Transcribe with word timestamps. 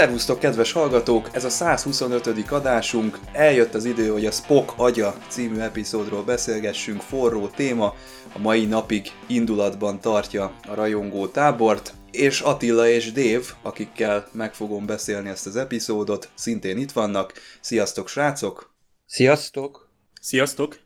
Szervusztok, 0.00 0.38
kedves 0.38 0.72
hallgatók! 0.72 1.28
Ez 1.32 1.44
a 1.44 1.48
125. 1.48 2.50
adásunk. 2.50 3.18
Eljött 3.32 3.74
az 3.74 3.84
idő, 3.84 4.08
hogy 4.08 4.26
a 4.26 4.30
Spock 4.30 4.72
agya 4.76 5.14
című 5.28 5.58
epizódról 5.58 6.22
beszélgessünk. 6.22 7.00
Forró 7.00 7.46
téma, 7.48 7.94
a 8.32 8.38
mai 8.38 8.64
napig 8.64 9.10
indulatban 9.26 10.00
tartja 10.00 10.54
a 10.68 10.74
rajongó 10.74 11.26
tábort. 11.26 11.94
És 12.10 12.40
Attila 12.40 12.88
és 12.88 13.12
Dév, 13.12 13.52
akikkel 13.62 14.28
meg 14.32 14.54
fogom 14.54 14.86
beszélni 14.86 15.28
ezt 15.28 15.46
az 15.46 15.56
epizódot, 15.56 16.28
szintén 16.34 16.78
itt 16.78 16.92
vannak. 16.92 17.32
Sziasztok, 17.60 18.08
srácok! 18.08 18.74
Sziasztok! 19.06 19.90
Sziasztok! 20.20 20.78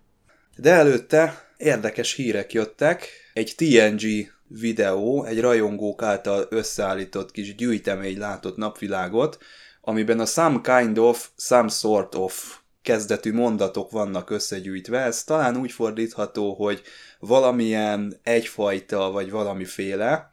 De 0.57 0.71
előtte 0.71 1.49
érdekes 1.57 2.15
hírek 2.15 2.53
jöttek. 2.53 3.09
Egy 3.33 3.55
TNG 3.57 4.34
videó 4.61 5.25
egy 5.25 5.41
rajongók 5.41 6.03
által 6.03 6.47
összeállított 6.51 7.31
kis 7.31 7.55
gyűjtemény 7.55 8.19
látott 8.19 8.57
napvilágot, 8.57 9.39
amiben 9.81 10.21
a 10.21 10.27
some 10.27 10.61
kind 10.63 10.99
of, 10.99 11.29
some 11.37 11.69
sort 11.69 12.15
of 12.15 12.59
kezdetű 12.83 13.33
mondatok 13.33 13.91
vannak 13.91 14.31
összegyűjtve. 14.31 14.99
Ez 14.99 15.25
talán 15.25 15.57
úgy 15.57 15.73
fordítható, 15.73 16.55
hogy 16.55 16.83
valamilyen 17.19 18.21
egyfajta, 18.23 19.11
vagy 19.11 19.31
valamiféle. 19.31 20.31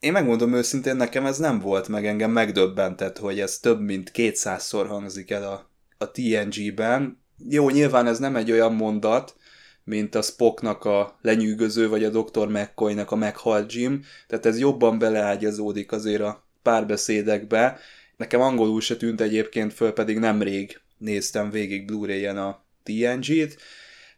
Én 0.00 0.12
megmondom 0.12 0.54
őszintén, 0.54 0.96
nekem 0.96 1.26
ez 1.26 1.38
nem 1.38 1.58
volt 1.58 1.88
meg, 1.88 2.06
engem 2.06 2.30
megdöbbentett, 2.30 3.18
hogy 3.18 3.40
ez 3.40 3.58
több 3.58 3.80
mint 3.80 4.10
200-szor 4.14 4.84
hangzik 4.88 5.30
el 5.30 5.44
a, 5.44 5.70
a 5.98 6.10
TNG-ben. 6.10 7.20
Jó, 7.48 7.70
nyilván 7.70 8.06
ez 8.06 8.18
nem 8.18 8.36
egy 8.36 8.50
olyan 8.52 8.74
mondat, 8.74 9.36
mint 9.84 10.14
a 10.14 10.22
Spocknak 10.22 10.84
a 10.84 11.18
lenyűgöző, 11.22 11.88
vagy 11.88 12.04
a 12.04 12.10
Dr. 12.10 12.48
McCoy-nak 12.48 13.10
a 13.10 13.16
meghalt 13.16 13.72
Jim, 13.72 14.04
tehát 14.26 14.46
ez 14.46 14.58
jobban 14.58 14.98
beleágyazódik 14.98 15.92
azért 15.92 16.22
a 16.22 16.46
párbeszédekbe. 16.62 17.78
Nekem 18.16 18.40
angolul 18.40 18.80
se 18.80 18.96
tűnt 18.96 19.20
egyébként 19.20 19.72
föl, 19.72 19.92
pedig 19.92 20.18
nemrég 20.18 20.80
néztem 20.98 21.50
végig 21.50 21.84
Blu-ray-en 21.86 22.38
a 22.38 22.64
TNG-t. 22.82 23.56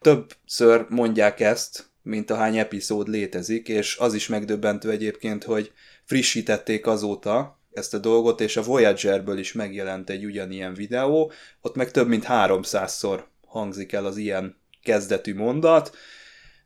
Többször 0.00 0.86
mondják 0.88 1.40
ezt, 1.40 1.86
mint 2.02 2.30
a 2.30 2.34
hány 2.34 2.58
epizód 2.58 3.08
létezik, 3.08 3.68
és 3.68 3.96
az 3.96 4.14
is 4.14 4.28
megdöbbentő 4.28 4.90
egyébként, 4.90 5.44
hogy 5.44 5.72
frissítették 6.04 6.86
azóta 6.86 7.58
ezt 7.72 7.94
a 7.94 7.98
dolgot, 7.98 8.40
és 8.40 8.56
a 8.56 8.62
Voyagerből 8.62 9.38
is 9.38 9.52
megjelent 9.52 10.10
egy 10.10 10.24
ugyanilyen 10.24 10.74
videó, 10.74 11.32
ott 11.60 11.74
meg 11.74 11.90
több 11.90 12.08
mint 12.08 12.24
300-szor 12.28 13.22
hangzik 13.46 13.92
el 13.92 14.06
az 14.06 14.16
ilyen 14.16 14.62
kezdetű 14.84 15.34
mondat. 15.34 15.96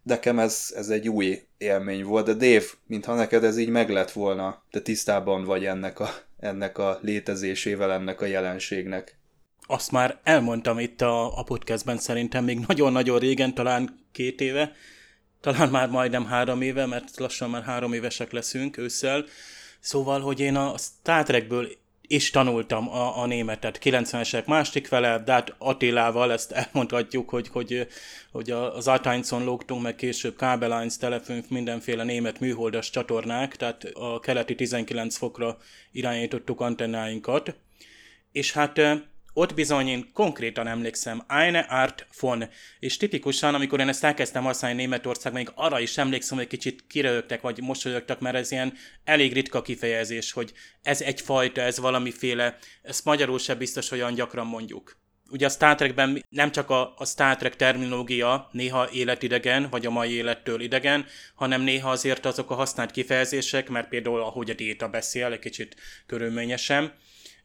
Nekem 0.03 0.39
ez, 0.39 0.73
ez 0.77 0.89
egy 0.89 1.09
új 1.09 1.43
élmény 1.59 2.05
volt, 2.05 2.27
de 2.27 2.33
Dave, 2.33 2.67
mintha 2.87 3.15
neked 3.15 3.45
ez 3.45 3.59
így 3.59 3.69
meg 3.69 3.91
lett 3.91 4.11
volna, 4.11 4.63
te 4.71 4.81
tisztában 4.81 5.45
vagy 5.45 5.65
ennek 5.65 6.01
a, 6.01 6.09
ennek 6.39 6.79
a 6.79 6.99
létezésével, 7.03 7.93
ennek 7.93 8.21
a 8.21 8.27
jelenségnek. 8.27 9.19
Azt 9.67 9.91
már 9.91 10.19
elmondtam 10.23 10.79
itt 10.79 11.01
a, 11.01 11.39
a 11.39 11.43
podcastben 11.43 11.99
szerintem 11.99 12.45
még 12.45 12.59
nagyon-nagyon 12.67 13.19
régen, 13.19 13.55
talán 13.55 14.07
két 14.13 14.41
éve, 14.41 14.73
talán 15.41 15.69
már 15.69 15.89
majdnem 15.89 16.27
három 16.27 16.63
éve, 16.63 16.87
mert 16.87 17.19
lassan 17.19 17.51
már 17.51 17.63
három 17.63 17.93
évesek 17.93 18.33
leszünk 18.33 18.77
ősszel. 18.77 19.25
Szóval, 19.81 20.21
hogy 20.21 20.41
én 20.41 20.57
a 20.57 20.75
Star 20.79 21.25
Trekből 21.25 21.69
is 22.09 22.31
tanultam 22.31 22.89
a, 22.89 23.23
a 23.23 23.27
németet, 23.27 23.79
90-esek 23.83 24.45
másik 24.45 24.89
vele, 24.89 25.23
de 25.25 25.33
hát 25.33 25.55
Attilával 25.59 26.33
ezt 26.33 26.53
elmondhatjuk, 26.53 27.29
hogy, 27.29 27.49
hogy, 27.49 27.87
hogy 28.33 28.51
az 28.51 28.89
Ateinson 28.89 29.45
lógtunk, 29.45 29.83
meg 29.83 29.95
később 29.95 30.37
Kabelines, 30.37 30.97
Telefünk, 30.97 31.49
mindenféle 31.49 32.05
német 32.05 32.41
műholdas 32.41 32.91
csatornák, 32.91 33.57
tehát 33.57 33.85
a 33.85 34.21
keleti 34.21 34.55
19 34.55 35.17
fokra 35.17 35.57
irányítottuk 35.93 36.61
antennáinkat, 36.61 37.57
és 38.33 38.53
hát 38.53 38.81
ott 39.39 39.55
bizony 39.55 39.89
én 39.89 40.11
konkrétan 40.13 40.67
emlékszem, 40.67 41.25
Eine 41.29 41.59
Art 41.59 42.07
von, 42.21 42.49
és 42.79 42.97
tipikusan, 42.97 43.55
amikor 43.55 43.81
én 43.81 43.89
ezt 43.89 44.05
elkezdtem 44.05 44.45
használni 44.45 44.77
Németország, 44.77 45.33
még 45.33 45.51
arra 45.55 45.81
is 45.81 45.99
emlékszem, 45.99 46.37
hogy 46.37 46.47
kicsit 46.47 46.85
kiröhögtek, 46.87 47.41
vagy 47.41 47.61
mosolyogtak, 47.61 48.21
mert 48.21 48.37
ez 48.37 48.51
ilyen 48.51 48.73
elég 49.05 49.33
ritka 49.33 49.63
kifejezés, 49.63 50.33
hogy 50.33 50.53
ez 50.83 51.01
egyfajta, 51.01 51.61
ez 51.61 51.79
valamiféle, 51.79 52.59
ezt 52.83 53.05
magyarul 53.05 53.39
sem 53.39 53.59
biztos 53.59 53.91
olyan 53.91 54.15
gyakran 54.15 54.47
mondjuk. 54.47 54.97
Ugye 55.31 55.47
a 55.47 55.51
Star 55.51 55.75
Trekben 55.75 56.25
nem 56.29 56.51
csak 56.51 56.71
a, 56.71 56.95
a 56.97 57.05
Star 57.05 57.37
Trek 57.37 57.57
terminológia 57.57 58.49
néha 58.53 58.91
életidegen, 58.91 59.69
vagy 59.71 59.87
a 59.87 59.91
mai 59.91 60.13
élettől 60.13 60.61
idegen, 60.61 61.07
hanem 61.35 61.61
néha 61.61 61.91
azért 61.91 62.27
azok 62.27 62.51
a 62.51 62.55
használt 62.55 62.91
kifejezések, 62.91 63.69
mert 63.69 63.89
például 63.89 64.21
ahogy 64.21 64.51
a 64.51 64.55
Déta 64.55 64.89
beszél, 64.89 65.27
egy 65.27 65.39
kicsit 65.39 65.77
körülményesen, 66.07 66.93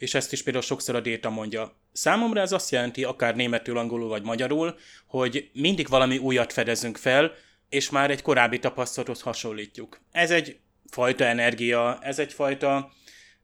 és 0.04 0.14
ezt 0.14 0.32
is 0.32 0.44
például 0.44 0.66
sokszor 0.66 0.96
a 0.96 1.00
Déta 1.00 1.30
mondja. 1.30 1.78
Számomra 1.92 2.42
ez 2.42 2.52
azt 2.52 2.72
jelenti, 2.72 3.04
akár 3.04 3.36
németül, 3.36 3.78
angolul 3.78 4.08
vagy 4.08 4.24
magyarul, 4.24 4.78
hogy 5.06 5.50
mindig 5.54 5.88
valami 5.88 6.18
újat 6.18 6.54
fedezünk 6.54 6.98
fel, 6.98 7.32
és 7.70 7.90
már 7.90 8.12
egy 8.12 8.22
korábbi 8.22 8.60
tapasztalathoz 8.60 9.22
hasonlítjuk. 9.22 10.02
Ez 10.12 10.32
egy 10.32 10.58
fajta 10.90 11.24
energia, 11.24 12.00
ez 12.02 12.20
egy 12.20 12.34
fajta 12.34 12.92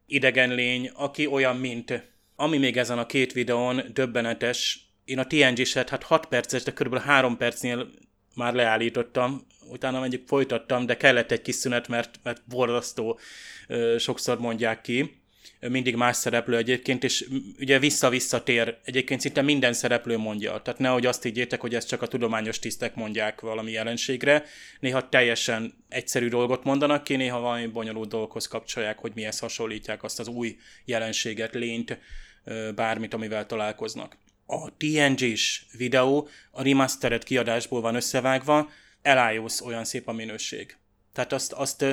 idegen 0.06 0.54
lény, 0.54 0.92
aki 0.94 1.28
olyan, 1.28 1.56
mint 1.56 2.12
ami 2.36 2.58
még 2.58 2.78
ezen 2.78 2.98
a 2.98 3.06
két 3.06 3.34
videón 3.34 3.82
döbbenetes, 3.94 4.80
én 5.06 5.20
a 5.20 5.28
TNG-set, 5.28 5.90
hát 5.90 6.04
6 6.04 6.26
perces, 6.26 6.64
de 6.64 6.72
kb. 6.72 6.98
3 6.98 7.38
percnél 7.38 7.90
már 8.36 8.54
leállítottam, 8.54 9.48
utána 9.70 10.00
mondjuk 10.00 10.28
folytattam, 10.28 10.86
de 10.86 10.98
kellett 10.98 11.32
egy 11.32 11.42
kis 11.42 11.56
szünet, 11.56 11.88
mert, 11.88 12.20
mert 12.24 12.42
borzasztó 12.46 13.20
sokszor 13.98 14.40
mondják 14.40 14.82
ki 14.82 15.19
mindig 15.60 15.96
más 15.96 16.16
szereplő 16.16 16.58
egyébként, 16.58 17.04
és 17.04 17.28
ugye 17.60 17.80
vissza-visszatér 17.80 18.78
egyébként 18.84 19.22
szinte 19.22 19.42
minden 19.42 19.74
szereplő 19.74 20.18
mondja. 20.18 20.62
Tehát 20.62 20.80
nehogy 20.80 21.06
azt 21.06 21.24
higgyétek, 21.24 21.62
hogy 21.62 21.76
ezt 21.76 21.88
csak 21.88 22.02
a 22.02 22.08
tudományos 22.08 22.60
tisztek 22.60 22.96
mondják 22.96 23.42
valami 23.42 23.72
jelenségre. 23.72 24.44
Néha 24.80 25.10
teljesen 25.10 25.74
egyszerű 25.90 26.28
dolgot 26.28 26.64
mondanak 26.64 27.04
ki, 27.04 27.16
néha 27.16 27.40
valami 27.40 27.68
bonyolult 27.68 28.10
dolgokhoz 28.10 28.48
kapcsolják, 28.48 29.00
hogy 29.00 29.12
mihez 29.16 29.40
hasonlítják 29.40 30.04
azt 30.04 30.20
az 30.20 30.28
új 30.28 30.58
jelenséget, 30.86 31.54
lényt, 31.54 31.98
bármit, 32.76 33.14
amivel 33.14 33.46
találkoznak. 33.46 34.18
A 34.46 34.78
TNG-s 34.78 35.62
videó 35.78 36.28
a 36.52 36.64
remastered 36.64 37.24
kiadásból 37.24 37.82
van 37.82 37.96
összevágva, 37.96 38.70
elájúsz 39.02 39.62
olyan 39.62 39.86
szép 39.86 40.08
a 40.08 40.12
minőség. 40.12 40.78
Tehát 41.14 41.34
azt, 41.34 41.52
azt 41.54 41.86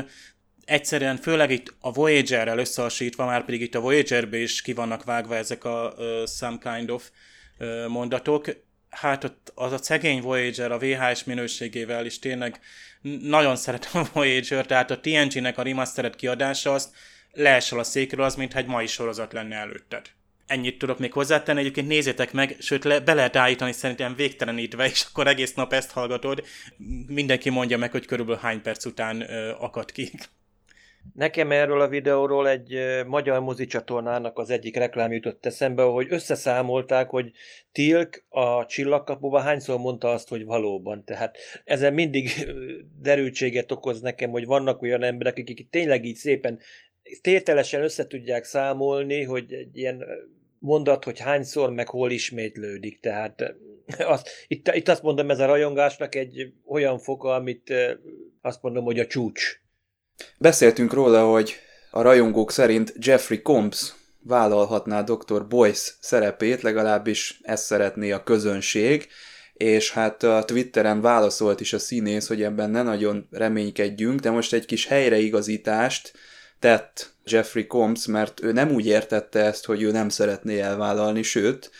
egyszerűen, 0.66 1.16
főleg 1.16 1.50
itt 1.50 1.74
a 1.80 1.92
Voyager-rel 1.92 2.58
összehasonlítva, 2.58 3.26
már 3.26 3.44
pedig 3.44 3.60
itt 3.60 3.74
a 3.74 3.80
Voyager-be 3.80 4.38
is 4.38 4.62
ki 4.62 4.72
vannak 4.72 5.04
vágva 5.04 5.36
ezek 5.36 5.64
a 5.64 5.94
uh, 5.96 6.26
some 6.26 6.58
kind 6.62 6.90
of 6.90 7.10
uh, 7.58 7.86
mondatok, 7.86 8.46
hát 8.90 9.24
ott 9.24 9.52
az 9.54 9.72
a 9.72 9.78
szegény 9.82 10.20
Voyager 10.20 10.72
a 10.72 10.78
VHS 10.78 11.24
minőségével 11.24 12.06
is 12.06 12.18
tényleg 12.18 12.60
nagyon 13.20 13.56
szeretem 13.56 14.02
a 14.02 14.08
Voyager, 14.12 14.66
tehát 14.66 14.90
a 14.90 15.00
TNG-nek 15.00 15.58
a 15.58 15.62
remastered 15.62 16.16
kiadása 16.16 16.72
azt 16.72 16.94
leesel 17.32 17.78
a 17.78 17.84
székről, 17.84 18.24
az 18.24 18.34
mintha 18.34 18.58
egy 18.58 18.66
mai 18.66 18.86
sorozat 18.86 19.32
lenne 19.32 19.56
előtted. 19.56 20.06
Ennyit 20.46 20.78
tudok 20.78 20.98
még 20.98 21.12
hozzátenni, 21.12 21.60
egyébként 21.60 21.88
nézzétek 21.88 22.32
meg, 22.32 22.56
sőt 22.60 22.84
le, 22.84 23.00
be 23.00 23.14
lehet 23.14 23.36
állítani 23.36 23.72
szerintem 23.72 24.14
végtelenítve, 24.14 24.86
és 24.86 25.06
akkor 25.10 25.26
egész 25.26 25.54
nap 25.54 25.72
ezt 25.72 25.90
hallgatod. 25.90 26.44
Mindenki 27.06 27.50
mondja 27.50 27.78
meg, 27.78 27.90
hogy 27.90 28.06
körülbelül 28.06 28.40
hány 28.40 28.62
perc 28.62 28.84
után 28.84 29.30
ö, 29.30 29.50
akad 29.58 29.92
ki. 29.92 30.10
Nekem 31.14 31.50
erről 31.50 31.80
a 31.80 31.88
videóról 31.88 32.48
egy 32.48 32.78
magyar 33.06 33.40
mozicsatornának 33.40 34.38
az 34.38 34.50
egyik 34.50 34.76
reklám 34.76 35.12
jutott 35.12 35.46
eszembe, 35.46 35.82
hogy 35.82 36.06
összeszámolták, 36.10 37.08
hogy 37.08 37.30
Tilk 37.72 38.24
a 38.28 38.66
csillagkapuban 38.66 39.42
hányszor 39.42 39.78
mondta 39.78 40.10
azt, 40.10 40.28
hogy 40.28 40.44
valóban. 40.44 41.04
Tehát 41.04 41.36
ezen 41.64 41.94
mindig 41.94 42.30
derültséget 43.00 43.72
okoz 43.72 44.00
nekem, 44.00 44.30
hogy 44.30 44.46
vannak 44.46 44.82
olyan 44.82 45.02
emberek, 45.02 45.38
akik 45.38 45.70
tényleg 45.70 46.04
így 46.04 46.16
szépen 46.16 46.58
tételesen 47.20 47.82
össze 47.82 48.06
tudják 48.06 48.44
számolni, 48.44 49.22
hogy 49.22 49.52
egy 49.52 49.76
ilyen 49.76 50.04
mondat, 50.58 51.04
hogy 51.04 51.18
hányszor, 51.18 51.72
meg 51.72 51.88
hol 51.88 52.10
ismétlődik. 52.10 53.00
Tehát 53.00 53.54
azt, 53.98 54.28
itt, 54.48 54.74
itt 54.74 54.88
azt 54.88 55.02
mondom, 55.02 55.30
ez 55.30 55.38
a 55.38 55.46
rajongásnak 55.46 56.14
egy 56.14 56.52
olyan 56.66 56.98
foka, 56.98 57.34
amit 57.34 57.72
azt 58.40 58.62
mondom, 58.62 58.84
hogy 58.84 58.98
a 58.98 59.06
csúcs 59.06 59.60
Beszéltünk 60.38 60.92
róla, 60.92 61.30
hogy 61.30 61.56
a 61.90 62.02
rajongók 62.02 62.50
szerint 62.50 62.94
Jeffrey 62.98 63.42
Combs 63.42 63.94
vállalhatná 64.22 65.02
Dr. 65.02 65.46
Boyce 65.46 65.92
szerepét, 66.00 66.62
legalábbis 66.62 67.40
ezt 67.42 67.64
szeretné 67.64 68.10
a 68.10 68.22
közönség, 68.22 69.08
és 69.54 69.92
hát 69.92 70.22
a 70.22 70.44
Twitteren 70.44 71.00
válaszolt 71.00 71.60
is 71.60 71.72
a 71.72 71.78
színész, 71.78 72.28
hogy 72.28 72.42
ebben 72.42 72.70
ne 72.70 72.82
nagyon 72.82 73.28
reménykedjünk, 73.30 74.20
de 74.20 74.30
most 74.30 74.52
egy 74.52 74.66
kis 74.66 74.86
helyreigazítást 74.86 76.12
tett 76.58 77.14
Jeffrey 77.24 77.66
Combs, 77.66 78.06
mert 78.06 78.42
ő 78.42 78.52
nem 78.52 78.70
úgy 78.70 78.86
értette 78.86 79.44
ezt, 79.44 79.64
hogy 79.64 79.82
ő 79.82 79.90
nem 79.90 80.08
szeretné 80.08 80.60
elvállalni, 80.60 81.22
sőt, 81.22 81.70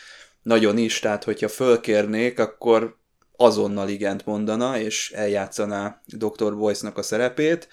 nagyon 0.41 0.77
is, 0.77 0.99
tehát 0.99 1.23
hogyha 1.23 1.47
fölkérnék, 1.47 2.39
akkor 2.39 2.97
azonnal 3.35 3.89
igent 3.89 4.25
mondana, 4.25 4.79
és 4.79 5.11
eljátszaná 5.11 6.01
Dr. 6.05 6.57
Boyce-nak 6.57 6.97
a 6.97 7.01
szerepét, 7.01 7.67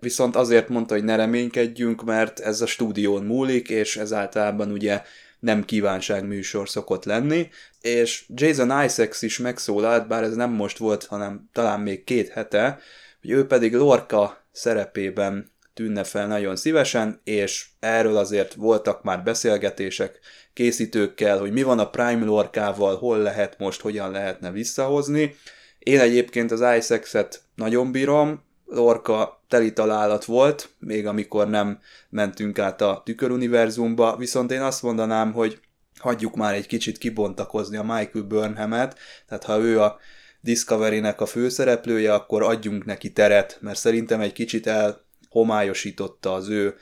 viszont 0.00 0.36
azért 0.36 0.68
mondta, 0.68 0.94
hogy 0.94 1.04
ne 1.04 1.16
reménykedjünk, 1.16 2.04
mert 2.04 2.40
ez 2.40 2.60
a 2.60 2.66
stúdión 2.66 3.24
múlik, 3.24 3.68
és 3.68 3.96
ez 3.96 4.12
általában 4.12 4.70
ugye 4.70 5.02
nem 5.40 5.64
kívánságműsor 5.64 6.68
szokott 6.68 7.04
lenni, 7.04 7.48
és 7.80 8.24
Jason 8.34 8.84
Isaacs 8.84 9.22
is 9.22 9.38
megszólalt, 9.38 10.08
bár 10.08 10.22
ez 10.22 10.34
nem 10.34 10.50
most 10.50 10.78
volt, 10.78 11.04
hanem 11.04 11.48
talán 11.52 11.80
még 11.80 12.04
két 12.04 12.28
hete, 12.28 12.78
hogy 13.20 13.30
ő 13.30 13.46
pedig 13.46 13.74
Lorca 13.74 14.44
szerepében 14.52 15.52
tűnne 15.74 16.04
fel 16.04 16.26
nagyon 16.26 16.56
szívesen, 16.56 17.20
és 17.24 17.66
erről 17.78 18.16
azért 18.16 18.54
voltak 18.54 19.02
már 19.02 19.22
beszélgetések 19.22 20.18
készítőkkel, 20.52 21.38
hogy 21.38 21.52
mi 21.52 21.62
van 21.62 21.78
a 21.78 21.90
Prime 21.90 22.24
Lorkával, 22.24 22.96
hol 22.96 23.18
lehet 23.18 23.58
most, 23.58 23.80
hogyan 23.80 24.10
lehetne 24.10 24.50
visszahozni. 24.50 25.36
Én 25.78 26.00
egyébként 26.00 26.50
az 26.50 26.64
Isaacs-et 26.76 27.40
nagyon 27.54 27.92
bírom, 27.92 28.42
Lorca 28.70 29.40
teli 29.48 29.72
találat 29.72 30.24
volt, 30.24 30.68
még 30.78 31.06
amikor 31.06 31.48
nem 31.48 31.78
mentünk 32.08 32.58
át 32.58 32.80
a 32.80 33.02
tüköruniverzumba, 33.04 34.16
viszont 34.16 34.50
én 34.50 34.60
azt 34.60 34.82
mondanám, 34.82 35.32
hogy 35.32 35.60
hagyjuk 35.98 36.36
már 36.36 36.54
egy 36.54 36.66
kicsit 36.66 36.98
kibontakozni 36.98 37.76
a 37.76 37.82
Michael 37.82 38.24
Burnham-et, 38.24 38.98
tehát 39.26 39.44
ha 39.44 39.58
ő 39.58 39.80
a 39.80 39.98
Discovery-nek 40.40 41.20
a 41.20 41.26
főszereplője, 41.26 42.14
akkor 42.14 42.42
adjunk 42.42 42.84
neki 42.84 43.12
teret, 43.12 43.58
mert 43.60 43.78
szerintem 43.78 44.20
egy 44.20 44.32
kicsit 44.32 44.66
elhomályosította 44.66 46.34
az 46.34 46.48
ő 46.48 46.74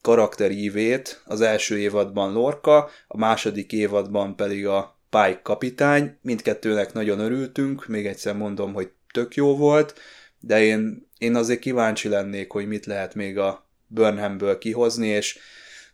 karakterívét 0.00 1.22
az 1.24 1.40
első 1.40 1.78
évadban 1.78 2.32
Lorca, 2.32 2.90
a 3.08 3.16
második 3.16 3.72
évadban 3.72 4.36
pedig 4.36 4.66
a 4.66 4.98
Pike 5.10 5.40
kapitány, 5.42 6.18
mindkettőnek 6.22 6.92
nagyon 6.92 7.18
örültünk, 7.18 7.86
még 7.86 8.06
egyszer 8.06 8.36
mondom, 8.36 8.72
hogy 8.72 8.90
tök 9.12 9.34
jó 9.34 9.56
volt, 9.56 9.94
de 10.46 10.62
én, 10.62 11.08
én 11.18 11.34
azért 11.34 11.60
kíváncsi 11.60 12.08
lennék, 12.08 12.50
hogy 12.52 12.66
mit 12.66 12.86
lehet 12.86 13.14
még 13.14 13.38
a 13.38 13.68
Burnhamből 13.86 14.58
kihozni, 14.58 15.06
és 15.06 15.38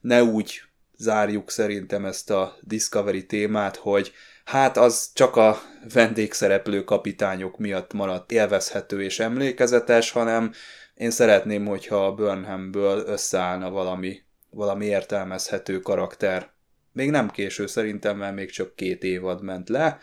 ne 0.00 0.22
úgy 0.22 0.62
zárjuk 0.96 1.50
szerintem 1.50 2.04
ezt 2.04 2.30
a 2.30 2.56
Discovery 2.60 3.26
témát, 3.26 3.76
hogy 3.76 4.12
hát 4.44 4.76
az 4.76 5.10
csak 5.14 5.36
a 5.36 5.60
vendégszereplő 5.92 6.84
kapitányok 6.84 7.58
miatt 7.58 7.92
maradt 7.92 8.32
élvezhető 8.32 9.02
és 9.02 9.18
emlékezetes, 9.18 10.10
hanem 10.10 10.52
én 10.94 11.10
szeretném, 11.10 11.66
hogyha 11.66 12.06
a 12.06 12.14
Burnhamből 12.14 13.04
összeállna 13.06 13.70
valami, 13.70 14.22
valami 14.50 14.86
értelmezhető 14.86 15.80
karakter. 15.80 16.50
Még 16.92 17.10
nem 17.10 17.30
késő 17.30 17.66
szerintem, 17.66 18.16
mert 18.16 18.34
még 18.34 18.50
csak 18.50 18.76
két 18.76 19.02
évad 19.02 19.42
ment 19.42 19.68
le, 19.68 19.98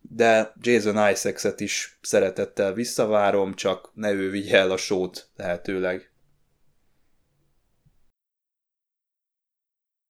de 0.00 0.52
Jason 0.60 1.10
Isaacs-et 1.10 1.60
is 1.60 1.98
szeretettel 2.02 2.72
visszavárom, 2.72 3.54
csak 3.54 3.90
ne 3.94 4.12
ő 4.12 4.30
vigye 4.30 4.58
el 4.58 4.70
a 4.70 4.76
sót 4.76 5.30
lehetőleg. 5.36 6.12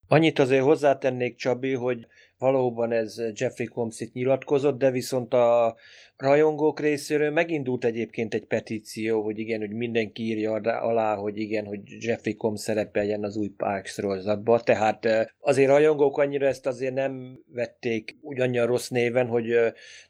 Annyit 0.08 0.38
azért 0.38 0.62
hozzátennék, 0.62 1.36
Csabi, 1.36 1.72
hogy 1.72 2.06
valóban 2.38 2.92
ez 2.92 3.22
Jeffrey 3.34 3.66
Combs 3.66 4.04
nyilatkozott, 4.12 4.78
de 4.78 4.90
viszont 4.90 5.34
a 5.34 5.76
rajongók 6.18 6.80
részéről 6.80 7.30
megindult 7.30 7.84
egyébként 7.84 8.34
egy 8.34 8.44
petíció, 8.44 9.22
hogy 9.22 9.38
igen, 9.38 9.60
hogy 9.60 9.72
mindenki 9.72 10.22
írja 10.22 10.52
alá, 10.52 11.14
hogy 11.14 11.38
igen, 11.38 11.66
hogy 11.66 11.80
Jeffrey 11.98 12.36
Combs 12.36 12.60
szerepeljen 12.60 13.24
az 13.24 13.36
új 13.36 13.48
Parks 13.48 13.92
sorozatba, 13.92 14.60
tehát 14.60 15.04
eh, 15.04 15.26
azért 15.40 15.68
rajongók 15.68 16.18
annyira 16.18 16.46
ezt 16.46 16.66
azért 16.66 16.94
nem 16.94 17.38
vették 17.52 18.16
úgy 18.20 18.40
annyira 18.40 18.66
rossz 18.66 18.88
néven, 18.88 19.26
hogy 19.26 19.46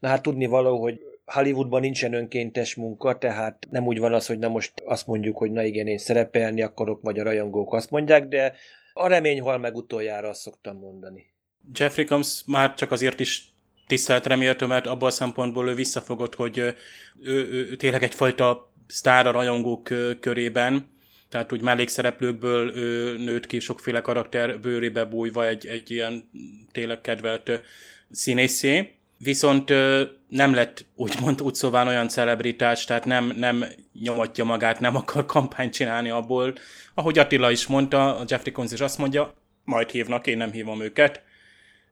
na 0.01 0.09
hát 0.09 0.23
tudni 0.23 0.47
való, 0.47 0.81
hogy 0.81 1.01
Hollywoodban 1.25 1.81
nincsen 1.81 2.13
önkéntes 2.13 2.75
munka, 2.75 3.19
tehát 3.19 3.67
nem 3.71 3.87
úgy 3.87 3.99
van 3.99 4.13
az, 4.13 4.27
hogy 4.27 4.39
na 4.39 4.49
most 4.49 4.73
azt 4.85 5.07
mondjuk, 5.07 5.37
hogy 5.37 5.51
na 5.51 5.63
igen, 5.63 5.87
én 5.87 5.99
szerepelni 5.99 6.63
akarok, 6.63 7.03
vagy 7.03 7.19
a 7.19 7.23
rajongók 7.23 7.75
azt 7.75 7.91
mondják, 7.91 8.29
de 8.29 8.55
a 8.93 9.09
remény 9.09 9.41
hal 9.41 9.59
meg 9.59 9.77
utoljára, 9.77 10.29
azt 10.29 10.41
szoktam 10.41 10.79
mondani. 10.79 11.27
Jeffrey 11.75 12.05
Combs 12.05 12.43
már 12.47 12.75
csak 12.75 12.91
azért 12.91 13.21
is 13.21 13.53
tisztelt 13.89 14.27
reméltő, 14.27 14.67
mert 14.67 14.87
abban 14.87 15.09
a 15.09 15.13
szempontból 15.13 15.69
ő 15.69 15.75
visszafogott, 15.75 16.35
hogy 16.35 16.59
ő, 16.59 16.77
ő, 17.23 17.49
ő 17.49 17.77
tényleg 17.77 18.03
egyfajta 18.03 18.73
sztár 18.87 19.27
a 19.27 19.31
rajongók 19.31 19.89
körében, 20.21 20.97
tehát 21.29 21.53
úgy 21.53 21.61
mellékszereplőkből 21.61 22.77
ő 22.77 23.17
nőtt 23.17 23.47
ki 23.47 23.61
sokféle 23.61 24.01
karakter 24.01 24.61
bőrébe 24.61 25.05
bújva 25.05 25.47
egy, 25.47 25.67
egy 25.67 25.91
ilyen 25.91 26.31
tényleg 26.73 27.01
kedvelt 27.01 27.51
színészé. 28.11 28.93
Viszont 29.19 29.69
nem 30.29 30.55
lett 30.55 30.87
úgymond 30.95 31.43
úgy 31.43 31.55
szóval 31.55 31.87
olyan 31.87 32.09
celebritás, 32.09 32.85
tehát 32.85 33.05
nem, 33.05 33.33
nem 33.37 33.65
nyomatja 33.93 34.45
magát, 34.45 34.81
nem 34.81 34.97
akar 34.97 35.27
kampányt 35.27 35.73
csinálni 35.73 36.11
abból. 36.11 36.55
Ahogy 36.95 37.19
Attila 37.19 37.51
is 37.51 37.67
mondta, 37.67 38.17
a 38.17 38.25
Jeffrey 38.27 38.53
Combs 38.53 38.73
is 38.73 38.81
azt 38.81 38.99
mondja, 38.99 39.35
majd 39.65 39.91
hívnak, 39.91 40.27
én 40.27 40.37
nem 40.37 40.51
hívom 40.53 40.83
őket 40.83 41.23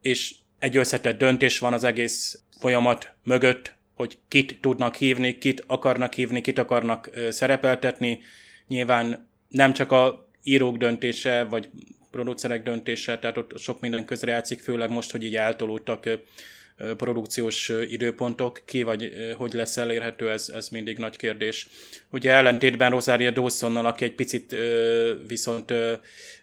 és 0.06 0.34
egy 0.66 0.76
összetett 0.76 1.18
döntés 1.18 1.58
van 1.58 1.72
az 1.72 1.84
egész 1.84 2.38
folyamat 2.58 3.14
mögött, 3.24 3.74
hogy 3.94 4.18
kit 4.28 4.60
tudnak 4.60 4.94
hívni, 4.94 5.38
kit 5.38 5.64
akarnak 5.66 6.12
hívni, 6.12 6.40
kit 6.40 6.58
akarnak 6.58 7.10
szerepeltetni. 7.28 8.20
Nyilván 8.68 9.28
nem 9.48 9.72
csak 9.72 9.92
a 9.92 10.28
írók 10.42 10.76
döntése, 10.76 11.44
vagy 11.44 11.68
producerek 12.10 12.62
döntése, 12.62 13.18
tehát 13.18 13.36
ott 13.36 13.58
sok 13.58 13.80
minden 13.80 14.04
közrejátszik, 14.04 14.60
főleg 14.60 14.90
most, 14.90 15.10
hogy 15.10 15.24
így 15.24 15.36
eltolódtak 15.36 16.08
produkciós 16.96 17.72
időpontok, 17.88 18.62
ki 18.64 18.82
vagy 18.82 19.12
hogy 19.36 19.52
lesz 19.52 19.76
elérhető, 19.76 20.30
ez, 20.30 20.48
ez 20.54 20.68
mindig 20.68 20.98
nagy 20.98 21.16
kérdés. 21.16 21.68
Ugye 22.10 22.32
ellentétben 22.32 22.90
Rosaria 22.90 23.30
Dawsonnal, 23.30 23.86
aki 23.86 24.04
egy 24.04 24.14
picit 24.14 24.56
viszont 25.26 25.72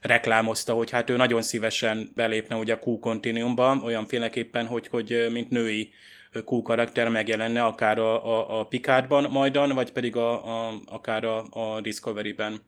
reklámozta, 0.02 0.74
hogy 0.74 0.90
hát 0.90 1.10
ő 1.10 1.16
nagyon 1.16 1.42
szívesen 1.42 2.12
belépne 2.16 2.56
ugye 2.56 2.74
a 2.74 2.80
Q 2.86 3.00
kontinuumba, 3.00 3.82
olyan 3.84 4.06
féleképpen, 4.06 4.66
hogy, 4.66 4.88
hogy 4.88 5.28
mint 5.32 5.50
női 5.50 5.92
Q 6.34 6.62
karakter 6.62 7.10
megjelenne 7.10 7.64
akár 7.64 8.00
a, 8.00 8.26
a, 8.26 8.60
a 8.60 8.66
Picardban 8.66 9.32
majdan, 9.32 9.70
vagy 9.70 9.92
pedig 9.92 10.16
a, 10.16 10.68
a, 10.68 10.82
akár 10.86 11.24
a, 11.24 11.46
a 11.50 11.82
Discovery-ben. 11.82 12.62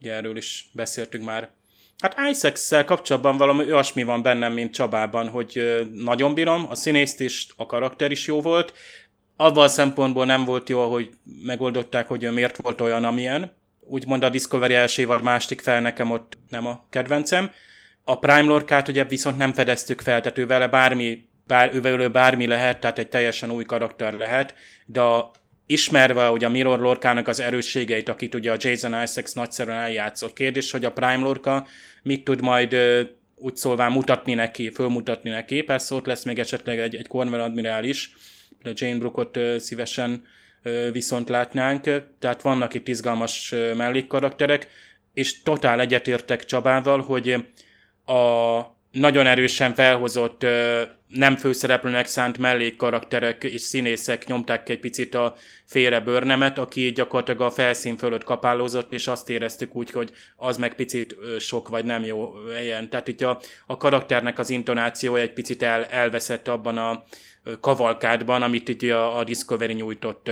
Ugye 0.00 0.12
erről 0.12 0.36
is 0.36 0.68
beszéltünk 0.72 1.24
már 1.24 1.50
Hát 1.98 2.16
isaacs 2.30 2.84
kapcsolatban 2.84 3.36
valami 3.36 3.64
olyasmi 3.64 4.02
van 4.02 4.22
bennem, 4.22 4.52
mint 4.52 4.74
Csabában, 4.74 5.28
hogy 5.28 5.80
nagyon 5.92 6.34
bírom, 6.34 6.66
a 6.68 6.74
színészt 6.74 7.20
is, 7.20 7.46
a 7.56 7.66
karakter 7.66 8.10
is 8.10 8.26
jó 8.26 8.40
volt. 8.40 8.72
Avval 9.36 9.68
szempontból 9.68 10.24
nem 10.24 10.44
volt 10.44 10.68
jó, 10.68 10.90
hogy 10.90 11.10
megoldották, 11.42 12.08
hogy 12.08 12.32
miért 12.32 12.56
volt 12.56 12.80
olyan, 12.80 13.04
amilyen. 13.04 13.56
Úgymond 13.80 14.22
a 14.22 14.28
Discovery 14.28 14.74
első 14.74 15.06
vagy 15.06 15.22
másik 15.22 15.60
fel 15.60 15.80
nekem 15.80 16.10
ott 16.10 16.38
nem 16.48 16.66
a 16.66 16.86
kedvencem. 16.90 17.50
A 18.04 18.18
Prime 18.18 18.42
Lorkát 18.42 18.88
ugye 18.88 19.04
viszont 19.04 19.36
nem 19.36 19.52
fedeztük 19.52 20.00
fel, 20.00 20.20
tehát 20.20 20.38
ő 20.38 20.46
vele 20.46 20.68
bármi, 20.68 21.28
bár, 21.46 21.74
ővel 21.74 22.08
bármi 22.08 22.46
lehet, 22.46 22.80
tehát 22.80 22.98
egy 22.98 23.08
teljesen 23.08 23.50
új 23.50 23.64
karakter 23.64 24.12
lehet, 24.12 24.54
de 24.86 25.00
a 25.00 25.30
ismerve 25.72 26.30
ugye 26.30 26.46
a 26.46 26.50
Mirror 26.50 26.80
Lorkának 26.80 27.28
az 27.28 27.40
erősségeit, 27.40 28.08
akit 28.08 28.34
ugye 28.34 28.52
a 28.52 28.56
Jason 28.58 29.02
Isaacs 29.02 29.34
nagyszerűen 29.34 29.78
eljátszott. 29.78 30.32
Kérdés, 30.32 30.70
hogy 30.70 30.84
a 30.84 30.92
Prime 30.92 31.16
Lorca 31.16 31.66
mit 32.02 32.24
tud 32.24 32.40
majd 32.40 32.76
úgy 33.36 33.56
szólván 33.56 33.92
mutatni 33.92 34.34
neki, 34.34 34.70
fölmutatni 34.70 35.30
neki. 35.30 35.62
Persze 35.62 35.94
ott 35.94 36.06
lesz 36.06 36.24
még 36.24 36.38
esetleg 36.38 36.78
egy, 36.78 36.94
egy 36.94 37.06
Cornwell 37.06 37.40
admirál 37.40 37.84
is, 37.84 38.12
de 38.62 38.72
Jane 38.74 38.98
Brookot 38.98 39.38
szívesen 39.58 40.24
viszont 40.92 41.28
látnánk, 41.28 41.82
tehát 42.18 42.42
vannak 42.42 42.74
itt 42.74 42.88
izgalmas 42.88 43.54
mellékkarakterek, 43.76 44.68
és 45.14 45.42
totál 45.42 45.80
egyetértek 45.80 46.44
Csabával, 46.44 47.00
hogy 47.00 47.36
a 48.06 48.60
nagyon 48.92 49.26
erősen 49.26 49.74
felhozott, 49.74 50.46
nem 51.08 51.36
főszereplőnek 51.36 52.06
szánt 52.06 52.38
mellékkarakterek 52.38 53.44
és 53.44 53.60
színészek 53.60 54.26
nyomták 54.26 54.68
egy 54.68 54.80
picit 54.80 55.14
a 55.14 55.34
félre 55.64 56.00
bőrnemet, 56.00 56.58
aki 56.58 56.92
gyakorlatilag 56.92 57.40
a 57.40 57.50
felszín 57.50 57.96
fölött 57.96 58.24
kapálózott, 58.24 58.92
és 58.92 59.06
azt 59.06 59.30
éreztük 59.30 59.74
úgy, 59.74 59.90
hogy 59.90 60.12
az 60.36 60.56
meg 60.56 60.74
picit 60.74 61.16
sok 61.38 61.68
vagy 61.68 61.84
nem 61.84 62.04
jó 62.04 62.32
helyen. 62.54 62.88
Tehát 62.88 63.08
itt 63.08 63.20
a, 63.20 63.40
a 63.66 63.76
karakternek 63.76 64.38
az 64.38 64.50
intonációja 64.50 65.22
egy 65.22 65.32
picit 65.32 65.62
el, 65.62 65.84
elveszett 65.84 66.48
abban 66.48 66.78
a 66.78 67.04
kavalkádban, 67.60 68.42
amit 68.42 68.68
itt 68.68 68.82
a, 68.82 69.18
a 69.18 69.24
Discovery 69.24 69.72
nyújtott. 69.72 70.30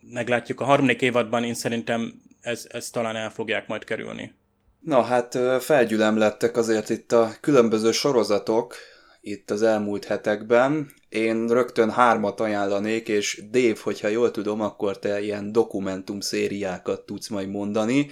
Meglátjuk 0.00 0.60
a 0.60 0.64
harmadik 0.64 1.02
évadban, 1.02 1.44
én 1.44 1.54
szerintem 1.54 2.22
ez, 2.40 2.66
ez 2.70 2.90
talán 2.90 3.16
el 3.16 3.30
fogják 3.30 3.66
majd 3.66 3.84
kerülni. 3.84 4.34
Na 4.80 5.02
hát 5.02 5.38
felgyülem 5.60 6.16
lettek 6.16 6.56
azért 6.56 6.88
itt 6.88 7.12
a 7.12 7.32
különböző 7.40 7.92
sorozatok, 7.92 8.74
itt 9.20 9.50
az 9.50 9.62
elmúlt 9.62 10.04
hetekben. 10.04 10.90
Én 11.08 11.46
rögtön 11.46 11.90
hármat 11.90 12.40
ajánlanék, 12.40 13.08
és 13.08 13.42
Dave, 13.50 13.80
hogyha 13.82 14.08
jól 14.08 14.30
tudom, 14.30 14.60
akkor 14.60 14.98
te 14.98 15.20
ilyen 15.20 15.52
dokumentum 15.52 16.20
szériákat 16.20 17.00
tudsz 17.06 17.28
majd 17.28 17.48
mondani, 17.48 18.10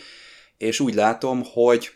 és 0.59 0.81
úgy 0.81 0.95
látom, 0.95 1.43
hogy 1.45 1.91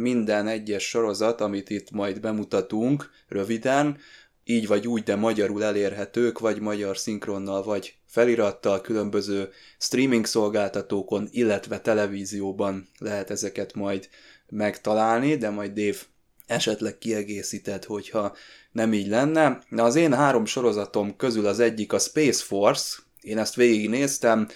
minden 0.00 0.46
egyes 0.46 0.88
sorozat, 0.88 1.40
amit 1.40 1.70
itt 1.70 1.90
majd 1.90 2.20
bemutatunk 2.20 3.10
röviden, 3.28 3.98
így 4.48 4.66
vagy 4.66 4.86
úgy, 4.86 5.02
de 5.02 5.16
magyarul 5.16 5.64
elérhetők, 5.64 6.38
vagy 6.38 6.60
magyar 6.60 6.98
szinkronnal, 6.98 7.62
vagy 7.62 7.94
felirattal 8.06 8.80
különböző 8.80 9.48
streaming 9.78 10.26
szolgáltatókon, 10.26 11.28
illetve 11.30 11.80
televízióban 11.80 12.88
lehet 12.98 13.30
ezeket 13.30 13.74
majd 13.74 14.08
megtalálni, 14.48 15.36
de 15.36 15.50
majd 15.50 15.72
Dave 15.72 15.98
esetleg 16.46 16.98
kiegészített, 16.98 17.84
hogyha 17.84 18.36
nem 18.72 18.92
így 18.92 19.08
lenne. 19.08 19.62
Na 19.68 19.84
az 19.84 19.94
én 19.94 20.14
három 20.14 20.44
sorozatom 20.44 21.16
közül 21.16 21.46
az 21.46 21.60
egyik 21.60 21.92
a 21.92 21.98
Space 21.98 22.44
Force, 22.44 22.96
én 23.20 23.38
ezt 23.38 23.54
végignéztem, 23.54 24.48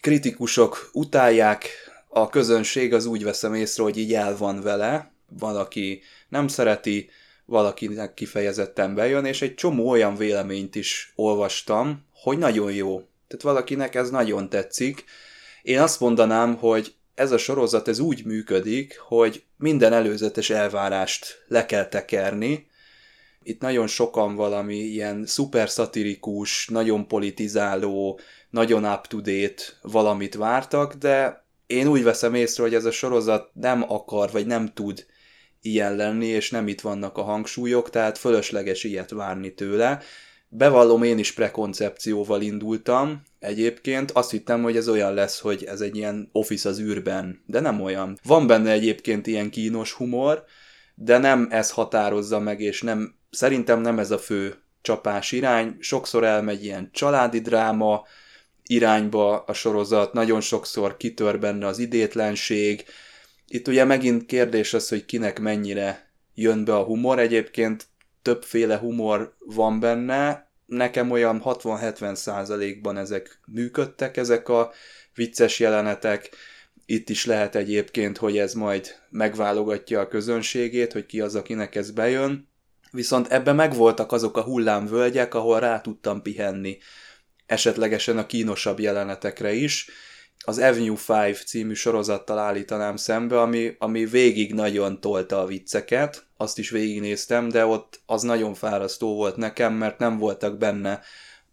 kritikusok 0.00 0.90
utálják, 0.92 1.68
a 2.08 2.28
közönség 2.28 2.94
az 2.94 3.06
úgy 3.06 3.24
veszem 3.24 3.54
észre, 3.54 3.82
hogy 3.82 3.98
így 3.98 4.14
el 4.14 4.36
van 4.36 4.60
vele, 4.60 5.12
valaki 5.38 6.02
nem 6.28 6.48
szereti, 6.48 7.10
valakinek 7.46 8.14
kifejezetten 8.14 8.94
bejön, 8.94 9.24
és 9.24 9.42
egy 9.42 9.54
csomó 9.54 9.88
olyan 9.88 10.16
véleményt 10.16 10.74
is 10.74 11.12
olvastam, 11.14 12.04
hogy 12.12 12.38
nagyon 12.38 12.72
jó. 12.72 12.96
Tehát 13.28 13.42
valakinek 13.42 13.94
ez 13.94 14.10
nagyon 14.10 14.48
tetszik. 14.48 15.04
Én 15.62 15.80
azt 15.80 16.00
mondanám, 16.00 16.56
hogy 16.56 16.94
ez 17.14 17.32
a 17.32 17.38
sorozat 17.38 17.88
ez 17.88 17.98
úgy 17.98 18.24
működik, 18.24 18.98
hogy 18.98 19.44
minden 19.56 19.92
előzetes 19.92 20.50
elvárást 20.50 21.44
le 21.48 21.66
kell 21.66 21.88
tekerni. 21.88 22.66
Itt 23.42 23.60
nagyon 23.60 23.86
sokan 23.86 24.34
valami 24.34 24.76
ilyen 24.76 25.26
szuper 25.26 25.70
szatirikus, 25.70 26.68
nagyon 26.68 27.08
politizáló, 27.08 28.20
nagyon 28.50 28.84
up-to-date 28.84 29.62
valamit 29.82 30.34
vártak, 30.34 30.94
de 30.94 31.44
én 31.66 31.86
úgy 31.86 32.02
veszem 32.02 32.34
észre, 32.34 32.62
hogy 32.62 32.74
ez 32.74 32.84
a 32.84 32.90
sorozat 32.90 33.50
nem 33.52 33.84
akar, 33.88 34.30
vagy 34.30 34.46
nem 34.46 34.72
tud 34.74 35.06
ilyen 35.66 35.96
lenni, 35.96 36.26
és 36.26 36.50
nem 36.50 36.68
itt 36.68 36.80
vannak 36.80 37.18
a 37.18 37.22
hangsúlyok, 37.22 37.90
tehát 37.90 38.18
fölösleges 38.18 38.84
ilyet 38.84 39.10
várni 39.10 39.54
tőle. 39.54 40.02
Bevallom, 40.48 41.02
én 41.02 41.18
is 41.18 41.32
prekoncepcióval 41.32 42.40
indultam, 42.42 43.22
egyébként 43.38 44.10
azt 44.10 44.30
hittem, 44.30 44.62
hogy 44.62 44.76
ez 44.76 44.88
olyan 44.88 45.14
lesz, 45.14 45.40
hogy 45.40 45.64
ez 45.64 45.80
egy 45.80 45.96
ilyen 45.96 46.28
office 46.32 46.68
az 46.68 46.80
űrben, 46.80 47.42
de 47.46 47.60
nem 47.60 47.80
olyan. 47.80 48.18
Van 48.24 48.46
benne 48.46 48.70
egyébként 48.70 49.26
ilyen 49.26 49.50
kínos 49.50 49.92
humor, 49.92 50.44
de 50.94 51.18
nem 51.18 51.48
ez 51.50 51.70
határozza 51.70 52.40
meg, 52.40 52.60
és 52.60 52.82
nem, 52.82 53.14
szerintem 53.30 53.80
nem 53.80 53.98
ez 53.98 54.10
a 54.10 54.18
fő 54.18 54.54
csapás 54.80 55.32
irány. 55.32 55.76
Sokszor 55.80 56.24
elmegy 56.24 56.64
ilyen 56.64 56.88
családi 56.92 57.40
dráma 57.40 58.04
irányba 58.66 59.38
a 59.38 59.52
sorozat, 59.52 60.12
nagyon 60.12 60.40
sokszor 60.40 60.96
kitör 60.96 61.38
benne 61.38 61.66
az 61.66 61.78
idétlenség. 61.78 62.84
Itt 63.48 63.68
ugye 63.68 63.84
megint 63.84 64.26
kérdés 64.26 64.74
az, 64.74 64.88
hogy 64.88 65.04
kinek 65.04 65.40
mennyire 65.40 66.10
jön 66.34 66.64
be 66.64 66.76
a 66.76 66.84
humor. 66.84 67.18
Egyébként 67.18 67.86
többféle 68.22 68.76
humor 68.76 69.36
van 69.38 69.80
benne, 69.80 70.50
nekem 70.66 71.10
olyan 71.10 71.42
60-70 71.44 72.14
százalékban 72.14 72.96
ezek 72.96 73.40
működtek, 73.46 74.16
ezek 74.16 74.48
a 74.48 74.72
vicces 75.14 75.58
jelenetek. 75.60 76.30
Itt 76.86 77.08
is 77.08 77.26
lehet 77.26 77.54
egyébként, 77.54 78.18
hogy 78.18 78.38
ez 78.38 78.54
majd 78.54 78.94
megválogatja 79.10 80.00
a 80.00 80.08
közönségét, 80.08 80.92
hogy 80.92 81.06
ki 81.06 81.20
az, 81.20 81.34
akinek 81.34 81.74
ez 81.74 81.90
bejön. 81.90 82.48
Viszont 82.90 83.28
ebben 83.28 83.54
megvoltak 83.54 84.12
azok 84.12 84.36
a 84.36 84.42
hullámvölgyek, 84.42 85.34
ahol 85.34 85.60
rá 85.60 85.80
tudtam 85.80 86.22
pihenni 86.22 86.78
esetlegesen 87.46 88.18
a 88.18 88.26
kínosabb 88.26 88.80
jelenetekre 88.80 89.52
is. 89.52 89.88
Az 90.48 90.58
Avenue 90.58 90.96
5 91.08 91.46
című 91.46 91.72
sorozattal 91.74 92.38
állítanám 92.38 92.96
szembe, 92.96 93.40
ami, 93.40 93.74
ami 93.78 94.04
végig 94.04 94.54
nagyon 94.54 95.00
tolta 95.00 95.40
a 95.40 95.46
vicceket, 95.46 96.26
azt 96.36 96.58
is 96.58 96.70
végignéztem, 96.70 97.48
de 97.48 97.66
ott 97.66 98.00
az 98.06 98.22
nagyon 98.22 98.54
fárasztó 98.54 99.14
volt 99.14 99.36
nekem, 99.36 99.74
mert 99.74 99.98
nem 99.98 100.18
voltak 100.18 100.58
benne 100.58 101.00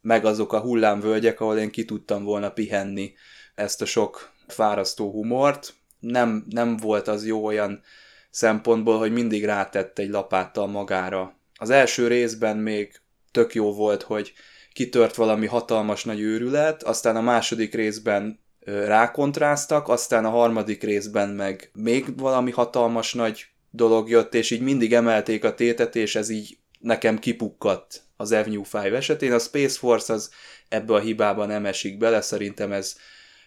meg 0.01 0.25
azok 0.25 0.53
a 0.53 0.59
hullámvölgyek, 0.59 1.39
ahol 1.39 1.57
én 1.57 1.71
ki 1.71 1.85
tudtam 1.85 2.23
volna 2.23 2.51
pihenni 2.51 3.13
ezt 3.55 3.81
a 3.81 3.85
sok 3.85 4.31
fárasztó 4.47 5.11
humort. 5.11 5.73
Nem, 5.99 6.45
nem 6.49 6.77
volt 6.77 7.07
az 7.07 7.25
jó 7.25 7.45
olyan 7.45 7.81
szempontból, 8.29 8.97
hogy 8.97 9.11
mindig 9.11 9.45
rátett 9.45 9.99
egy 9.99 10.09
lapáttal 10.09 10.67
magára. 10.67 11.37
Az 11.55 11.69
első 11.69 12.07
részben 12.07 12.57
még 12.57 13.01
tök 13.31 13.53
jó 13.53 13.73
volt, 13.73 14.01
hogy 14.01 14.33
kitört 14.73 15.15
valami 15.15 15.45
hatalmas 15.45 16.03
nagy 16.03 16.19
őrület, 16.19 16.83
aztán 16.83 17.15
a 17.15 17.21
második 17.21 17.73
részben 17.73 18.42
rákontráztak, 18.65 19.87
aztán 19.89 20.25
a 20.25 20.29
harmadik 20.29 20.83
részben 20.83 21.29
meg 21.29 21.71
még 21.73 22.17
valami 22.17 22.51
hatalmas 22.51 23.13
nagy 23.13 23.45
dolog 23.71 24.09
jött, 24.09 24.33
és 24.33 24.51
így 24.51 24.61
mindig 24.61 24.93
emelték 24.93 25.43
a 25.43 25.53
tétet, 25.53 25.95
és 25.95 26.15
ez 26.15 26.29
így 26.29 26.57
nekem 26.79 27.19
kipukkadt 27.19 28.01
az 28.17 28.31
Avenue 28.31 28.63
5 28.73 28.93
esetén. 28.93 29.31
A 29.33 29.39
Space 29.39 29.77
Force 29.77 30.13
az 30.13 30.31
ebbe 30.69 30.93
a 30.93 30.99
hibába 30.99 31.45
nem 31.45 31.65
esik 31.65 31.97
bele, 31.97 32.21
szerintem 32.21 32.71
ez 32.71 32.95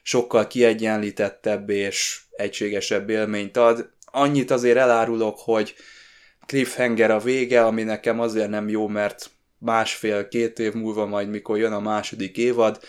sokkal 0.02 0.46
kiegyenlítettebb 0.46 1.70
és 1.70 2.20
egységesebb 2.30 3.10
élményt 3.10 3.56
ad. 3.56 3.90
Annyit 4.04 4.50
azért 4.50 4.76
elárulok, 4.76 5.38
hogy 5.38 5.74
cliffhanger 6.46 7.10
a 7.10 7.18
vége, 7.18 7.64
ami 7.64 7.82
nekem 7.82 8.20
azért 8.20 8.48
nem 8.48 8.68
jó, 8.68 8.88
mert 8.88 9.30
másfél-két 9.58 10.58
év 10.58 10.72
múlva 10.72 11.06
majd, 11.06 11.28
mikor 11.28 11.58
jön 11.58 11.72
a 11.72 11.80
második 11.80 12.36
évad, 12.36 12.80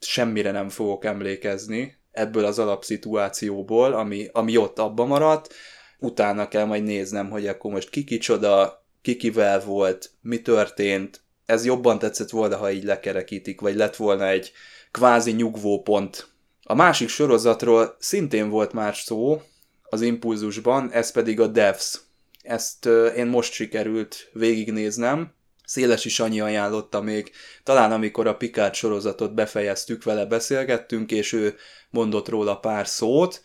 semmire 0.00 0.50
nem 0.50 0.68
fogok 0.68 1.04
emlékezni 1.04 1.96
ebből 2.16 2.44
az 2.44 2.58
alapszituációból, 2.58 3.92
ami, 3.92 4.28
ami 4.32 4.56
ott 4.56 4.78
abba 4.78 5.04
maradt, 5.04 5.54
utána 5.98 6.48
kell 6.48 6.64
majd 6.64 6.82
néznem, 6.82 7.30
hogy 7.30 7.46
akkor 7.46 7.72
most 7.72 7.90
ki 7.90 8.04
kicsoda, 8.04 8.84
ki 9.02 9.16
kivel 9.16 9.60
volt, 9.60 10.10
mi 10.20 10.40
történt. 10.40 11.20
Ez 11.46 11.64
jobban 11.64 11.98
tetszett 11.98 12.30
volna, 12.30 12.56
ha 12.56 12.70
így 12.70 12.84
lekerekítik, 12.84 13.60
vagy 13.60 13.74
lett 13.74 13.96
volna 13.96 14.28
egy 14.28 14.52
kvázi 14.90 15.32
nyugvópont. 15.32 16.28
A 16.62 16.74
másik 16.74 17.08
sorozatról 17.08 17.96
szintén 17.98 18.48
volt 18.48 18.72
más 18.72 19.02
szó 19.02 19.42
az 19.82 20.00
impulzusban, 20.00 20.90
ez 20.92 21.12
pedig 21.12 21.40
a 21.40 21.46
Devs. 21.46 22.00
Ezt 22.42 22.86
én 23.16 23.26
most 23.26 23.52
sikerült 23.52 24.30
végignéznem, 24.32 25.34
Szélesi 25.66 26.08
Sanyi 26.08 26.40
ajánlotta 26.40 27.00
még, 27.00 27.30
talán 27.62 27.92
amikor 27.92 28.26
a 28.26 28.36
Picard 28.36 28.74
sorozatot 28.74 29.34
befejeztük, 29.34 30.04
vele 30.04 30.24
beszélgettünk, 30.24 31.10
és 31.10 31.32
ő 31.32 31.54
mondott 31.90 32.28
róla 32.28 32.58
pár 32.58 32.86
szót. 32.86 33.42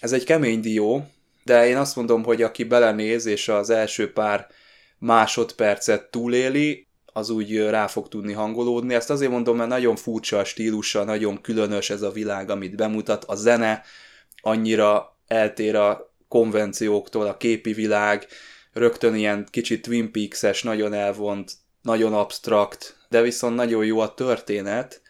Ez 0.00 0.12
egy 0.12 0.24
kemény 0.24 0.60
dió, 0.60 1.06
de 1.44 1.66
én 1.66 1.76
azt 1.76 1.96
mondom, 1.96 2.24
hogy 2.24 2.42
aki 2.42 2.64
belenéz, 2.64 3.26
és 3.26 3.48
az 3.48 3.70
első 3.70 4.12
pár 4.12 4.46
másodpercet 4.98 6.10
túléli, 6.10 6.86
az 7.16 7.30
úgy 7.30 7.58
rá 7.58 7.86
fog 7.86 8.08
tudni 8.08 8.32
hangolódni. 8.32 8.94
Ezt 8.94 9.10
azért 9.10 9.30
mondom, 9.30 9.56
mert 9.56 9.68
nagyon 9.68 9.96
furcsa 9.96 10.38
a 10.38 10.44
stílusa, 10.44 11.04
nagyon 11.04 11.40
különös 11.40 11.90
ez 11.90 12.02
a 12.02 12.10
világ, 12.10 12.50
amit 12.50 12.76
bemutat. 12.76 13.24
A 13.24 13.34
zene 13.34 13.82
annyira 14.42 15.16
eltér 15.26 15.76
a 15.76 16.14
konvencióktól, 16.28 17.26
a 17.26 17.36
képi 17.36 17.72
világ, 17.72 18.26
rögtön 18.76 19.14
ilyen 19.14 19.46
kicsit 19.50 19.82
Twin 19.82 20.12
Peaks-es, 20.12 20.62
nagyon 20.62 20.92
elvont, 20.92 21.52
nagyon 21.82 22.14
abstrakt, 22.14 22.96
de 23.08 23.22
viszont 23.22 23.56
nagyon 23.56 23.84
jó 23.84 23.98
a 23.98 24.14
történet. 24.14 25.00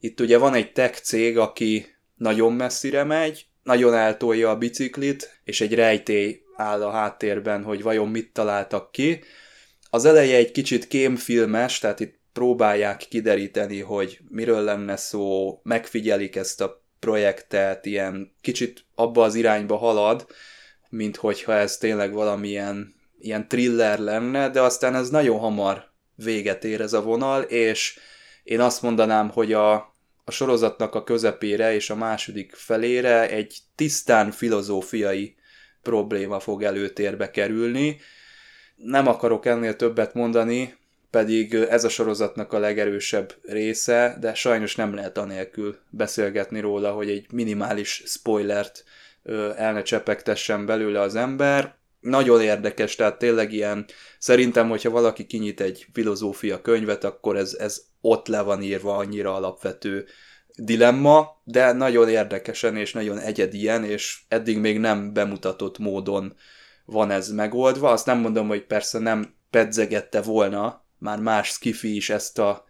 Itt 0.00 0.20
ugye 0.20 0.38
van 0.38 0.54
egy 0.54 0.72
tech 0.72 1.00
cég, 1.00 1.38
aki 1.38 1.86
nagyon 2.16 2.52
messzire 2.52 3.04
megy, 3.04 3.46
nagyon 3.62 3.94
eltolja 3.94 4.50
a 4.50 4.56
biciklit, 4.56 5.40
és 5.44 5.60
egy 5.60 5.74
rejtély 5.74 6.42
áll 6.56 6.82
a 6.82 6.90
háttérben, 6.90 7.62
hogy 7.62 7.82
vajon 7.82 8.08
mit 8.08 8.32
találtak 8.32 8.92
ki. 8.92 9.20
Az 9.90 10.04
eleje 10.04 10.36
egy 10.36 10.50
kicsit 10.50 10.86
kémfilmes, 10.86 11.78
tehát 11.78 12.00
itt 12.00 12.18
próbálják 12.32 13.06
kideríteni, 13.08 13.80
hogy 13.80 14.18
miről 14.28 14.62
lenne 14.62 14.96
szó, 14.96 15.60
megfigyelik 15.62 16.36
ezt 16.36 16.60
a 16.60 16.84
projektet, 17.00 17.86
ilyen 17.86 18.34
kicsit 18.40 18.84
abba 18.94 19.22
az 19.22 19.34
irányba 19.34 19.76
halad, 19.76 20.26
mint 20.88 21.16
hogyha 21.16 21.52
ez 21.52 21.76
tényleg 21.76 22.12
valamilyen 22.12 22.94
ilyen 23.24 23.48
thriller 23.48 23.98
lenne, 23.98 24.50
de 24.50 24.60
aztán 24.60 24.94
ez 24.94 25.10
nagyon 25.10 25.38
hamar 25.38 25.92
véget 26.14 26.64
ér 26.64 26.80
ez 26.80 26.92
a 26.92 27.02
vonal, 27.02 27.42
és 27.42 27.98
én 28.42 28.60
azt 28.60 28.82
mondanám, 28.82 29.30
hogy 29.30 29.52
a, 29.52 29.74
a 30.24 30.30
sorozatnak 30.30 30.94
a 30.94 31.04
közepére 31.04 31.74
és 31.74 31.90
a 31.90 31.94
második 31.94 32.54
felére 32.54 33.28
egy 33.28 33.58
tisztán 33.74 34.30
filozófiai 34.30 35.34
probléma 35.82 36.40
fog 36.40 36.62
előtérbe 36.62 37.30
kerülni. 37.30 38.00
Nem 38.76 39.06
akarok 39.06 39.46
ennél 39.46 39.76
többet 39.76 40.14
mondani, 40.14 40.76
pedig 41.10 41.54
ez 41.54 41.84
a 41.84 41.88
sorozatnak 41.88 42.52
a 42.52 42.58
legerősebb 42.58 43.34
része, 43.42 44.16
de 44.20 44.34
sajnos 44.34 44.76
nem 44.76 44.94
lehet 44.94 45.18
anélkül 45.18 45.78
beszélgetni 45.90 46.60
róla, 46.60 46.92
hogy 46.92 47.10
egy 47.10 47.26
minimális 47.32 48.02
spoilert 48.06 48.84
el 49.56 49.72
ne 49.72 49.82
csepegtessen 49.82 50.66
belőle 50.66 51.00
az 51.00 51.14
ember 51.14 51.74
nagyon 52.04 52.40
érdekes, 52.40 52.94
tehát 52.94 53.18
tényleg 53.18 53.52
ilyen, 53.52 53.86
szerintem, 54.18 54.68
hogyha 54.68 54.90
valaki 54.90 55.26
kinyit 55.26 55.60
egy 55.60 55.86
filozófia 55.92 56.60
könyvet, 56.60 57.04
akkor 57.04 57.36
ez, 57.36 57.54
ez 57.58 57.82
ott 58.00 58.26
le 58.26 58.40
van 58.40 58.62
írva 58.62 58.96
annyira 58.96 59.34
alapvető 59.34 60.06
dilemma, 60.56 61.40
de 61.44 61.72
nagyon 61.72 62.08
érdekesen 62.08 62.76
és 62.76 62.92
nagyon 62.92 63.18
egyedien, 63.18 63.84
és 63.84 64.20
eddig 64.28 64.58
még 64.58 64.78
nem 64.78 65.12
bemutatott 65.12 65.78
módon 65.78 66.36
van 66.84 67.10
ez 67.10 67.30
megoldva. 67.30 67.90
Azt 67.90 68.06
nem 68.06 68.18
mondom, 68.18 68.48
hogy 68.48 68.64
persze 68.66 68.98
nem 68.98 69.34
pedzegette 69.50 70.22
volna 70.22 70.84
már 70.98 71.18
más 71.18 71.48
skifi 71.48 71.96
is 71.96 72.10
ezt 72.10 72.38
a, 72.38 72.64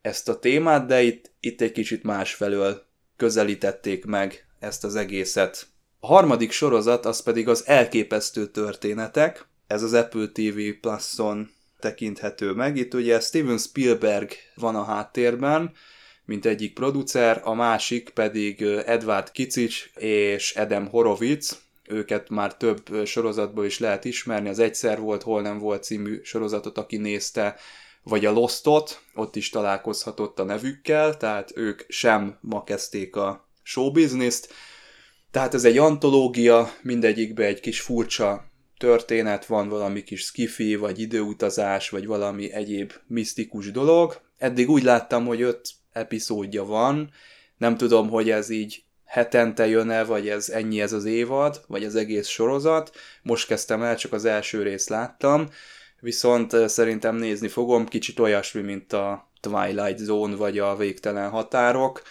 ezt 0.00 0.28
a 0.28 0.38
témát, 0.38 0.86
de 0.86 1.02
itt, 1.02 1.32
itt 1.40 1.60
egy 1.60 1.72
kicsit 1.72 2.02
másfelől 2.02 2.86
közelítették 3.16 4.04
meg 4.04 4.46
ezt 4.58 4.84
az 4.84 4.96
egészet. 4.96 5.66
A 6.00 6.06
harmadik 6.06 6.50
sorozat 6.50 7.06
az 7.06 7.22
pedig 7.22 7.48
az 7.48 7.66
elképesztő 7.66 8.46
történetek, 8.46 9.46
ez 9.66 9.82
az 9.82 9.92
Apple 9.92 10.26
TV 10.32 10.58
Plus-on 10.80 11.50
tekinthető 11.80 12.52
meg. 12.52 12.76
Itt 12.76 12.94
ugye 12.94 13.20
Steven 13.20 13.58
Spielberg 13.58 14.32
van 14.54 14.76
a 14.76 14.84
háttérben, 14.84 15.72
mint 16.24 16.46
egyik 16.46 16.74
producer, 16.74 17.40
a 17.44 17.54
másik 17.54 18.10
pedig 18.10 18.62
Edward 18.62 19.30
Kicic 19.30 19.74
és 19.94 20.54
Adam 20.56 20.88
Horowitz, 20.88 21.60
őket 21.88 22.28
már 22.28 22.56
több 22.56 23.04
sorozatból 23.04 23.64
is 23.64 23.78
lehet 23.78 24.04
ismerni, 24.04 24.48
az 24.48 24.58
Egyszer 24.58 25.00
volt, 25.00 25.22
hol 25.22 25.42
nem 25.42 25.58
volt 25.58 25.84
című 25.84 26.20
sorozatot, 26.22 26.78
aki 26.78 26.96
nézte, 26.96 27.56
vagy 28.02 28.24
a 28.24 28.32
Lostot, 28.32 29.02
ott 29.14 29.36
is 29.36 29.50
találkozhatott 29.50 30.38
a 30.38 30.44
nevükkel, 30.44 31.16
tehát 31.16 31.52
ők 31.56 31.82
sem 31.88 32.38
ma 32.40 32.64
kezdték 32.64 33.16
a 33.16 33.48
showbizniszt, 33.62 34.52
tehát 35.30 35.54
ez 35.54 35.64
egy 35.64 35.78
antológia, 35.78 36.72
mindegyikben 36.82 37.46
egy 37.46 37.60
kis 37.60 37.80
furcsa 37.80 38.44
történet 38.78 39.46
van, 39.46 39.68
valami 39.68 40.02
kis 40.02 40.22
skifi, 40.22 40.76
vagy 40.76 41.00
időutazás, 41.00 41.90
vagy 41.90 42.06
valami 42.06 42.52
egyéb 42.52 42.92
misztikus 43.06 43.70
dolog. 43.70 44.20
Eddig 44.38 44.68
úgy 44.68 44.82
láttam, 44.82 45.26
hogy 45.26 45.42
öt 45.42 45.70
epizódja 45.92 46.64
van, 46.64 47.10
nem 47.56 47.76
tudom, 47.76 48.08
hogy 48.08 48.30
ez 48.30 48.50
így 48.50 48.82
hetente 49.04 49.66
jön-e, 49.66 50.04
vagy 50.04 50.28
ez 50.28 50.48
ennyi 50.48 50.80
ez 50.80 50.92
az 50.92 51.04
évad, 51.04 51.64
vagy 51.66 51.84
az 51.84 51.96
egész 51.96 52.26
sorozat. 52.26 52.96
Most 53.22 53.46
kezdtem 53.46 53.82
el, 53.82 53.96
csak 53.96 54.12
az 54.12 54.24
első 54.24 54.62
részt 54.62 54.88
láttam, 54.88 55.48
viszont 56.00 56.68
szerintem 56.68 57.16
nézni 57.16 57.48
fogom, 57.48 57.86
kicsit 57.86 58.18
olyasmi, 58.18 58.60
mint 58.60 58.92
a 58.92 59.30
Twilight 59.40 59.98
Zone, 59.98 60.36
vagy 60.36 60.58
a 60.58 60.76
Végtelen 60.76 61.30
Határok. 61.30 62.02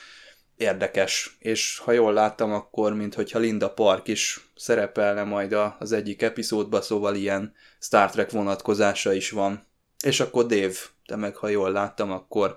Érdekes, 0.57 1.35
és 1.39 1.77
ha 1.77 1.91
jól 1.91 2.13
láttam, 2.13 2.53
akkor 2.53 2.93
mintha 2.93 3.39
Linda 3.39 3.69
Park 3.69 4.07
is 4.07 4.49
szerepelne 4.55 5.23
majd 5.23 5.55
az 5.79 5.91
egyik 5.91 6.21
epizódba, 6.21 6.81
szóval 6.81 7.15
ilyen 7.15 7.53
Star 7.79 8.09
Trek 8.09 8.31
vonatkozása 8.31 9.13
is 9.13 9.29
van. 9.29 9.67
És 10.03 10.19
akkor 10.19 10.45
Dave, 10.45 10.75
te 11.05 11.15
meg 11.15 11.35
ha 11.35 11.47
jól 11.47 11.71
láttam, 11.71 12.11
akkor 12.11 12.55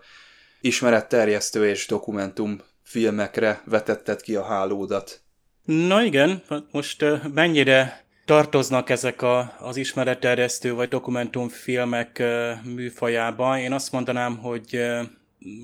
ismeretterjesztő 0.60 1.68
és 1.68 1.86
dokumentum 1.86 2.60
filmekre 2.82 3.62
vetetted 3.64 4.20
ki 4.20 4.34
a 4.34 4.44
hálódat. 4.44 5.20
Na 5.64 6.02
igen, 6.02 6.42
most 6.70 7.04
mennyire 7.34 8.04
tartoznak 8.24 8.90
ezek 8.90 9.22
a, 9.22 9.56
az 9.58 9.76
ismeretterjesztő 9.76 10.74
vagy 10.74 10.88
dokumentumfilmek 10.88 12.22
műfajába? 12.62 13.58
Én 13.58 13.72
azt 13.72 13.92
mondanám, 13.92 14.36
hogy 14.36 14.80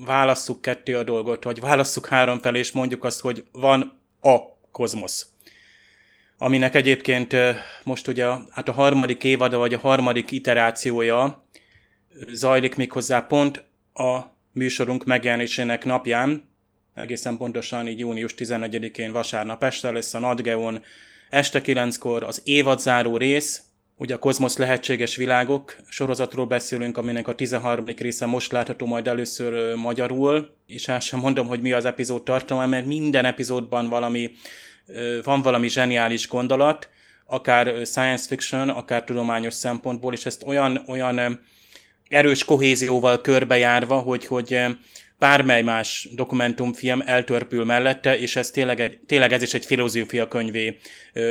válasszuk 0.05 0.61
ketté 0.61 0.93
a 0.93 1.03
dolgot, 1.03 1.43
vagy 1.43 1.59
válasszuk 1.59 2.07
három 2.07 2.39
felé, 2.39 2.59
és 2.59 2.71
mondjuk 2.71 3.03
azt, 3.03 3.21
hogy 3.21 3.43
van 3.51 3.99
a 4.21 4.37
kozmosz. 4.71 5.27
Aminek 6.37 6.75
egyébként 6.75 7.35
most 7.83 8.07
ugye 8.07 8.25
hát 8.51 8.67
a 8.67 8.71
harmadik 8.71 9.23
évada, 9.23 9.57
vagy 9.57 9.73
a 9.73 9.79
harmadik 9.79 10.31
iterációja 10.31 11.45
zajlik 12.27 12.75
méghozzá 12.75 13.19
pont 13.19 13.63
a 13.93 14.19
műsorunk 14.51 15.05
megjelenésének 15.05 15.85
napján, 15.85 16.49
egészen 16.93 17.37
pontosan 17.37 17.87
így 17.87 17.99
június 17.99 18.33
11-én 18.37 19.11
vasárnap 19.11 19.63
este 19.63 19.91
lesz 19.91 20.13
a 20.13 20.19
Nadgeon 20.19 20.83
este 21.29 21.61
9-kor 21.63 22.23
az 22.23 22.41
évadzáró 22.45 23.17
rész, 23.17 23.61
ugye 23.97 24.13
a 24.13 24.19
Kozmosz 24.19 24.57
lehetséges 24.57 25.15
világok 25.15 25.75
sorozatról 25.89 26.45
beszélünk, 26.45 26.97
aminek 26.97 27.27
a 27.27 27.35
13. 27.35 27.85
része 27.97 28.25
most 28.25 28.51
látható 28.51 28.85
majd 28.85 29.07
először 29.07 29.75
magyarul, 29.75 30.55
és 30.65 30.87
el 30.87 30.99
sem 30.99 31.19
mondom, 31.19 31.47
hogy 31.47 31.61
mi 31.61 31.71
az 31.71 31.85
epizód 31.85 32.23
tartalma, 32.23 32.65
mert 32.65 32.85
minden 32.85 33.25
epizódban 33.25 33.89
valami, 33.89 34.31
van 35.23 35.41
valami 35.41 35.69
zseniális 35.69 36.27
gondolat, 36.27 36.89
akár 37.25 37.85
science 37.85 38.27
fiction, 38.27 38.69
akár 38.69 39.03
tudományos 39.03 39.53
szempontból, 39.53 40.13
és 40.13 40.25
ezt 40.25 40.43
olyan, 40.45 40.83
olyan 40.87 41.39
erős 42.09 42.43
kohézióval 42.43 43.21
körbejárva, 43.21 43.99
hogy, 43.99 44.25
hogy 44.25 44.59
bármely 45.19 45.61
más 45.61 46.07
dokumentumfilm 46.11 47.03
eltörpül 47.05 47.65
mellette, 47.65 48.17
és 48.17 48.35
ez 48.35 48.51
tényleg, 48.51 48.99
tényleg 49.05 49.31
ez 49.31 49.41
is 49.41 49.53
egy 49.53 49.65
filozófia 49.65 50.27
könyvé 50.27 50.77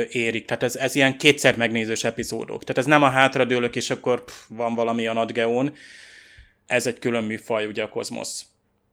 érik. 0.09 0.45
Tehát 0.45 0.63
ez, 0.63 0.75
ez 0.75 0.95
ilyen 0.95 1.17
kétszer 1.17 1.57
megnézős 1.57 2.03
epizódok. 2.03 2.63
Tehát 2.63 2.77
ez 2.77 2.85
nem 2.85 3.03
a 3.03 3.09
hátradőlök, 3.09 3.75
és 3.75 3.89
akkor 3.89 4.23
pff, 4.23 4.35
van 4.47 4.75
valami 4.75 5.07
a 5.07 5.13
Nadgeon. 5.13 5.73
Ez 6.65 6.87
egy 6.87 6.99
külön 6.99 7.23
műfaj, 7.23 7.65
ugye 7.65 7.83
a 7.83 7.89
kozmosz. 7.89 8.45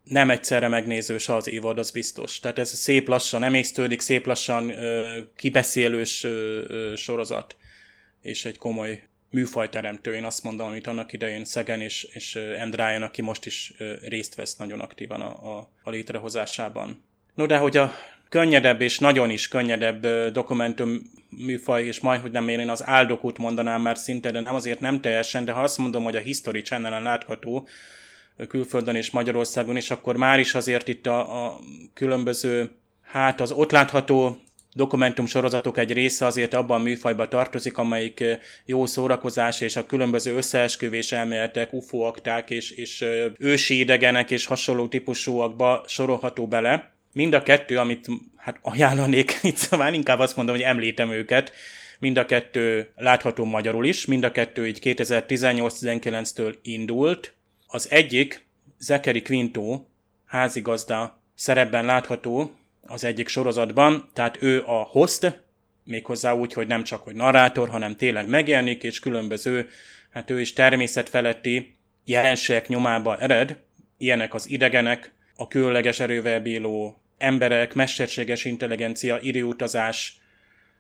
Nem 0.05 0.31
egyszerre 0.31 0.69
megnézős 0.69 1.29
az 1.29 1.49
évad, 1.49 1.79
az 1.79 1.91
biztos. 1.91 2.41
Tehát 2.41 2.59
ez 2.59 2.71
szép 2.71 3.09
lassan 3.09 3.43
emésztődik, 3.43 4.01
szép 4.01 4.27
lassan 4.27 4.71
ö, 4.71 5.19
kibeszélős 5.37 6.25
ö, 6.25 6.63
ö, 6.69 6.97
sorozat, 6.97 7.57
és 8.23 8.45
egy 8.45 8.59
komoly 8.59 9.03
műfajteremtő, 9.35 10.15
én 10.15 10.25
azt 10.25 10.43
mondom, 10.43 10.67
amit 10.67 10.87
annak 10.87 11.13
idején 11.13 11.45
Szegen 11.45 11.81
és, 11.81 12.09
és 12.13 12.39
Andrán, 12.61 13.03
aki 13.03 13.23
most 13.23 13.47
is 13.47 13.73
részt 14.03 14.35
vesz 14.35 14.57
nagyon 14.57 14.81
aktívan 14.81 15.21
a, 15.21 15.57
a, 15.57 15.71
a 15.83 15.91
létrehozásában. 15.91 17.05
No 17.35 17.47
de 17.47 17.57
hogy 17.57 17.77
a 17.77 17.93
könnyedebb 18.29 18.81
és 18.81 18.99
nagyon 18.99 19.31
is 19.31 19.49
könnyedebb 19.49 20.07
dokumentum 20.33 21.01
műfaj, 21.29 21.85
és 21.85 22.01
majd, 22.01 22.21
hogy 22.21 22.31
nem 22.31 22.49
én 22.49 22.69
az 22.69 22.87
áldokút 22.87 23.39
mondanám 23.39 23.83
már 23.83 23.97
szinte, 23.97 24.31
de 24.31 24.41
nem 24.41 24.55
azért 24.55 24.81
nem 24.81 25.01
teljesen, 25.01 25.45
de 25.45 25.53
ha 25.53 25.63
azt 25.63 25.79
mondom, 25.79 26.05
hogy 26.05 26.17
a 26.17 26.21
History 26.21 26.63
Channel-en 26.63 27.03
látható, 27.03 27.69
külföldön 28.49 28.95
és 28.95 29.11
Magyarországon, 29.11 29.77
és 29.77 29.91
akkor 29.91 30.17
már 30.17 30.39
is 30.39 30.55
azért 30.55 30.89
itt 30.89 31.07
a, 31.07 31.45
a 31.45 31.59
különböző, 31.95 32.71
hát 33.03 33.41
az 33.41 33.53
ott 33.53 33.71
látható 33.71 34.44
dokumentum 34.75 35.27
sorozatok 35.27 35.79
egy 35.79 35.93
része 35.93 36.27
azért 36.27 36.55
abban 36.55 36.81
a 36.81 36.83
műfajba 36.83 37.29
tartozik, 37.29 37.79
amelyik 37.79 38.25
jó 38.65 38.87
szórakozás 38.87 39.61
és 39.61 39.77
a 39.77 39.87
különböző 39.87 40.37
összeesküvés 40.37 41.13
elméletek, 41.13 41.73
UFO 41.73 41.99
akták 41.99 42.51
és, 42.51 42.71
és 42.71 43.05
ősi 43.39 43.79
idegenek 43.79 44.31
és 44.31 44.47
hasonló 44.47 44.89
típusúakba 44.89 45.85
sorolható 45.87 46.47
bele. 46.47 46.93
Mind 47.13 47.35
a 47.35 47.43
kettő, 47.43 47.79
amit 47.79 48.07
hát 48.37 48.59
ajánlanék, 48.63 49.39
itt 49.43 49.57
szóval 49.57 49.95
inkább 49.95 50.19
azt 50.19 50.37
mondom, 50.37 50.55
hogy 50.55 50.65
említem 50.65 51.11
őket, 51.11 51.53
mind 51.99 52.17
a 52.17 52.27
kettő 52.27 52.93
látható 52.97 53.45
magyarul 53.45 53.87
is, 53.87 54.07
mind 54.07 54.25
a 54.25 54.33
kettő 54.33 54.67
így 54.67 54.79
2018-19-től 54.83 56.55
indult. 56.63 57.35
Az 57.67 57.91
egyik, 57.91 58.47
Zekeri 58.79 59.23
Quinto, 59.23 59.85
házigazda 60.27 61.23
szerepben 61.35 61.85
látható, 61.85 62.55
az 62.87 63.05
egyik 63.05 63.29
sorozatban, 63.29 64.09
tehát 64.13 64.43
ő 64.43 64.63
a 64.67 64.83
host, 64.83 65.43
méghozzá 65.85 66.33
úgy, 66.33 66.53
hogy 66.53 66.67
nem 66.67 66.83
csak 66.83 67.03
hogy 67.03 67.15
narrátor, 67.15 67.69
hanem 67.69 67.97
tényleg 67.97 68.29
megjelenik, 68.29 68.83
és 68.83 68.99
különböző, 68.99 69.69
hát 70.11 70.31
ő 70.31 70.41
is 70.41 70.53
természetfeletti 70.53 71.77
jelenségek 72.05 72.69
nyomába 72.69 73.19
ered, 73.19 73.57
ilyenek 73.99 74.35
az 74.35 74.51
idegenek, 74.51 75.13
a 75.37 75.49
különleges 75.49 76.01
erővel 76.01 76.41
bíló 76.41 77.03
emberek, 77.19 77.75
mesterséges 77.75 78.45
intelligencia, 78.45 79.19
időutazás, 79.21 80.19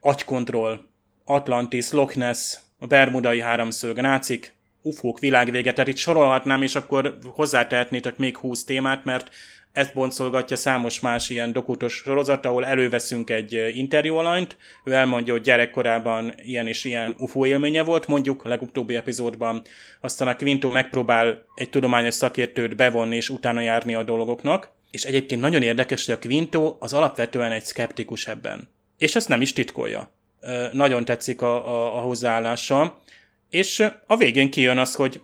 agykontroll, 0.00 0.80
Atlantis, 1.24 1.90
Loch 1.90 2.16
Ness, 2.16 2.56
a 2.78 2.86
Bermudai 2.86 3.40
háromszög, 3.40 4.00
nácik, 4.00 4.54
ufók 4.82 5.18
világvége, 5.18 5.72
tehát 5.72 5.90
itt 5.90 5.96
sorolhatnám, 5.96 6.62
és 6.62 6.74
akkor 6.74 7.18
hozzátehetnétek 7.24 8.16
még 8.16 8.36
20 8.36 8.64
témát, 8.64 9.04
mert 9.04 9.30
ezt 9.74 9.94
boncolgatja 9.94 10.56
számos 10.56 11.00
más 11.00 11.30
ilyen 11.30 11.52
dokutos 11.52 11.94
sorozat, 11.94 12.46
ahol 12.46 12.66
előveszünk 12.66 13.30
egy 13.30 13.72
interjú 13.74 14.16
alanyt, 14.16 14.56
ő 14.84 14.92
elmondja, 14.92 15.32
hogy 15.32 15.42
gyerekkorában 15.42 16.34
ilyen 16.36 16.66
és 16.66 16.84
ilyen 16.84 17.14
UFO 17.18 17.46
élménye 17.46 17.82
volt, 17.82 18.06
mondjuk 18.06 18.44
a 18.44 18.48
legutóbbi 18.48 18.96
epizódban, 18.96 19.62
aztán 20.00 20.28
a 20.28 20.36
Quinto 20.36 20.70
megpróbál 20.70 21.44
egy 21.54 21.70
tudományos 21.70 22.14
szakértőt 22.14 22.76
bevonni 22.76 23.16
és 23.16 23.28
utána 23.28 23.60
járni 23.60 23.94
a 23.94 24.02
dolgoknak, 24.02 24.70
és 24.90 25.04
egyébként 25.04 25.40
nagyon 25.40 25.62
érdekes, 25.62 26.06
hogy 26.06 26.14
a 26.14 26.26
Quinto 26.26 26.76
az 26.78 26.92
alapvetően 26.92 27.52
egy 27.52 27.64
szkeptikus 27.64 28.26
ebben. 28.26 28.68
És 28.98 29.14
ezt 29.14 29.28
nem 29.28 29.40
is 29.40 29.52
titkolja. 29.52 30.12
Nagyon 30.72 31.04
tetszik 31.04 31.42
a, 31.42 31.68
a, 31.68 31.96
a 31.98 32.00
hozzáállása. 32.00 33.02
És 33.50 33.84
a 34.06 34.16
végén 34.16 34.50
kijön 34.50 34.78
az, 34.78 34.94
hogy 34.94 35.20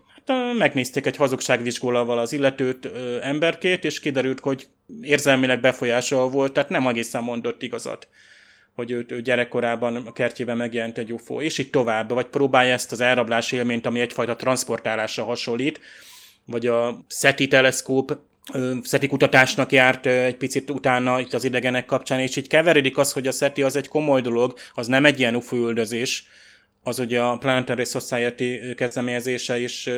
megnézték 0.58 1.06
egy 1.06 1.16
hazugságvizsgólával 1.16 2.18
az 2.18 2.32
illetőt 2.32 2.84
ö, 2.84 3.18
emberkét, 3.22 3.84
és 3.84 4.00
kiderült, 4.00 4.40
hogy 4.40 4.68
érzelmileg 5.00 5.60
befolyással 5.60 6.28
volt, 6.28 6.52
tehát 6.52 6.68
nem 6.68 6.86
egészen 6.86 7.22
mondott 7.22 7.62
igazat. 7.62 8.08
hogy 8.74 8.90
ő, 8.90 9.04
ő 9.08 9.20
gyerekkorában 9.20 9.96
a 9.96 10.12
kertjében 10.12 10.56
megjelent 10.56 10.98
egy 10.98 11.12
UFO, 11.12 11.40
és 11.40 11.58
így 11.58 11.70
tovább, 11.70 12.10
vagy 12.10 12.26
próbálja 12.26 12.72
ezt 12.72 12.92
az 12.92 13.00
elrablás 13.00 13.52
élményt, 13.52 13.86
ami 13.86 14.00
egyfajta 14.00 14.36
transportálásra 14.36 15.24
hasonlít, 15.24 15.80
vagy 16.44 16.66
a 16.66 17.04
SETI 17.08 17.48
teleszkóp 17.48 18.18
SETI 18.84 19.06
kutatásnak 19.06 19.72
járt 19.72 20.06
egy 20.06 20.36
picit 20.36 20.70
utána 20.70 21.20
itt 21.20 21.34
az 21.34 21.44
idegenek 21.44 21.86
kapcsán, 21.86 22.20
és 22.20 22.36
így 22.36 22.46
keveredik 22.46 22.98
az, 22.98 23.12
hogy 23.12 23.26
a 23.26 23.32
SETI 23.32 23.62
az 23.62 23.76
egy 23.76 23.88
komoly 23.88 24.20
dolog, 24.20 24.54
az 24.74 24.86
nem 24.86 25.04
egy 25.04 25.18
ilyen 25.18 25.36
UFO 25.36 25.56
üldözés, 25.56 26.26
az 26.82 26.98
ugye 26.98 27.22
a 27.22 27.38
Planetary 27.38 27.84
Society 27.84 28.74
kezdeményezése 28.74 29.58
is 29.58 29.88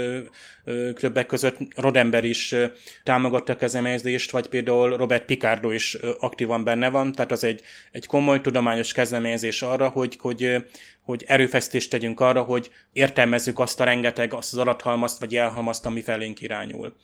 többek 0.94 1.26
között 1.26 1.56
Rodember 1.76 2.24
is 2.24 2.54
támogatta 3.02 3.52
a 3.52 3.56
kezdeményezést, 3.56 4.30
vagy 4.30 4.46
például 4.46 4.96
Robert 4.96 5.24
Picardo 5.24 5.70
is 5.70 5.94
aktívan 6.18 6.64
benne 6.64 6.90
van, 6.90 7.12
tehát 7.12 7.32
az 7.32 7.44
egy, 7.44 7.62
egy 7.92 8.06
komoly 8.06 8.40
tudományos 8.40 8.92
kezdeményezés 8.92 9.62
arra, 9.62 9.88
hogy, 9.88 10.16
hogy, 10.20 10.56
hogy 11.02 11.24
erőfeszítést 11.26 11.90
tegyünk 11.90 12.20
arra, 12.20 12.42
hogy 12.42 12.70
értelmezzük 12.92 13.58
azt 13.58 13.80
a 13.80 13.84
rengeteg, 13.84 14.32
azt 14.34 14.52
az 14.52 14.58
adathalmazt 14.58 15.20
vagy 15.20 15.32
jelhalmazt, 15.32 15.86
ami 15.86 16.02
felénk 16.02 16.40
irányul. 16.40 16.96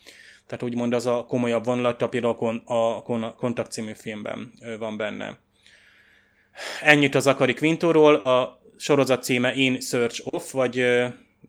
Tehát 0.47 0.65
úgymond 0.65 0.93
az 0.93 1.07
a 1.07 1.25
komolyabb 1.29 1.65
vonulata 1.65 2.09
például 2.09 2.63
a 2.65 3.03
Kontakt 3.37 3.73
című 3.73 3.93
filmben 3.95 4.53
van 4.79 4.97
benne. 4.97 5.39
Ennyit 6.83 7.15
az 7.15 7.27
Akari 7.27 7.55
Quintóról. 7.55 8.15
A 8.15 8.58
sorozat 8.79 9.23
címe 9.23 9.55
In 9.55 9.81
Search 9.81 10.21
Of, 10.25 10.53
vagy 10.53 10.81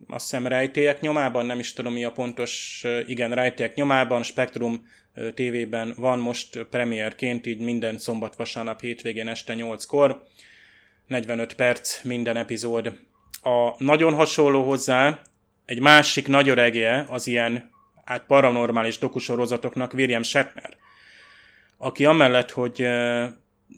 azt 0.08 0.30
hiszem 0.30 0.48
rejtélyek 0.48 1.02
nyomában, 1.02 1.46
nem 1.46 1.60
is 1.60 1.74
tudom 1.74 1.94
mi 1.94 2.04
a 2.04 2.12
pontos, 2.12 2.84
igen, 3.08 3.32
rejtélyek 3.32 3.76
nyomában, 3.76 4.24
Spektrum 4.24 4.88
TV-ben 5.34 5.94
van 5.98 6.20
most 6.20 6.64
premierként, 6.70 7.46
így 7.46 7.60
minden 7.60 7.98
szombat, 7.98 8.36
vasárnap, 8.36 8.82
hétvégén 8.82 9.28
este 9.28 9.54
8-kor. 9.58 10.24
45 11.08 11.54
perc 11.54 12.04
minden 12.04 12.38
epizód. 12.38 13.00
A 13.42 13.84
nagyon 13.84 14.14
hasonló 14.14 14.64
hozzá, 14.64 15.22
egy 15.66 15.80
másik 15.80 16.28
nagy 16.28 16.50
öregje 16.50 17.06
az 17.10 17.28
ilyen 17.28 17.70
hát 18.06 18.26
paranormális 18.26 18.98
dokusorozatoknak 18.98 19.94
William 19.94 20.24
Shatner, 20.24 20.78
aki 21.78 22.06
amellett, 22.06 22.52
hogy 22.52 22.88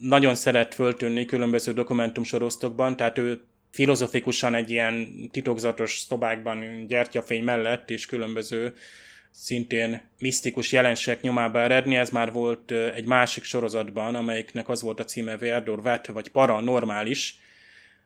nagyon 0.00 0.34
szeret 0.34 0.74
föltűnni 0.74 1.24
különböző 1.24 1.72
dokumentumsorosztokban, 1.72 2.96
tehát 2.96 3.18
ő 3.18 3.40
filozofikusan 3.70 4.54
egy 4.54 4.70
ilyen 4.70 5.08
titokzatos 5.30 5.98
szobákban 5.98 6.86
gyertyafény 6.86 7.44
mellett 7.44 7.90
és 7.90 8.06
különböző 8.06 8.74
szintén 9.30 10.00
misztikus 10.18 10.72
jelenségek 10.72 11.20
nyomába 11.20 11.60
eredni. 11.60 11.96
Ez 11.96 12.10
már 12.10 12.32
volt 12.32 12.70
egy 12.70 13.04
másik 13.04 13.44
sorozatban, 13.44 14.14
amelyiknek 14.14 14.68
az 14.68 14.82
volt 14.82 15.00
a 15.00 15.04
címe 15.04 15.36
Verdor 15.36 15.82
Vet, 15.82 16.06
vagy 16.06 16.28
Paranormális. 16.28 17.38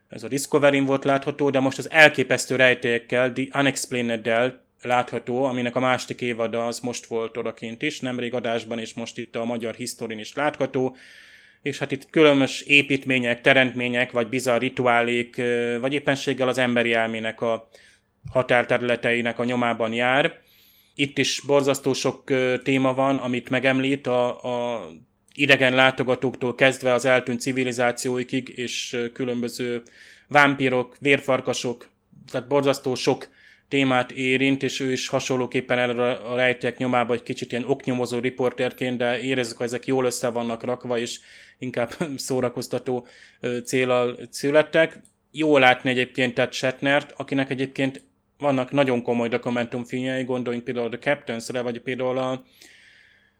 Ez 0.09 0.23
a 0.23 0.27
Discovery-n 0.27 0.85
volt 0.85 1.03
látható, 1.03 1.49
de 1.49 1.59
most 1.59 1.77
az 1.77 1.91
elképesztő 1.91 2.55
rejtélyekkel, 2.55 3.33
The 3.33 3.59
Unexplained-del 3.59 4.65
látható, 4.81 5.43
aminek 5.43 5.75
a 5.75 5.79
második 5.79 6.21
évada 6.21 6.65
az 6.65 6.79
most 6.79 7.05
volt 7.05 7.37
odakint 7.37 7.81
is, 7.81 7.99
nemrég 7.99 8.33
adásban, 8.33 8.79
és 8.79 8.93
most 8.93 9.17
itt 9.17 9.35
a 9.35 9.45
magyar 9.45 9.75
historin 9.75 10.19
is 10.19 10.33
látható 10.33 10.95
és 11.61 11.77
hát 11.77 11.91
itt 11.91 12.09
különös 12.09 12.61
építmények, 12.61 13.41
teremtmények, 13.41 14.11
vagy 14.11 14.27
bizarr 14.27 14.59
rituálék, 14.59 15.41
vagy 15.79 15.93
éppenséggel 15.93 16.47
az 16.47 16.57
emberi 16.57 16.93
elmének 16.93 17.41
a 17.41 17.69
határterületeinek 18.31 19.39
a 19.39 19.43
nyomában 19.43 19.93
jár. 19.93 20.39
Itt 20.95 21.17
is 21.17 21.41
borzasztó 21.45 21.93
sok 21.93 22.23
téma 22.63 22.93
van, 22.93 23.17
amit 23.17 23.49
megemlít, 23.49 24.07
a, 24.07 24.43
a 24.73 24.85
idegen 25.33 25.75
látogatóktól 25.75 26.55
kezdve 26.55 26.93
az 26.93 27.05
eltűnt 27.05 27.41
civilizációikig, 27.41 28.53
és 28.55 28.97
különböző 29.13 29.81
vámpírok, 30.27 30.95
vérfarkasok, 30.99 31.89
tehát 32.31 32.47
borzasztó 32.47 32.95
sok 32.95 33.27
témát 33.67 34.11
érint, 34.11 34.63
és 34.63 34.79
ő 34.79 34.91
is 34.91 35.07
hasonlóképpen 35.07 35.79
erre 35.79 36.11
a 36.11 36.35
rejtek 36.35 36.77
nyomába 36.77 37.13
egy 37.13 37.23
kicsit 37.23 37.51
ilyen 37.51 37.63
oknyomozó 37.67 38.19
riporterként, 38.19 38.97
de 38.97 39.19
érezzük, 39.19 39.57
hogy 39.57 39.65
ezek 39.65 39.85
jól 39.85 40.05
össze 40.05 40.29
vannak 40.29 40.63
rakva, 40.63 40.97
és 40.97 41.19
inkább 41.59 41.93
szórakoztató 42.17 43.07
célal 43.63 44.17
születtek. 44.29 44.99
Jó 45.31 45.57
látni 45.57 45.89
egyébként 45.89 46.33
Ted 46.33 46.53
Shatnert, 46.53 47.13
akinek 47.17 47.49
egyébként 47.49 48.03
vannak 48.37 48.71
nagyon 48.71 49.01
komoly 49.01 49.27
dokumentumfilmjei, 49.27 50.23
gondoljunk 50.23 50.65
például 50.65 50.93
a 50.93 50.97
Captains-re, 50.97 51.61
vagy 51.61 51.79
például 51.79 52.17
a 52.17 52.43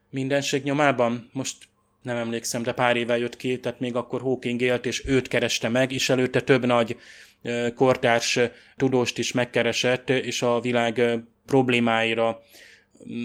Mindenség 0.10 0.64
nyomában. 0.64 1.30
Most 1.34 1.56
nem 2.02 2.18
emlékszem, 2.18 2.64
de 2.64 2.72
pár 2.72 2.96
éve 2.96 3.18
jött 3.18 3.38
ki, 3.38 3.60
tehát 3.60 3.80
még 3.80 3.96
akkor 3.96 4.22
Hawking 4.22 4.62
élt, 4.62 4.86
és 4.86 5.06
őt 5.06 5.28
kereste 5.28 5.70
meg, 5.70 5.92
és 5.92 6.10
előtte 6.10 6.42
több 6.42 6.66
nagy 6.66 6.98
kortárs 7.76 8.40
tudóst 8.76 9.18
is 9.18 9.32
megkeresett, 9.32 10.10
és 10.10 10.42
a 10.42 10.60
világ 10.60 11.02
problémáira 11.46 12.42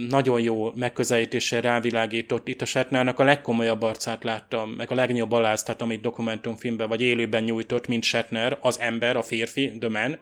nagyon 0.09 0.41
jó 0.41 0.73
megközelítéssel 0.75 1.61
rávilágított. 1.61 2.49
Itt 2.49 2.63
a 2.63 2.65
Shatnernek 2.65 3.19
a 3.19 3.25
legkomolyabb 3.25 3.83
arcát 3.83 4.25
láttam, 4.25 4.71
meg 4.71 4.91
a 4.91 4.95
legnagyobb 4.95 5.33
aláztat, 5.33 5.83
amit 5.83 6.01
dokumentumfilmben 6.01 6.89
vagy 6.89 7.01
élőben 7.01 7.45
nyújtott, 7.45 7.87
mint 7.87 8.03
Shatner, 8.03 8.59
az 8.61 8.81
ember, 8.81 9.17
a 9.17 9.23
férfi, 9.23 9.73
the 9.79 9.89
man. 9.89 10.19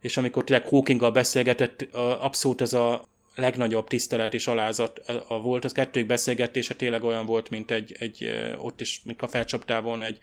És 0.00 0.16
amikor 0.16 0.44
tényleg 0.44 0.68
Hawkinggal 0.68 1.10
beszélgetett, 1.10 1.82
abszolút 2.20 2.60
ez 2.60 2.72
a 2.72 3.08
legnagyobb 3.34 3.88
tisztelet 3.88 4.34
és 4.34 4.46
alázat 4.46 5.00
volt. 5.28 5.64
Az 5.64 5.72
kettők 5.72 6.06
beszélgetése 6.06 6.74
tényleg 6.74 7.04
olyan 7.04 7.26
volt, 7.26 7.50
mint 7.50 7.70
egy, 7.70 7.96
egy 7.98 8.30
ott 8.58 8.80
is, 8.80 9.00
mint 9.04 9.22
a 9.22 9.28
felcsaptávon 9.28 10.02
egy, 10.02 10.18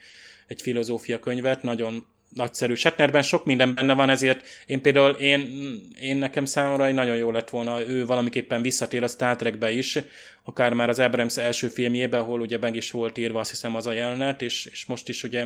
egy 0.48 0.62
filozófia 0.62 1.20
könyvet, 1.20 1.64
nagyon 1.64 2.06
nagyszerű. 2.36 2.74
Shatnerben 2.74 3.22
sok 3.22 3.46
minden 3.46 3.76
benne 3.76 3.94
van, 3.94 4.10
ezért 4.10 4.48
én 4.66 4.82
például, 4.82 5.12
én, 5.12 5.50
én 6.02 6.18
nekem 6.18 6.46
számomra 6.46 6.92
nagyon 6.92 7.16
jó 7.16 7.32
lett 7.32 7.50
volna, 7.50 7.88
ő 7.88 8.06
valamiképpen 8.06 8.62
visszatér 8.62 9.04
a 9.04 9.08
Star 9.08 9.36
Trekbe 9.36 9.72
is, 9.72 10.00
akár 10.44 10.74
már 10.74 10.90
az 10.90 11.00
Abrams 11.00 11.38
első 11.38 11.68
filmjében, 11.68 12.20
ahol 12.20 12.42
ugye 12.42 12.58
meg 12.58 12.76
is 12.76 12.92
volt 12.92 13.18
írva 13.18 13.40
azt 13.40 13.50
hiszem 13.50 13.76
az 13.76 13.88
a 13.88 13.92
jelenet, 13.92 14.42
és, 14.42 14.66
és 14.66 14.86
most 14.86 15.10
is 15.10 15.24
ugye 15.24 15.46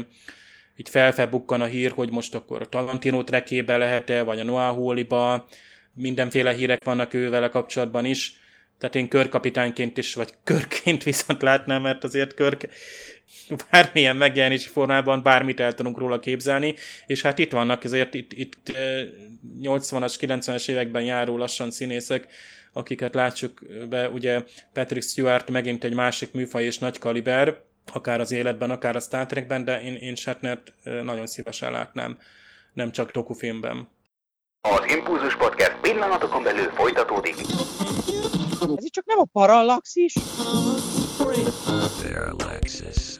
így 0.77 0.89
felfelbukkan 0.89 1.61
a 1.61 1.65
hír, 1.65 1.91
hogy 1.91 2.11
most 2.11 2.35
akkor 2.35 2.61
a 2.61 2.65
Talantino 2.65 3.23
trekébe 3.23 3.77
lehet-e, 3.77 4.23
vagy 4.23 4.39
a 4.39 4.43
Noah 4.43 4.75
Hawley-ba, 4.75 5.47
mindenféle 5.93 6.53
hírek 6.53 6.83
vannak 6.83 7.13
ővel 7.13 7.49
kapcsolatban 7.49 8.05
is, 8.05 8.33
tehát 8.79 8.95
én 8.95 9.07
körkapitányként 9.07 9.97
is, 9.97 10.13
vagy 10.13 10.33
körként 10.43 11.03
viszont 11.03 11.41
látnám, 11.41 11.81
mert 11.81 12.03
azért 12.03 12.33
körk 12.33 12.67
bármilyen 13.71 14.15
megjelenési 14.15 14.69
formában 14.69 15.23
bármit 15.23 15.59
el 15.59 15.73
tudunk 15.73 15.97
róla 15.97 16.19
képzelni, 16.19 16.75
és 17.05 17.21
hát 17.21 17.39
itt 17.39 17.51
vannak 17.51 17.83
ezért 17.83 18.13
itt, 18.13 18.33
itt 18.33 18.55
80-as, 19.61 20.15
90-es 20.19 20.69
években 20.69 21.03
járó 21.03 21.37
lassan 21.37 21.71
színészek, 21.71 22.27
akiket 22.73 23.13
látsuk 23.13 23.61
be, 23.89 24.09
ugye 24.09 24.43
Patrick 24.73 25.07
Stewart 25.07 25.49
megint 25.49 25.83
egy 25.83 25.93
másik 25.93 26.31
műfaj 26.31 26.63
és 26.63 26.77
nagy 26.77 26.99
kaliber, 26.99 27.61
akár 27.93 28.19
az 28.19 28.31
életben, 28.31 28.71
akár 28.71 28.95
a 28.95 28.99
Star 28.99 29.25
Trekben, 29.25 29.63
de 29.63 29.81
én, 29.81 29.95
én 29.95 30.15
Shatnert 30.15 30.73
nagyon 30.83 31.27
szívesen 31.27 31.71
látnám, 31.71 32.17
nem 32.73 32.91
csak 32.91 33.11
dokufilmben. 33.11 33.89
Az 34.61 34.91
Impulzus 34.95 35.35
Podcast 35.35 35.77
pillanatokon 35.81 36.43
belül 36.43 36.69
folytatódik. 36.69 37.35
Ez 38.61 38.83
itt 38.85 38.91
csak 38.91 39.05
nem 39.05 39.19
a 39.19 39.25
parallaxis? 39.31 40.13
Parallaxis. 42.01 43.19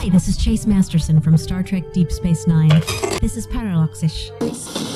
Hi, 0.00 0.08
this 0.08 0.26
is 0.28 0.36
Chase 0.36 0.66
Masterson 0.68 1.20
from 1.20 1.36
Star 1.36 1.62
Trek 1.62 1.84
Deep 1.90 2.10
Space 2.10 2.46
Nine. 2.46 2.78
This 3.18 3.36
is 3.36 3.44
Parallaxis. 3.46 4.30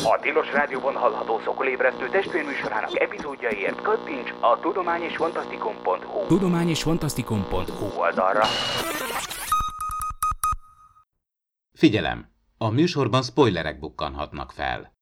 A 0.05 0.19
Tilos 0.21 0.53
Rádióban 0.53 0.95
hallható 0.95 1.41
szokolébresztő 1.45 2.09
testvérműsorának 2.09 3.01
epizódjaiért 3.01 3.83
kattints 3.83 4.31
a 4.41 4.59
tudományosfantasztikum.hu 4.61 6.27
Tudományosfantasztikum.hu 6.27 8.01
oldalra. 8.01 8.45
Figyelem! 11.73 12.35
A 12.59 12.71
műsorban 12.71 13.23
spoilerek 13.23 13.79
bukkanhatnak 13.79 14.53
fel. 14.53 14.96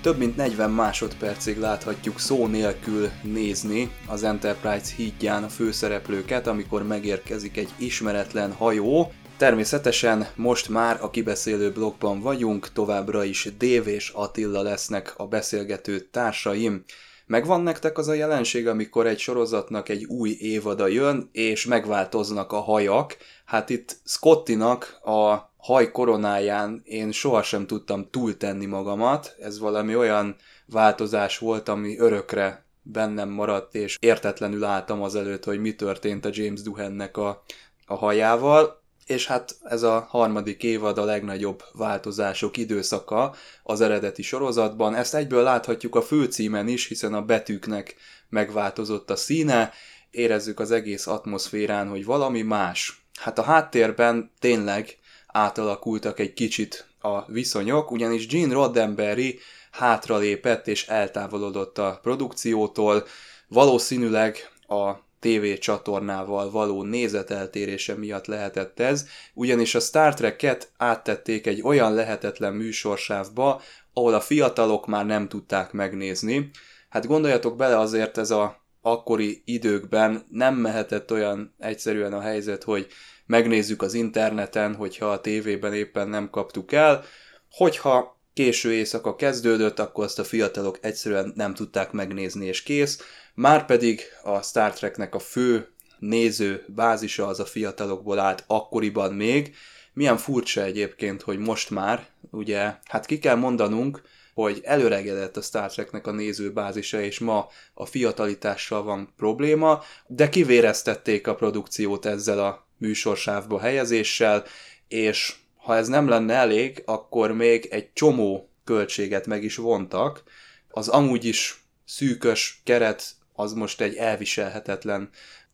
Több 0.00 0.18
mint 0.18 0.36
40 0.36 0.70
másodpercig 0.70 1.58
láthatjuk 1.58 2.18
szó 2.18 2.46
nélkül 2.46 3.08
nézni 3.22 3.90
az 4.06 4.22
Enterprise 4.22 4.94
hídján 4.96 5.44
a 5.44 5.48
főszereplőket, 5.48 6.46
amikor 6.46 6.86
megérkezik 6.86 7.56
egy 7.56 7.68
ismeretlen 7.76 8.52
hajó. 8.52 9.12
Természetesen 9.40 10.26
most 10.36 10.68
már 10.68 10.98
a 11.02 11.10
kibeszélő 11.10 11.72
blogban 11.72 12.20
vagyunk, 12.20 12.72
továbbra 12.72 13.24
is 13.24 13.48
Dév 13.58 13.86
és 13.86 14.08
Attila 14.08 14.62
lesznek 14.62 15.14
a 15.16 15.26
beszélgető 15.26 16.00
társaim. 16.00 16.84
Megvan 17.26 17.60
nektek 17.60 17.98
az 17.98 18.08
a 18.08 18.12
jelenség, 18.12 18.68
amikor 18.68 19.06
egy 19.06 19.18
sorozatnak 19.18 19.88
egy 19.88 20.04
új 20.04 20.36
évada 20.40 20.86
jön, 20.86 21.28
és 21.32 21.66
megváltoznak 21.66 22.52
a 22.52 22.60
hajak. 22.60 23.16
Hát 23.44 23.70
itt 23.70 23.96
Scottinak 24.04 24.98
a 25.02 25.50
haj 25.56 25.90
koronáján 25.90 26.82
én 26.84 27.12
sohasem 27.12 27.66
tudtam 27.66 28.10
túltenni 28.10 28.66
magamat. 28.66 29.36
Ez 29.38 29.58
valami 29.58 29.96
olyan 29.96 30.36
változás 30.66 31.38
volt, 31.38 31.68
ami 31.68 31.98
örökre 31.98 32.64
bennem 32.82 33.28
maradt, 33.28 33.74
és 33.74 33.96
értetlenül 34.00 34.64
álltam 34.64 35.02
azelőtt, 35.02 35.44
hogy 35.44 35.60
mi 35.60 35.74
történt 35.74 36.24
a 36.24 36.30
James 36.32 36.62
Duhennek 36.62 37.16
a, 37.16 37.42
a 37.86 37.94
hajával 37.94 38.79
és 39.10 39.26
hát 39.26 39.56
ez 39.64 39.82
a 39.82 40.06
harmadik 40.08 40.62
évad 40.62 40.98
a 40.98 41.04
legnagyobb 41.04 41.62
változások 41.72 42.56
időszaka 42.56 43.34
az 43.62 43.80
eredeti 43.80 44.22
sorozatban. 44.22 44.94
Ezt 44.94 45.14
egyből 45.14 45.42
láthatjuk 45.42 45.94
a 45.94 46.02
főcímen 46.02 46.68
is, 46.68 46.86
hiszen 46.86 47.14
a 47.14 47.22
betűknek 47.22 47.96
megváltozott 48.28 49.10
a 49.10 49.16
színe, 49.16 49.72
érezzük 50.10 50.60
az 50.60 50.70
egész 50.70 51.06
atmoszférán, 51.06 51.88
hogy 51.88 52.04
valami 52.04 52.42
más. 52.42 53.04
Hát 53.20 53.38
a 53.38 53.42
háttérben 53.42 54.30
tényleg 54.38 54.98
átalakultak 55.26 56.18
egy 56.18 56.32
kicsit 56.32 56.86
a 57.00 57.32
viszonyok, 57.32 57.90
ugyanis 57.90 58.26
Gene 58.26 58.52
Roddenberry 58.52 59.38
hátralépett 59.70 60.68
és 60.68 60.86
eltávolodott 60.86 61.78
a 61.78 61.98
produkciótól, 62.02 63.06
valószínűleg 63.48 64.50
a 64.66 65.08
TV 65.20 65.58
csatornával 65.58 66.50
való 66.50 66.82
nézeteltérése 66.82 67.94
miatt 67.94 68.26
lehetett 68.26 68.80
ez, 68.80 69.06
ugyanis 69.34 69.74
a 69.74 69.80
Star 69.80 70.14
Trek-et 70.14 70.72
áttették 70.76 71.46
egy 71.46 71.62
olyan 71.62 71.94
lehetetlen 71.94 72.52
műsorsávba, 72.52 73.60
ahol 73.92 74.14
a 74.14 74.20
fiatalok 74.20 74.86
már 74.86 75.06
nem 75.06 75.28
tudták 75.28 75.72
megnézni. 75.72 76.50
Hát 76.88 77.06
gondoljatok 77.06 77.56
bele 77.56 77.78
azért 77.78 78.18
ez 78.18 78.30
a 78.30 78.60
akkori 78.80 79.42
időkben 79.44 80.26
nem 80.30 80.54
mehetett 80.54 81.12
olyan 81.12 81.54
egyszerűen 81.58 82.12
a 82.12 82.20
helyzet, 82.20 82.62
hogy 82.62 82.86
megnézzük 83.26 83.82
az 83.82 83.94
interneten, 83.94 84.74
hogyha 84.74 85.06
a 85.10 85.20
tévében 85.20 85.74
éppen 85.74 86.08
nem 86.08 86.30
kaptuk 86.30 86.72
el, 86.72 87.04
hogyha 87.50 88.20
késő 88.32 88.72
éjszaka 88.72 89.16
kezdődött, 89.16 89.78
akkor 89.78 90.04
azt 90.04 90.18
a 90.18 90.24
fiatalok 90.24 90.78
egyszerűen 90.80 91.32
nem 91.36 91.54
tudták 91.54 91.92
megnézni, 91.92 92.46
és 92.46 92.62
kész. 92.62 93.00
Márpedig 93.34 94.02
a 94.22 94.42
Star 94.42 94.72
Treknek 94.72 95.14
a 95.14 95.18
fő 95.18 95.68
néző 95.98 96.64
bázisa 96.66 97.26
az 97.26 97.40
a 97.40 97.44
fiatalokból 97.44 98.18
állt 98.18 98.44
akkoriban 98.46 99.12
még. 99.12 99.54
Milyen 99.92 100.16
furcsa 100.16 100.62
egyébként, 100.62 101.22
hogy 101.22 101.38
most 101.38 101.70
már, 101.70 102.06
ugye, 102.30 102.74
hát 102.84 103.06
ki 103.06 103.18
kell 103.18 103.36
mondanunk, 103.36 104.02
hogy 104.34 104.60
előregedett 104.64 105.36
a 105.36 105.42
Star 105.42 105.70
Treknek 105.70 106.06
a 106.06 106.12
nézőbázisa, 106.12 107.00
és 107.00 107.18
ma 107.18 107.48
a 107.74 107.86
fiatalitással 107.86 108.82
van 108.82 109.12
probléma, 109.16 109.82
de 110.06 110.28
kivéreztették 110.28 111.26
a 111.26 111.34
produkciót 111.34 112.06
ezzel 112.06 112.44
a 112.44 112.66
műsorsávba 112.78 113.60
helyezéssel, 113.60 114.44
és 114.88 115.34
ha 115.56 115.76
ez 115.76 115.88
nem 115.88 116.08
lenne 116.08 116.34
elég, 116.34 116.82
akkor 116.86 117.32
még 117.32 117.68
egy 117.70 117.92
csomó 117.92 118.50
költséget 118.64 119.26
meg 119.26 119.44
is 119.44 119.56
vontak. 119.56 120.22
Az 120.68 120.88
amúgy 120.88 121.24
is 121.24 121.64
szűkös 121.84 122.60
keret 122.64 123.04
az 123.40 123.52
most 123.52 123.80
egy 123.80 123.94
elviselhetetlen 123.94 125.08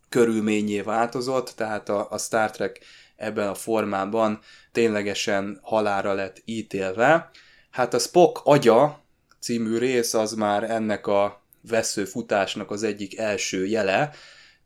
körülményé 0.08 0.80
változott, 0.80 1.52
tehát 1.56 1.88
a, 1.88 2.10
a 2.10 2.18
Star 2.18 2.50
Trek 2.50 2.80
ebben 3.16 3.48
a 3.48 3.54
formában 3.54 4.40
ténylegesen 4.72 5.58
halára 5.62 6.12
lett 6.12 6.42
ítélve. 6.44 7.30
Hát 7.70 7.94
a 7.94 7.98
Spock 7.98 8.40
agya 8.44 9.04
című 9.40 9.78
rész 9.78 10.14
az 10.14 10.32
már 10.32 10.70
ennek 10.70 11.06
a 11.06 11.42
veszőfutásnak 11.68 12.70
az 12.70 12.82
egyik 12.82 13.18
első 13.18 13.66
jele, 13.66 14.10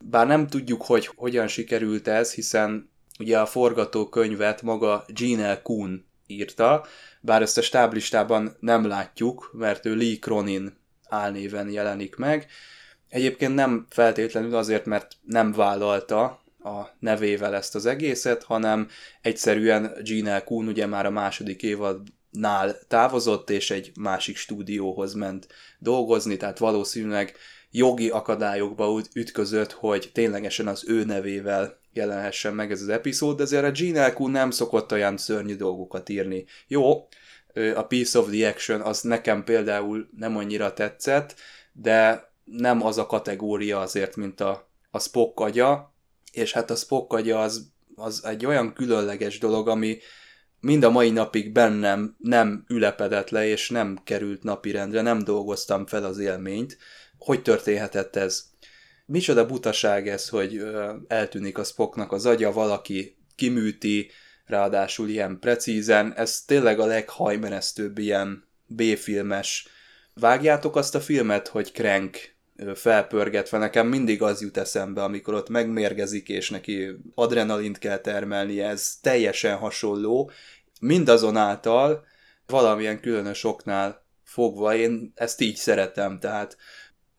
bár 0.04 0.26
nem 0.26 0.46
tudjuk, 0.46 0.82
hogy 0.82 1.06
hogyan 1.06 1.48
sikerült 1.48 2.08
ez, 2.08 2.34
hiszen 2.34 2.90
ugye 3.18 3.40
a 3.40 3.46
forgatókönyvet 3.46 4.62
maga 4.62 5.04
Gene 5.06 5.52
L. 5.52 5.62
Kuhn 5.62 6.04
írta, 6.26 6.86
bár 7.20 7.42
ezt 7.42 7.58
a 7.58 7.62
stáblistában 7.62 8.56
nem 8.60 8.86
látjuk, 8.86 9.50
mert 9.52 9.86
ő 9.86 9.94
Lee 9.94 10.18
Cronin 10.18 10.78
álnéven 11.08 11.70
jelenik 11.70 12.16
meg, 12.16 12.46
Egyébként 13.10 13.54
nem 13.54 13.86
feltétlenül 13.90 14.54
azért, 14.54 14.84
mert 14.86 15.16
nem 15.22 15.52
vállalta 15.52 16.22
a 16.62 16.96
nevével 16.98 17.54
ezt 17.54 17.74
az 17.74 17.86
egészet, 17.86 18.42
hanem 18.42 18.88
egyszerűen 19.22 19.92
Gene 20.02 20.40
Kuhn 20.44 20.68
ugye 20.68 20.86
már 20.86 21.06
a 21.06 21.10
második 21.10 21.62
évadnál 21.62 22.78
távozott, 22.88 23.50
és 23.50 23.70
egy 23.70 23.92
másik 24.00 24.36
stúdióhoz 24.36 25.14
ment 25.14 25.46
dolgozni, 25.78 26.36
tehát 26.36 26.58
valószínűleg 26.58 27.36
jogi 27.70 28.08
akadályokba 28.08 29.00
ütközött, 29.14 29.72
hogy 29.72 30.10
ténylegesen 30.12 30.66
az 30.66 30.84
ő 30.88 31.04
nevével 31.04 31.78
jelenhessen 31.92 32.54
meg 32.54 32.70
ez 32.70 32.80
az 32.80 32.88
epizód, 32.88 33.36
de 33.36 33.42
azért 33.42 33.64
a 33.64 33.70
Gene 33.70 34.12
Kuhn 34.12 34.30
nem 34.30 34.50
szokott 34.50 34.92
olyan 34.92 35.16
szörnyű 35.16 35.56
dolgokat 35.56 36.08
írni. 36.08 36.44
Jó, 36.66 37.08
a 37.74 37.82
Piece 37.82 38.18
of 38.18 38.30
the 38.30 38.48
Action 38.48 38.80
az 38.80 39.00
nekem 39.00 39.44
például 39.44 40.08
nem 40.16 40.36
annyira 40.36 40.72
tetszett, 40.72 41.34
de 41.72 42.29
nem 42.50 42.82
az 42.82 42.98
a 42.98 43.06
kategória 43.06 43.80
azért, 43.80 44.16
mint 44.16 44.40
a, 44.40 44.70
a 44.90 44.98
Spock 44.98 45.40
agya, 45.40 45.94
és 46.32 46.52
hát 46.52 46.70
a 46.70 46.74
Spock 46.74 47.12
agya 47.12 47.40
az, 47.40 47.72
az 47.94 48.24
egy 48.24 48.46
olyan 48.46 48.72
különleges 48.72 49.38
dolog, 49.38 49.68
ami 49.68 49.98
mind 50.60 50.84
a 50.84 50.90
mai 50.90 51.10
napig 51.10 51.52
bennem 51.52 52.16
nem 52.18 52.64
ülepedett 52.68 53.30
le, 53.30 53.46
és 53.46 53.70
nem 53.70 53.98
került 54.04 54.42
napirendre, 54.42 55.00
nem 55.00 55.24
dolgoztam 55.24 55.86
fel 55.86 56.04
az 56.04 56.18
élményt. 56.18 56.78
Hogy 57.18 57.42
történhetett 57.42 58.16
ez? 58.16 58.44
Micsoda 59.06 59.46
butaság 59.46 60.08
ez, 60.08 60.28
hogy 60.28 60.62
eltűnik 61.06 61.58
a 61.58 61.64
Spocknak 61.64 62.12
az 62.12 62.26
agya, 62.26 62.52
valaki 62.52 63.16
kiműti, 63.36 64.10
ráadásul 64.44 65.08
ilyen 65.08 65.38
precízen, 65.38 66.14
ez 66.14 66.42
tényleg 66.42 66.80
a 66.80 66.86
leghajmeresztőbb 66.86 67.98
ilyen 67.98 68.48
B-filmes. 68.66 69.68
Vágjátok 70.14 70.76
azt 70.76 70.94
a 70.94 71.00
filmet, 71.00 71.48
hogy 71.48 71.72
Crank 71.72 72.38
felpörgetve. 72.74 73.58
Nekem 73.58 73.86
mindig 73.86 74.22
az 74.22 74.40
jut 74.40 74.56
eszembe, 74.56 75.02
amikor 75.02 75.34
ott 75.34 75.48
megmérgezik, 75.48 76.28
és 76.28 76.50
neki 76.50 76.96
adrenalint 77.14 77.78
kell 77.78 77.98
termelni, 77.98 78.60
ez 78.60 78.98
teljesen 79.02 79.56
hasonló. 79.56 80.30
Mindazonáltal 80.80 82.04
valamilyen 82.46 83.00
különös 83.00 83.44
oknál 83.44 84.04
fogva 84.24 84.74
én 84.74 85.12
ezt 85.14 85.40
így 85.40 85.56
szeretem, 85.56 86.18
tehát 86.18 86.56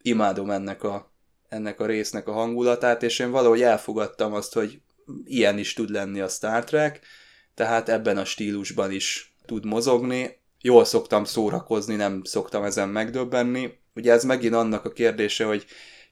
imádom 0.02 0.50
ennek 0.50 0.84
a, 0.84 1.14
ennek 1.50 1.80
a 1.80 1.86
résznek 1.86 2.28
a 2.28 2.32
hangulatát, 2.32 3.04
és 3.04 3.20
én 3.20 3.32
valahogy 3.32 3.62
elfogadtam 3.62 4.34
azt, 4.34 4.54
hogy 4.54 4.82
ilyen 5.24 5.58
is 5.58 5.74
tud 5.74 5.90
lenni 5.90 6.20
a 6.20 6.28
Star 6.28 6.64
Trek, 6.64 7.00
tehát 7.54 7.90
ebben 7.90 8.18
a 8.18 8.26
stílusban 8.26 8.92
is 8.92 9.36
tud 9.46 9.66
mozogni. 9.66 10.41
Jól 10.62 10.86
szoktam 10.86 11.24
szórakozni, 11.24 11.96
nem 11.96 12.24
szoktam 12.24 12.64
ezen 12.64 12.90
megdöbbenni, 12.90 13.82
Ugye 13.96 14.12
ez 14.12 14.24
megint 14.24 14.54
annak 14.54 14.86
a 14.86 14.92
kérdése, 14.92 15.46
hogy 15.46 15.66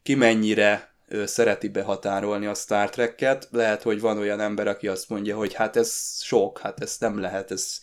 ki 0.04 0.16
mennyire 0.16 0.96
szereti 1.26 1.68
behatárolni 1.68 2.46
a 2.46 2.54
Star 2.54 2.90
Trek-et. 2.90 3.48
Lehet, 3.52 3.82
hogy 3.82 4.00
van 4.00 4.18
olyan 4.18 4.40
ember, 4.40 4.68
aki 4.68 4.88
azt 4.88 5.10
mondja, 5.10 5.38
hogy 5.38 5.54
hát 5.54 5.76
ez 5.76 6.20
sok, 6.22 6.60
hát 6.60 6.82
ez 6.82 6.96
nem 7.00 7.20
lehet, 7.20 7.52
ez 7.52 7.80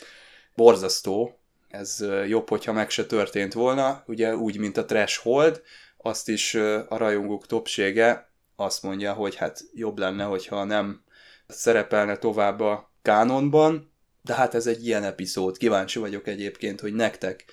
borzasztó, 0.55 1.41
ez 1.69 2.05
jobb, 2.29 2.49
hogyha 2.49 2.73
meg 2.73 2.91
se 2.91 3.07
történt 3.07 3.53
volna, 3.53 4.03
ugye 4.07 4.37
úgy, 4.37 4.59
mint 4.59 4.77
a 4.77 4.85
Threshold, 4.85 5.63
azt 5.97 6.29
is 6.29 6.55
a 6.89 6.97
rajongók 6.97 7.47
többsége 7.47 8.31
azt 8.57 8.83
mondja, 8.83 9.13
hogy 9.13 9.35
hát 9.35 9.61
jobb 9.75 9.99
lenne, 9.99 10.25
hogyha 10.25 10.65
nem 10.65 11.05
szerepelne 11.47 12.17
tovább 12.17 12.61
a 12.61 12.93
kánonban, 13.03 13.93
de 14.27 14.35
hát 14.35 14.55
ez 14.55 14.67
egy 14.67 14.87
ilyen 14.87 15.05
epizód. 15.05 15.57
Kíváncsi 15.57 15.99
vagyok 15.99 16.27
egyébként, 16.27 16.81
hogy 16.81 16.95
nektek 16.95 17.45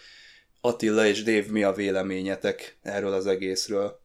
Attila 0.62 1.05
és 1.05 1.23
Dave, 1.23 1.51
mi 1.51 1.63
a 1.63 1.71
véleményetek 1.71 2.77
erről 2.81 3.13
az 3.13 3.27
egészről? 3.27 4.01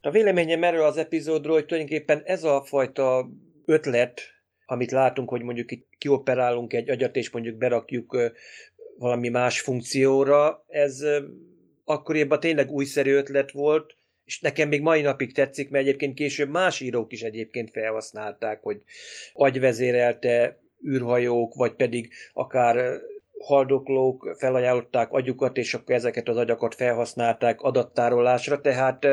A 0.00 0.10
véleményem 0.10 0.62
erről 0.62 0.84
az 0.84 0.96
epizódról, 0.96 1.54
hogy 1.54 1.66
tulajdonképpen 1.66 2.22
ez 2.24 2.44
a 2.44 2.62
fajta 2.64 3.30
ötlet, 3.64 4.20
amit 4.66 4.90
látunk, 4.90 5.28
hogy 5.28 5.42
mondjuk 5.42 5.70
itt 5.70 5.86
kioperálunk 5.98 6.72
egy 6.72 6.90
agyat, 6.90 7.16
és 7.16 7.30
mondjuk 7.30 7.56
berakjuk 7.56 8.16
valami 8.98 9.28
más 9.28 9.60
funkcióra, 9.60 10.64
ez 10.68 11.04
akkoriban 11.84 12.40
tényleg 12.40 12.70
újszerű 12.70 13.12
ötlet 13.12 13.50
volt, 13.50 13.96
és 14.24 14.40
nekem 14.40 14.68
még 14.68 14.80
mai 14.80 15.00
napig 15.00 15.34
tetszik, 15.34 15.70
mert 15.70 15.84
egyébként 15.84 16.14
később 16.14 16.48
más 16.48 16.80
írók 16.80 17.12
is 17.12 17.22
egyébként 17.22 17.70
felhasználták, 17.70 18.62
hogy 18.62 18.82
agyvezérelte 19.32 20.61
űrhajók, 20.88 21.54
vagy 21.54 21.74
pedig 21.74 22.12
akár 22.32 23.00
haldoklók 23.38 24.34
felajánlották 24.38 25.12
agyukat, 25.12 25.56
és 25.56 25.74
akkor 25.74 25.94
ezeket 25.94 26.28
az 26.28 26.36
agyakat 26.36 26.74
felhasználták 26.74 27.60
adattárolásra, 27.60 28.60
tehát 28.60 29.06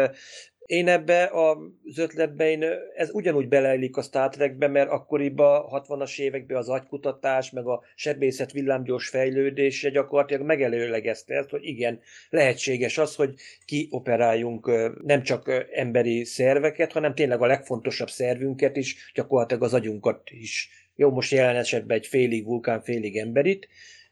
Én 0.69 0.87
ebbe 0.87 1.29
az 1.33 1.97
ötletbe, 1.97 2.49
én, 2.49 2.63
ez 2.95 3.09
ugyanúgy 3.11 3.47
beleillik 3.47 3.97
a 3.97 4.01
Star 4.01 4.29
Trekbe, 4.29 4.67
mert 4.67 4.89
akkoriban, 4.89 5.65
60-as 5.71 6.19
években 6.19 6.57
az 6.57 6.69
agykutatás, 6.69 7.51
meg 7.51 7.67
a 7.67 7.83
sebészet 7.95 8.51
villámgyors 8.51 9.07
fejlődése 9.07 9.89
gyakorlatilag 9.89 10.45
megelőlegezte 10.45 11.35
ezt, 11.35 11.49
hogy 11.49 11.65
igen, 11.65 11.99
lehetséges 12.29 12.97
az, 12.97 13.15
hogy 13.15 13.33
kioperáljunk 13.65 14.71
nem 15.03 15.23
csak 15.23 15.67
emberi 15.71 16.23
szerveket, 16.23 16.91
hanem 16.91 17.15
tényleg 17.15 17.41
a 17.41 17.47
legfontosabb 17.47 18.09
szervünket 18.09 18.75
is, 18.75 19.11
gyakorlatilag 19.13 19.63
az 19.63 19.73
agyunkat 19.73 20.21
is. 20.29 20.69
Jó, 20.99 21.11
most 21.11 21.31
jelen 21.31 21.55
esetben 21.55 21.97
egy 21.97 22.07
félig 22.07 22.45
vulkán, 22.45 22.81
félig 22.81 23.17
emberit, 23.17 23.67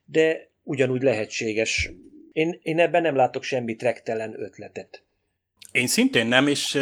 de 0.06 0.50
ugyanúgy 0.64 1.02
lehetséges. 1.02 1.90
Én, 2.32 2.60
én 2.62 2.80
ebben 2.80 3.02
nem 3.02 3.16
látok 3.16 3.44
semmi 3.44 3.76
trektelen 3.76 4.42
ötletet. 4.42 5.04
Én 5.72 5.88
szintén 5.88 6.28
nem, 6.28 6.48
és 6.48 6.80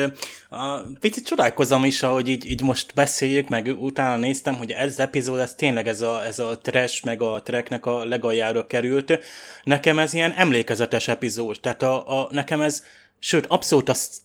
a, 0.50 0.80
picit 1.00 1.26
csodálkozom 1.26 1.86
is, 1.86 2.04
ahogy 2.04 2.30
így, 2.30 2.50
így 2.50 2.62
most 2.62 2.94
beszéljük, 2.94 3.50
meg 3.50 3.68
utána 3.80 4.18
néztem, 4.18 4.56
hogy 4.56 4.72
ez 4.72 4.92
az 4.92 5.00
epizód, 5.00 5.40
ez 5.40 5.56
tényleg 5.56 5.88
ez 5.88 6.02
a, 6.02 6.26
ez 6.26 6.40
a 6.40 6.58
trash, 6.58 7.06
meg 7.06 7.22
a 7.22 7.42
tracknek 7.42 7.86
a 7.86 8.06
legaljára 8.06 8.68
került. 8.68 9.20
Nekem 9.64 10.00
ez 10.00 10.14
ilyen 10.14 10.32
emlékezetes 10.32 11.08
epizód, 11.08 11.60
tehát 11.62 11.82
a, 11.82 12.22
a, 12.22 12.28
nekem 12.32 12.62
ez, 12.62 12.84
sőt, 13.20 13.46
abszolút 13.46 13.90
az, 13.90 14.22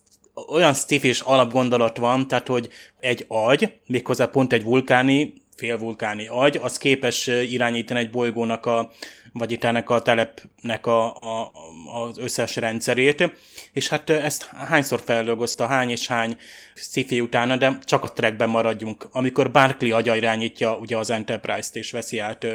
olyan 0.47 0.73
stifis 0.73 1.19
alapgondolat 1.19 1.97
van, 1.97 2.27
tehát 2.27 2.47
hogy 2.47 2.69
egy 2.99 3.25
agy, 3.27 3.79
méghozzá 3.87 4.25
pont 4.25 4.53
egy 4.53 4.63
vulkáni, 4.63 5.40
félvulkáni 5.61 6.27
agy, 6.27 6.59
az 6.61 6.77
képes 6.77 7.27
irányítani 7.27 7.99
egy 7.99 8.09
bolygónak 8.09 8.65
a, 8.65 8.91
vagy 9.33 9.51
itt 9.51 9.63
ennek 9.63 9.89
a 9.89 10.01
telepnek 10.01 10.85
a, 10.85 11.05
a, 11.05 11.51
az 11.93 12.17
összes 12.17 12.55
rendszerét, 12.55 13.31
és 13.73 13.87
hát 13.87 14.09
ezt 14.09 14.45
hányszor 14.45 15.01
feldolgozta, 15.05 15.67
hány 15.67 15.89
és 15.89 16.07
hány 16.07 16.37
sci 16.73 17.21
utána, 17.21 17.57
de 17.57 17.77
csak 17.83 18.03
a 18.03 18.11
trackben 18.11 18.49
maradjunk. 18.49 19.07
Amikor 19.11 19.51
Barkley 19.51 19.95
agya 19.95 20.15
irányítja 20.15 20.77
ugye 20.77 20.97
az 20.97 21.09
Enterprise-t, 21.09 21.75
és 21.75 21.91
veszi 21.91 22.19
át 22.19 22.47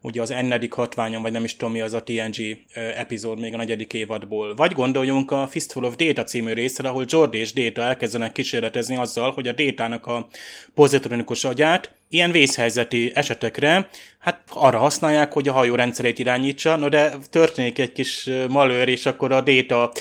ugye 0.00 0.20
az 0.22 0.30
ennedik 0.30 0.72
hatványon, 0.72 1.22
vagy 1.22 1.32
nem 1.32 1.44
is 1.44 1.56
tudom 1.56 1.72
mi 1.72 1.80
az 1.80 1.92
a 1.92 2.02
TNG 2.02 2.36
epizód 2.74 3.40
még 3.40 3.54
a 3.54 3.56
negyedik 3.56 3.92
évadból. 3.92 4.54
Vagy 4.54 4.72
gondoljunk 4.72 5.30
a 5.30 5.46
Fistful 5.46 5.84
of 5.84 5.96
Data 5.96 6.24
című 6.24 6.52
részre, 6.52 6.88
ahol 6.88 7.04
Jordi 7.08 7.38
és 7.38 7.52
Data 7.52 7.82
elkezdenek 7.82 8.32
kísérletezni 8.32 8.96
azzal, 8.96 9.32
hogy 9.32 9.48
a 9.48 9.52
Data-nak 9.52 10.06
a 10.06 10.26
pozitronikus 10.74 11.44
agyát 11.44 11.94
ilyen 12.14 12.30
vészhelyzeti 12.30 13.12
esetekre, 13.14 13.88
hát 14.18 14.40
arra 14.48 14.78
használják, 14.78 15.32
hogy 15.32 15.48
a 15.48 15.52
hajó 15.52 15.74
rendszerét 15.74 16.18
irányítsa, 16.18 16.76
no 16.76 16.88
de 16.88 17.12
történik 17.30 17.78
egy 17.78 17.92
kis 17.92 18.30
malőr, 18.48 18.88
és 18.88 19.06
akkor 19.06 19.32
a 19.32 19.40
Data 19.40 19.92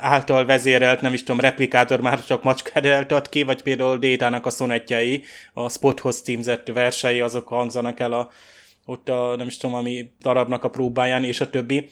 által 0.00 0.44
vezérelt, 0.44 1.00
nem 1.00 1.12
is 1.12 1.22
tudom, 1.22 1.40
replikátor 1.40 2.00
már 2.00 2.24
csak 2.24 2.42
macskát 2.42 3.12
ad 3.12 3.28
ki, 3.28 3.42
vagy 3.42 3.62
például 3.62 3.98
Data-nak 3.98 4.46
a 4.46 4.50
szonetjei, 4.50 5.24
a 5.52 5.68
Spothoz 5.68 6.20
címzett 6.20 6.66
versei, 6.66 7.20
azok 7.20 7.48
hangzanak 7.48 8.00
el 8.00 8.12
a 8.12 8.30
ott 8.88 9.08
a, 9.08 9.36
nem 9.36 9.46
is 9.46 9.56
tudom, 9.56 9.76
ami 9.76 10.10
darabnak 10.20 10.64
a 10.64 10.70
próbáján, 10.70 11.24
és 11.24 11.40
a 11.40 11.50
többi. 11.50 11.88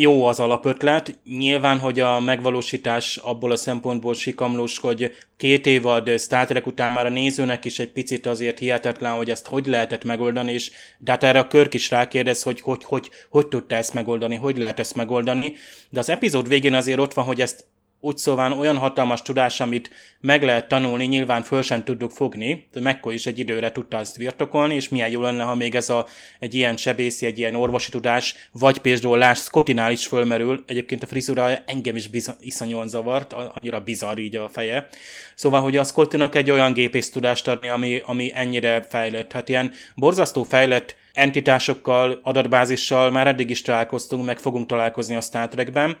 Jó 0.00 0.24
az 0.24 0.40
alapötlet. 0.40 1.18
Nyilván, 1.24 1.78
hogy 1.78 2.00
a 2.00 2.20
megvalósítás 2.20 3.16
abból 3.16 3.50
a 3.50 3.56
szempontból 3.56 4.14
sikamlós, 4.14 4.78
hogy 4.78 5.16
két 5.36 5.66
évad 5.66 6.18
Star 6.18 6.46
Trek 6.46 6.66
után 6.66 6.92
már 6.92 7.06
a 7.06 7.08
nézőnek 7.08 7.64
is 7.64 7.78
egy 7.78 7.92
picit 7.92 8.26
azért 8.26 8.58
hihetetlen, 8.58 9.12
hogy 9.12 9.30
ezt 9.30 9.46
hogy 9.46 9.66
lehetett 9.66 10.04
megoldani, 10.04 10.52
és 10.52 10.70
de 10.98 11.10
hát 11.10 11.22
erre 11.22 11.38
a 11.38 11.46
Körk 11.46 11.74
is 11.74 11.90
rákérdez, 11.90 12.42
hogy 12.42 12.60
hogy, 12.60 12.84
hogy, 12.84 13.10
hogy 13.30 13.46
tudta 13.46 13.74
ezt 13.74 13.94
megoldani, 13.94 14.34
hogy 14.34 14.58
lehet 14.58 14.78
ezt 14.78 14.94
megoldani. 14.94 15.54
De 15.90 15.98
az 15.98 16.08
epizód 16.08 16.48
végén 16.48 16.74
azért 16.74 16.98
ott 16.98 17.14
van, 17.14 17.24
hogy 17.24 17.40
ezt 17.40 17.64
úgy 18.00 18.16
szóval 18.16 18.52
olyan 18.52 18.76
hatalmas 18.76 19.22
tudás, 19.22 19.60
amit 19.60 19.90
meg 20.20 20.42
lehet 20.42 20.68
tanulni, 20.68 21.04
nyilván 21.04 21.42
föl 21.42 21.62
sem 21.62 21.84
tudjuk 21.84 22.10
fogni, 22.10 22.68
de 22.72 22.80
Mekko 22.80 23.10
is 23.10 23.26
egy 23.26 23.38
időre 23.38 23.72
tudta 23.72 23.96
azt 23.96 24.16
virtokolni, 24.16 24.74
és 24.74 24.88
milyen 24.88 25.10
jó 25.10 25.20
lenne, 25.20 25.42
ha 25.42 25.54
még 25.54 25.74
ez 25.74 25.90
a, 25.90 26.06
egy 26.38 26.54
ilyen 26.54 26.76
sebészi, 26.76 27.26
egy 27.26 27.38
ilyen 27.38 27.54
orvosi 27.54 27.90
tudás, 27.90 28.34
vagy 28.52 28.78
például 28.78 29.18
Lás 29.18 29.38
Scottinál 29.38 29.92
is 29.92 30.06
fölmerül, 30.06 30.64
egyébként 30.66 31.02
a 31.02 31.06
frizura 31.06 31.56
engem 31.66 31.96
is 31.96 32.08
biza, 32.08 32.36
iszonyúan 32.40 32.88
zavart, 32.88 33.32
annyira 33.32 33.80
bizarr 33.80 34.18
így 34.18 34.36
a 34.36 34.48
feje. 34.48 34.88
Szóval, 35.34 35.60
hogy 35.60 35.76
a 35.76 35.84
Scottinak 35.84 36.34
egy 36.34 36.50
olyan 36.50 36.72
gépész 36.72 37.10
tudást 37.10 37.48
adni, 37.48 37.68
ami, 37.68 38.02
ami 38.06 38.30
ennyire 38.34 38.86
fejlett. 38.88 39.32
Hát 39.32 39.48
ilyen 39.48 39.72
borzasztó 39.94 40.42
fejlett 40.42 40.96
entitásokkal, 41.12 42.20
adatbázissal 42.22 43.10
már 43.10 43.26
eddig 43.26 43.50
is 43.50 43.62
találkoztunk, 43.62 44.24
meg 44.24 44.38
fogunk 44.38 44.66
találkozni 44.66 45.16
a 45.16 45.20
Star 45.20 45.48
Trekben, 45.48 45.98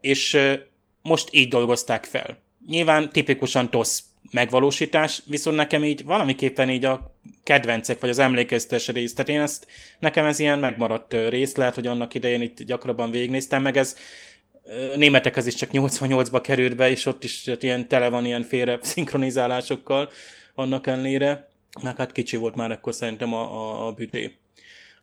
és 0.00 0.38
most 1.08 1.28
így 1.32 1.48
dolgozták 1.48 2.04
fel. 2.04 2.38
Nyilván 2.66 3.10
tipikusan 3.10 3.70
TOSZ 3.70 4.02
megvalósítás, 4.30 5.22
viszont 5.26 5.56
nekem 5.56 5.84
így 5.84 6.04
valamiképpen 6.04 6.70
így 6.70 6.84
a 6.84 7.14
kedvencek, 7.42 8.00
vagy 8.00 8.10
az 8.10 8.18
emlékeztes 8.18 8.88
rész, 8.88 9.14
tehát 9.14 9.30
én 9.30 9.40
ezt, 9.40 9.66
nekem 9.98 10.24
ez 10.24 10.38
ilyen 10.38 10.58
megmaradt 10.58 11.12
rész, 11.12 11.54
lehet, 11.54 11.74
hogy 11.74 11.86
annak 11.86 12.14
idején 12.14 12.40
itt 12.40 12.62
gyakrabban 12.62 13.10
végignéztem, 13.10 13.62
meg 13.62 13.76
ez 13.76 13.96
németekhez 14.96 15.46
is 15.46 15.54
csak 15.54 15.70
88-ba 15.72 16.40
került 16.42 16.76
be, 16.76 16.90
és 16.90 17.06
ott 17.06 17.24
is 17.24 17.50
ilyen 17.60 17.88
tele 17.88 18.08
van 18.08 18.24
ilyen 18.24 18.42
félre 18.42 18.78
szinkronizálásokkal 18.82 20.10
annak 20.54 20.86
ellenére, 20.86 21.48
meg 21.82 21.96
hát 21.96 22.12
kicsi 22.12 22.36
volt 22.36 22.54
már 22.54 22.70
akkor 22.70 22.94
szerintem 22.94 23.34
a, 23.34 23.42
a, 23.42 23.86
a 23.86 23.92
büté. 23.92 24.34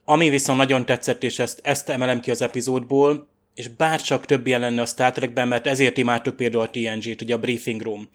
Ami 0.06 0.30
viszont 0.30 0.58
nagyon 0.58 0.86
tetszett, 0.86 1.24
és 1.24 1.40
ezt, 1.40 1.60
ezt 1.64 1.90
emelem 1.90 2.20
ki 2.20 2.32
az 2.32 2.42
epizódból, 2.42 3.28
és 3.56 3.68
bárcsak 3.68 4.26
több 4.26 4.48
ilyen 4.48 4.60
lenne 4.60 4.82
a 4.82 4.86
Star 4.86 5.12
Trekben, 5.12 5.48
mert 5.48 5.68
ezért 5.68 5.98
imádtuk 5.98 6.36
például 6.36 6.64
a 6.64 6.70
TNG-t, 6.70 7.22
ugye 7.22 7.34
a 7.34 7.40
briefing 7.40 7.82
room. 7.82 8.10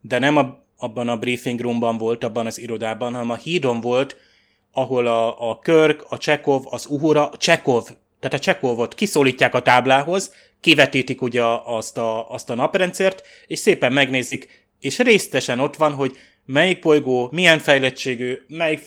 De 0.00 0.18
nem 0.18 0.36
a, 0.36 0.62
abban 0.76 1.08
a 1.08 1.16
briefing 1.16 1.60
roomban 1.60 1.98
volt, 1.98 2.24
abban 2.24 2.46
az 2.46 2.58
irodában, 2.58 3.12
hanem 3.12 3.30
a 3.30 3.36
hídon 3.36 3.80
volt, 3.80 4.16
ahol 4.72 5.06
a, 5.06 5.50
a 5.50 5.58
Körk, 5.58 6.04
a 6.08 6.18
Csekov, 6.18 6.62
az 6.70 6.86
Uhura, 6.86 7.30
Csekov, 7.36 7.88
tehát 8.20 8.36
a 8.36 8.38
Csekovot 8.38 8.94
kiszólítják 8.94 9.54
a 9.54 9.62
táblához, 9.62 10.32
kivetítik 10.60 11.22
ugye 11.22 11.42
azt 11.64 11.98
a, 11.98 12.30
azt 12.30 12.50
a 12.50 12.54
naprendszert, 12.54 13.22
és 13.46 13.58
szépen 13.58 13.92
megnézik, 13.92 14.66
és 14.80 14.98
résztesen 14.98 15.60
ott 15.60 15.76
van, 15.76 15.92
hogy 15.92 16.16
melyik 16.44 16.80
bolygó, 16.80 17.28
milyen 17.32 17.58
fejlettségű, 17.58 18.38
melyik 18.48 18.82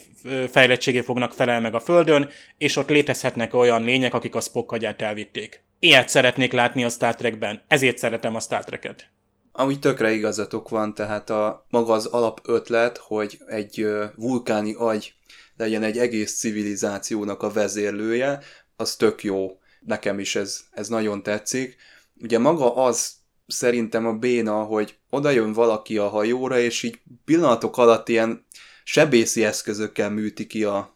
fejlettségé 0.50 1.02
fognak 1.02 1.34
felel 1.34 1.62
meg 1.62 1.76
a 1.76 1.80
Földön, 1.80 2.30
és 2.58 2.76
ott 2.76 2.90
létezhetnek 2.90 3.54
olyan 3.54 3.84
lények, 3.84 4.14
akik 4.14 4.36
a 4.36 4.42
Spock 4.42 4.72
agyát 4.72 5.02
elvitték. 5.02 5.64
Ilyet 5.84 6.10
szeretnék 6.10 6.52
látni 6.52 6.84
a 6.84 6.90
Star 6.90 7.16
Trekben, 7.16 7.62
ezért 7.68 7.98
szeretem 7.98 8.36
a 8.36 8.40
Star 8.40 8.64
Treket. 8.64 9.10
Ami 9.52 9.80
tökre 9.80 10.12
igazatok 10.12 10.70
van, 10.70 10.94
tehát 10.94 11.30
a 11.30 11.66
maga 11.70 11.94
az 11.94 12.06
alapötlet, 12.06 12.98
hogy 12.98 13.40
egy 13.48 13.88
vulkáni 14.16 14.74
agy 14.74 15.14
legyen 15.58 15.84
egy 15.84 15.98
egész 15.98 16.38
civilizációnak 16.38 17.44
a 17.44 17.52
vezérlője, 17.52 18.40
az 18.76 18.96
tök 18.96 19.24
jó. 19.24 19.60
Nekem 19.80 20.20
is 20.20 20.36
ez, 20.36 20.62
ez 20.72 20.88
nagyon 20.88 21.24
tetszik. 21.24 21.76
Ugye 22.22 22.40
maga 22.40 22.76
az 22.76 23.14
szerintem 23.48 24.06
a 24.06 24.14
béna, 24.14 24.64
hogy 24.64 24.98
oda 25.10 25.30
jön 25.30 25.54
valaki 25.54 25.98
a 25.98 26.08
hajóra, 26.08 26.60
és 26.60 26.84
így 26.84 27.02
pillanatok 27.26 27.78
alatt 27.78 28.10
ilyen 28.10 28.46
sebészi 28.84 29.44
eszközökkel 29.44 30.10
műti 30.10 30.48
ki 30.48 30.64
a, 30.64 30.96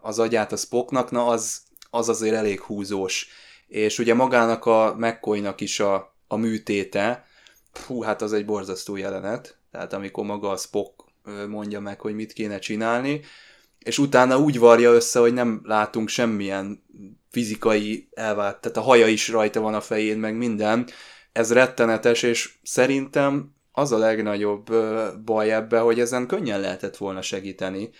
az 0.00 0.18
agyát 0.18 0.52
a 0.52 0.56
Spocknak, 0.56 1.10
na 1.10 1.26
az, 1.26 1.62
az 1.90 2.08
azért 2.08 2.34
elég 2.34 2.60
húzós 2.60 3.28
és 3.68 3.98
ugye 3.98 4.14
magának 4.14 4.66
a 4.66 4.94
mccoy 4.98 5.42
is 5.56 5.80
a, 5.80 6.16
a 6.28 6.36
műtéte, 6.36 7.26
hú, 7.86 8.02
hát 8.02 8.22
az 8.22 8.32
egy 8.32 8.44
borzasztó 8.44 8.96
jelenet, 8.96 9.58
tehát 9.70 9.92
amikor 9.92 10.24
maga 10.24 10.50
a 10.50 10.56
Spock 10.56 11.04
mondja 11.48 11.80
meg, 11.80 12.00
hogy 12.00 12.14
mit 12.14 12.32
kéne 12.32 12.58
csinálni, 12.58 13.20
és 13.78 13.98
utána 13.98 14.38
úgy 14.38 14.58
varja 14.58 14.92
össze, 14.92 15.20
hogy 15.20 15.32
nem 15.32 15.60
látunk 15.64 16.08
semmilyen 16.08 16.84
fizikai 17.30 18.08
elvált, 18.14 18.60
tehát 18.60 18.76
a 18.76 18.80
haja 18.80 19.06
is 19.06 19.28
rajta 19.28 19.60
van 19.60 19.74
a 19.74 19.80
fején, 19.80 20.18
meg 20.18 20.36
minden. 20.36 20.88
Ez 21.32 21.52
rettenetes, 21.52 22.22
és 22.22 22.58
szerintem 22.62 23.54
az 23.72 23.92
a 23.92 23.98
legnagyobb 23.98 24.74
baj 25.24 25.52
ebbe, 25.52 25.78
hogy 25.78 26.00
ezen 26.00 26.26
könnyen 26.26 26.60
lehetett 26.60 26.96
volna 26.96 27.22
segíteni. 27.22 27.90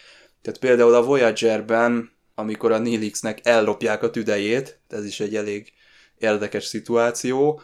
Tehát 0.42 0.61
például 0.61 0.94
a 0.94 1.02
Voyager-ben 1.02 2.15
amikor 2.38 2.72
a 2.72 2.79
Nilixnek 2.79 3.40
ellopják 3.42 4.03
a 4.03 4.11
tüdejét, 4.11 4.79
ez 4.88 5.05
is 5.05 5.20
egy 5.20 5.37
elég 5.37 5.72
érdekes 6.18 6.64
szituáció, 6.64 7.61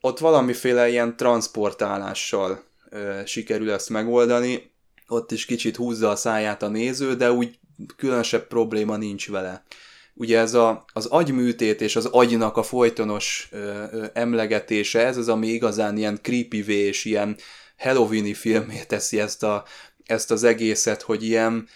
ott 0.00 0.18
valamiféle 0.18 0.88
ilyen 0.88 1.16
transportálással 1.16 2.64
ö, 2.90 3.20
sikerül 3.24 3.70
ezt 3.70 3.88
megoldani, 3.88 4.70
ott 5.08 5.32
is 5.32 5.44
kicsit 5.44 5.76
húzza 5.76 6.10
a 6.10 6.16
száját 6.16 6.62
a 6.62 6.68
néző, 6.68 7.14
de 7.14 7.32
úgy 7.32 7.58
különösebb 7.96 8.46
probléma 8.46 8.96
nincs 8.96 9.30
vele. 9.30 9.64
Ugye 10.14 10.38
ez 10.38 10.54
a, 10.54 10.84
az 10.92 11.06
agyműtét 11.06 11.80
és 11.80 11.96
az 11.96 12.04
agynak 12.04 12.56
a 12.56 12.62
folytonos 12.62 13.48
ö, 13.50 13.84
ö, 13.92 14.06
emlegetése, 14.12 15.06
ez 15.06 15.16
az, 15.16 15.28
ami 15.28 15.46
igazán 15.46 15.96
ilyen 15.96 16.18
creepy 16.22 16.72
és 16.72 17.04
ilyen 17.04 17.36
Halloweeni 17.76 18.34
filmé 18.34 18.82
teszi 18.86 19.20
ezt, 19.20 19.42
a, 19.42 19.64
ezt 20.04 20.30
az 20.30 20.44
egészet, 20.44 21.02
hogy 21.02 21.22
ilyen, 21.24 21.68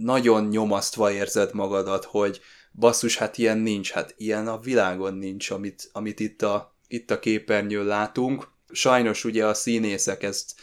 nagyon 0.00 0.48
nyomasztva 0.48 1.12
érzed 1.12 1.54
magadat, 1.54 2.04
hogy 2.04 2.40
basszus, 2.72 3.16
hát 3.16 3.38
ilyen 3.38 3.58
nincs, 3.58 3.90
hát 3.90 4.14
ilyen 4.16 4.48
a 4.48 4.58
világon 4.58 5.14
nincs, 5.14 5.50
amit, 5.50 5.88
amit 5.92 6.20
itt, 6.20 6.42
a, 6.42 6.74
itt 6.88 7.10
a 7.10 7.18
képernyőn 7.18 7.84
látunk, 7.84 8.48
Sajnos 8.72 9.24
ugye 9.24 9.46
a 9.46 9.54
színészek 9.54 10.22
ezt, 10.22 10.54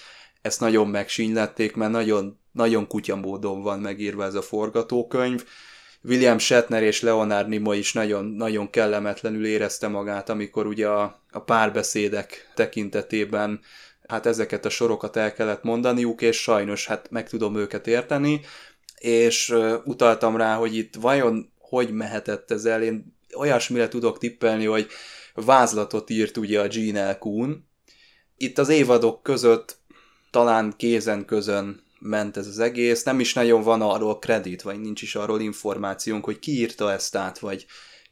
ezt 0.41 0.59
nagyon 0.59 0.88
megsínylették, 0.88 1.76
mert 1.76 1.91
nagyon, 1.91 2.39
nagyon 2.51 2.88
kutyamódon 2.88 3.61
van 3.61 3.80
megírva 3.80 4.23
ez 4.23 4.34
a 4.34 4.41
forgatókönyv. 4.41 5.45
William 6.03 6.38
Shatner 6.38 6.84
és 6.84 7.01
Leonard 7.01 7.47
Nimoy 7.47 7.78
is 7.78 7.93
nagyon, 7.93 8.26
nagyon 8.26 8.69
kellemetlenül 8.69 9.45
érezte 9.45 9.88
magát, 9.88 10.30
amikor 10.30 10.65
ugye 10.65 10.88
a, 10.88 11.21
a 11.32 11.39
párbeszédek 11.39 12.51
tekintetében 12.55 13.59
hát 14.07 14.26
ezeket 14.26 14.65
a 14.65 14.69
sorokat 14.69 15.15
el 15.15 15.34
kellett 15.34 15.63
mondaniuk, 15.63 16.21
és 16.21 16.41
sajnos 16.41 16.88
hát 16.88 17.11
meg 17.11 17.30
tudom 17.30 17.55
őket 17.55 17.88
érteni, 17.88 18.41
és 19.06 19.49
uh, 19.49 19.74
utaltam 19.84 20.38
rá, 20.38 20.56
hogy 20.56 20.76
itt 20.76 20.95
vajon 20.95 21.53
hogy 21.60 21.91
mehetett 21.91 22.51
ez 22.51 22.66
el, 22.66 22.84
én 22.84 23.18
olyasmire 23.36 23.88
tudok 23.88 24.18
tippelni, 24.18 24.66
hogy 24.66 24.88
vázlatot 25.34 26.10
írt 26.10 26.38
ugye 26.38 26.62
a 26.62 26.68
Gene 26.68 27.12
L. 27.12 27.18
Kuhn. 27.18 27.51
Itt 28.38 28.58
az 28.58 28.70
évadok 28.70 29.24
között 29.24 29.78
talán 30.32 30.74
kézen 30.78 31.26
közön 31.26 31.84
ment 31.99 32.38
ez 32.38 32.47
az 32.47 32.60
egész, 32.60 33.03
nem 33.03 33.20
is 33.20 33.34
nagyon 33.34 33.62
van 33.62 33.82
arról 33.82 34.20
kredit, 34.20 34.62
vagy 34.62 34.80
nincs 34.80 35.01
is 35.01 35.16
arról 35.16 35.41
információnk, 35.41 36.26
hogy 36.26 36.39
ki 36.39 36.51
írta 36.51 36.91
ezt 36.91 37.16
át, 37.16 37.39
vagy 37.39 37.66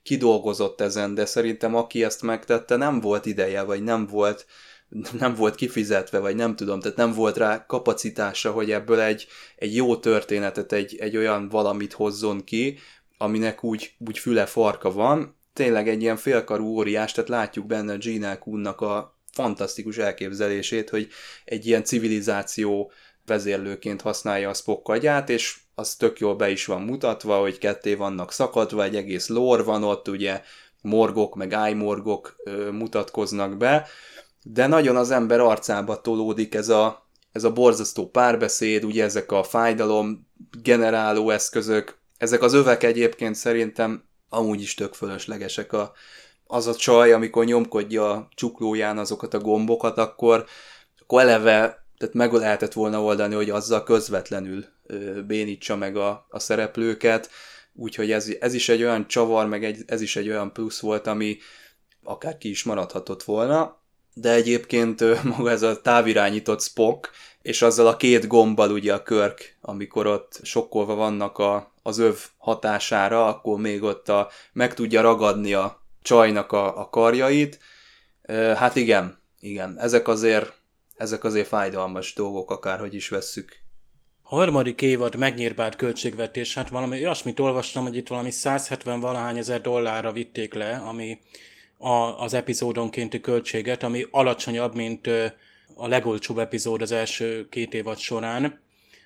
ki 0.04 0.18
dolgozott 0.18 0.82
ezen, 0.82 1.14
de 1.14 1.26
szerintem 1.26 1.76
aki 1.76 2.04
ezt 2.04 2.22
megtette, 2.22 2.76
nem 2.76 3.00
volt 3.00 3.26
ideje, 3.26 3.62
vagy 3.62 3.84
nem 3.84 4.08
volt, 4.08 4.46
nem 5.20 5.36
volt 5.36 5.56
kifizetve, 5.56 6.20
vagy 6.20 6.36
nem 6.36 6.56
tudom, 6.56 6.80
tehát 6.80 6.98
nem 6.98 7.14
volt 7.14 7.38
rá 7.38 7.66
kapacitása, 7.66 8.52
hogy 8.52 8.72
ebből 8.72 9.00
egy, 9.00 9.28
egy 9.56 9.76
jó 9.76 9.96
történetet, 9.96 10.72
egy, 10.72 10.96
egy 11.00 11.18
olyan 11.18 11.50
valamit 11.50 11.94
hozzon 11.94 12.44
ki, 12.44 12.78
aminek 13.18 13.64
úgy, 13.64 13.94
úgy 14.08 14.20
füle 14.20 14.46
farka 14.46 14.92
van, 14.92 15.38
tényleg 15.54 15.90
egy 15.90 16.02
ilyen 16.02 16.18
félkarú 16.18 16.66
óriás, 16.66 17.12
tehát 17.12 17.30
látjuk 17.30 17.66
benne 17.66 17.96
Gina 17.96 18.38
Kuhnnak 18.38 18.82
a 18.82 19.18
fantasztikus 19.32 19.98
elképzelését, 19.98 20.90
hogy 20.90 21.08
egy 21.46 21.66
ilyen 21.68 21.84
civilizáció 21.84 22.92
vezérlőként 23.26 24.02
használja 24.02 24.50
a 24.50 24.54
Spock 24.54 24.90
agyát, 24.90 25.30
és 25.30 25.58
az 25.76 25.96
tök 25.96 26.20
jól 26.20 26.36
be 26.36 26.50
is 26.50 26.66
van 26.66 26.82
mutatva, 26.82 27.40
hogy 27.40 27.58
ketté 27.58 27.94
vannak 27.94 28.32
szakadva, 28.32 28.84
egy 28.84 28.96
egész 28.96 29.28
lore 29.28 29.64
van 29.64 29.84
ott, 29.84 30.08
ugye 30.08 30.42
morgok, 30.82 31.36
meg 31.36 31.54
ájmorgok 31.54 32.36
mutatkoznak 32.72 33.58
be, 33.58 33.88
de 34.44 34.68
nagyon 34.68 34.96
az 34.96 35.12
ember 35.12 35.40
arcába 35.40 36.02
tolódik 36.02 36.56
ez 36.56 36.70
a, 36.70 37.08
ez 37.32 37.44
a 37.44 37.52
borzasztó 37.52 38.10
párbeszéd, 38.10 38.84
ugye 38.84 39.04
ezek 39.04 39.32
a 39.32 39.44
fájdalom 39.44 40.28
generáló 40.62 41.30
eszközök, 41.30 41.98
ezek 42.18 42.42
az 42.42 42.54
övek 42.54 42.84
egyébként 42.84 43.36
szerintem 43.36 44.04
amúgy 44.30 44.62
is 44.62 44.74
tök 44.74 44.94
fölöslegesek. 44.94 45.74
A, 45.74 45.92
az 46.48 46.68
a 46.68 46.76
csaj, 46.76 47.12
amikor 47.12 47.46
nyomkodja 47.46 48.12
a 48.12 48.28
csuklóján 48.36 48.98
azokat 48.98 49.34
a 49.34 49.40
gombokat, 49.40 49.98
akkor, 49.98 50.46
akkor 51.02 51.22
eleve 51.22 51.82
tehát 51.98 52.14
meg 52.14 52.34
lehetett 52.34 52.74
volna 52.74 53.04
oldani, 53.04 53.36
hogy 53.36 53.50
azzal 53.50 53.84
közvetlenül 53.84 54.66
ö, 54.86 55.22
bénítsa 55.22 55.76
meg 55.76 55.96
a, 55.96 56.26
a 56.30 56.40
szereplőket, 56.40 57.30
úgyhogy 57.74 58.12
ez, 58.12 58.30
ez 58.40 58.54
is 58.54 58.70
egy 58.70 58.84
olyan 58.84 59.08
csavar, 59.08 59.48
meg 59.48 59.64
egy, 59.64 59.84
ez 59.86 60.02
is 60.02 60.16
egy 60.16 60.30
olyan 60.30 60.54
plusz 60.54 60.80
volt, 60.80 61.08
ami 61.08 61.38
akár 62.04 62.38
ki 62.38 62.50
is 62.50 62.64
maradhatott 62.64 63.24
volna, 63.24 63.83
de 64.14 64.32
egyébként 64.32 65.04
maga 65.38 65.50
ez 65.50 65.62
a 65.62 65.82
távirányított 65.82 66.62
Spock, 66.62 67.10
és 67.42 67.62
azzal 67.62 67.88
a 67.88 67.98
két 67.98 68.28
gombbal 68.28 68.72
ugye 68.72 68.94
a 68.94 69.04
körk, 69.04 69.58
amikor 69.62 70.08
ott 70.08 70.40
sokkolva 70.44 70.96
vannak 70.96 71.38
a, 71.38 71.74
az 71.82 71.98
öv 71.98 72.18
hatására, 72.38 73.26
akkor 73.26 73.60
még 73.60 73.84
ott 73.84 74.10
a, 74.10 74.30
meg 74.54 74.74
tudja 74.74 75.02
ragadni 75.02 75.54
a 75.54 75.82
csajnak 76.02 76.52
a, 76.52 76.80
a 76.80 76.90
karjait. 76.90 77.60
Hát 78.56 78.76
igen, 78.76 79.22
igen, 79.40 79.80
ezek 79.80 80.08
azért, 80.08 80.54
ezek 80.98 81.24
azért 81.24 81.48
fájdalmas 81.48 82.14
dolgok, 82.14 82.52
akárhogy 82.52 82.94
is 82.94 83.10
vesszük. 83.10 83.62
A 84.22 84.36
harmadik 84.36 84.82
évad 84.82 85.16
megnyírbált 85.16 85.76
költségvetés, 85.76 86.54
hát 86.54 86.70
valami 86.70 86.98
olyasmit 86.98 87.40
olvastam, 87.40 87.84
hogy 87.84 87.96
itt 87.96 88.08
valami 88.08 88.32
170 88.32 89.00
valahány 89.00 89.38
ezer 89.38 89.62
dollárra 89.62 90.12
vitték 90.12 90.54
le, 90.54 90.76
ami 90.76 91.20
a, 91.84 92.20
az 92.22 92.34
epizódonkénti 92.34 93.20
költséget, 93.20 93.84
ami 93.84 94.06
alacsonyabb, 94.12 94.76
mint 94.76 95.08
a 95.76 95.88
legolcsóbb 95.88 96.38
epizód 96.38 96.82
az 96.82 96.92
első 96.92 97.48
két 97.50 97.74
évad 97.74 97.98
során. 97.98 98.62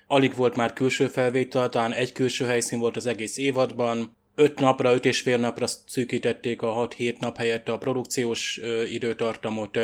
Alig 0.06 0.34
volt 0.34 0.56
már 0.56 0.72
külső 0.72 1.06
felvétel, 1.06 1.68
talán 1.68 1.92
egy 1.92 2.12
külső 2.12 2.44
helyszín 2.44 2.78
volt 2.78 2.96
az 2.96 3.06
egész 3.06 3.36
évadban, 3.36 4.16
öt 4.34 4.58
napra, 4.58 4.92
öt 4.92 5.04
és 5.04 5.20
fél 5.20 5.38
napra 5.38 5.66
szűkítették 5.66 6.62
a 6.62 6.88
6-7 6.88 7.18
nap 7.18 7.36
helyett 7.36 7.68
a 7.68 7.78
produkciós 7.78 8.60
időtartamot, 8.90 9.78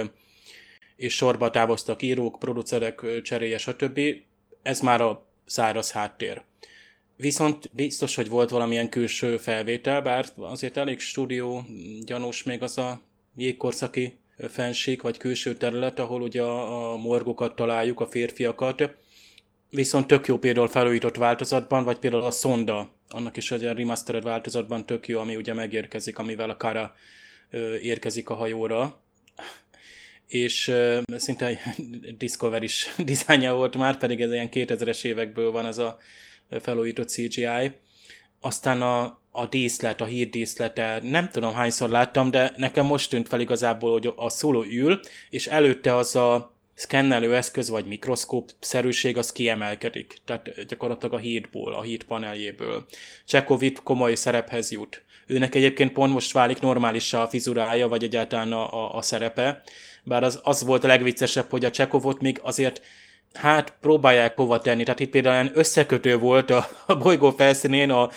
és 0.96 1.14
sorba 1.14 1.50
távoztak 1.50 2.02
írók, 2.02 2.38
producerek 2.38 3.22
cseréje, 3.22 3.58
stb. 3.58 4.00
Ez 4.62 4.80
már 4.80 5.00
a 5.00 5.26
száraz 5.46 5.92
háttér. 5.92 6.42
Viszont 7.16 7.70
biztos, 7.72 8.14
hogy 8.14 8.28
volt 8.28 8.50
valamilyen 8.50 8.88
külső 8.88 9.36
felvétel, 9.36 10.02
bár 10.02 10.26
azért 10.36 10.76
elég 10.76 11.00
stúdió 11.00 11.64
gyanús 12.04 12.42
még 12.42 12.62
az 12.62 12.78
a 12.78 13.00
jégkorszaki 13.36 14.18
fenség 14.48 15.02
vagy 15.02 15.16
külső 15.16 15.54
terület, 15.54 15.98
ahol 15.98 16.22
ugye 16.22 16.42
a, 16.42 16.92
a 16.92 16.96
morgokat 16.96 17.56
találjuk, 17.56 18.00
a 18.00 18.06
férfiakat. 18.06 18.90
Viszont 19.70 20.06
tök 20.06 20.26
jó 20.26 20.38
például 20.38 20.68
felújított 20.68 21.16
változatban, 21.16 21.84
vagy 21.84 21.98
például 21.98 22.22
a 22.22 22.30
Sonda, 22.30 22.92
annak 23.08 23.36
is 23.36 23.50
egy 23.50 23.62
remastered 23.62 24.22
változatban 24.22 24.86
tök 24.86 25.08
jó, 25.08 25.20
ami 25.20 25.36
ugye 25.36 25.54
megérkezik, 25.54 26.18
amivel 26.18 26.50
a 26.50 26.56
Kara 26.56 26.94
ö, 27.50 27.76
érkezik 27.76 28.28
a 28.28 28.34
hajóra. 28.34 29.00
És 30.26 30.68
ö, 30.68 31.00
szinte 31.16 31.58
Discover 32.18 32.62
is 32.62 32.94
dizájnja 33.04 33.54
volt 33.54 33.76
már, 33.76 33.98
pedig 33.98 34.20
ez 34.20 34.32
ilyen 34.32 34.48
2000-es 34.52 35.04
évekből 35.04 35.50
van 35.50 35.66
ez 35.66 35.78
a 35.78 35.98
felújított 36.60 37.08
CGI. 37.08 37.72
Aztán 38.40 38.82
a, 38.82 39.18
a 39.30 39.46
díszlet, 39.46 40.00
a 40.00 40.04
hírdíszlete, 40.04 41.00
nem 41.02 41.28
tudom 41.28 41.54
hányszor 41.54 41.88
láttam, 41.88 42.30
de 42.30 42.52
nekem 42.56 42.86
most 42.86 43.10
tűnt 43.10 43.28
fel 43.28 43.40
igazából, 43.40 43.92
hogy 43.92 44.12
a 44.16 44.28
szóló 44.28 44.62
ül, 44.62 45.00
és 45.30 45.46
előtte 45.46 45.96
az 45.96 46.16
a 46.16 46.54
szkennelő 46.74 47.36
eszköz 47.36 47.68
vagy 47.68 47.86
mikroszkóp 47.86 48.50
szerűség 48.60 49.16
az 49.16 49.32
kiemelkedik, 49.32 50.16
tehát 50.24 50.66
gyakorlatilag 50.66 51.14
a 51.14 51.18
hídból, 51.18 51.74
a 51.74 51.82
híd 51.82 52.02
paneljéből. 52.02 52.86
Csekovit 53.24 53.82
komoly 53.82 54.14
szerephez 54.14 54.70
jut. 54.70 55.04
Őnek 55.26 55.54
egyébként 55.54 55.92
pont 55.92 56.12
most 56.12 56.32
válik 56.32 56.60
normálissá 56.60 57.22
a 57.22 57.28
fizurája, 57.28 57.88
vagy 57.88 58.02
egyáltalán 58.02 58.52
a, 58.52 58.72
a, 58.72 58.96
a 58.96 59.02
szerepe, 59.02 59.62
bár 60.02 60.22
az, 60.22 60.40
az 60.42 60.64
volt 60.64 60.84
a 60.84 60.86
legviccesebb, 60.86 61.50
hogy 61.50 61.64
a 61.64 61.70
Csekovot 61.70 62.20
még 62.20 62.38
azért 62.42 62.82
hát 63.34 63.74
próbálják 63.80 64.36
hova 64.36 64.58
tenni. 64.58 64.82
Tehát 64.82 65.00
itt 65.00 65.10
például 65.10 65.50
összekötő 65.54 66.18
volt 66.18 66.50
a, 66.50 66.68
a 66.86 66.96
bolygó 66.96 67.30
felszínén 67.30 67.90
a, 67.90 68.10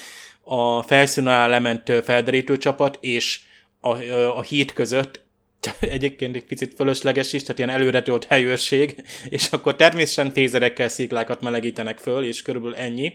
a 0.44 0.82
felszínen 0.82 1.50
lement 1.50 1.92
felderítő 2.04 2.58
csapat 2.58 2.98
és 3.02 3.40
a, 3.80 4.04
a 4.38 4.42
híd 4.42 4.74
között 4.74 5.26
egyébként 5.80 6.36
egy 6.36 6.46
picit 6.46 6.74
fölösleges 6.74 7.34
is, 7.34 7.42
tehát 7.42 7.58
ilyen 7.58 7.70
előretolt 7.70 8.26
helyőrség, 8.26 9.04
és 9.30 9.48
akkor 9.52 9.76
természetesen 9.76 10.34
tézerekkel 10.34 10.88
sziklákat 10.88 11.42
melegítenek 11.42 11.98
föl, 11.98 12.24
és 12.24 12.42
körülbelül 12.42 12.78
ennyi. 12.78 13.14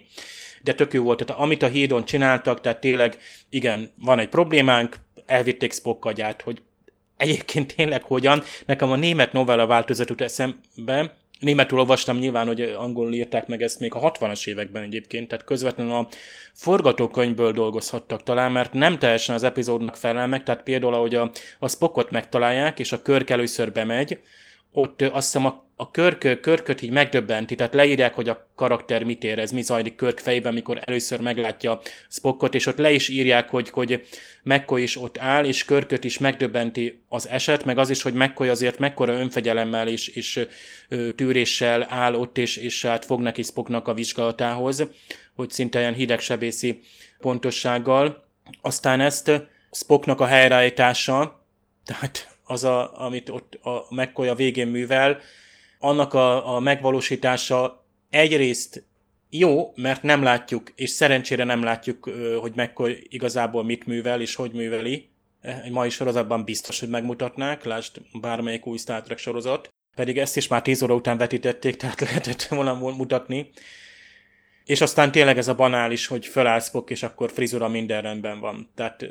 De 0.63 0.75
tök 0.75 0.93
jó 0.93 1.03
volt, 1.03 1.25
tehát 1.25 1.43
amit 1.43 1.63
a 1.63 1.69
hídon 1.69 2.05
csináltak, 2.05 2.61
tehát 2.61 2.81
tényleg, 2.81 3.19
igen, 3.51 3.93
van 3.99 4.19
egy 4.19 4.29
problémánk, 4.29 4.97
elvitték 5.27 5.73
Spock 5.73 6.05
hogy 6.45 6.63
egyébként 7.17 7.75
tényleg 7.77 8.03
hogyan. 8.03 8.43
Nekem 8.67 8.91
a 8.91 8.97
német 8.97 9.33
novella 9.33 9.67
változatot 9.67 10.21
eszembe, 10.21 11.17
Németül 11.43 11.79
olvastam 11.79 12.19
nyilván, 12.19 12.47
hogy 12.47 12.61
angolul 12.61 13.13
írták 13.13 13.47
meg 13.47 13.63
ezt 13.63 13.81
még 13.81 13.95
a 13.95 14.13
60-as 14.13 14.49
években 14.49 14.83
egyébként, 14.83 15.29
tehát 15.29 15.45
közvetlenül 15.45 15.93
a 15.93 16.09
forgatókönyvből 16.53 17.53
dolgozhattak 17.53 18.23
talán, 18.23 18.53
mert 18.53 18.73
nem 18.73 18.99
teljesen 18.99 19.35
az 19.35 19.43
epizódnak 19.43 19.97
felel 19.97 20.27
meg, 20.27 20.43
tehát 20.43 20.63
például, 20.63 20.95
ahogy 20.95 21.15
a, 21.15 21.31
a 21.59 21.69
Spockot 21.69 22.11
megtalálják, 22.11 22.79
és 22.79 22.93
a 22.93 23.03
körk 23.03 23.31
először 23.31 23.73
bemegy, 23.73 24.19
ott 24.73 25.03
azt 25.03 25.33
hiszem 25.33 25.47
a, 25.47 25.65
a 25.83 25.91
körk, 25.91 26.41
körköt 26.41 26.83
így 26.83 26.91
megdöbbenti, 26.91 27.55
tehát 27.55 27.75
leírják, 27.75 28.15
hogy 28.15 28.29
a 28.29 28.49
karakter 28.55 29.03
mit 29.03 29.25
érez, 29.25 29.51
mi 29.51 29.63
zajlik 29.63 29.95
körk 29.95 30.19
fejében, 30.19 30.53
amikor 30.53 30.81
először 30.85 31.21
meglátja 31.21 31.81
Spockot, 32.09 32.55
és 32.55 32.67
ott 32.67 32.77
le 32.77 32.93
is 32.93 33.09
írják, 33.09 33.51
hogy, 33.51 33.71
hogy 33.71 34.07
McCoy 34.43 34.83
is 34.83 34.97
ott 34.97 35.19
áll, 35.19 35.45
és 35.45 35.65
körköt 35.65 36.05
is 36.05 36.19
megdöbbenti 36.19 37.03
az 37.09 37.29
eset, 37.29 37.65
meg 37.65 37.79
az 37.79 37.91
is, 37.91 38.03
hogy 38.03 38.15
McCoy 38.15 38.49
azért 38.49 38.79
mekkora 38.79 39.13
önfegyelemmel 39.13 39.89
és, 39.89 40.09
és 40.09 40.47
tűréssel 41.17 41.87
áll 41.89 42.15
ott, 42.15 42.39
és, 42.39 42.57
és 42.57 42.85
hát 42.85 43.05
fog 43.05 43.21
neki 43.21 43.43
Spocknak 43.43 43.89
a 43.89 43.95
vizsgálatához, 43.95 44.87
hogy 45.35 45.51
szinte 45.51 45.79
ilyen 45.79 45.95
hidegsebészi 45.95 46.81
pontossággal. 47.19 48.25
Aztán 48.61 49.01
ezt 49.01 49.31
Spocknak 49.71 50.21
a 50.21 50.27
helyreállítása, 50.27 51.45
tehát 51.85 52.37
az, 52.45 52.65
a, 52.65 53.01
amit 53.05 53.29
ott 53.29 53.59
a 53.63 53.87
McCoy 53.91 54.29
a 54.29 54.35
végén 54.35 54.69
művel, 54.69 55.21
annak 55.83 56.15
a, 56.15 56.55
a 56.55 56.61
megvalósítása 56.61 57.85
egyrészt 58.11 58.85
jó, 59.31 59.73
mert 59.77 60.03
nem 60.03 60.23
látjuk, 60.23 60.73
és 60.75 60.91
szerencsére 60.91 61.45
nem 61.45 61.63
látjuk, 61.63 62.11
hogy 62.41 62.53
McCoy 62.55 63.07
igazából 63.09 63.65
mit 63.65 63.87
művel, 63.87 64.21
és 64.21 64.35
hogy 64.35 64.53
műveli, 64.53 65.09
egy 65.41 65.71
mai 65.71 65.91
sorozatban 65.91 66.45
biztos, 66.45 66.81
hogy 66.81 66.89
megmutatnák, 66.89 67.65
lásd 67.65 67.97
bármelyik 68.21 68.67
új 68.67 68.79
Star 68.79 69.03
Trek 69.03 69.19
sorozat, 69.19 69.73
pedig 69.95 70.19
ezt 70.19 70.37
is 70.37 70.49
már 70.49 70.63
10 70.63 70.83
óra 70.83 70.95
után 70.95 71.17
vetítették, 71.17 71.77
tehát 71.77 72.01
lehetett 72.11 72.43
volna 72.43 72.75
mutatni. 72.75 73.51
És 74.65 74.81
aztán 74.81 75.13
tényleg 75.13 75.39
ez 75.39 75.49
a 75.49 75.55
banális, 75.55 76.07
hogy 76.07 76.27
fölállsz 76.27 76.67
Spock, 76.67 76.91
és 76.91 77.03
akkor 77.03 77.31
frizura 77.31 77.69
minden 77.69 78.03
rendben 78.03 78.41
van. 78.41 78.71
Tehát, 78.75 79.05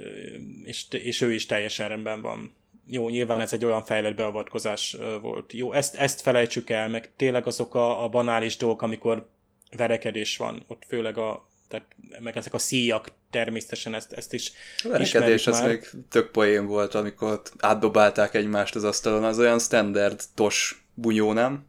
és, 0.64 0.86
és 0.90 1.22
ő 1.22 1.34
is 1.34 1.46
teljesen 1.46 1.88
rendben 1.88 2.22
van. 2.22 2.56
Jó, 2.94 3.10
nyilván 3.10 3.42
ez 3.42 3.54
egy 3.54 3.66
olyan 3.66 3.84
fejlett 3.84 4.16
beavatkozás 4.16 4.98
volt. 5.22 5.54
Jó, 5.54 5.74
ezt, 5.74 5.96
ezt 5.96 6.22
felejtsük 6.22 6.70
el, 6.70 6.90
meg 6.90 7.12
tényleg 7.16 7.48
azok 7.48 7.76
a, 7.76 8.04
a 8.04 8.10
banális 8.10 8.58
dolgok, 8.58 8.82
amikor 8.82 9.30
verekedés 9.78 10.38
van, 10.38 10.64
ott 10.68 10.84
főleg 10.88 11.18
a, 11.18 11.50
tehát 11.68 11.86
meg 12.20 12.38
ezek 12.38 12.54
a 12.54 12.58
szíjak 12.58 13.12
természetesen 13.30 13.94
ezt, 13.94 14.12
ezt 14.12 14.34
is 14.34 14.52
A 14.84 14.88
verekedés 14.88 15.48
az 15.48 15.62
még 15.62 15.90
tök 16.10 16.32
poén 16.32 16.66
volt, 16.66 16.96
amikor 16.96 17.32
ott 17.32 17.54
átdobálták 17.60 18.34
egymást 18.34 18.76
az 18.76 18.84
asztalon, 18.84 19.24
az 19.24 19.40
olyan 19.40 19.60
standard 19.60 20.22
tos 20.36 20.86
bunyó, 20.94 21.34
nem? 21.34 21.66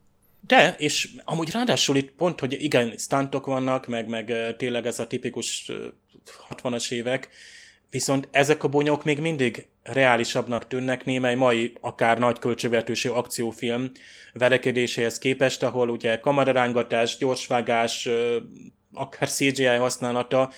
De, 0.47 0.75
és 0.79 1.09
amúgy 1.25 1.51
ráadásul 1.51 1.97
itt 1.97 2.11
pont, 2.11 2.41
hogy 2.41 2.62
igen, 2.62 2.97
stuntok 2.97 3.47
vannak, 3.47 3.87
meg, 3.87 4.09
meg 4.09 4.55
tényleg 4.57 4.87
ez 4.87 4.99
a 4.99 5.07
tipikus 5.07 5.70
60-as 6.51 6.93
évek, 6.93 7.29
viszont 7.93 8.28
ezek 8.30 8.64
a 8.64 8.68
bonyok 8.68 9.05
még 9.05 9.20
mindig 9.20 9.66
reálisabbnak 9.82 10.66
tűnnek 10.66 11.05
némely 11.05 11.34
mai, 11.34 11.72
akár 11.80 12.18
nagy 12.18 12.38
költségvetősű 12.38 13.09
akciófilm 13.09 13.90
verekedéséhez 14.32 15.18
képest, 15.18 15.62
ahol 15.62 15.88
ugye 15.88 16.20
kamerarángatás, 16.20 17.16
gyorsvágás, 17.16 18.09
akár 18.95 19.28
CGI 19.28 19.64
használata 19.64 20.51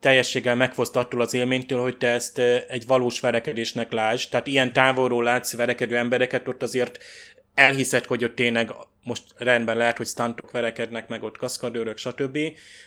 teljességgel 0.00 0.54
megfoszt 0.54 0.96
attól 0.96 1.20
az 1.20 1.34
élménytől, 1.34 1.80
hogy 1.80 1.96
te 1.96 2.08
ezt 2.08 2.38
egy 2.68 2.86
valós 2.86 3.20
verekedésnek 3.20 3.92
lásd. 3.92 4.30
Tehát 4.30 4.46
ilyen 4.46 4.72
távolról 4.72 5.24
látsz 5.24 5.56
verekedő 5.56 5.96
embereket, 5.96 6.48
ott 6.48 6.62
azért 6.62 6.98
elhiszed, 7.54 8.04
hogy 8.04 8.24
ott 8.24 8.34
tényleg 8.34 8.70
most 9.02 9.22
rendben 9.36 9.76
lehet, 9.76 9.96
hogy 9.96 10.06
stuntok 10.06 10.50
verekednek, 10.50 11.08
meg 11.08 11.22
ott 11.22 11.36
kaszkadőrök, 11.36 11.98
stb. 11.98 12.38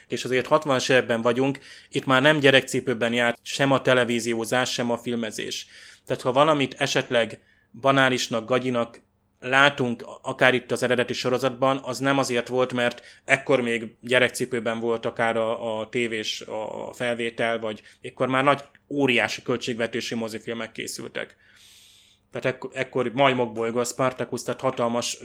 És 0.07 0.23
azért 0.23 0.47
60-as 0.49 0.91
években 0.91 1.21
vagyunk, 1.21 1.59
itt 1.89 2.05
már 2.05 2.21
nem 2.21 2.39
gyerekcipőben 2.39 3.13
járt 3.13 3.39
sem 3.41 3.71
a 3.71 3.81
televíziózás, 3.81 4.71
sem 4.71 4.91
a 4.91 4.97
filmezés. 4.97 5.67
Tehát 6.05 6.21
ha 6.21 6.31
valamit 6.31 6.75
esetleg 6.77 7.39
banálisnak, 7.71 8.47
gagyinak 8.47 9.01
látunk, 9.39 10.03
akár 10.21 10.53
itt 10.53 10.71
az 10.71 10.83
eredeti 10.83 11.13
sorozatban, 11.13 11.79
az 11.83 11.99
nem 11.99 12.17
azért 12.17 12.47
volt, 12.47 12.73
mert 12.73 13.01
ekkor 13.25 13.61
még 13.61 13.95
gyerekcipőben 14.01 14.79
volt 14.79 15.05
akár 15.05 15.37
a, 15.37 15.79
a 15.79 15.89
tévés 15.89 16.41
a 16.41 16.93
felvétel, 16.93 17.59
vagy 17.59 17.81
ekkor 18.01 18.27
már 18.27 18.43
nagy 18.43 18.63
óriási 18.89 19.41
költségvetési 19.41 20.15
mozifilmek 20.15 20.71
készültek. 20.71 21.35
Tehát 22.35 22.55
ekkor, 22.55 22.69
ekkor 22.73 23.11
majmok 23.13 23.53
bolygó, 23.53 23.79
a 23.79 23.83
Spartacus, 23.83 24.43
tehát 24.43 24.61
hatalmas, 24.61 25.17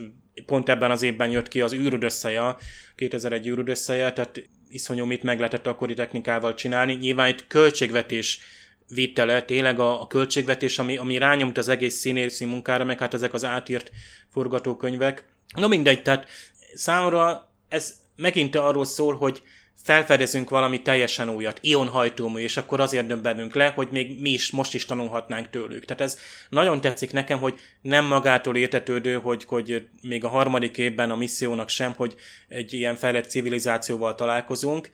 pont 0.46 0.68
ebben 0.68 0.90
az 0.90 1.02
évben 1.02 1.30
jött 1.30 1.48
ki 1.48 1.60
az 1.60 1.72
űröd 1.72 2.02
összeje, 2.02 2.56
2001 2.94 3.48
űröd 3.48 3.68
összeje, 3.68 4.12
tehát 4.12 4.42
iszonyú 4.68 5.04
mit 5.04 5.22
meg 5.22 5.38
lehetett 5.38 5.66
akkori 5.66 5.94
technikával 5.94 6.54
csinálni. 6.54 6.94
Nyilván 6.94 7.28
itt 7.28 7.46
költségvetés 7.46 8.40
vitte 8.88 9.24
le 9.24 9.42
tényleg 9.42 9.80
a, 9.80 10.00
a 10.00 10.06
költségvetés, 10.06 10.78
ami, 10.78 10.96
ami 10.96 11.18
rányomta 11.18 11.60
az 11.60 11.68
egész 11.68 11.94
színészi 11.94 12.44
munkára, 12.44 12.84
meg 12.84 12.98
hát 12.98 13.14
ezek 13.14 13.34
az 13.34 13.44
átírt 13.44 13.90
forgatókönyvek. 14.28 15.24
No 15.56 15.68
mindegy, 15.68 16.02
tehát 16.02 16.28
számomra 16.74 17.52
ez 17.68 17.94
megint 18.16 18.56
arról 18.56 18.84
szól, 18.84 19.16
hogy 19.16 19.42
felfedezünk 19.82 20.50
valami 20.50 20.82
teljesen 20.82 21.28
újat, 21.28 21.58
ionhajtómű, 21.62 22.40
és 22.40 22.56
akkor 22.56 22.80
azért 22.80 23.06
döbbenünk 23.06 23.54
le, 23.54 23.72
hogy 23.74 23.88
még 23.90 24.20
mi 24.20 24.30
is 24.30 24.50
most 24.50 24.74
is 24.74 24.84
tanulhatnánk 24.84 25.50
tőlük. 25.50 25.84
Tehát 25.84 26.02
ez 26.02 26.18
nagyon 26.48 26.80
tetszik 26.80 27.12
nekem, 27.12 27.38
hogy 27.38 27.60
nem 27.80 28.04
magától 28.04 28.56
értetődő, 28.56 29.14
hogy, 29.14 29.44
hogy 29.44 29.86
még 30.02 30.24
a 30.24 30.28
harmadik 30.28 30.78
évben 30.78 31.10
a 31.10 31.16
missziónak 31.16 31.68
sem, 31.68 31.92
hogy 31.96 32.14
egy 32.48 32.72
ilyen 32.72 32.96
fejlett 32.96 33.30
civilizációval 33.30 34.14
találkozunk, 34.14 34.90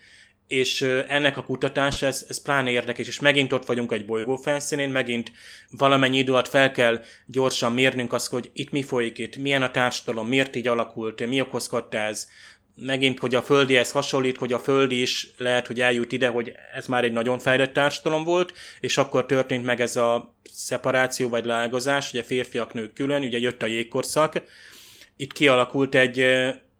és 0.46 0.82
ennek 1.08 1.36
a 1.36 1.44
kutatása, 1.44 2.06
ez, 2.06 2.26
ez 2.28 2.42
pláne 2.42 2.70
érdekes, 2.70 3.06
és 3.06 3.20
megint 3.20 3.52
ott 3.52 3.66
vagyunk 3.66 3.92
egy 3.92 4.06
bolygó 4.06 4.36
felszínén, 4.36 4.90
megint 4.90 5.32
valamennyi 5.70 6.18
idő 6.18 6.32
alatt 6.32 6.48
fel 6.48 6.70
kell 6.72 7.02
gyorsan 7.26 7.72
mérnünk 7.72 8.12
azt, 8.12 8.30
hogy 8.30 8.50
itt 8.52 8.70
mi 8.70 8.82
folyik 8.82 9.18
itt, 9.18 9.36
milyen 9.36 9.62
a 9.62 9.70
társadalom, 9.70 10.28
miért 10.28 10.56
így 10.56 10.66
alakult, 10.66 11.26
mi 11.26 11.40
okozhatta 11.40 11.98
ez, 11.98 12.28
megint, 12.76 13.18
hogy 13.18 13.34
a 13.34 13.42
földihez 13.42 13.90
hasonlít, 13.90 14.36
hogy 14.36 14.52
a 14.52 14.58
földi 14.58 15.00
is 15.00 15.30
lehet, 15.38 15.66
hogy 15.66 15.80
eljut 15.80 16.12
ide, 16.12 16.28
hogy 16.28 16.52
ez 16.74 16.86
már 16.86 17.04
egy 17.04 17.12
nagyon 17.12 17.38
fejlett 17.38 17.72
társadalom 17.72 18.24
volt, 18.24 18.52
és 18.80 18.98
akkor 18.98 19.26
történt 19.26 19.64
meg 19.64 19.80
ez 19.80 19.96
a 19.96 20.34
szeparáció 20.52 21.28
vagy 21.28 21.44
lágozás, 21.44 22.12
ugye 22.12 22.22
férfiak, 22.22 22.72
nők 22.72 22.92
külön, 22.92 23.22
ugye 23.22 23.38
jött 23.38 23.62
a 23.62 23.66
jégkorszak, 23.66 24.42
itt 25.16 25.32
kialakult 25.32 25.94
egy, 25.94 26.20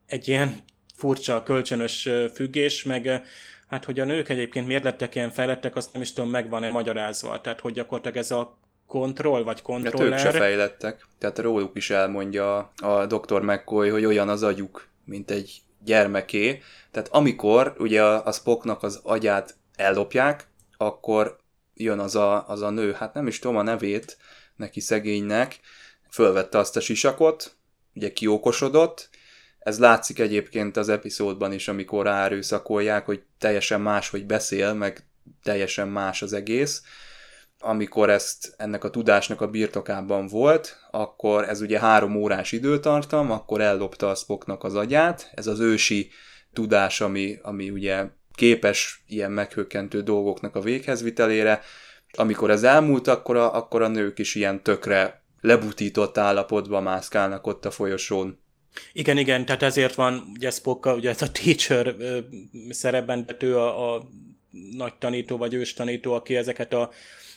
egy 0.07 0.29
ilyen 0.29 0.57
furcsa, 0.97 1.43
kölcsönös 1.43 2.09
függés, 2.35 2.83
meg 2.83 3.23
hát 3.69 3.85
hogy 3.85 4.01
a 4.01 4.05
nők 4.05 4.29
egyébként 4.29 4.67
miért 4.67 4.85
lettek 4.85 5.15
ilyen 5.15 5.31
fejlettek, 5.31 5.77
azt 5.77 5.93
nem 5.93 6.03
is 6.03 6.13
tudom, 6.13 6.31
megvan-e 6.31 6.71
magyarázva. 6.71 7.41
Tehát, 7.41 7.61
hogy 7.61 7.73
gyakorlatilag 7.73 8.17
ez 8.17 8.31
a 8.31 8.59
kontroll, 8.87 9.43
vagy 9.43 9.63
kontroller. 9.63 10.19
Hát 10.19 10.27
ők 10.27 10.33
se 10.33 10.39
fejlettek. 10.39 11.07
Tehát 11.19 11.39
róluk 11.39 11.77
is 11.77 11.91
elmondja 11.91 12.73
a 12.77 13.07
doktor 13.07 13.43
McCoy, 13.43 13.89
hogy 13.89 14.05
olyan 14.05 14.29
az 14.29 14.43
agyuk, 14.43 14.89
mint 15.05 15.31
egy 15.31 15.63
gyermeké. 15.85 16.63
Tehát 16.91 17.09
amikor 17.09 17.75
ugye 17.79 18.05
a, 18.05 18.27
a 18.27 18.33
Spocknak 18.33 18.83
az 18.83 19.01
agyát 19.03 19.57
ellopják, 19.77 20.49
akkor 20.77 21.39
jön 21.75 21.99
az 21.99 22.17
a, 22.17 22.49
az 22.49 22.63
a 22.63 22.71
nő, 22.71 22.93
hát 22.93 23.15
nem 23.15 23.27
is 23.27 23.39
tudom 23.39 23.57
a 23.57 23.63
nevét 23.63 24.17
neki 24.57 24.81
szegénynek, 24.81 25.61
fölvette 26.11 26.59
azt 26.59 26.77
a 26.77 26.81
sisakot, 26.81 27.57
ugye 27.95 28.13
kiókosodott, 28.13 29.09
ez 29.59 29.79
látszik 29.79 30.19
egyébként 30.19 30.77
az 30.77 30.89
epizódban 30.89 31.53
is, 31.53 31.69
amikor 31.69 32.05
ráerőszakolják, 32.05 33.07
hogy 33.07 33.23
teljesen 33.39 33.81
más, 33.81 34.11
hogy 34.11 34.27
beszél, 34.27 34.73
meg 34.73 35.07
teljesen 35.43 35.89
más 35.89 36.23
az 36.23 36.33
egész. 36.33 36.83
Amikor 37.59 38.11
ezt 38.11 38.55
ennek 38.57 38.85
a 38.85 38.91
tudásnak 38.91 39.41
a 39.41 39.51
birtokában 39.51 40.27
volt, 40.27 40.77
akkor 40.91 41.49
ez 41.49 41.61
ugye 41.61 41.79
három 41.79 42.17
órás 42.17 42.53
időtartam, 42.53 43.31
akkor 43.31 43.61
ellopta 43.61 44.11
a 44.11 44.15
Spocknak 44.15 44.65
az 44.65 44.75
agyát. 44.75 45.31
Ez 45.35 45.47
az 45.47 45.61
ősi 45.61 46.11
tudás, 46.53 47.01
ami, 47.01 47.39
ami 47.43 47.71
ugye 47.71 48.05
képes 48.35 49.05
ilyen 49.07 49.33
meghökkentő 49.33 50.03
dolgoknak 50.03 50.57
a 50.57 50.61
véghezvitelére. 50.61 51.61
Amikor 52.13 52.51
ez 52.51 52.63
elmúlt, 52.63 53.09
akkor 53.09 53.37
a, 53.37 53.55
akkor 53.55 53.83
a 53.83 53.89
nők 53.89 54.19
is 54.19 54.35
ilyen 54.35 54.63
tökre 54.63 55.23
lebutított 55.41 56.19
állapotban 56.19 56.83
mászkálnak 56.83 57.47
ott 57.47 57.65
a 57.65 57.71
folyosón. 57.71 58.45
Igen, 58.93 59.19
igen, 59.19 59.45
tehát 59.45 59.63
ezért 59.63 59.95
van 59.95 60.25
ugye 60.35 60.51
Spock, 60.51 60.87
ugye 60.87 61.11
ez 61.11 61.23
a 61.23 61.31
teacher 61.31 61.95
szerepben, 62.69 63.27
tehát 63.27 63.43
ő 63.43 63.59
a, 63.59 63.95
a 63.95 64.09
nagy 64.77 64.95
tanító 64.95 65.37
vagy 65.37 65.55
ős 65.55 65.75
tanító, 65.75 66.13
aki 66.13 66.37
ezeket 66.37 66.73
a 66.73 66.91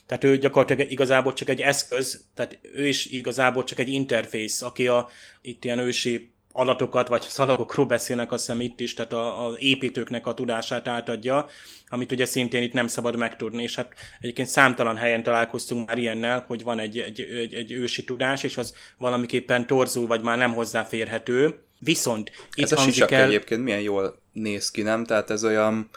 tehát 0.10 0.24
ő 0.24 0.38
gyakorlatilag 0.38 0.92
igazából 0.92 1.34
csak 1.34 1.50
egy 1.50 1.62
eszköz, 1.62 2.26
tehát 2.34 2.60
ő 2.74 2.88
is 2.88 3.06
igazából 3.06 3.64
csak 3.64 3.80
egy 3.80 3.90
interfész, 3.90 4.62
aki 4.62 4.88
a 4.88 5.10
itt 5.42 5.66
ilyen 5.66 5.80
ősi 5.80 6.32
adatokat 6.52 7.08
vagy 7.08 7.22
szalagokról 7.22 7.86
beszélnek, 7.86 8.32
azt 8.32 8.46
hiszem 8.46 8.62
itt 8.62 8.80
is, 8.80 8.94
tehát 8.94 9.14
az 9.14 9.56
építőknek 9.58 10.28
a 10.28 10.34
tudását 10.34 10.88
átadja, 10.88 11.48
amit 11.88 12.12
ugye 12.12 12.26
szintén 12.26 12.64
itt 12.64 12.74
nem 12.74 12.88
szabad 12.88 13.16
megtudni, 13.16 13.64
és 13.64 13.76
hát 13.76 13.94
egyébként 14.20 14.48
számtalan 14.48 14.98
helyen 14.98 15.24
találkoztunk 15.24 15.88
már 15.88 15.98
ilyennel, 15.98 16.44
hogy 16.48 16.64
van 16.64 16.80
egy, 16.80 17.00
egy, 17.00 17.22
egy, 17.22 17.54
egy 17.54 17.72
ősi 17.72 18.04
tudás, 18.04 18.44
és 18.44 18.58
az 18.58 18.74
valamiképpen 18.98 19.68
torzul, 19.68 20.08
vagy 20.08 20.22
már 20.22 20.38
nem 20.38 20.54
hozzáférhető. 20.54 21.60
Viszont 21.80 22.32
itt 22.54 22.64
ez 22.64 22.72
a 22.72 22.78
sisak 22.78 23.12
el... 23.12 23.24
egyébként 23.24 23.64
milyen 23.64 23.82
jól 23.82 24.22
néz 24.34 24.72
ki, 24.72 24.82
nem? 24.82 25.06
Tehát 25.06 25.30
ez 25.30 25.44
olyan, 25.44 25.90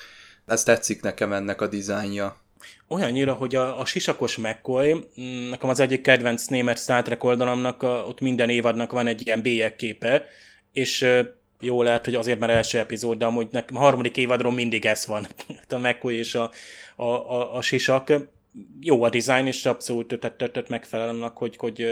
ez 0.47 0.63
tetszik 0.63 1.03
nekem 1.03 1.33
ennek 1.33 1.61
a 1.61 1.67
dizájnja. 1.67 2.42
Olyannyira, 2.89 3.33
hogy 3.33 3.55
a, 3.55 3.81
a 3.81 3.85
sisakos 3.85 4.37
McCoy, 4.37 4.93
mm, 4.93 5.49
nekem 5.51 5.69
az 5.69 5.81
egyik 5.81 6.01
kedvenc 6.01 6.47
német 6.47 6.79
Star 6.79 7.03
Trek 7.03 7.25
oldalomnak, 7.25 7.83
a, 7.83 8.05
ott 8.09 8.21
minden 8.21 8.49
évadnak 8.49 8.93
van 8.93 9.07
egy 9.07 9.27
ilyen 9.27 9.43
bélyegképe, 9.43 10.25
és 10.73 11.07
jó 11.61 11.83
lehet, 11.83 12.05
hogy 12.05 12.15
azért 12.15 12.39
már 12.39 12.51
első 12.51 12.79
epizód, 12.79 13.19
de 13.19 13.25
amúgy 13.25 13.49
nekem 13.51 13.77
a 13.77 13.81
harmadik 13.81 14.17
évadról 14.17 14.53
mindig 14.53 14.87
ez 14.87 15.07
van. 15.07 15.27
a 15.69 15.79
McCoy 15.79 16.17
és 16.17 16.35
a, 16.35 16.51
a, 16.97 17.05
a, 17.05 17.57
a 17.57 17.63
sisak. 17.63 18.13
Jó 18.81 19.03
a 19.03 19.09
design, 19.09 19.47
és 19.47 19.67
abszolút 19.67 20.19
tehát 20.21 20.69
megfelel 20.69 21.09
annak, 21.09 21.37
hogy, 21.37 21.57
hogy 21.57 21.87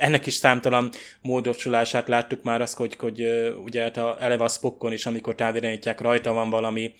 ennek 0.00 0.26
is 0.26 0.34
számtalan 0.34 0.90
módosulását 1.22 2.08
láttuk 2.08 2.42
már 2.42 2.60
azt, 2.60 2.76
hogy, 2.76 2.96
hogy 2.96 3.26
ugye 3.64 3.82
hát 3.82 3.96
a, 3.96 4.16
eleve 4.20 4.44
a 4.44 4.48
Spockon 4.48 4.92
is, 4.92 5.06
amikor 5.06 5.34
távirányítják, 5.34 6.00
rajta 6.00 6.32
van 6.32 6.50
valami 6.50 6.94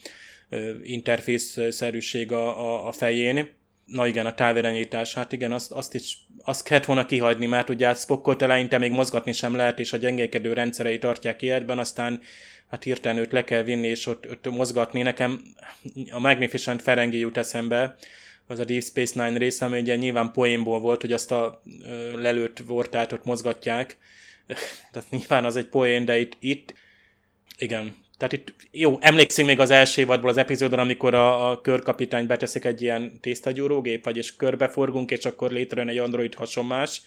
interfész-szerűség 0.82 2.32
a, 2.32 2.58
a, 2.58 2.86
a 2.86 2.92
fején. 2.92 3.48
Na 3.84 4.06
igen, 4.06 4.26
a 4.26 4.34
távirányítás, 4.34 5.14
hát 5.14 5.32
igen, 5.32 5.52
azt, 5.52 5.72
azt 5.72 5.94
is 5.94 6.18
azt 6.44 6.64
kellett 6.64 6.84
volna 6.84 7.06
kihagyni, 7.06 7.46
mert 7.46 7.68
ugye 7.68 7.88
a 7.88 7.94
Spockot 7.94 8.42
eleinte 8.42 8.78
még 8.78 8.90
mozgatni 8.90 9.32
sem 9.32 9.54
lehet, 9.54 9.78
és 9.78 9.92
a 9.92 9.96
gyengékedő 9.96 10.52
rendszerei 10.52 10.98
tartják 10.98 11.42
életben, 11.42 11.78
aztán 11.78 12.20
hát 12.68 12.82
hirtelen 12.82 13.18
őt 13.18 13.32
le 13.32 13.44
kell 13.44 13.62
vinni, 13.62 13.86
és 13.86 14.06
ott, 14.06 14.30
ott 14.30 14.50
mozgatni. 14.50 15.02
Nekem 15.02 15.40
a 16.10 16.18
Magnificent 16.18 16.82
Ferengi 16.82 17.18
jut 17.18 17.36
eszembe, 17.36 17.96
az 18.46 18.58
a 18.58 18.64
Deep 18.64 18.82
Space 18.82 19.24
Nine 19.24 19.38
része, 19.38 19.64
ami 19.64 19.80
ugye 19.80 19.96
nyilván 19.96 20.32
poénból 20.32 20.80
volt, 20.80 21.00
hogy 21.00 21.12
azt 21.12 21.32
a 21.32 21.62
lelőtt 22.14 22.58
vortátot 22.58 23.24
mozgatják. 23.24 23.96
Tehát 24.92 25.10
nyilván 25.10 25.44
az 25.44 25.56
egy 25.56 25.66
poén, 25.68 26.04
de 26.04 26.18
itt, 26.18 26.36
itt 26.40 26.74
igen, 27.58 27.96
tehát 28.20 28.32
itt, 28.32 28.54
jó, 28.70 28.98
emlékszünk 29.00 29.48
még 29.48 29.60
az 29.60 29.70
első 29.70 30.00
évadból 30.00 30.30
az 30.30 30.36
epizódon, 30.36 30.78
amikor 30.78 31.14
a, 31.14 31.50
a 31.50 31.60
körkapitány 31.60 32.26
beteszik 32.26 32.64
egy 32.64 32.82
ilyen 32.82 33.20
tésztagyúrógép, 33.20 34.04
vagyis 34.04 34.36
körbeforgunk, 34.36 35.10
és 35.10 35.24
akkor 35.24 35.50
létrejön 35.50 35.88
egy 35.88 35.98
android 35.98 36.34
hasonlás. 36.34 37.02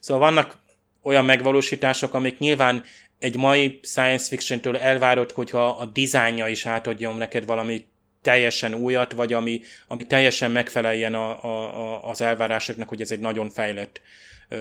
Szóval 0.00 0.30
vannak 0.30 0.58
olyan 1.02 1.24
megvalósítások, 1.24 2.14
amik 2.14 2.38
nyilván 2.38 2.84
egy 3.18 3.36
mai 3.36 3.80
science 3.82 4.26
fiction-től 4.28 4.76
elvárod, 4.76 5.30
hogyha 5.30 5.68
a 5.68 5.84
dizájnja 5.84 6.46
is 6.48 6.66
átadjon 6.66 7.16
neked 7.16 7.44
valami 7.44 7.86
teljesen 8.22 8.74
újat, 8.74 9.12
vagy 9.12 9.32
ami, 9.32 9.60
ami 9.86 10.06
teljesen 10.06 10.50
megfeleljen 10.50 11.14
a, 11.14 11.44
a, 11.44 11.48
a, 11.48 12.08
az 12.08 12.20
elvárásoknak, 12.20 12.88
hogy 12.88 13.00
ez 13.00 13.10
egy 13.10 13.20
nagyon 13.20 13.50
fejlett 13.50 14.00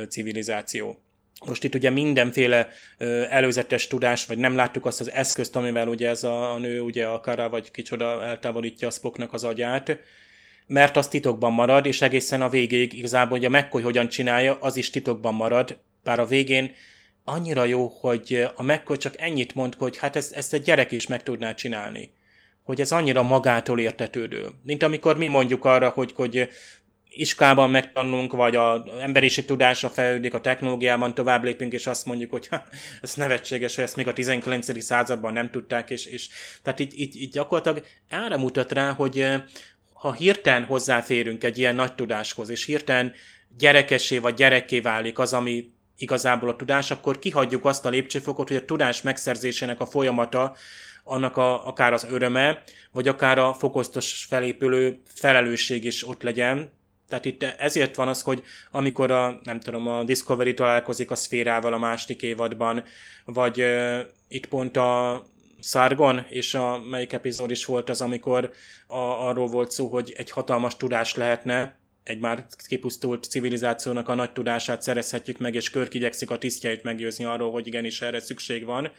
civilizáció. 0.09 0.99
Most 1.45 1.63
itt 1.63 1.75
ugye 1.75 1.89
mindenféle 1.89 2.69
előzetes 3.29 3.87
tudás, 3.87 4.25
vagy 4.25 4.37
nem 4.37 4.55
láttuk 4.55 4.85
azt 4.85 4.99
az 4.99 5.11
eszközt, 5.11 5.55
amivel 5.55 5.87
ugye 5.87 6.09
ez 6.09 6.23
a, 6.23 6.53
a 6.53 6.57
nő, 6.57 6.81
ugye 6.81 7.05
a 7.05 7.19
Kara, 7.19 7.49
vagy 7.49 7.71
kicsoda 7.71 8.23
eltávolítja 8.23 8.87
a 8.87 8.91
Spocknak 8.91 9.33
az 9.33 9.43
agyát, 9.43 9.99
mert 10.67 10.97
az 10.97 11.07
titokban 11.07 11.53
marad, 11.53 11.85
és 11.85 12.01
egészen 12.01 12.41
a 12.41 12.49
végéig 12.49 12.93
igazából, 12.93 13.37
hogy 13.37 13.45
a 13.45 13.49
McCoy 13.49 13.81
hogyan 13.81 14.07
csinálja, 14.07 14.57
az 14.59 14.75
is 14.75 14.89
titokban 14.89 15.33
marad, 15.33 15.77
bár 16.03 16.19
a 16.19 16.25
végén 16.25 16.71
annyira 17.23 17.65
jó, 17.65 17.87
hogy 17.87 18.47
a 18.55 18.63
McCoy 18.63 18.97
csak 18.97 19.21
ennyit 19.21 19.55
mond, 19.55 19.75
hogy 19.75 19.97
hát 19.97 20.15
ezt, 20.15 20.33
ezt 20.33 20.53
egy 20.53 20.61
gyerek 20.61 20.91
is 20.91 21.07
meg 21.07 21.23
tudná 21.23 21.53
csinálni. 21.53 22.11
Hogy 22.63 22.81
ez 22.81 22.91
annyira 22.91 23.23
magától 23.23 23.79
értetődő. 23.79 24.47
Mint 24.63 24.83
amikor 24.83 25.17
mi 25.17 25.27
mondjuk 25.27 25.65
arra, 25.65 25.89
hogy, 25.89 26.11
hogy 26.15 26.49
iskában 27.09 27.69
megtanulunk, 27.69 28.33
vagy 28.33 28.55
az 28.55 28.81
emberiség 29.01 29.45
tudása 29.45 29.89
fejlődik, 29.89 30.33
a 30.33 30.41
technológiában 30.41 31.13
tovább 31.13 31.43
lépünk, 31.43 31.73
és 31.73 31.87
azt 31.87 32.05
mondjuk, 32.05 32.31
hogy 32.31 32.49
ez 33.01 33.13
nevetséges, 33.13 33.75
hogy 33.75 33.83
ezt 33.83 33.95
még 33.95 34.07
a 34.07 34.13
19. 34.13 34.83
században 34.83 35.33
nem 35.33 35.49
tudták, 35.49 35.89
és, 35.89 36.05
és 36.05 36.27
tehát 36.63 36.79
így, 36.79 36.99
így, 36.99 37.21
így 37.21 37.31
gyakorlatilag 37.31 37.85
erre 38.07 38.37
mutat 38.37 38.71
rá, 38.71 38.91
hogy 38.91 39.19
eh, 39.19 39.41
ha 39.93 40.13
hirtelen 40.13 40.63
hozzáférünk 40.63 41.43
egy 41.43 41.57
ilyen 41.57 41.75
nagy 41.75 41.95
tudáshoz, 41.95 42.49
és 42.49 42.65
hirtelen 42.65 43.13
gyerekessé 43.57 44.17
vagy 44.17 44.33
gyerekké 44.33 44.79
válik 44.79 45.19
az, 45.19 45.33
ami 45.33 45.71
igazából 45.97 46.49
a 46.49 46.55
tudás, 46.55 46.91
akkor 46.91 47.19
kihagyjuk 47.19 47.65
azt 47.65 47.85
a 47.85 47.89
lépcsőfokot, 47.89 48.47
hogy 48.47 48.57
a 48.57 48.65
tudás 48.65 49.01
megszerzésének 49.01 49.79
a 49.79 49.85
folyamata, 49.85 50.55
annak 51.03 51.37
a, 51.37 51.67
akár 51.67 51.93
az 51.93 52.07
öröme, 52.09 52.63
vagy 52.91 53.07
akár 53.07 53.37
a 53.37 53.53
fokoztos 53.53 54.25
felépülő 54.29 55.01
felelősség 55.13 55.83
is 55.83 56.07
ott 56.07 56.21
legyen, 56.21 56.71
tehát 57.09 57.25
itt 57.25 57.43
ezért 57.43 57.95
van 57.95 58.07
az, 58.07 58.21
hogy 58.21 58.43
amikor 58.71 59.11
a, 59.11 59.39
nem 59.43 59.59
tudom, 59.59 59.87
a 59.87 60.03
Discovery 60.03 60.53
találkozik 60.53 61.11
a 61.11 61.15
szférával 61.15 61.73
a 61.73 61.77
második 61.77 62.21
évadban, 62.21 62.83
vagy 63.25 63.61
uh, 63.61 63.99
itt 64.27 64.45
pont 64.45 64.77
a 64.77 65.23
Sargon, 65.61 66.25
és 66.29 66.53
a 66.53 66.79
melyik 66.79 67.13
epizód 67.13 67.51
is 67.51 67.65
volt 67.65 67.89
az, 67.89 68.01
amikor 68.01 68.51
a, 68.87 68.97
arról 68.97 69.47
volt 69.47 69.71
szó, 69.71 69.87
hogy 69.87 70.13
egy 70.17 70.31
hatalmas 70.31 70.77
tudás 70.77 71.15
lehetne, 71.15 71.77
egy 72.03 72.19
már 72.19 72.45
kipusztult 72.67 73.23
civilizációnak 73.23 74.09
a 74.09 74.15
nagy 74.15 74.31
tudását 74.31 74.81
szerezhetjük 74.81 75.37
meg, 75.37 75.55
és 75.55 75.69
Körk 75.69 75.93
igyekszik 75.93 76.29
a 76.29 76.37
tisztjeit 76.37 76.83
meggyőzni 76.83 77.25
arról, 77.25 77.51
hogy 77.51 77.67
igenis 77.67 78.01
erre 78.01 78.19
szükség 78.19 78.65
van. 78.65 78.91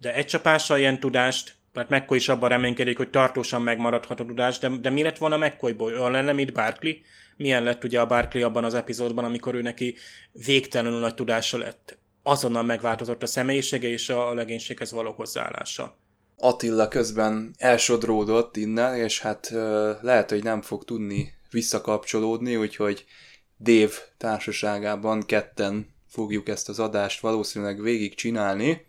De 0.00 0.14
egy 0.14 0.26
csapással 0.26 0.78
ilyen 0.78 1.00
tudást, 1.00 1.54
mert 1.76 1.90
McCoy 1.90 2.16
is 2.16 2.28
abban 2.28 2.48
reménykedik, 2.48 2.96
hogy 2.96 3.10
tartósan 3.10 3.62
megmaradhat 3.62 4.20
a 4.20 4.24
tudás, 4.24 4.58
de, 4.58 4.68
de 4.68 4.90
mi 4.90 5.02
lett 5.02 5.18
volna 5.18 5.36
McCoyból? 5.36 5.92
Olyan 5.92 6.10
lenne, 6.10 6.32
mint 6.32 6.52
Barkley? 6.52 6.92
Milyen 7.36 7.62
lett 7.62 7.84
ugye 7.84 8.00
a 8.00 8.06
Barkley 8.06 8.44
abban 8.44 8.64
az 8.64 8.74
epizódban, 8.74 9.24
amikor 9.24 9.54
ő 9.54 9.62
neki 9.62 9.94
végtelenül 10.32 10.98
nagy 10.98 11.14
tudása 11.14 11.58
lett? 11.58 11.98
Azonnal 12.22 12.62
megváltozott 12.62 13.22
a 13.22 13.26
személyisége 13.26 13.88
és 13.88 14.08
a 14.08 14.34
legénységhez 14.34 14.92
való 14.92 15.12
hozzáállása. 15.12 15.96
Attila 16.38 16.88
közben 16.88 17.54
elsodródott 17.58 18.56
innen, 18.56 18.96
és 18.96 19.20
hát 19.20 19.50
lehet, 20.00 20.30
hogy 20.30 20.42
nem 20.42 20.62
fog 20.62 20.84
tudni 20.84 21.34
visszakapcsolódni, 21.50 22.56
úgyhogy 22.56 23.04
Dév 23.56 23.92
társaságában 24.16 25.22
ketten 25.22 25.94
fogjuk 26.08 26.48
ezt 26.48 26.68
az 26.68 26.78
adást 26.78 27.20
valószínűleg 27.20 27.82
végig 27.82 28.14
csinálni. 28.14 28.86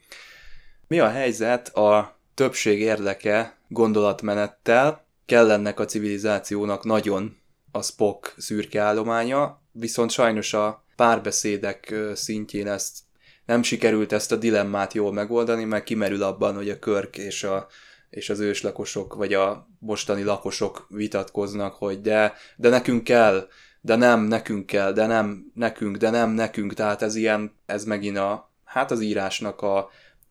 Mi 0.88 1.00
a 1.00 1.10
helyzet 1.10 1.76
a 1.76 2.16
többség 2.38 2.80
érdeke 2.80 3.58
gondolatmenettel? 3.68 5.06
Kell 5.26 5.52
ennek 5.52 5.80
a 5.80 5.86
civilizációnak 5.86 6.84
nagyon 6.84 7.38
a 7.72 7.82
Spock 7.82 8.34
szürke 8.38 8.82
állománya, 8.82 9.62
viszont 9.72 10.10
sajnos 10.10 10.54
a 10.54 10.84
párbeszédek 10.96 11.96
szintjén 12.14 12.68
ezt 12.68 12.98
nem 13.46 13.64
sikerült 13.64 14.12
ezt 14.12 14.32
a 14.32 14.36
dilemmát 14.36 14.94
jól 14.94 15.14
megoldani, 15.14 15.64
mert 15.64 15.84
kimerül 15.84 16.24
abban, 16.24 16.56
hogy 16.56 16.70
a 16.70 16.80
Körk 16.80 17.18
és 17.18 17.44
a 17.44 17.68
és 18.10 18.30
az 18.30 18.40
őslakosok, 18.40 19.16
vagy 19.16 19.34
a 19.34 19.68
mostani 19.80 20.24
lakosok 20.24 20.88
vitatkoznak, 20.90 21.74
hogy 21.74 22.02
de, 22.02 22.34
de 22.56 22.70
nekünk 22.70 23.04
kell, 23.04 23.48
de 23.82 23.96
nem, 23.96 24.22
nekünk 24.22 24.66
kell, 24.66 24.92
de 24.92 25.06
nem, 25.06 25.52
nekünk, 25.54 25.98
de 25.98 26.10
nem, 26.10 26.30
nekünk, 26.30 26.74
tehát 26.74 27.02
ez 27.02 27.16
ilyen, 27.16 27.56
ez 27.66 27.84
megint 27.84 28.18
a, 28.18 28.52
hát 28.64 28.92
az 28.92 29.02
írásnak 29.02 29.62
a, 29.62 29.90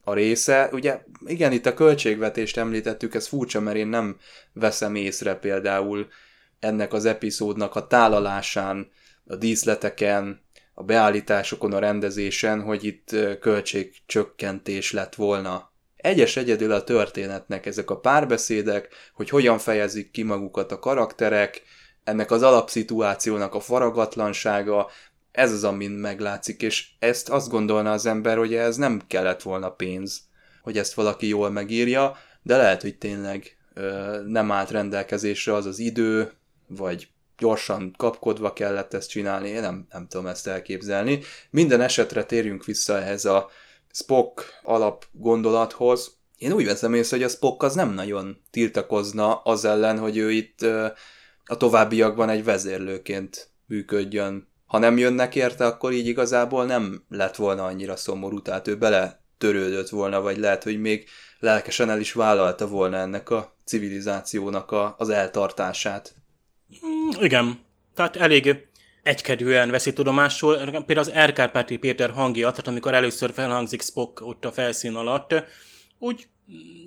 a 0.09 0.15
része. 0.15 0.69
Ugye 0.73 1.01
igen, 1.27 1.53
itt 1.53 1.67
a 1.67 1.75
költségvetést 1.75 2.57
említettük, 2.57 3.15
ez 3.15 3.27
furcsa, 3.27 3.61
mert 3.61 3.77
én 3.77 3.87
nem 3.87 4.17
veszem 4.53 4.95
észre 4.95 5.35
például 5.35 6.09
ennek 6.61 6.93
az 6.93 7.05
epizódnak 7.05 7.75
a 7.75 7.87
tálalásán, 7.87 8.91
a 9.27 9.37
díszleteken, 9.37 10.45
a 10.75 10.83
beállításokon, 10.83 11.73
a 11.73 11.79
rendezésen, 11.79 12.63
hogy 12.63 12.85
itt 12.85 13.17
költségcsökkentés 13.41 14.93
lett 14.93 15.15
volna 15.15 15.75
egyes 15.97 16.37
egyedül 16.37 16.73
a 16.73 16.85
történetnek 16.85 17.67
ezek 17.67 17.91
a 17.91 17.99
párbeszédek, 17.99 18.89
hogy 19.15 19.29
hogyan 19.29 19.59
fejezik 19.59 20.11
ki 20.11 20.23
magukat 20.23 20.73
a 20.73 20.79
karakterek, 20.79 21.63
ennek 22.05 22.31
az 22.31 22.43
alapszituációnak 22.43 23.55
a 23.55 23.61
faragatlansága, 23.61 24.91
ez 25.37 25.53
az, 25.53 25.64
amin 25.64 25.91
meglátszik, 25.91 26.62
és 26.62 26.89
ezt 26.99 27.28
azt 27.28 27.49
gondolna 27.49 27.93
az 27.93 28.07
ember, 28.07 28.37
hogy 28.37 28.55
ez 28.55 28.76
nem 28.76 29.03
kellett 29.07 29.43
volna 29.43 29.70
pénz, 29.70 30.20
hogy 30.62 30.78
ezt 30.78 30.95
valaki 30.95 31.28
jól 31.28 31.51
megírja, 31.51 32.16
de 32.43 32.57
lehet, 32.57 32.82
hogy 32.82 32.99
tényleg 32.99 33.57
ö, 33.74 34.20
nem 34.26 34.51
állt 34.51 34.70
rendelkezésre 34.70 35.55
az 35.55 35.66
az 35.66 35.78
idő, 35.78 36.32
vagy 36.66 37.09
gyorsan 37.39 37.95
kapkodva 37.99 38.53
kellett 38.53 38.95
ezt 38.95 39.11
csinálni, 39.11 39.49
én 39.49 39.61
nem, 39.61 39.87
nem 39.91 40.07
tudom 40.09 40.26
ezt 40.26 40.47
elképzelni. 40.47 41.20
Minden 41.51 41.80
esetre 41.80 42.24
térjünk 42.24 42.64
vissza 42.64 43.01
ehhez 43.01 43.24
a 43.24 43.51
Spock 43.93 44.61
alap 44.62 45.07
gondolathoz. 45.12 46.16
Én 46.39 46.53
úgy 46.53 46.64
veszem 46.66 46.95
észre, 46.95 47.16
hogy 47.16 47.26
a 47.26 47.28
Spock 47.28 47.62
az 47.62 47.74
nem 47.74 47.91
nagyon 47.91 48.41
tiltakozna 48.51 49.34
az 49.34 49.64
ellen, 49.64 49.99
hogy 49.99 50.16
ő 50.16 50.30
itt 50.30 50.62
a 51.45 51.57
továbbiakban 51.57 52.28
egy 52.28 52.45
vezérlőként 52.45 53.51
működjön. 53.66 54.55
Ha 54.67 54.79
nem 54.79 54.99
jönnek 54.99 55.35
érte, 55.35 55.67
akkor 55.67 55.93
így 55.93 56.07
igazából 56.07 56.64
nem 56.64 57.05
lett 57.09 57.37
volna 57.37 57.64
annyira 57.64 57.97
szomorú, 57.97 58.43
tehát 58.43 58.69
ő 58.69 58.77
bele 58.77 59.21
törődött 59.39 59.89
volna, 59.89 60.21
vagy 60.21 60.39
lehet, 60.39 60.62
hogy 60.62 60.81
még 60.81 61.09
lelkesen 61.39 61.91
el 61.91 62.01
is 62.01 62.12
vállalta 62.12 62.69
volna 62.69 62.97
ennek 62.97 63.31
a 63.31 63.57
civilizációnak 63.64 64.71
a, 64.71 64.95
az 64.99 65.09
eltartását. 65.09 66.14
Mm, 66.87 67.23
igen, 67.25 67.59
tehát 67.95 68.17
elég 68.17 68.69
egykedvűen 69.03 69.71
veszi 69.71 69.93
tudomásul. 69.93 70.57
Például 70.57 70.99
az 70.99 71.11
Erkárpáti 71.11 71.77
Péter 71.77 72.11
hangja, 72.11 72.51
tehát 72.51 72.67
amikor 72.67 72.95
először 72.95 73.33
felhangzik 73.33 73.83
Spock 73.83 74.21
ott 74.21 74.45
a 74.45 74.53
felszín 74.53 74.95
alatt, 74.95 75.35
úgy 75.99 76.29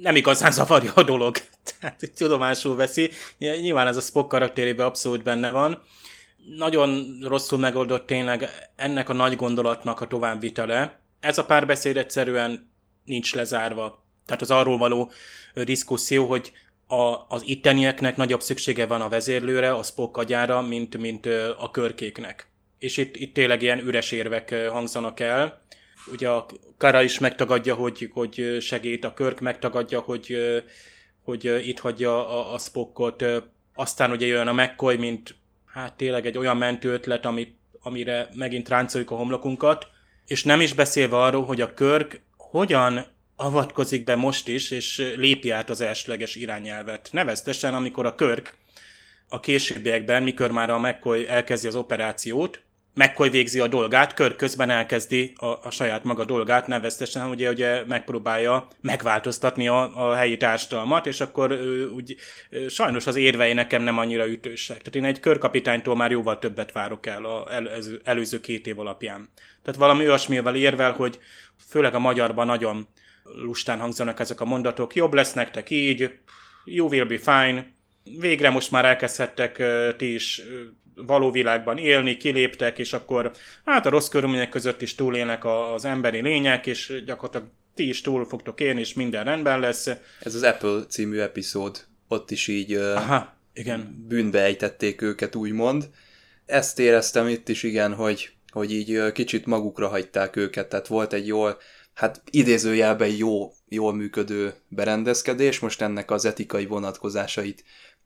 nem 0.02 0.16
igazán 0.16 0.52
zavarja 0.52 0.92
a 0.96 1.04
dolog. 1.04 1.38
Tehát 1.80 2.12
tudomásul 2.18 2.76
veszi. 2.76 3.12
Nyilván 3.38 3.88
ez 3.88 3.98
a 3.98 4.02
Spock 4.02 4.28
karakterében 4.28 4.86
abszolút 4.86 5.24
benne 5.24 5.52
van. 5.52 5.82
Nagyon 6.58 7.18
rosszul 7.22 7.60
megoldott 7.60 8.06
tényleg 8.06 8.50
ennek 8.76 9.10
a 9.10 9.14
nagy 9.14 9.36
gondolatnak 9.36 10.02
a 10.02 10.08
továbbvitele. 10.08 11.00
Ez 11.20 11.38
a 11.38 11.46
párbeszéd 11.46 11.98
egyszerűen 11.98 12.72
nincs 13.06 13.36
lezárva. 13.36 14.04
Tehát 14.26 14.42
az 14.42 14.52
arról 14.52 14.78
való 14.78 15.12
diszkuszió, 15.54 16.28
hogy 16.28 16.52
a, 16.88 17.26
az 17.28 17.42
ittenieknek 17.46 18.16
nagyobb 18.16 18.42
szüksége 18.42 18.86
van 18.86 19.02
a 19.02 19.10
vezérlőre, 19.10 19.74
a 19.74 19.84
Spock 19.84 20.18
agyára, 20.18 20.62
mint, 20.62 20.98
mint 20.98 21.26
a 21.58 21.72
körkéknek. 21.72 22.48
És 22.80 22.98
itt, 22.98 23.16
itt 23.16 23.34
tényleg 23.34 23.62
ilyen 23.62 23.80
üres 23.80 24.12
érvek 24.12 24.68
hangzanak 24.70 25.20
el. 25.20 25.62
Ugye 26.12 26.30
a 26.30 26.46
Kara 26.78 27.02
is 27.02 27.20
megtagadja, 27.20 27.76
hogy, 27.76 28.10
hogy 28.14 28.58
segít, 28.62 29.06
a 29.06 29.14
Körk 29.14 29.40
megtagadja, 29.40 30.00
hogy, 30.00 30.38
hogy 31.24 31.68
itt 31.68 31.80
hagyja 31.80 32.30
a, 32.30 32.54
a 32.54 32.58
Spockot. 32.58 33.26
Aztán 33.76 34.12
ugye 34.12 34.26
jön 34.26 34.48
a 34.48 34.54
McCoy, 34.54 34.96
mint 34.96 35.36
hát 35.74 35.94
tényleg 35.94 36.26
egy 36.26 36.38
olyan 36.38 36.58
mentő 36.58 36.94
ötlet, 36.94 37.26
ami, 37.26 37.56
amire 37.82 38.30
megint 38.34 38.70
ráncoljuk 38.70 39.12
a 39.12 39.16
homlokunkat. 39.16 39.88
És 40.26 40.44
nem 40.44 40.62
is 40.62 40.74
beszélve 40.74 41.18
arról, 41.18 41.46
hogy 41.46 41.62
a 41.62 41.74
Körk 41.74 42.22
hogyan 42.38 43.06
avatkozik 43.36 44.04
be 44.04 44.16
most 44.16 44.48
is, 44.48 44.72
és 44.72 45.14
lépi 45.16 45.50
át 45.50 45.70
az 45.70 45.82
elsőleges 45.82 46.36
irányelvet. 46.36 47.10
Neveztesen, 47.12 47.74
amikor 47.74 48.06
a 48.06 48.16
Körk 48.16 48.58
a 49.30 49.40
későbbiekben, 49.40 50.24
mikor 50.24 50.52
már 50.52 50.70
a 50.70 50.80
McCoy 50.80 51.28
elkezdi 51.28 51.68
az 51.68 51.76
operációt, 51.76 52.62
McCoy 52.94 53.30
végzi 53.30 53.60
a 53.60 53.68
dolgát, 53.68 54.14
kör 54.14 54.36
közben 54.36 54.70
elkezdi 54.70 55.34
a, 55.36 55.46
a 55.46 55.70
saját 55.70 56.04
maga 56.04 56.26
dolgát, 56.26 56.68
neveztesen 56.68 57.30
ugye, 57.30 57.50
ugye 57.50 57.84
megpróbálja 57.86 58.68
megváltoztatni 58.82 59.68
a, 59.68 60.10
a 60.10 60.16
helyi 60.16 60.38
társadalmat, 60.38 61.06
és 61.06 61.22
akkor 61.22 61.52
úgy, 61.96 62.16
sajnos 62.70 63.08
az 63.08 63.16
érvei 63.16 63.54
nekem 63.54 63.82
nem 63.82 63.98
annyira 63.98 64.28
ütősek. 64.28 64.78
Tehát 64.78 64.96
én 64.96 65.06
egy 65.06 65.20
körkapitánytól 65.20 65.96
már 65.96 66.12
jóval 66.12 66.40
többet 66.40 66.72
várok 66.72 67.06
el 67.06 67.26
az 67.26 67.52
előző, 67.52 68.02
előző 68.04 68.40
két 68.40 68.68
év 68.68 68.80
alapján. 68.80 69.30
Tehát 69.64 69.80
valami 69.80 70.04
olyasmivel 70.04 70.56
érvel, 70.56 70.92
hogy 70.92 71.20
főleg 71.70 71.96
a 71.96 72.00
magyarban 72.00 72.46
nagyon 72.46 72.88
lustán 73.24 73.80
hangzanak 73.80 74.20
ezek 74.20 74.42
a 74.42 74.46
mondatok, 74.46 74.96
jobb 74.96 75.14
lesz 75.14 75.34
nektek 75.34 75.70
így, 75.70 76.12
you 76.66 76.88
will 76.88 77.06
be 77.06 77.18
fine, 77.18 77.66
végre 78.18 78.50
most 78.50 78.72
már 78.72 78.86
elkezdhettek 78.86 79.64
ti 79.98 80.14
is 80.14 80.42
való 81.06 81.32
világban 81.32 81.78
élni, 81.78 82.18
kiléptek, 82.18 82.80
és 82.80 82.94
akkor 82.94 83.32
hát 83.66 83.86
a 83.86 83.90
rossz 83.90 84.08
körülmények 84.08 84.50
között 84.50 84.82
is 84.82 84.96
túlélnek 84.96 85.46
az 85.46 85.86
emberi 85.86 86.22
lények, 86.22 86.66
és 86.68 87.04
gyakorlatilag 87.06 87.48
ti 87.76 87.88
is 87.88 88.02
túl 88.02 88.26
fogtok 88.26 88.60
élni, 88.60 88.80
és 88.80 88.94
minden 88.94 89.24
rendben 89.24 89.60
lesz. 89.60 89.88
Ez 90.20 90.36
az 90.36 90.44
Apple 90.44 90.86
című 90.90 91.18
epizód, 91.20 91.86
ott 92.08 92.32
is 92.32 92.48
így 92.48 92.74
Aha, 92.74 93.34
igen. 93.54 94.06
bűnbe 94.08 94.40
ejtették 94.42 95.02
őket, 95.02 95.36
úgymond. 95.36 95.90
Ezt 96.46 96.80
éreztem 96.80 97.28
itt 97.28 97.50
is, 97.50 97.64
igen, 97.64 97.94
hogy, 97.94 98.30
hogy 98.52 98.74
így 98.74 99.12
kicsit 99.12 99.46
magukra 99.46 99.88
hagyták 99.88 100.36
őket, 100.36 100.70
tehát 100.70 100.88
volt 100.88 101.14
egy 101.14 101.28
jól, 101.28 101.58
hát 101.94 102.22
idézőjelben 102.32 103.10
jó, 103.10 103.52
jól 103.68 103.94
működő 103.94 104.54
berendezkedés, 104.68 105.60
most 105.60 105.82
ennek 105.82 106.12
az 106.12 106.26
etikai 106.26 106.66
vonatkozásait 106.66 107.64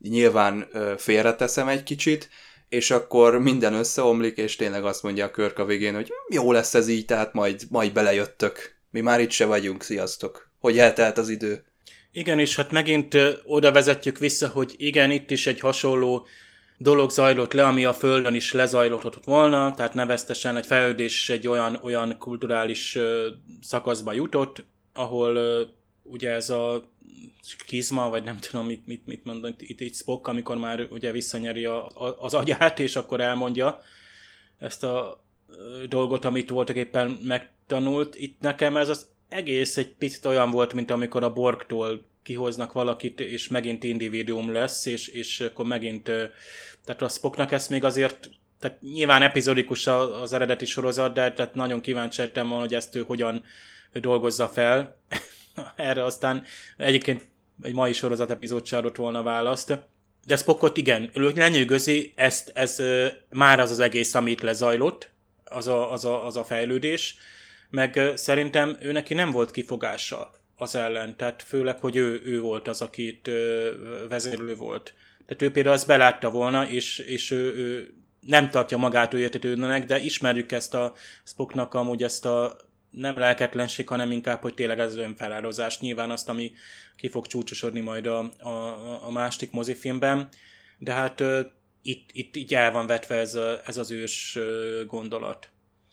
nyilván 0.10 0.68
félreteszem 0.98 1.68
egy 1.68 1.84
kicsit, 1.84 2.30
és 2.74 2.92
akkor 2.92 3.40
minden 3.40 3.74
összeomlik, 3.74 4.38
és 4.38 4.56
tényleg 4.56 4.86
azt 4.86 5.04
mondja 5.04 5.26
a 5.26 5.32
körk 5.32 5.60
a 5.60 5.66
végén, 5.66 5.96
hogy 5.96 6.12
jó 6.30 6.52
lesz 6.52 6.74
ez 6.74 6.88
így, 6.88 7.06
tehát 7.06 7.34
majd, 7.34 7.62
majd 7.70 7.94
belejöttök. 7.94 8.76
Mi 8.92 9.02
már 9.02 9.20
itt 9.20 9.32
se 9.32 9.46
vagyunk, 9.46 9.84
sziasztok. 9.84 10.50
Hogy 10.60 10.78
eltelt 10.78 11.18
az 11.18 11.30
idő. 11.30 11.64
Igen, 12.12 12.40
és 12.40 12.56
hát 12.56 12.72
megint 12.72 13.18
oda 13.46 13.72
vezetjük 13.72 14.18
vissza, 14.18 14.48
hogy 14.48 14.74
igen, 14.78 15.12
itt 15.12 15.32
is 15.32 15.48
egy 15.48 15.60
hasonló 15.60 16.28
dolog 16.78 17.10
zajlott 17.10 17.54
le, 17.54 17.66
ami 17.66 17.86
a 17.86 17.94
Földön 17.94 18.34
is 18.34 18.52
lezajlott 18.52 19.24
volna, 19.24 19.74
tehát 19.74 19.94
neveztesen 19.94 20.58
egy 20.58 20.66
fejlődés 20.66 21.30
egy 21.30 21.48
olyan, 21.48 21.80
olyan 21.84 22.18
kulturális 22.18 22.98
szakaszba 23.62 24.14
jutott, 24.14 24.66
ahol 24.94 25.40
ugye 26.04 26.30
ez 26.30 26.50
a 26.50 26.92
kizma, 27.66 28.10
vagy 28.10 28.24
nem 28.24 28.38
tudom, 28.38 28.66
mit, 28.66 28.86
mit, 28.86 29.06
mit 29.06 29.24
mondani, 29.24 29.56
itt, 29.58 29.80
itt 29.80 29.96
Spock, 29.96 30.28
amikor 30.28 30.58
már 30.58 30.88
ugye 30.90 31.12
visszanyeri 31.12 31.66
a, 31.66 31.88
a, 31.88 32.16
az 32.20 32.34
agyát, 32.34 32.80
és 32.80 32.96
akkor 32.96 33.22
elmondja 33.22 33.82
ezt 34.60 34.84
a 34.84 35.24
dolgot, 35.90 36.26
amit 36.26 36.50
voltak 36.50 36.76
éppen 36.76 37.20
megtanult. 37.24 38.16
Itt 38.16 38.40
nekem 38.40 38.78
ez 38.78 38.90
az 38.90 39.08
egész 39.30 39.78
egy 39.78 39.94
picit 39.94 40.26
olyan 40.26 40.52
volt, 40.52 40.74
mint 40.74 40.92
amikor 40.92 41.24
a 41.24 41.34
Borgtól 41.34 42.06
kihoznak 42.24 42.72
valakit, 42.72 43.20
és 43.20 43.48
megint 43.48 43.84
individuum 43.84 44.52
lesz, 44.52 44.86
és, 44.86 45.08
és 45.08 45.40
akkor 45.40 45.66
megint, 45.66 46.04
tehát 46.86 47.02
a 47.02 47.08
Spocknak 47.08 47.52
ezt 47.52 47.70
még 47.70 47.84
azért, 47.84 48.30
tehát 48.60 48.82
nyilván 48.82 49.22
epizódikus 49.22 49.88
az 49.88 50.34
eredeti 50.34 50.66
sorozat, 50.66 51.14
de 51.14 51.34
tehát 51.34 51.56
nagyon 51.56 51.82
kíváncsi 51.82 52.22
lettem 52.22 52.48
volna, 52.48 52.64
hogy 52.64 52.74
ezt 52.74 52.96
ő 52.96 53.04
hogyan 53.04 53.44
dolgozza 53.94 54.48
fel. 54.48 54.98
Erre 55.76 56.04
aztán 56.04 56.44
egyébként 56.78 57.32
egy 57.62 57.74
mai 57.74 57.94
sorozat 57.94 58.32
epizód 58.32 58.68
adott 58.72 58.96
volna 58.96 59.24
választ. 59.24 59.78
De 60.26 60.36
Spockot 60.36 60.78
igen, 60.78 61.10
lenyűgözi, 61.14 62.14
ezt, 62.16 62.52
ez 62.54 62.82
már 63.30 63.60
az 63.60 63.72
az 63.72 63.80
egész, 63.80 64.16
amit 64.16 64.42
lezajlott, 64.42 65.12
az 65.44 65.68
a, 65.68 65.92
az 65.92 66.06
a, 66.06 66.26
az 66.26 66.38
a 66.38 66.44
fejlődés, 66.44 67.18
meg 67.70 68.12
szerintem 68.16 68.78
ő 68.82 68.92
neki 68.92 69.14
nem 69.14 69.32
volt 69.32 69.52
kifogása 69.52 70.32
az 70.56 70.76
ellen, 70.76 71.18
tehát 71.18 71.44
főleg, 71.44 71.80
hogy 71.80 71.96
ő, 71.96 72.22
ő 72.26 72.42
volt 72.42 72.68
az, 72.68 72.82
akit 72.82 73.30
vezérlő 74.10 74.56
volt. 74.56 74.94
Tehát 75.26 75.42
ő 75.42 75.52
például 75.52 75.76
azt 75.76 75.88
belátta 75.88 76.30
volna, 76.30 76.70
és, 76.70 76.98
és 76.98 77.32
ő, 77.32 77.56
ő 77.56 77.94
nem 78.20 78.50
tartja 78.50 78.78
magát 78.78 79.14
ő 79.14 79.20
értetődnek, 79.20 79.86
de 79.86 80.00
ismerjük 80.00 80.52
ezt 80.52 80.74
a 80.74 80.94
Spocknak 81.24 81.74
amúgy 81.74 82.04
ezt 82.04 82.26
a 82.26 82.58
nem 82.94 83.18
lelketlenség, 83.18 83.88
hanem 83.88 84.12
inkább, 84.12 84.42
hogy 84.42 84.54
tényleg 84.54 84.80
ez 84.80 84.96
önfeláldozás. 84.96 85.80
Nyilván 85.80 86.12
azt, 86.12 86.30
ami 86.30 86.52
ki 86.96 87.10
fog 87.10 87.28
csúcsosodni 87.28 87.80
majd 87.80 88.06
a, 88.06 88.20
a, 88.40 89.06
a 89.06 89.12
másik 89.12 89.52
mozifilmben, 89.52 90.30
de 90.78 90.92
hát 90.92 91.22
uh, 91.22 91.40
itt, 91.82 92.10
itt 92.12 92.36
így 92.36 92.54
el 92.54 92.72
van 92.72 92.88
vetve 92.88 93.16
ez, 93.16 93.36
a, 93.36 93.62
ez 93.66 93.78
az 93.78 93.92
ős 93.92 94.38
gondolat. 94.88 95.50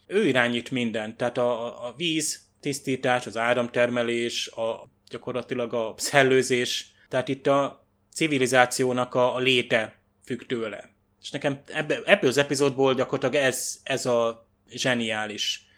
Ő 0.07 0.27
irányít 0.27 0.71
mindent, 0.71 1.17
tehát 1.17 1.39
a, 1.39 1.87
a 1.87 1.95
víz, 1.97 2.41
tisztítás, 2.61 3.27
az 3.27 3.37
áramtermelés, 3.37 4.49
a, 4.49 4.89
gyakorlatilag 5.09 5.75
a 5.75 5.95
szellőzés, 5.97 6.93
tehát 7.09 7.29
itt 7.29 7.47
a 7.47 7.87
civilizációnak 8.13 9.15
a, 9.15 9.35
a 9.35 9.39
léte 9.39 10.01
függ 10.25 10.43
tőle. 10.43 10.91
És 11.23 11.31
nekem 11.31 11.63
ebbe, 11.67 12.01
ebből 12.05 12.31
az 12.31 12.37
epizódból 12.37 12.95
gyakorlatilag 12.95 13.45
ez, 13.45 13.81
ez 13.83 14.07
a 14.07 14.49
zseniális 14.71 15.70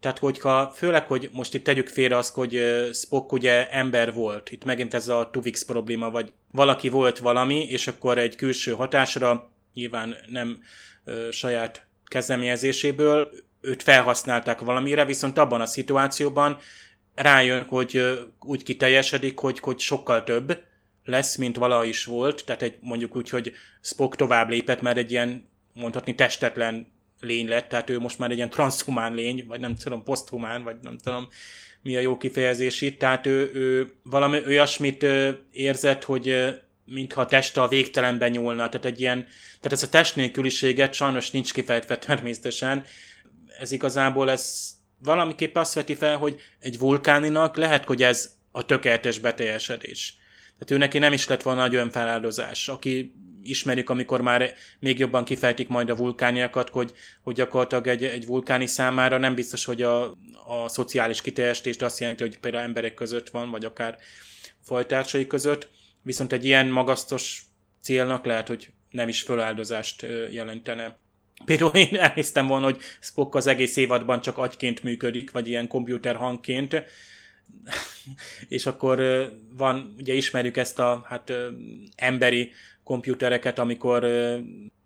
tehát, 0.00 0.18
hogyha 0.18 0.72
főleg, 0.76 1.06
hogy 1.06 1.30
most 1.32 1.54
itt 1.54 1.64
tegyük 1.64 1.88
félre 1.88 2.16
azt, 2.16 2.34
hogy 2.34 2.60
Spock 2.92 3.32
ugye 3.32 3.70
ember 3.70 4.12
volt, 4.12 4.50
itt 4.50 4.64
megint 4.64 4.94
ez 4.94 5.08
a 5.08 5.28
Tuvix 5.32 5.64
probléma, 5.64 6.10
vagy 6.10 6.32
valaki 6.50 6.88
volt 6.88 7.18
valami, 7.18 7.64
és 7.64 7.86
akkor 7.86 8.18
egy 8.18 8.36
külső 8.36 8.72
hatásra, 8.72 9.50
nyilván 9.74 10.16
nem 10.26 10.62
ö, 11.04 11.30
saját 11.30 11.86
kezdeményezéséből, 12.04 13.30
őt 13.60 13.82
felhasználták 13.82 14.60
valamire, 14.60 15.04
viszont 15.04 15.38
abban 15.38 15.60
a 15.60 15.66
szituációban 15.66 16.58
rájön, 17.14 17.64
hogy 17.64 17.96
ö, 17.96 18.14
úgy 18.40 18.62
kiteljesedik, 18.62 19.38
hogy, 19.38 19.58
hogy 19.58 19.78
sokkal 19.78 20.24
több 20.24 20.62
lesz, 21.04 21.36
mint 21.36 21.56
valaha 21.56 21.84
is 21.84 22.04
volt, 22.04 22.44
tehát 22.44 22.62
egy, 22.62 22.76
mondjuk 22.80 23.16
úgy, 23.16 23.28
hogy 23.28 23.52
Spock 23.80 24.16
tovább 24.16 24.48
lépett, 24.48 24.80
mert 24.80 24.96
egy 24.96 25.10
ilyen 25.10 25.48
mondhatni 25.72 26.14
testetlen 26.14 26.94
lény 27.20 27.48
lett, 27.48 27.68
tehát 27.68 27.90
ő 27.90 27.98
most 27.98 28.18
már 28.18 28.30
egy 28.30 28.36
ilyen 28.36 28.50
transhumán 28.50 29.14
lény, 29.14 29.44
vagy 29.46 29.60
nem 29.60 29.76
tudom, 29.76 30.02
poszthumán, 30.02 30.62
vagy 30.62 30.76
nem 30.82 30.98
tudom 30.98 31.28
mi 31.82 31.96
a 31.96 32.00
jó 32.00 32.16
kifejezés 32.16 32.80
itt, 32.80 32.98
tehát 32.98 33.26
ő, 33.26 33.50
ő 33.54 33.92
valami 34.02 34.40
olyasmit 34.46 35.06
érzett, 35.50 36.04
hogy 36.04 36.54
mintha 36.84 37.20
a 37.20 37.26
teste 37.26 37.62
a 37.62 37.68
végtelenben 37.68 38.30
nyúlna, 38.30 38.68
tehát 38.68 38.86
egy 38.86 39.00
ilyen, 39.00 39.26
tehát 39.60 39.72
ez 39.72 39.82
a 39.82 39.88
test 39.88 40.16
nélküliséget 40.16 40.94
sajnos 40.94 41.30
nincs 41.30 41.52
kifejtve 41.52 41.98
természetesen, 41.98 42.84
ez 43.58 43.72
igazából 43.72 44.30
ez 44.30 44.70
valamiképp 44.98 45.56
azt 45.56 45.74
veti 45.74 45.94
fel, 45.94 46.16
hogy 46.16 46.40
egy 46.60 46.78
vulkáninak 46.78 47.56
lehet, 47.56 47.84
hogy 47.84 48.02
ez 48.02 48.34
a 48.50 48.64
tökéletes 48.64 49.18
beteljesedés. 49.18 50.16
Tehát 50.58 50.70
ő 50.70 50.76
neki 50.76 50.98
nem 50.98 51.12
is 51.12 51.28
lett 51.28 51.42
volna 51.42 51.60
nagy 51.60 51.74
önfeláldozás. 51.74 52.68
Aki 52.68 53.14
ismerjük, 53.48 53.90
amikor 53.90 54.20
már 54.20 54.54
még 54.78 54.98
jobban 54.98 55.24
kifejtik 55.24 55.68
majd 55.68 55.90
a 55.90 55.96
vulkániakat, 55.96 56.68
hogy, 56.68 56.92
hogy 57.22 57.34
gyakorlatilag 57.34 57.86
egy, 57.86 58.04
egy 58.04 58.26
vulkáni 58.26 58.66
számára 58.66 59.18
nem 59.18 59.34
biztos, 59.34 59.64
hogy 59.64 59.82
a, 59.82 60.04
a 60.46 60.68
szociális 60.68 61.20
kiteljesítést 61.20 61.82
azt 61.82 62.00
jelenti, 62.00 62.22
hogy 62.22 62.38
például 62.38 62.64
emberek 62.64 62.94
között 62.94 63.30
van, 63.30 63.50
vagy 63.50 63.64
akár 63.64 63.98
fajtársai 64.62 65.26
között, 65.26 65.70
viszont 66.02 66.32
egy 66.32 66.44
ilyen 66.44 66.66
magasztos 66.66 67.42
célnak 67.80 68.24
lehet, 68.24 68.48
hogy 68.48 68.72
nem 68.90 69.08
is 69.08 69.22
föláldozást 69.22 70.06
jelentene. 70.30 70.98
Például 71.44 71.70
én 71.70 71.96
elnéztem 71.96 72.46
volna, 72.46 72.64
hogy 72.64 72.80
Spock 73.00 73.34
az 73.34 73.46
egész 73.46 73.76
évadban 73.76 74.20
csak 74.20 74.38
agyként 74.38 74.82
működik, 74.82 75.30
vagy 75.30 75.48
ilyen 75.48 75.68
komputer 75.68 76.16
hangként, 76.16 76.82
és 78.48 78.66
akkor 78.66 79.28
van, 79.56 79.94
ugye 79.98 80.14
ismerjük 80.14 80.56
ezt 80.56 80.78
a 80.78 81.04
hát 81.08 81.32
emberi 81.96 82.52
komputereket, 82.86 83.58
amikor 83.58 84.06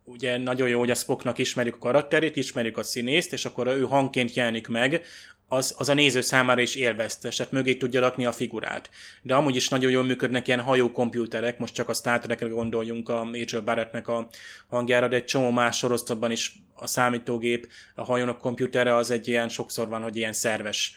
ugye 0.04 0.38
nagyon 0.38 0.68
jó, 0.68 0.78
hogy 0.78 0.90
a 0.90 0.94
Spocknak 0.94 1.38
ismerjük 1.38 1.74
a 1.74 1.78
karakterét, 1.78 2.36
ismerjük 2.36 2.78
a 2.78 2.82
színészt, 2.82 3.32
és 3.32 3.44
akkor 3.44 3.66
ő 3.66 3.82
hangként 3.82 4.34
jelenik 4.34 4.68
meg, 4.68 5.02
az, 5.48 5.74
az 5.78 5.88
a 5.88 5.94
néző 5.94 6.20
számára 6.20 6.60
is 6.60 6.74
élveztes, 6.74 7.36
tehát 7.36 7.52
mögé 7.52 7.74
tudja 7.74 8.00
rakni 8.00 8.26
a 8.26 8.32
figurát. 8.32 8.90
De 9.22 9.34
amúgy 9.34 9.56
is 9.56 9.68
nagyon 9.68 9.90
jól 9.90 10.04
működnek 10.04 10.46
ilyen 10.46 10.60
hajó 10.60 10.92
komputerek, 10.92 11.58
most 11.58 11.74
csak 11.74 11.88
a 11.88 11.94
Star 11.94 12.18
Trekre 12.18 12.48
gondoljunk 12.48 13.08
a 13.08 13.24
Major 13.24 13.64
Barrettnek 13.64 14.08
a 14.08 14.28
hangjára, 14.68 15.08
de 15.08 15.16
egy 15.16 15.24
csomó 15.24 15.50
más 15.50 15.76
sorozatban 15.76 16.30
is 16.30 16.54
a 16.74 16.86
számítógép, 16.86 17.68
a 17.94 18.04
hajónak 18.04 18.38
komputere 18.38 18.94
az 18.94 19.10
egy 19.10 19.28
ilyen, 19.28 19.48
sokszor 19.48 19.88
van, 19.88 20.02
hogy 20.02 20.16
ilyen 20.16 20.32
szerves 20.32 20.94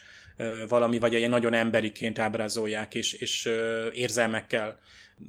valami, 0.68 0.98
vagy 0.98 1.12
ilyen 1.12 1.30
nagyon 1.30 1.54
emberiként 1.54 2.18
ábrázolják, 2.18 2.94
és, 2.94 3.12
és 3.12 3.48
érzelmekkel 3.92 4.78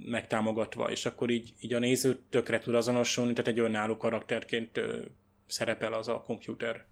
megtámogatva, 0.05 0.91
és 0.91 1.05
akkor 1.05 1.29
így, 1.29 1.53
így 1.59 1.73
a 1.73 1.79
néző 1.79 2.19
tökre 2.29 2.59
tud 2.59 2.75
azonosulni, 2.75 3.33
tehát 3.33 3.51
egy 3.51 3.59
önálló 3.59 3.97
karakterként 3.97 4.79
szerepel 5.47 5.93
az 5.93 6.07
a 6.07 6.23
komputer. 6.25 6.85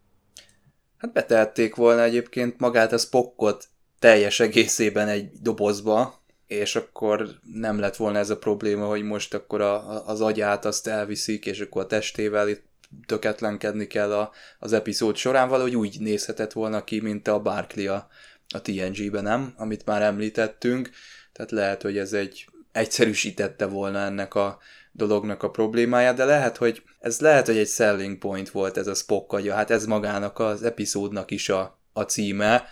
Hát 0.98 1.14
betehették 1.14 1.76
volna 1.76 2.04
egyébként 2.04 2.60
magát 2.60 2.92
a 2.92 2.98
Spockot 2.98 3.68
teljes 4.00 4.40
egészében 4.40 5.08
egy 5.08 5.32
dobozba, 5.42 6.22
és 6.48 6.76
akkor 6.76 7.30
nem 7.54 7.80
lett 7.80 7.96
volna 7.96 8.18
ez 8.18 8.30
a 8.30 8.38
probléma, 8.38 8.86
hogy 8.86 9.04
most 9.04 9.34
akkor 9.34 9.62
a, 9.62 10.06
az 10.08 10.22
agyát 10.22 10.66
azt 10.66 10.88
elviszik, 10.88 11.46
és 11.46 11.60
akkor 11.60 11.84
a 11.84 11.88
testével 11.88 12.50
itt 12.50 12.64
töketlenkedni 13.06 13.88
kell 13.88 14.14
a, 14.14 14.32
az 14.60 14.74
epizód 14.74 15.16
során, 15.16 15.50
valahogy 15.50 15.76
úgy 15.76 16.00
nézhetett 16.00 16.52
volna 16.52 16.84
ki, 16.84 17.00
mint 17.00 17.28
a 17.28 17.42
Barkley 17.42 17.94
a, 17.94 18.08
a 18.48 18.62
TNG-ben, 18.62 19.24
nem? 19.24 19.54
Amit 19.58 19.86
már 19.86 20.02
említettünk, 20.02 20.90
tehát 21.32 21.52
lehet, 21.52 21.82
hogy 21.82 21.98
ez 21.98 22.14
egy 22.14 22.48
egyszerűsítette 22.74 23.66
volna 23.66 24.00
ennek 24.00 24.36
a 24.36 24.60
dolognak 24.92 25.44
a 25.44 25.50
problémáját, 25.50 26.16
de 26.16 26.26
lehet, 26.26 26.58
hogy 26.58 26.84
ez 27.00 27.20
lehet, 27.20 27.46
hogy 27.46 27.58
egy 27.58 27.68
selling 27.68 28.18
point 28.18 28.50
volt 28.50 28.78
ez 28.78 28.88
a 28.88 28.94
Spock 28.94 29.34
agya, 29.34 29.54
hát 29.54 29.72
ez 29.72 29.86
magának 29.86 30.40
az 30.40 30.64
epizódnak 30.64 31.32
is 31.32 31.50
a, 31.50 31.80
a 31.94 32.02
címe, 32.02 32.66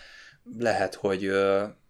lehet, 0.58 0.94
hogy 0.94 1.32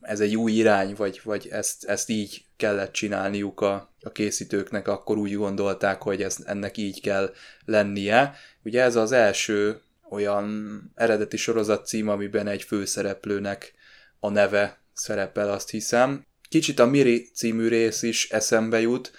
ez 0.01 0.21
egy 0.21 0.37
új 0.37 0.53
irány, 0.53 0.95
vagy, 0.97 1.21
vagy 1.25 1.49
ezt, 1.51 1.85
ezt 1.85 2.09
így 2.09 2.45
kellett 2.57 2.93
csinálniuk 2.93 3.61
a, 3.61 3.95
a 4.03 4.13
készítőknek, 4.13 4.89
akkor 4.89 5.17
úgy 5.17 5.35
gondolták, 5.35 6.03
hogy 6.03 6.23
ez, 6.23 6.37
ennek 6.45 6.77
így 6.77 7.01
kell 7.01 7.33
lennie. 7.65 8.35
Ugye 8.65 8.83
ez 8.83 8.97
az 8.97 9.13
első 9.13 9.81
olyan 10.11 10.81
eredeti 10.95 11.37
sorozat 11.37 11.87
cím, 11.87 12.09
amiben 12.09 12.47
egy 12.47 12.63
főszereplőnek 12.63 13.73
a 14.21 14.29
neve 14.29 14.83
szerepel, 14.93 15.51
azt 15.51 15.71
hiszem. 15.71 16.27
Kicsit 16.53 16.79
a 16.79 16.87
Miri 16.87 17.29
című 17.35 17.69
rész 17.69 18.03
is 18.03 18.31
eszembe 18.31 18.81
jut, 18.81 19.13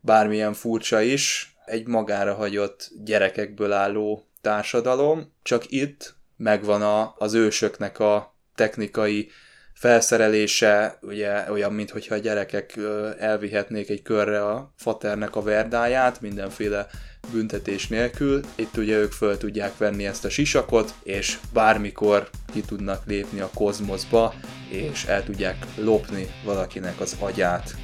bármilyen 0.00 0.54
furcsa 0.54 1.00
is, 1.00 1.54
egy 1.64 1.86
magára 1.86 2.34
hagyott 2.34 2.90
gyerekekből 3.04 3.72
álló 3.72 4.28
társadalom, 4.40 5.32
csak 5.42 5.70
itt 5.70 6.14
megvan 6.36 6.82
a, 6.82 7.14
az 7.18 7.34
ősöknek 7.34 7.98
a 7.98 8.34
technikai 8.54 9.30
felszerelése, 9.74 10.98
ugye 11.02 11.50
olyan, 11.50 11.72
mintha 11.72 12.14
a 12.14 12.18
gyerekek 12.18 12.78
elvihetnék 13.18 13.90
egy 13.90 14.02
körre 14.02 14.44
a 14.44 14.72
faternek 14.76 15.36
a 15.36 15.42
verdáját, 15.42 16.20
mindenféle 16.20 16.86
büntetés 17.32 17.88
nélkül. 17.88 18.40
Itt 18.54 18.76
ugye 18.76 18.96
ők 18.96 19.12
föl 19.12 19.36
tudják 19.36 19.76
venni 19.76 20.06
ezt 20.06 20.24
a 20.24 20.30
sisakot, 20.30 20.94
és 21.02 21.38
bármikor 21.52 22.28
ki 22.52 22.60
tudnak 22.60 23.02
lépni 23.06 23.40
a 23.40 23.50
kozmoszba, 23.54 24.34
és 24.68 25.04
el 25.04 25.24
tudják 25.24 25.56
lopni 25.76 26.26
valakinek 26.44 27.00
az 27.00 27.16
agyát. 27.20 27.74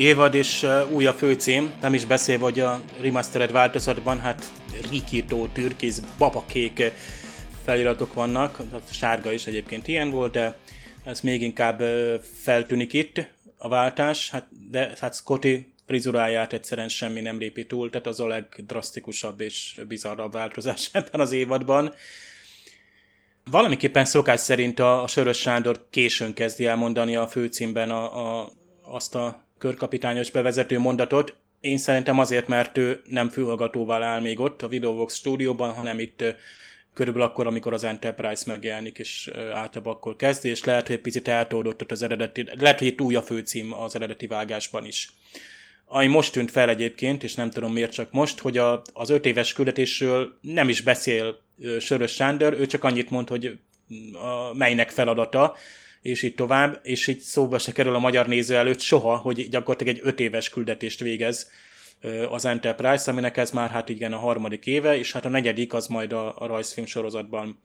Új 0.00 0.06
évad 0.06 0.34
és 0.34 0.66
új 0.90 1.06
a 1.06 1.12
főcím, 1.12 1.72
nem 1.80 1.94
is 1.94 2.04
beszélve, 2.04 2.44
hogy 2.44 2.60
a 2.60 2.80
remastered 3.00 3.52
változatban 3.52 4.20
hát 4.20 4.44
rikító, 4.90 5.46
türkész, 5.46 6.02
babakék 6.18 6.92
feliratok 7.64 8.14
vannak, 8.14 8.58
a 8.58 8.92
sárga 8.92 9.32
is 9.32 9.46
egyébként 9.46 9.88
ilyen 9.88 10.10
volt, 10.10 10.32
de 10.32 10.56
ez 11.04 11.20
még 11.20 11.42
inkább 11.42 11.82
feltűnik 12.42 12.92
itt 12.92 13.30
a 13.56 13.68
váltás, 13.68 14.30
hát, 14.30 14.46
de 14.70 14.92
hát 15.00 15.14
Scotty 15.14 15.72
frizuráját 15.86 16.52
egyszerűen 16.52 16.88
semmi 16.88 17.20
nem 17.20 17.38
lépi 17.38 17.66
túl, 17.66 17.90
tehát 17.90 18.06
az 18.06 18.20
a 18.20 18.26
legdrasztikusabb 18.26 19.40
és 19.40 19.80
bizarrabb 19.88 20.32
változás 20.32 20.88
ebben 20.92 21.20
az 21.20 21.32
évadban. 21.32 21.94
Valamiképpen 23.50 24.04
szokás 24.04 24.40
szerint 24.40 24.78
a, 24.78 25.02
a 25.02 25.06
Sörös 25.06 25.38
Sándor 25.38 25.86
későn 25.90 26.34
kezdi 26.34 26.66
elmondani 26.66 27.16
a 27.16 27.28
főcímben 27.28 27.90
a, 27.90 28.40
a, 28.40 28.50
azt 28.82 29.14
a 29.14 29.48
körkapitányos 29.60 30.30
bevezető 30.30 30.78
mondatot. 30.78 31.36
Én 31.60 31.78
szerintem 31.78 32.18
azért, 32.18 32.48
mert 32.48 32.78
ő 32.78 33.00
nem 33.04 33.28
fülhallgatóval 33.28 34.02
áll 34.02 34.20
még 34.20 34.40
ott 34.40 34.62
a 34.62 34.68
Videovox 34.68 35.14
stúdióban, 35.16 35.72
hanem 35.72 35.98
itt 35.98 36.24
körülbelül 36.94 37.28
akkor, 37.28 37.46
amikor 37.46 37.72
az 37.72 37.84
Enterprise 37.84 38.44
megjelenik, 38.46 38.98
és 38.98 39.30
általában 39.52 39.92
akkor 39.92 40.16
kezdi, 40.16 40.48
és 40.48 40.64
lehet, 40.64 40.86
hogy 40.86 40.96
egy 40.96 41.02
picit 41.02 41.28
eltódott 41.28 41.82
ott 41.82 41.90
az 41.90 42.02
eredeti, 42.02 42.46
lehet, 42.58 42.78
hogy 42.78 42.86
itt 42.86 43.00
új 43.00 43.14
a 43.14 43.22
főcím 43.22 43.72
az 43.72 43.94
eredeti 43.94 44.26
vágásban 44.26 44.84
is. 44.84 45.12
Ami 45.86 46.06
most 46.06 46.32
tűnt 46.32 46.50
fel 46.50 46.68
egyébként, 46.68 47.22
és 47.22 47.34
nem 47.34 47.50
tudom 47.50 47.72
miért 47.72 47.92
csak 47.92 48.12
most, 48.12 48.38
hogy 48.38 48.58
a, 48.58 48.82
az 48.92 49.10
öt 49.10 49.26
éves 49.26 49.52
küldetésről 49.52 50.38
nem 50.40 50.68
is 50.68 50.80
beszél 50.80 51.38
Sörös 51.80 52.12
Sándor, 52.12 52.52
ő 52.52 52.66
csak 52.66 52.84
annyit 52.84 53.10
mond, 53.10 53.28
hogy 53.28 53.58
a, 54.12 54.54
melynek 54.54 54.90
feladata, 54.90 55.56
és 56.02 56.22
így 56.22 56.34
tovább, 56.34 56.80
és 56.82 57.06
így 57.06 57.18
szóba 57.18 57.58
se 57.58 57.72
kerül 57.72 57.94
a 57.94 57.98
magyar 57.98 58.26
néző 58.26 58.56
előtt 58.56 58.80
soha, 58.80 59.16
hogy 59.16 59.48
gyakorlatilag 59.48 59.96
egy 59.96 60.02
öt 60.04 60.20
éves 60.20 60.48
küldetést 60.48 61.00
végez 61.00 61.50
az 62.30 62.44
Enterprise, 62.44 63.10
aminek 63.10 63.36
ez 63.36 63.50
már 63.50 63.70
hát 63.70 63.88
igen 63.88 64.12
a 64.12 64.18
harmadik 64.18 64.66
éve, 64.66 64.98
és 64.98 65.12
hát 65.12 65.24
a 65.24 65.28
negyedik 65.28 65.72
az 65.72 65.86
majd 65.86 66.12
a, 66.12 66.38
a 66.38 66.46
rajzfilm 66.46 66.86
sorozatban 66.86 67.62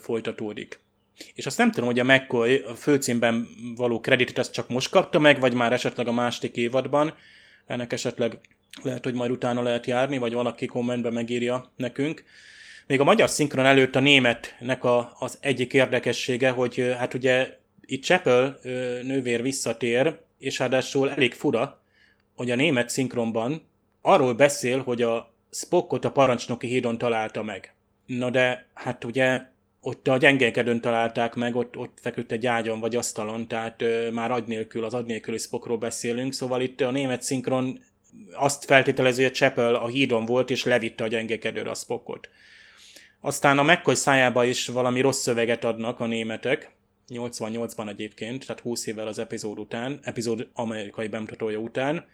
folytatódik. 0.00 0.80
És 1.34 1.46
azt 1.46 1.58
nem 1.58 1.70
tudom, 1.70 1.88
hogy 1.88 1.98
a 1.98 2.04
McCoy 2.04 2.56
a 2.56 2.74
főcímben 2.74 3.48
való 3.76 4.00
kreditet 4.00 4.38
azt 4.38 4.52
csak 4.52 4.68
most 4.68 4.90
kapta 4.90 5.18
meg, 5.18 5.40
vagy 5.40 5.54
már 5.54 5.72
esetleg 5.72 6.08
a 6.08 6.12
második 6.12 6.56
évadban. 6.56 7.14
Ennek 7.66 7.92
esetleg 7.92 8.38
lehet, 8.82 9.04
hogy 9.04 9.14
majd 9.14 9.30
utána 9.30 9.62
lehet 9.62 9.86
járni, 9.86 10.18
vagy 10.18 10.32
valaki 10.32 10.66
kommentben 10.66 11.12
megírja 11.12 11.72
nekünk. 11.76 12.24
Még 12.88 13.00
a 13.00 13.04
magyar 13.04 13.30
szinkron 13.30 13.66
előtt 13.66 13.94
a 13.94 14.00
németnek 14.00 14.84
a, 14.84 15.12
az 15.18 15.38
egyik 15.40 15.72
érdekessége, 15.72 16.50
hogy 16.50 16.94
hát 16.98 17.14
ugye 17.14 17.56
itt 17.86 18.02
Chapel 18.02 18.58
nővér 19.02 19.42
visszatér, 19.42 20.18
és 20.38 20.58
ráadásul 20.58 21.10
elég 21.10 21.34
fura, 21.34 21.80
hogy 22.36 22.50
a 22.50 22.54
német 22.54 22.88
szinkronban 22.88 23.62
arról 24.00 24.34
beszél, 24.34 24.82
hogy 24.82 25.02
a 25.02 25.32
Spockot 25.50 26.04
a 26.04 26.10
parancsnoki 26.10 26.66
hídon 26.66 26.98
találta 26.98 27.42
meg. 27.42 27.74
Na 28.06 28.30
de 28.30 28.66
hát 28.74 29.04
ugye 29.04 29.40
ott 29.80 30.08
a 30.08 30.16
gyengélkedőn 30.16 30.80
találták 30.80 31.34
meg, 31.34 31.56
ott, 31.56 31.76
ott 31.76 31.98
feküdt 32.00 32.32
egy 32.32 32.46
ágyon 32.46 32.80
vagy 32.80 32.96
asztalon, 32.96 33.48
tehát 33.48 33.82
ö, 33.82 34.10
már 34.10 34.30
agy 34.30 34.44
nélkül, 34.44 34.84
az 34.84 34.94
agy 34.94 35.06
nélküli 35.06 35.38
Spockról 35.38 35.78
beszélünk, 35.78 36.32
szóval 36.32 36.60
itt 36.60 36.80
a 36.80 36.90
német 36.90 37.22
szinkron 37.22 37.80
azt 38.32 38.64
feltételező, 38.64 39.22
hogy 39.22 39.34
Chapel 39.34 39.74
a 39.74 39.86
hídon 39.86 40.24
volt, 40.24 40.50
és 40.50 40.64
levitte 40.64 41.04
a 41.04 41.08
gyengélkedőre 41.08 41.70
a 41.70 41.74
Spockot. 41.74 42.28
Aztán 43.20 43.58
a 43.58 43.62
McCoy 43.62 43.94
szájába 43.94 44.44
is 44.44 44.66
valami 44.66 45.00
rossz 45.00 45.20
szöveget 45.20 45.64
adnak 45.64 46.00
a 46.00 46.06
németek, 46.06 46.70
88-ban 47.08 47.88
egyébként, 47.88 48.46
tehát 48.46 48.62
20 48.62 48.86
évvel 48.86 49.06
az 49.06 49.18
epizód 49.18 49.58
után, 49.58 49.98
epizód 50.02 50.48
amerikai 50.52 51.08
bemutatója 51.08 51.58
után. 51.58 52.06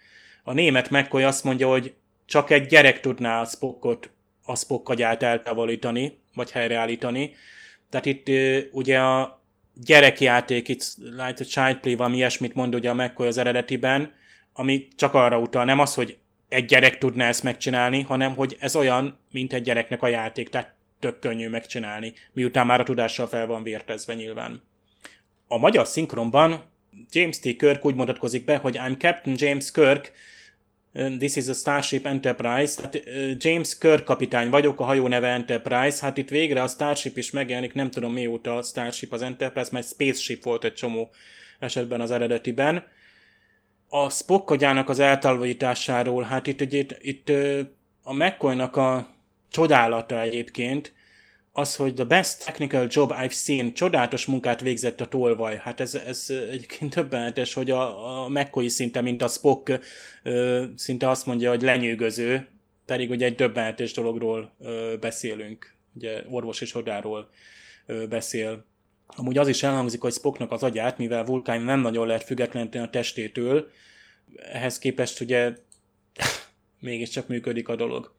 A 0.43 0.53
német 0.53 0.91
McCoy 0.91 1.23
azt 1.23 1.45
mondja, 1.45 1.69
hogy 1.69 1.95
csak 2.27 2.51
egy 2.51 2.67
gyerek 2.67 3.01
tudná 3.01 3.41
a 3.41 3.45
Spockot, 3.45 4.11
a 4.45 4.57
Spock 4.57 4.89
agyát 4.89 5.23
eltávolítani, 5.23 6.19
vagy 6.35 6.51
helyreállítani. 6.51 7.35
Tehát 7.91 8.07
itt 8.07 8.31
ugye 8.73 9.01
a 9.01 9.43
gyerekjáték, 9.75 10.69
itt 10.69 10.85
like 10.99 11.35
a 11.39 11.45
child 11.45 11.77
play, 11.77 11.95
valami 11.95 12.17
ilyesmit 12.17 12.55
mond 12.55 12.75
ugye 12.75 12.91
a 12.91 12.95
McCoy 12.95 13.27
az 13.27 13.39
eredetiben, 13.39 14.13
ami 14.53 14.89
csak 14.97 15.15
arra 15.15 15.39
utal, 15.39 15.65
nem 15.65 15.79
az, 15.79 15.95
hogy 15.95 16.19
egy 16.49 16.65
gyerek 16.65 16.99
tudná 16.99 17.29
ezt 17.29 17.43
megcsinálni, 17.43 18.03
hanem 18.03 18.35
hogy 18.35 18.57
ez 18.61 18.77
olyan, 18.77 19.19
mint 19.31 19.53
egy 19.53 19.63
gyereknek 19.63 20.03
a 20.03 20.09
játék, 20.09 20.49
tehát 20.49 20.75
tök 21.05 21.19
könnyű 21.19 21.49
megcsinálni, 21.49 22.13
miután 22.33 22.67
már 22.67 22.81
a 22.81 22.85
tudással 22.85 23.27
fel 23.27 23.47
van 23.47 23.63
vértezve 23.63 24.15
nyilván. 24.15 24.63
A 25.49 25.59
magyar 25.59 25.87
szinkronban 25.87 26.65
James 27.11 27.39
T. 27.39 27.57
Kirk 27.57 27.85
úgy 27.85 27.95
mutatkozik 27.95 28.45
be, 28.45 28.57
hogy 28.57 28.79
I'm 28.79 28.99
Captain 28.99 29.37
James 29.39 29.71
Kirk, 29.71 30.13
This 31.19 31.37
is 31.37 31.49
a 31.49 31.53
Starship 31.53 32.07
Enterprise, 32.07 32.77
tehát 32.77 33.03
James 33.45 33.79
Kirk 33.79 34.05
kapitány 34.05 34.51
vagyok, 34.51 34.81
a 34.81 34.85
hajó 34.85 35.09
neve 35.09 35.29
Enterprise, 35.29 35.99
hát 36.01 36.17
itt 36.17 36.29
végre 36.29 36.63
a 36.63 36.67
Starship 36.67 37.17
is 37.17 37.31
megjelenik, 37.31 37.75
nem 37.75 37.91
tudom 37.91 38.13
mióta 38.13 38.57
a 38.57 38.63
Starship 38.63 39.13
az 39.13 39.23
Enterprise, 39.23 39.69
mert 39.73 39.87
Spaceship 39.87 40.43
volt 40.45 40.65
egy 40.65 40.75
csomó 40.75 41.11
esetben 41.59 42.01
az 42.01 42.11
eredetiben. 42.11 42.85
A 43.89 44.11
Spock 44.11 44.51
agyának 44.51 44.89
az 44.89 44.99
eltávolításáról, 44.99 46.23
hát 46.23 46.47
itt, 46.47 46.61
itt, 46.61 46.97
itt 47.01 47.33
a 48.03 48.13
McCoy-nak 48.13 48.77
a 48.77 49.14
csodálata 49.55 50.21
egyébként, 50.21 50.93
az, 51.53 51.77
hogy 51.77 51.95
the 51.95 52.05
best 52.05 52.45
technical 52.45 52.87
job 52.91 53.13
I've 53.15 53.33
seen, 53.33 53.75
csodálatos 53.75 54.27
munkát 54.27 54.61
végzett 54.61 55.01
a 55.01 55.07
tolvaj. 55.07 55.57
Hát 55.57 55.81
ez, 55.81 55.95
ez 55.95 56.27
egyébként 56.51 56.95
többenetes, 56.95 57.55
hogy 57.55 57.71
a, 57.71 58.23
a 58.25 58.29
McCoy 58.29 58.69
szinte, 58.69 59.01
mint 59.01 59.23
a 59.23 59.29
Spock, 59.29 59.81
ö, 60.23 60.65
szinte 60.77 61.09
azt 61.09 61.27
mondja, 61.27 61.51
hogy 61.51 61.63
lenyűgöző, 61.63 62.49
pedig 62.87 63.11
ugye 63.11 63.27
egy 63.27 63.35
döbbenetes 63.35 63.93
dologról 63.93 64.55
ö, 64.61 64.95
beszélünk. 65.01 65.75
Ugye 65.95 66.23
orvos 66.31 66.61
és 66.61 66.73
hodáról 66.73 67.29
ö, 67.87 68.07
beszél. 68.07 68.65
Amúgy 69.07 69.39
az 69.39 69.49
is 69.49 69.63
elhangzik, 69.63 70.01
hogy 70.01 70.13
Spocknak 70.13 70.53
az 70.53 70.63
agyát, 70.63 70.99
mivel 70.99 71.25
vulkán 71.25 71.63
nem 71.63 71.81
nagyon 71.81 72.07
lehet 72.07 72.25
függetleníteni 72.25 72.85
a 72.85 72.91
testétől, 72.91 73.71
ehhez 74.37 74.79
képest 74.79 75.21
ugye 75.21 75.53
mégiscsak 76.81 77.29
működik 77.29 77.69
a 77.69 77.77
dolog 77.77 78.15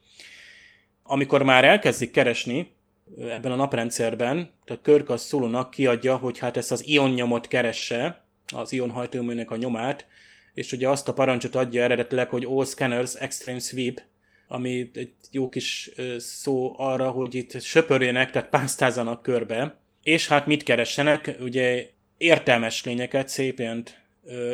amikor 1.08 1.44
már 1.44 1.64
elkezdik 1.64 2.12
keresni 2.12 2.72
ebben 3.20 3.52
a 3.52 3.56
naprendszerben, 3.56 4.50
tehát 4.66 4.82
Körk 4.82 5.10
az 5.10 5.22
Szulónak 5.22 5.70
kiadja, 5.70 6.16
hogy 6.16 6.38
hát 6.40 6.58
ezt 6.58 6.72
az 6.72 6.88
ionnyomot 6.88 7.48
keresse, 7.48 8.24
az 8.54 8.72
ionhajtóműnek 8.72 9.52
a 9.52 9.56
nyomát, 9.56 10.08
és 10.54 10.72
ugye 10.72 10.90
azt 10.90 11.08
a 11.08 11.14
parancsot 11.14 11.56
adja 11.56 11.84
eredetileg, 11.84 12.30
hogy 12.30 12.46
All 12.46 12.66
Scanners 12.66 13.14
Extreme 13.14 13.60
Sweep, 13.60 14.02
ami 14.48 14.92
egy 14.94 15.14
jó 15.32 15.50
kis 15.50 15.92
szó 16.18 16.74
arra, 16.78 17.10
hogy 17.10 17.36
itt 17.36 17.62
söpörjenek, 17.62 18.32
tehát 18.32 18.50
pásztázzanak 18.50 19.22
körbe, 19.22 19.78
és 20.04 20.28
hát 20.28 20.46
mit 20.46 20.64
keressenek, 20.64 21.36
ugye 21.40 21.90
értelmes 22.18 22.84
lényeket, 22.84 23.30
szépen 23.30 23.84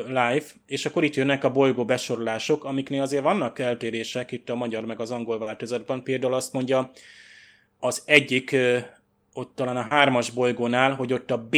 live, 0.08 0.44
és 0.66 0.86
akkor 0.86 1.04
itt 1.04 1.16
jönnek 1.16 1.44
a 1.44 1.52
bolygó 1.52 1.86
besorolások, 1.86 2.64
amiknél 2.64 3.02
azért 3.02 3.24
vannak 3.24 3.60
eltérések 3.60 4.32
itt 4.32 4.50
a 4.50 4.56
magyar 4.56 4.86
meg 4.86 5.00
az 5.00 5.12
angol 5.12 5.40
változatban. 5.40 6.04
Például 6.04 6.34
azt 6.34 6.54
mondja 6.54 6.92
az 7.80 8.04
egyik, 8.06 8.56
ott 9.34 9.56
talán 9.56 9.78
a 9.78 9.88
hármas 9.90 10.30
bolygónál, 10.30 10.94
hogy 10.94 11.14
ott 11.14 11.32
a 11.32 11.48
B 11.50 11.56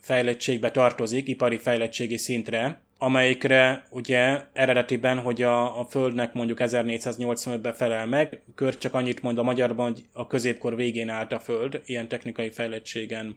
fejlettségbe 0.00 0.70
tartozik, 0.70 1.28
ipari 1.28 1.58
fejlettségi 1.58 2.16
szintre, 2.16 2.82
amelyikre 2.98 3.84
ugye 3.90 4.40
eredetiben, 4.52 5.18
hogy 5.18 5.42
a, 5.42 5.80
a 5.80 5.84
Földnek 5.84 6.32
mondjuk 6.32 6.58
1485-ben 6.60 7.72
felel 7.72 8.06
meg, 8.06 8.42
kör 8.54 8.78
csak 8.78 8.94
annyit 8.94 9.22
mond 9.22 9.38
a 9.38 9.42
magyarban, 9.42 9.92
hogy 9.92 10.04
a 10.12 10.26
középkor 10.26 10.76
végén 10.76 11.08
állt 11.08 11.32
a 11.32 11.38
Föld, 11.38 11.82
ilyen 11.86 12.08
technikai 12.08 12.50
fejlettségen. 12.50 13.36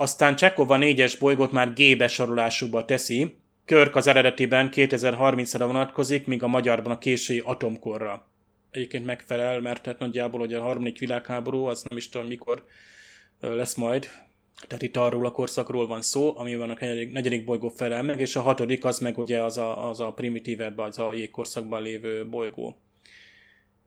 Aztán 0.00 0.36
Csekov 0.36 0.70
a 0.70 0.76
négyes 0.76 1.16
bolygót 1.16 1.52
már 1.52 1.72
G 1.72 1.96
besorolásúba 1.96 2.84
teszi, 2.84 3.36
Körk 3.64 3.96
az 3.96 4.06
eredetiben 4.06 4.68
2030-ra 4.72 5.62
vonatkozik, 5.66 6.26
míg 6.26 6.42
a 6.42 6.46
magyarban 6.46 6.92
a 6.92 6.98
késői 6.98 7.42
atomkorra. 7.44 8.28
Egyébként 8.70 9.04
megfelel, 9.04 9.60
mert 9.60 9.86
hát 9.86 9.98
nagyjából 9.98 10.40
hogy 10.40 10.54
a 10.54 10.62
harmadik 10.62 10.98
világháború, 10.98 11.64
az 11.64 11.82
nem 11.88 11.98
is 11.98 12.08
tudom 12.08 12.26
mikor 12.26 12.64
lesz 13.40 13.74
majd, 13.74 14.08
tehát 14.66 14.82
itt 14.82 14.96
arról 14.96 15.26
a 15.26 15.30
korszakról 15.30 15.86
van 15.86 16.02
szó, 16.02 16.38
amiben 16.38 16.70
a 16.70 16.76
negyedik, 16.80 17.12
negyedik 17.12 17.44
bolygó 17.44 17.68
felel 17.68 18.02
meg, 18.02 18.20
és 18.20 18.36
a 18.36 18.40
hatodik 18.40 18.84
az 18.84 18.98
meg 18.98 19.18
ugye 19.18 19.42
az 19.42 19.58
a, 19.58 19.88
az 19.88 20.00
a 20.00 20.12
primitívebb, 20.12 20.78
az 20.78 20.98
a 20.98 21.10
jégkorszakban 21.14 21.82
lévő 21.82 22.26
bolygó. 22.26 22.76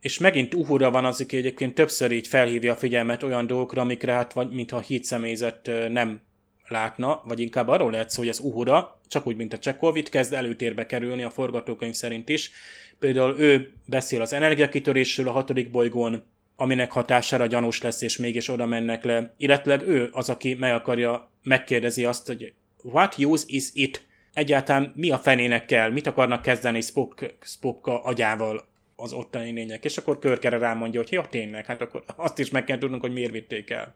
És 0.04 0.18
megint 0.18 0.54
Uhura 0.54 0.92
van 0.92 1.06
az, 1.06 1.22
aki 1.22 1.38
egyébként 1.38 1.74
többször 1.74 2.12
így 2.12 2.28
felhívja 2.28 2.74
a 2.74 2.76
figyelmet 2.76 3.24
olyan 3.24 3.48
dolgokra, 3.48 3.82
amikre 3.82 4.12
hát 4.12 4.34
vagy, 4.34 4.50
mintha 4.50 4.78
a 4.78 4.82
híd 4.82 5.04
személyzet 5.04 5.70
nem 5.90 6.22
látna, 6.68 7.22
vagy 7.26 7.40
inkább 7.40 7.68
arról 7.68 7.92
lehet 7.92 8.10
szó, 8.10 8.20
hogy 8.20 8.30
az 8.30 8.40
Uhura, 8.40 9.00
csak 9.08 9.28
úgy, 9.28 9.36
mint 9.36 9.54
a 9.54 9.58
Csekov, 9.58 9.96
itt 9.96 10.10
kezd 10.10 10.34
előtérbe 10.34 10.86
kerülni 10.86 11.24
a 11.24 11.30
forgatókönyv 11.30 11.94
szerint 11.94 12.30
is. 12.30 12.52
Például 13.00 13.40
ő 13.40 13.74
beszél 13.86 14.22
az 14.22 14.34
energiakitörésről 14.34 15.28
a 15.28 15.32
hatodik 15.32 15.72
bolygón, 15.72 16.24
aminek 16.56 16.92
hatására 16.92 17.46
gyanús 17.46 17.82
lesz, 17.82 18.02
és 18.02 18.18
mégis 18.18 18.50
oda 18.50 18.66
mennek 18.66 19.04
le. 19.04 19.34
Illetve 19.38 19.82
ő 19.86 20.10
az, 20.12 20.30
aki 20.30 20.54
meg 20.54 20.74
akarja, 20.74 21.32
megkérdezi 21.44 22.06
azt, 22.06 22.28
hogy 22.28 22.54
what 22.82 23.18
use 23.18 23.44
is 23.48 23.70
it? 23.74 24.08
Egyáltalán 24.34 24.94
mi 24.96 25.12
a 25.12 25.18
fenének 25.18 25.66
kell? 25.66 25.92
Mit 25.92 26.08
akarnak 26.08 26.42
kezdeni 26.42 26.82
Spock, 26.82 27.36
Spock 27.42 27.88
agyával 27.88 28.72
az 29.04 29.14
ottani 29.14 29.52
lények? 29.52 29.86
És 29.86 29.98
akkor 29.98 30.20
körkere 30.20 30.58
rámondja, 30.58 31.00
hogy 31.00 31.12
jó, 31.12 31.22
tényleg, 31.22 31.66
hát 31.66 31.82
akkor 31.82 32.04
azt 32.16 32.40
is 32.40 32.50
meg 32.50 32.64
kell 32.64 32.78
tudnunk, 32.78 33.02
hogy 33.02 33.14
miért 33.14 33.32
vitték 33.32 33.70
el. 33.70 33.96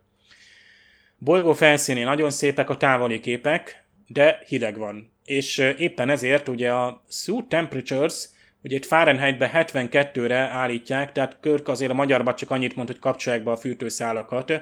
Bolygó 1.17 1.53
felszínén 1.53 2.05
nagyon 2.05 2.29
szépek 2.29 2.69
a 2.69 2.77
távoli 2.77 3.19
képek, 3.19 3.83
de 4.07 4.41
hideg 4.47 4.77
van. 4.77 5.11
És 5.25 5.57
éppen 5.57 6.09
ezért 6.09 6.47
ugye 6.47 6.73
a 6.73 7.03
suit 7.09 7.45
temperatures 7.45 8.29
Ugye 8.63 8.75
itt 8.75 8.85
Fahrenheitbe 8.85 9.51
72-re 9.53 10.37
állítják, 10.37 11.11
tehát 11.11 11.37
Körk 11.41 11.67
azért 11.67 11.91
a 11.91 11.93
magyarban 11.93 12.35
csak 12.35 12.51
annyit 12.51 12.75
mond, 12.75 12.87
hogy 12.87 12.99
kapcsolják 12.99 13.43
be 13.43 13.51
a 13.51 13.57
fűtőszálakat. 13.57 14.53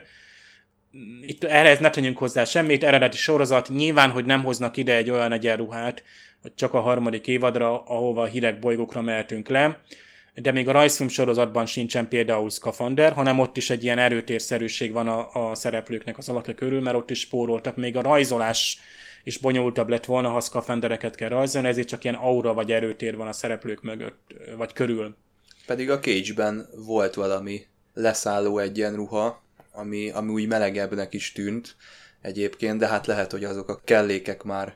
Itt 1.21 1.43
ehhez 1.43 1.79
ne 1.79 1.89
tegyünk 1.89 2.17
hozzá 2.17 2.43
semmit, 2.43 2.83
eredeti 2.83 3.17
sorozat, 3.17 3.69
nyilván, 3.69 4.09
hogy 4.09 4.25
nem 4.25 4.43
hoznak 4.43 4.77
ide 4.77 4.95
egy 4.95 5.09
olyan 5.09 5.31
egyenruhát, 5.31 6.03
csak 6.55 6.73
a 6.73 6.79
harmadik 6.79 7.27
évadra, 7.27 7.83
ahova 7.83 8.25
hideg 8.25 8.59
bolygókra 8.59 9.01
mehetünk 9.01 9.47
le, 9.47 9.79
de 10.35 10.51
még 10.51 10.67
a 10.67 10.71
rajzfilm 10.71 11.09
sorozatban 11.09 11.65
sincsen 11.65 12.07
például 12.07 12.49
szkafander, 12.49 13.13
hanem 13.13 13.39
ott 13.39 13.57
is 13.57 13.69
egy 13.69 13.83
ilyen 13.83 13.97
erőtérszerűség 13.97 14.91
van 14.91 15.07
a, 15.07 15.49
a 15.49 15.55
szereplőknek 15.55 16.17
az 16.17 16.29
alakja 16.29 16.53
körül, 16.53 16.81
mert 16.81 16.97
ott 16.97 17.09
is 17.09 17.19
spóroltak. 17.19 17.75
Még 17.75 17.97
a 17.97 18.01
rajzolás 18.01 18.79
és 19.23 19.37
bonyolultabb 19.37 19.89
lett 19.89 20.05
volna, 20.05 20.29
ha 20.29 20.39
szkafendereket 20.39 21.15
kell 21.15 21.29
rajzolni, 21.29 21.67
ezért 21.67 21.87
csak 21.87 22.03
ilyen 22.03 22.15
aura 22.15 22.53
vagy 22.53 22.71
erőtér 22.71 23.15
van 23.15 23.27
a 23.27 23.33
szereplők 23.33 23.81
mögött, 23.81 24.35
vagy 24.57 24.73
körül. 24.73 25.15
Pedig 25.65 25.89
a 25.89 25.99
Cage-ben 25.99 26.67
volt 26.85 27.13
valami 27.13 27.65
leszálló 27.93 28.57
egyenruha, 28.57 29.43
ami, 29.71 30.09
ami 30.09 30.31
úgy 30.31 30.47
melegebbnek 30.47 31.13
is 31.13 31.31
tűnt 31.31 31.75
egyébként, 32.21 32.79
de 32.79 32.87
hát 32.87 33.07
lehet, 33.07 33.31
hogy 33.31 33.43
azok 33.43 33.69
a 33.69 33.81
kellékek 33.83 34.43
már 34.43 34.75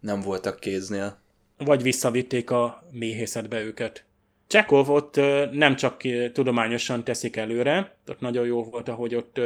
nem 0.00 0.20
voltak 0.20 0.60
kéznél. 0.60 1.18
Vagy 1.58 1.82
visszavitték 1.82 2.50
a 2.50 2.88
méhészetbe 2.90 3.60
őket. 3.60 4.04
Csekov 4.46 4.90
ott 4.90 5.16
nem 5.52 5.76
csak 5.76 6.02
tudományosan 6.32 7.04
teszik 7.04 7.36
előre, 7.36 7.96
ott 8.08 8.20
nagyon 8.20 8.46
jó 8.46 8.64
volt, 8.64 8.88
ahogy 8.88 9.14
ott 9.14 9.40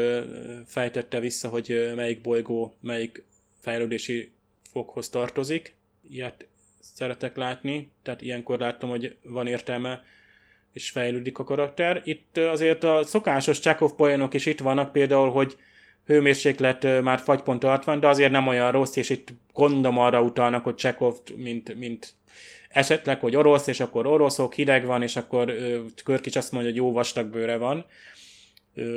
fejtette 0.67 1.21
vissza, 1.21 1.49
hogy 1.49 1.93
melyik 1.97 2.21
bolygó, 2.21 2.75
melyik 2.81 3.25
fejlődési 3.61 4.33
fokhoz 4.73 5.09
tartozik. 5.09 5.75
Ilyet 6.11 6.47
szeretek 6.81 7.37
látni, 7.37 7.91
tehát 8.03 8.23
ilyenkor 8.23 8.59
láttam, 8.59 8.89
hogy 8.89 9.17
van 9.23 9.47
értelme, 9.47 10.03
és 10.73 10.91
fejlődik 10.91 11.39
a 11.39 11.45
karakter. 11.45 12.01
Itt 12.05 12.37
azért 12.37 12.85
a 12.85 13.05
szokásos 13.05 13.59
Chekhov 13.59 13.93
poénok 13.93 14.35
is 14.35 14.47
itt 14.47 14.61
vannak, 14.61 14.93
például, 14.93 15.31
hogy 15.31 15.57
hőmérséklet 16.07 17.03
már 17.03 17.19
fagypont 17.19 17.65
alatt 17.65 17.85
van, 17.85 18.01
de 18.01 18.09
azért 18.09 18.31
nem 18.31 18.47
olyan 18.47 18.73
rossz, 18.73 18.97
és 18.97 19.11
itt 19.11 19.29
gondom 19.53 19.99
arra 19.99 20.23
utalnak, 20.23 20.65
hogy 20.65 20.77
Chekhov, 20.77 21.17
mint, 21.37 21.75
mint 21.75 22.15
esetleg, 22.71 23.21
hogy 23.21 23.37
orosz, 23.37 23.67
és 23.67 23.81
akkor 23.81 24.07
oroszok, 24.07 24.55
hideg 24.55 24.85
van, 24.85 25.03
és 25.03 25.17
akkor 25.17 25.55
Körkics 26.05 26.37
azt 26.37 26.53
mondja, 26.53 26.71
hogy 26.71 26.79
jó 26.79 26.93
vastag 26.93 27.27
bőre 27.27 27.57
van. 27.57 27.85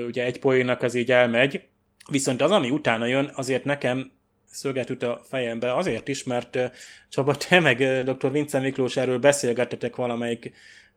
Ugye 0.07 0.23
egy 0.23 0.39
poénnak 0.39 0.81
az 0.81 0.95
így 0.95 1.11
elmegy. 1.11 1.61
Viszont 2.09 2.41
az, 2.41 2.51
ami 2.51 2.69
utána 2.69 3.05
jön, 3.05 3.31
azért 3.35 3.63
nekem 3.63 4.11
szöget 4.51 4.89
üt 4.89 5.03
a 5.03 5.21
fejembe 5.29 5.75
azért 5.75 6.07
is, 6.07 6.23
mert 6.23 6.59
Csaba, 7.09 7.35
te 7.35 7.59
meg 7.59 8.03
dr. 8.03 8.31
Vince 8.31 8.59
Miklós 8.59 8.97
erről 8.97 9.19
beszélgettetek 9.19 9.95
valamelyik 9.95 10.51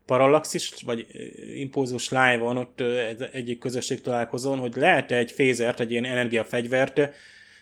parallaxis, 0.05 0.73
vagy 0.85 1.07
impulzus 1.55 2.09
live-on, 2.09 2.57
ott 2.57 2.81
egyik 3.31 3.59
közösség 3.59 4.01
találkozón, 4.01 4.59
hogy 4.59 4.75
lehet 4.75 5.11
egy 5.11 5.31
fézert, 5.31 5.79
egy 5.79 5.91
ilyen 5.91 6.05
energiafegyvert, 6.05 7.01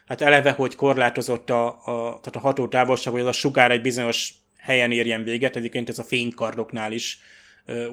hát 0.05 0.22
eleve, 0.22 0.51
hogy 0.51 0.76
korlátozott 0.76 1.49
a, 1.49 1.68
a, 1.68 2.20
tehát 2.22 2.36
a 2.36 2.39
hatótávolság, 2.39 3.13
hogy 3.13 3.22
az 3.22 3.28
a 3.28 3.32
sugár 3.32 3.72
egy 3.72 3.82
bizonyos 3.82 4.34
helyen 4.66 4.91
érjen 4.91 5.24
véget, 5.24 5.55
egyébként 5.55 5.89
ez 5.89 5.99
a 5.99 6.03
fénykardoknál 6.03 6.91
is 6.91 7.20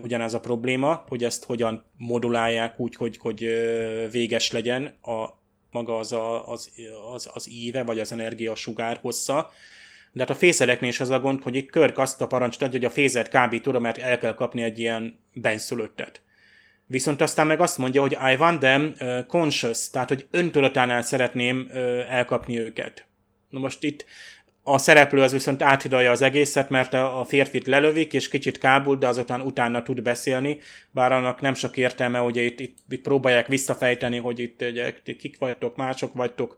ugyanaz 0.03 0.35
a 0.35 0.41
probléma, 0.41 1.05
hogy 1.09 1.25
ezt 1.25 1.45
hogyan 1.45 1.85
modulálják 1.97 2.81
úgy, 2.81 2.97
hogy, 2.97 3.16
hogy 3.16 3.39
véges 4.11 4.51
legyen 4.51 4.85
a 5.03 5.41
maga 5.70 5.99
az, 5.99 6.12
a, 6.12 6.49
az, 6.49 6.70
az, 7.12 7.31
az 7.33 7.51
íve, 7.51 7.83
vagy 7.83 7.99
az 7.99 8.12
energia 8.12 8.55
sugár 8.55 8.99
hossza. 9.01 9.51
De 10.12 10.20
hát 10.20 10.31
a 10.31 10.35
fészereknél 10.35 10.89
is 10.91 11.01
az 11.01 11.11
a 11.11 11.20
gond, 11.20 11.43
hogy 11.43 11.55
itt 11.55 11.70
Körk 11.70 11.99
azt 11.99 12.20
a 12.20 12.27
parancsot 12.27 12.62
adja, 12.62 12.79
hogy 12.79 12.89
a 12.89 12.91
fézert 12.91 13.29
kb. 13.29 13.61
tudom, 13.61 13.83
mert 13.83 13.99
el 13.99 14.18
kell 14.18 14.35
kapni 14.35 14.62
egy 14.62 14.79
ilyen 14.79 15.18
benszülöttet. 15.33 16.23
Viszont 16.87 17.20
aztán 17.20 17.47
meg 17.47 17.61
azt 17.61 17.79
mondja, 17.79 18.01
hogy 18.01 18.12
I 18.12 18.35
want 18.39 18.61
them 18.61 18.95
conscious, 19.27 19.91
tehát 19.91 20.09
hogy 20.09 20.27
öntudatánál 20.31 21.03
szeretném 21.03 21.68
elkapni 22.09 22.59
őket. 22.59 23.07
Na 23.49 23.59
most 23.59 23.83
itt 23.83 24.05
a 24.63 24.79
szereplő 24.79 25.21
az 25.21 25.33
viszont 25.33 25.63
áthidalja 25.63 26.11
az 26.11 26.23
egészet, 26.23 26.71
mert 26.71 26.95
a 26.95 27.25
férfit 27.29 27.67
lelövik, 27.67 28.13
és 28.13 28.29
kicsit 28.29 28.59
kábul, 28.59 28.97
de 28.97 29.07
azután 29.07 29.41
utána 29.41 29.83
tud 29.83 30.03
beszélni, 30.03 30.59
bár 30.91 31.13
annak 31.13 31.41
nem 31.41 31.55
sok 31.55 31.77
értelme, 31.77 32.19
hogy 32.19 32.37
itt, 32.37 32.61
itt, 32.61 32.77
itt 32.89 33.03
próbálják 33.03 33.47
visszafejteni, 33.47 34.19
hogy 34.19 34.39
itt 34.39 34.63
ugye, 34.63 34.95
kik 35.05 35.39
vagytok, 35.39 35.77
mások 35.77 36.15
vagytok, 36.15 36.57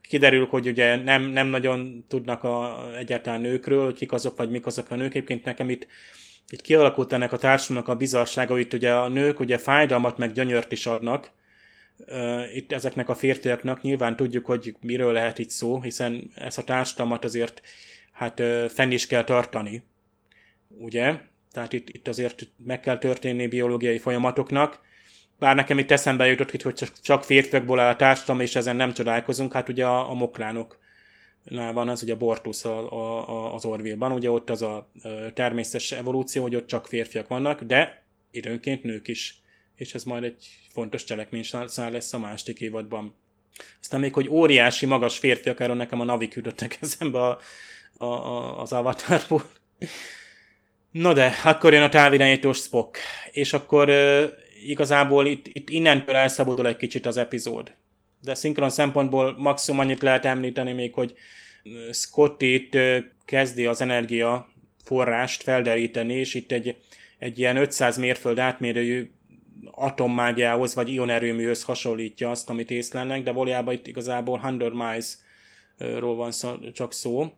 kiderül, 0.00 0.46
hogy 0.46 0.66
ugye 0.66 0.96
nem, 0.96 1.22
nem 1.22 1.46
nagyon 1.46 2.04
tudnak 2.08 2.44
a, 2.44 2.84
egyáltalán 2.98 3.40
nőkről, 3.40 3.94
kik 3.94 4.12
azok, 4.12 4.36
vagy 4.36 4.50
mik 4.50 4.66
azok 4.66 4.90
a 4.90 4.94
nők. 4.94 5.14
Egyébként 5.14 5.44
nekem 5.44 5.70
itt, 5.70 5.86
itt 6.48 6.60
kialakult 6.60 7.12
ennek 7.12 7.32
a 7.32 7.38
társadalomnak 7.38 7.94
a 7.94 7.96
bizarsága, 7.98 8.52
hogy 8.52 8.62
itt 8.62 8.72
ugye 8.72 8.92
a 8.92 9.08
nők 9.08 9.40
ugye 9.40 9.58
fájdalmat 9.58 10.18
meg 10.18 10.32
gyönyört 10.32 10.72
is 10.72 10.86
adnak, 10.86 11.30
itt 12.54 12.72
ezeknek 12.72 13.08
a 13.08 13.14
férfiaknak 13.14 13.82
nyilván 13.82 14.16
tudjuk, 14.16 14.46
hogy 14.46 14.76
miről 14.80 15.12
lehet 15.12 15.38
itt 15.38 15.50
szó, 15.50 15.80
hiszen 15.80 16.30
ezt 16.34 16.58
a 16.58 16.64
társadalmat 16.64 17.24
azért 17.24 17.62
hát 18.12 18.42
fenn 18.68 18.90
is 18.90 19.06
kell 19.06 19.24
tartani, 19.24 19.82
ugye? 20.68 21.16
Tehát 21.52 21.72
itt, 21.72 21.88
itt 21.88 22.08
azért 22.08 22.48
meg 22.64 22.80
kell 22.80 22.98
történni 22.98 23.46
biológiai 23.46 23.98
folyamatoknak. 23.98 24.80
Bár 25.38 25.54
nekem 25.54 25.78
itt 25.78 25.90
eszembe 25.90 26.26
jutott, 26.26 26.62
hogy 26.62 26.74
csak, 27.02 27.24
férfiakból 27.24 27.80
áll 27.80 27.92
a 27.92 27.96
társadalom, 27.96 28.40
és 28.40 28.56
ezen 28.56 28.76
nem 28.76 28.92
csodálkozunk, 28.92 29.52
hát 29.52 29.68
ugye 29.68 29.86
a, 29.86 30.10
a 30.10 30.14
moklánok 30.14 30.78
van 31.50 31.88
az, 31.88 32.02
ugye 32.02 32.12
a 32.12 32.16
Bortus 32.16 32.64
a, 32.64 32.92
a, 33.28 33.54
az 33.54 33.64
Orville-ban, 33.64 34.12
ugye 34.12 34.30
ott 34.30 34.50
az 34.50 34.62
a 34.62 34.90
természetes 35.34 35.92
evolúció, 35.92 36.42
hogy 36.42 36.54
ott 36.54 36.66
csak 36.66 36.86
férfiak 36.86 37.28
vannak, 37.28 37.62
de 37.62 38.02
időnként 38.30 38.82
nők 38.82 39.08
is 39.08 39.42
és 39.76 39.94
ez 39.94 40.04
majd 40.04 40.24
egy 40.24 40.48
fontos 40.72 41.04
cselekményszál 41.04 41.90
lesz 41.90 42.12
a 42.12 42.18
második 42.18 42.60
évadban. 42.60 43.14
Aztán 43.80 44.00
még, 44.00 44.12
hogy 44.12 44.28
óriási, 44.28 44.86
magas 44.86 45.18
férfiak, 45.18 45.60
erről 45.60 45.76
nekem 45.76 46.00
a 46.00 46.04
navik 46.04 46.34
jutottak 46.34 46.76
eszembe 46.80 47.18
a, 47.22 47.38
a, 47.96 48.04
a, 48.04 48.60
az 48.60 48.72
avatarból. 48.72 49.44
No 50.90 51.12
de, 51.12 51.32
akkor 51.44 51.72
jön 51.72 51.82
a 51.82 51.88
távirányítós 51.88 52.58
Spock, 52.58 52.98
és 53.30 53.52
akkor 53.52 53.88
uh, 53.88 54.24
igazából 54.64 55.26
itt, 55.26 55.46
itt 55.46 55.70
innentől 55.70 56.14
elszabadul 56.14 56.66
egy 56.66 56.76
kicsit 56.76 57.06
az 57.06 57.16
epizód. 57.16 57.74
De 58.20 58.34
szinkron 58.34 58.70
szempontból 58.70 59.34
maximum 59.38 59.80
annyit 59.80 60.02
lehet 60.02 60.24
említeni 60.24 60.72
még, 60.72 60.94
hogy 60.94 61.14
Scott 61.90 62.42
itt 62.42 62.74
uh, 62.74 62.96
kezdi 63.24 63.66
az 63.66 63.80
energia 63.80 64.48
forrást 64.84 65.42
felderíteni, 65.42 66.14
és 66.14 66.34
itt 66.34 66.52
egy, 66.52 66.76
egy 67.18 67.38
ilyen 67.38 67.56
500 67.56 67.96
mérföld 67.96 68.38
átmérőjű 68.38 69.10
atommágiához 69.70 70.74
vagy 70.74 70.92
ionerőműhöz 70.92 71.62
hasonlítja 71.62 72.30
azt, 72.30 72.50
amit 72.50 72.70
észlelnek, 72.70 73.22
de 73.22 73.32
valójában 73.32 73.74
itt 73.74 73.86
igazából 73.86 74.40
100 74.42 74.72
miles-ról 74.72 76.14
van 76.14 76.32
szó, 76.32 76.70
csak 76.72 76.92
szó. 76.92 77.32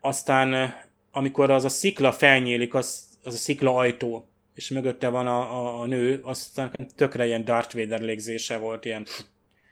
Aztán 0.00 0.74
amikor 1.10 1.50
az 1.50 1.64
a 1.64 1.68
szikla 1.68 2.12
felnyílik, 2.12 2.74
az, 2.74 3.04
az 3.24 3.34
a 3.34 3.38
szikla 3.38 3.76
ajtó, 3.76 4.28
és 4.54 4.68
mögötte 4.68 5.08
van 5.08 5.26
a, 5.26 5.40
a, 5.40 5.80
a 5.80 5.86
nő, 5.86 6.20
aztán 6.22 6.70
tökre 6.94 7.26
ilyen 7.26 7.44
Darth 7.44 7.76
Vader 7.76 8.00
légzése 8.00 8.56
volt, 8.56 8.84
ilyen 8.84 9.06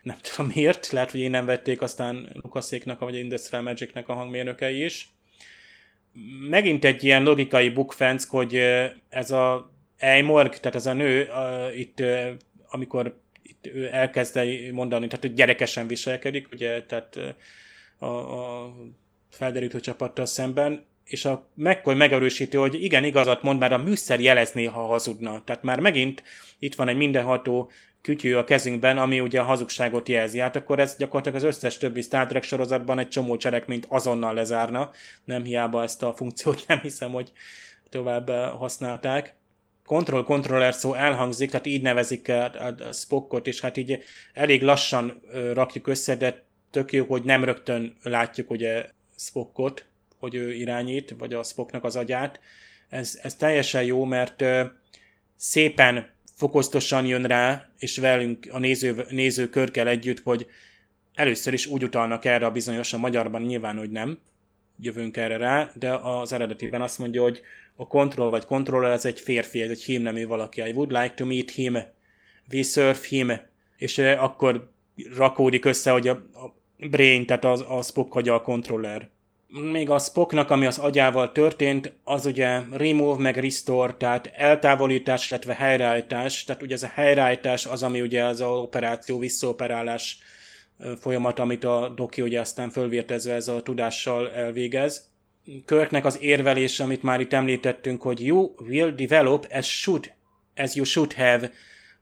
nem 0.03 0.17
tudom 0.23 0.53
miért, 0.55 0.91
lehet, 0.91 1.11
hogy 1.11 1.21
én 1.21 1.31
nem 1.31 1.45
vették, 1.45 1.83
aztán 1.83 2.31
Lukaszéknak, 2.43 2.99
vagy 2.99 3.15
Industrial 3.15 3.63
Magicnek 3.63 4.09
a 4.09 4.15
hangmérnökei 4.15 4.85
is. 4.85 5.09
Megint 6.49 6.85
egy 6.85 7.05
ilyen 7.05 7.23
logikai 7.23 7.69
bukfenc, 7.69 8.25
hogy 8.25 8.55
ez 9.09 9.31
a 9.31 9.74
Eymorg, 9.97 10.59
tehát 10.59 10.75
ez 10.75 10.87
a 10.87 10.93
nő, 10.93 11.29
itt, 11.77 12.03
amikor 12.69 13.21
itt 13.43 13.67
ő 13.67 13.89
elkezd 13.93 14.41
mondani, 14.73 15.07
tehát 15.07 15.25
hogy 15.25 15.35
gyerekesen 15.35 15.87
viselkedik, 15.87 16.49
ugye, 16.53 16.83
tehát 16.83 17.19
a, 17.99 18.07
a 18.07 18.73
felderítő 19.31 19.81
csapattal 19.81 20.27
szemben, 20.27 20.85
és 21.05 21.25
a 21.25 21.49
McCoy 21.55 21.95
megerősíti, 21.95 22.57
hogy 22.57 22.83
igen, 22.83 23.05
igazat 23.05 23.43
mond, 23.43 23.59
mert 23.59 23.73
a 23.73 23.79
műszer 23.79 24.21
jelezné, 24.21 24.65
ha 24.65 24.87
hazudna. 24.87 25.43
Tehát 25.45 25.63
már 25.63 25.81
megint 25.81 26.23
itt 26.59 26.75
van 26.75 26.89
egy 26.89 26.97
mindenható 26.97 27.71
kütyű 28.01 28.35
a 28.35 28.45
kezünkben, 28.45 28.99
ami 28.99 29.21
ugye 29.21 29.41
a 29.41 29.45
hazugságot 29.45 30.09
jelzi. 30.09 30.39
Hát 30.39 30.57
akkor 30.57 30.79
ez 30.79 30.97
gyakorlatilag 30.97 31.39
az 31.39 31.45
összes 31.45 31.77
többi 31.77 32.01
Star 32.01 32.27
Trek 32.27 32.43
sorozatban 32.43 32.99
egy 32.99 33.09
csomó 33.09 33.37
cselekményt 33.37 33.87
azonnal 33.89 34.35
lezárna. 34.35 34.91
Nem 35.25 35.45
hiába 35.45 35.83
ezt 35.83 36.03
a 36.03 36.15
funkciót 36.15 36.65
nem 36.69 36.79
hiszem, 36.79 37.13
hogy 37.13 37.33
tovább 37.89 38.31
használták. 38.31 39.35
Control 39.87 40.25
controller 40.25 40.75
szó 40.75 40.95
elhangzik, 40.95 41.51
tehát 41.51 41.67
így 41.67 41.83
nevezik 41.83 42.29
a, 42.29 42.45
a 42.45 42.93
Spockot, 42.93 43.47
és 43.47 43.61
hát 43.61 43.77
így 43.77 43.99
elég 44.33 44.63
lassan 44.63 45.23
rakjuk 45.53 45.87
össze, 45.87 46.17
de 46.17 46.45
tök 46.71 46.93
jó, 46.93 47.05
hogy 47.05 47.23
nem 47.23 47.45
rögtön 47.45 47.97
látjuk 48.03 48.51
ugye 48.51 48.87
Spockot, 49.17 49.87
hogy 50.19 50.35
ő 50.35 50.53
irányít, 50.53 51.15
vagy 51.19 51.35
a 51.35 51.43
Spocknak 51.43 51.85
az 51.85 51.97
agyát. 51.97 52.41
Ez, 52.89 53.19
ez 53.23 53.35
teljesen 53.35 53.85
jó, 53.85 54.05
mert 54.05 54.45
szépen 55.37 56.13
fokoztosan 56.37 57.07
jön 57.07 57.23
rá, 57.23 57.69
és 57.79 57.99
velünk 57.99 58.49
a 58.51 58.59
néző, 58.59 59.07
nézőkörkel 59.11 59.89
együtt, 59.89 60.21
hogy 60.21 60.47
először 61.15 61.53
is 61.53 61.67
úgy 61.67 61.85
utalnak 61.85 62.25
erre 62.25 62.47
a 62.47 62.51
bizonyos, 62.51 62.93
a 62.93 62.99
magyarban 62.99 63.43
nyilván, 63.43 63.77
hogy 63.77 63.91
nem, 63.91 64.19
jövünk 64.81 65.17
erre 65.17 65.37
rá, 65.37 65.71
de 65.75 65.95
az 65.95 66.33
eredetiben 66.33 66.83
azt 66.83 66.99
mondja, 66.99 67.23
hogy 67.23 67.41
a 67.77 67.87
control 67.87 68.31
vagy 68.31 68.45
controller 68.45 68.91
ez 68.91 69.05
egy 69.05 69.21
férfi, 69.21 69.63
ez 69.63 69.71
egy 69.71 69.83
hímnemű 69.83 70.27
valaki. 70.27 70.61
I 70.61 70.73
would 70.73 70.91
like 70.91 71.15
to 71.15 71.25
meet 71.25 71.51
him. 71.51 71.79
We 72.53 72.63
surf 72.63 73.09
him. 73.09 73.33
És 73.77 73.99
akkor 73.99 74.71
rakódik 75.17 75.65
össze, 75.65 75.91
hogy 75.91 76.09
a, 76.09 76.25
brain, 76.77 77.27
tehát 77.27 77.45
az, 77.45 77.65
a 77.69 77.83
Spock 77.83 78.13
hagyja 78.13 78.35
a 78.35 78.43
controller 78.43 79.13
még 79.61 79.91
a 79.91 79.99
Spocknak, 79.99 80.51
ami 80.51 80.67
az 80.67 80.79
agyával 80.79 81.33
történt, 81.33 81.93
az 82.05 82.27
ugye 82.27 82.61
remove 82.73 83.23
meg 83.23 83.37
restore, 83.37 83.95
tehát 83.99 84.31
eltávolítás, 84.37 85.31
illetve 85.31 85.55
helyreállítás. 85.55 86.45
Tehát 86.45 86.63
ugye 86.63 86.75
ez 86.75 86.83
a 86.83 86.91
helyreállítás 86.95 87.67
az, 87.67 87.83
ami 87.83 88.01
ugye 88.01 88.25
az 88.25 88.41
operáció, 88.41 89.19
visszaoperálás 89.19 90.19
folyamat, 91.01 91.39
amit 91.39 91.65
a 91.65 91.93
doki 91.97 92.23
ugye 92.23 92.41
aztán 92.41 92.71
fölvértezve 92.71 93.35
ez 93.35 93.49
a 93.49 93.63
tudással 93.63 94.31
elvégez. 94.31 95.13
Körknek 95.65 96.05
az 96.05 96.19
érvelése, 96.23 96.85
amit 96.85 97.03
már 97.03 97.21
itt 97.21 97.33
említettünk, 97.33 98.03
hogy 98.03 98.27
you 98.27 98.55
will 98.69 98.91
develop 98.91 99.47
as 99.51 99.81
should, 99.81 100.13
as 100.57 100.75
you 100.75 100.85
should 100.85 101.13
have. 101.13 101.51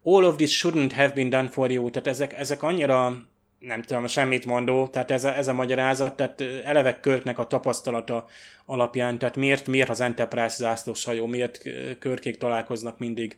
All 0.02 0.24
of 0.24 0.36
this 0.36 0.62
shouldn't 0.64 0.92
have 0.94 1.12
been 1.14 1.28
done 1.28 1.48
for 1.48 1.70
you. 1.70 1.90
Tehát 1.90 2.08
ezek, 2.08 2.32
ezek 2.32 2.62
annyira 2.62 3.30
nem 3.58 3.82
tudom, 3.82 4.06
semmit 4.06 4.46
mondó, 4.46 4.86
tehát 4.86 5.10
ez 5.10 5.24
a, 5.24 5.36
ez 5.36 5.48
a 5.48 5.52
magyarázat, 5.52 6.16
tehát 6.16 6.40
eleve 6.64 7.00
Körknek 7.00 7.38
a 7.38 7.46
tapasztalata 7.46 8.26
alapján, 8.66 9.18
tehát 9.18 9.36
miért, 9.36 9.66
miért 9.66 9.88
az 9.88 10.00
Enterprise 10.00 10.56
zászlós 10.56 11.04
hajó, 11.04 11.26
miért 11.26 11.62
körkék 11.98 12.38
találkoznak 12.38 12.98
mindig 12.98 13.36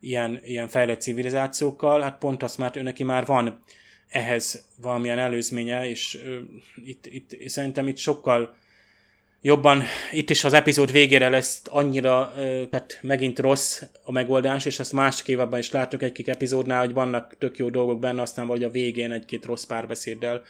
ilyen, 0.00 0.40
ilyen 0.42 0.68
fejlett 0.68 1.00
civilizációkkal, 1.00 2.00
hát 2.00 2.18
pont 2.18 2.42
azt, 2.42 2.76
ő 2.76 2.82
neki 2.82 3.04
már 3.04 3.26
van 3.26 3.62
ehhez 4.08 4.64
valamilyen 4.80 5.18
előzménye, 5.18 5.88
és 5.88 6.18
uh, 6.24 6.38
itt, 6.84 7.06
itt, 7.06 7.48
szerintem 7.48 7.88
itt 7.88 7.96
sokkal 7.96 8.56
jobban, 9.46 9.82
itt 10.12 10.30
is 10.30 10.44
az 10.44 10.52
epizód 10.52 10.92
végére 10.92 11.28
lesz 11.28 11.62
annyira, 11.64 12.32
tehát 12.70 12.98
megint 13.02 13.38
rossz 13.38 13.82
a 14.04 14.12
megoldás, 14.12 14.64
és 14.64 14.78
ezt 14.78 14.92
másik 14.92 15.28
évben 15.28 15.58
is 15.58 15.70
láttuk 15.70 16.02
egy-két 16.02 16.28
epizódnál, 16.28 16.80
hogy 16.80 16.92
vannak 16.92 17.36
tök 17.38 17.56
jó 17.56 17.70
dolgok 17.70 17.98
benne, 17.98 18.22
aztán 18.22 18.46
vagy 18.46 18.64
a 18.64 18.70
végén 18.70 19.12
egy-két 19.12 19.44
rossz 19.44 19.64
párbeszéddel 19.64 20.42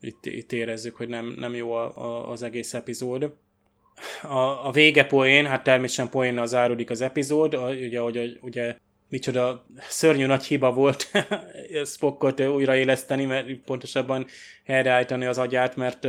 itt, 0.00 0.26
itt 0.26 0.52
érezzük, 0.52 0.96
hogy 0.96 1.08
nem, 1.08 1.34
nem 1.38 1.54
jó 1.54 1.72
a, 1.72 1.96
a, 1.96 2.30
az 2.30 2.42
egész 2.42 2.74
epizód. 2.74 3.34
A, 4.22 4.66
a 4.66 4.70
vége 4.72 5.04
poén, 5.04 5.46
hát 5.46 5.62
természetesen 5.62 6.10
poénnal 6.10 6.46
záródik 6.46 6.90
az 6.90 7.00
epizód, 7.00 7.54
a, 7.54 7.68
ugye, 7.68 8.00
hogy 8.00 8.38
ugye 8.40 8.76
micsoda 9.12 9.66
szörnyű 9.88 10.26
nagy 10.26 10.44
hiba 10.44 10.72
volt 10.72 11.10
Spockot 11.94 12.40
újraéleszteni, 12.40 13.24
mert 13.24 13.52
pontosabban 13.52 14.26
helyreállítani 14.64 15.24
az 15.24 15.38
agyát, 15.38 15.76
mert 15.76 16.06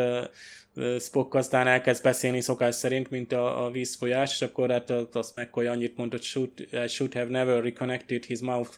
Spock 0.99 1.33
aztán 1.33 1.67
elkezd 1.67 2.03
beszélni 2.03 2.41
szokás 2.41 2.75
szerint, 2.75 3.09
mint 3.09 3.31
a, 3.31 3.65
a 3.65 3.71
vízfolyás, 3.71 4.31
és 4.31 4.41
akkor 4.41 4.69
hát 4.69 4.89
azt 4.91 5.35
meg, 5.35 5.53
hogy 5.53 5.65
annyit 5.65 5.97
mondott, 5.97 6.21
should, 6.21 6.67
I 6.85 6.87
should 6.87 7.13
have 7.13 7.29
never 7.29 7.63
reconnected 7.63 8.23
his 8.23 8.39
mouth. 8.39 8.71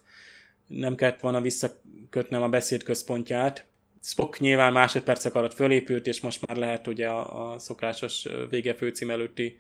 Nem 0.68 0.96
kellett 0.96 1.20
volna 1.20 1.42
visszakötnem 1.42 2.42
a 2.42 2.50
beszéd 2.50 2.84
központját. 2.84 3.66
Spock 4.02 4.40
nyilván 4.40 4.74
másodpercek 4.74 5.36
alatt 5.36 5.54
fölépült, 5.54 6.08
és 6.08 6.22
most 6.22 6.48
már 6.48 6.58
lehet 6.58 6.88
ugye 6.88 7.08
a, 7.08 7.52
a 7.52 7.60
szokásos 7.60 8.28
vége 8.50 8.74
főcím 8.74 9.10
előtti 9.10 9.60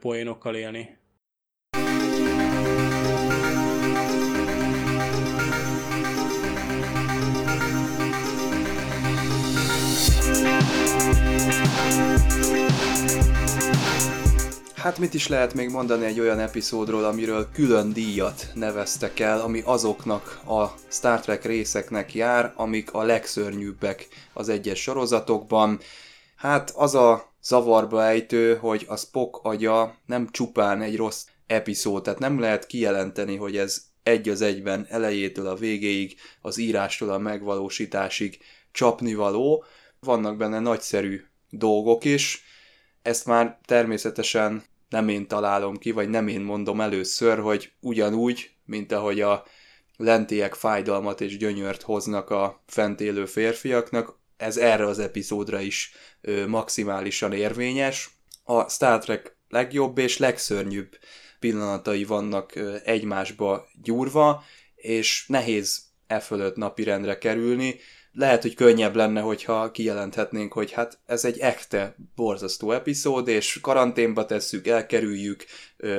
poénokkal 0.00 0.54
élni. 0.56 1.02
Hát 14.84 14.98
mit 14.98 15.14
is 15.14 15.28
lehet 15.28 15.54
még 15.54 15.70
mondani 15.70 16.04
egy 16.04 16.20
olyan 16.20 16.38
epizódról, 16.38 17.04
amiről 17.04 17.48
külön 17.52 17.92
díjat 17.92 18.50
neveztek 18.54 19.20
el, 19.20 19.40
ami 19.40 19.62
azoknak 19.64 20.40
a 20.46 20.74
Star 20.88 21.20
Trek 21.20 21.44
részeknek 21.44 22.14
jár, 22.14 22.52
amik 22.56 22.92
a 22.92 23.02
legszörnyűbbek 23.02 24.08
az 24.32 24.48
egyes 24.48 24.80
sorozatokban. 24.80 25.80
Hát 26.36 26.70
az 26.70 26.94
a 26.94 27.34
zavarba 27.42 28.04
ejtő, 28.04 28.56
hogy 28.56 28.84
a 28.88 28.96
Spock 28.96 29.44
agya 29.44 29.96
nem 30.06 30.28
csupán 30.30 30.82
egy 30.82 30.96
rossz 30.96 31.26
epizód, 31.46 32.02
tehát 32.02 32.18
nem 32.18 32.40
lehet 32.40 32.66
kijelenteni, 32.66 33.36
hogy 33.36 33.56
ez 33.56 33.82
egy 34.02 34.28
az 34.28 34.40
egyben 34.40 34.86
elejétől 34.88 35.46
a 35.46 35.54
végéig, 35.54 36.16
az 36.40 36.58
írástól 36.58 37.10
a 37.10 37.18
megvalósításig 37.18 38.38
csapnivaló. 38.72 39.64
Vannak 40.00 40.36
benne 40.36 40.58
nagyszerű 40.58 41.20
dolgok 41.50 42.04
is, 42.04 42.44
ezt 43.02 43.26
már 43.26 43.58
természetesen 43.64 44.64
nem 44.94 45.08
én 45.08 45.26
találom 45.26 45.76
ki, 45.76 45.90
vagy 45.90 46.08
nem 46.08 46.28
én 46.28 46.40
mondom 46.40 46.80
először, 46.80 47.38
hogy 47.38 47.72
ugyanúgy, 47.80 48.50
mint 48.64 48.92
ahogy 48.92 49.20
a 49.20 49.44
lentiek 49.96 50.54
fájdalmat 50.54 51.20
és 51.20 51.36
gyönyört 51.36 51.82
hoznak 51.82 52.30
a 52.30 52.62
fent 52.66 53.00
élő 53.00 53.26
férfiaknak, 53.26 54.18
ez 54.36 54.56
erre 54.56 54.86
az 54.86 54.98
epizódra 54.98 55.60
is 55.60 55.92
ö, 56.20 56.46
maximálisan 56.46 57.32
érvényes. 57.32 58.10
A 58.44 58.68
Star 58.68 58.98
Trek 58.98 59.36
legjobb 59.48 59.98
és 59.98 60.18
legszörnyűbb 60.18 60.98
pillanatai 61.40 62.04
vannak 62.04 62.54
ö, 62.54 62.76
egymásba 62.84 63.68
gyúrva, 63.82 64.44
és 64.74 65.24
nehéz 65.26 65.82
e 66.06 66.20
fölött 66.20 66.56
napirendre 66.56 67.18
kerülni. 67.18 67.74
Lehet, 68.16 68.42
hogy 68.42 68.54
könnyebb 68.54 68.94
lenne, 68.94 69.20
hogyha 69.20 69.70
kijelenthetnénk, 69.70 70.52
hogy 70.52 70.72
hát 70.72 70.98
ez 71.06 71.24
egy 71.24 71.38
ekte 71.38 71.96
borzasztó 72.14 72.72
epizód, 72.72 73.28
és 73.28 73.58
karanténba 73.60 74.26
tesszük, 74.26 74.66
elkerüljük, 74.66 75.44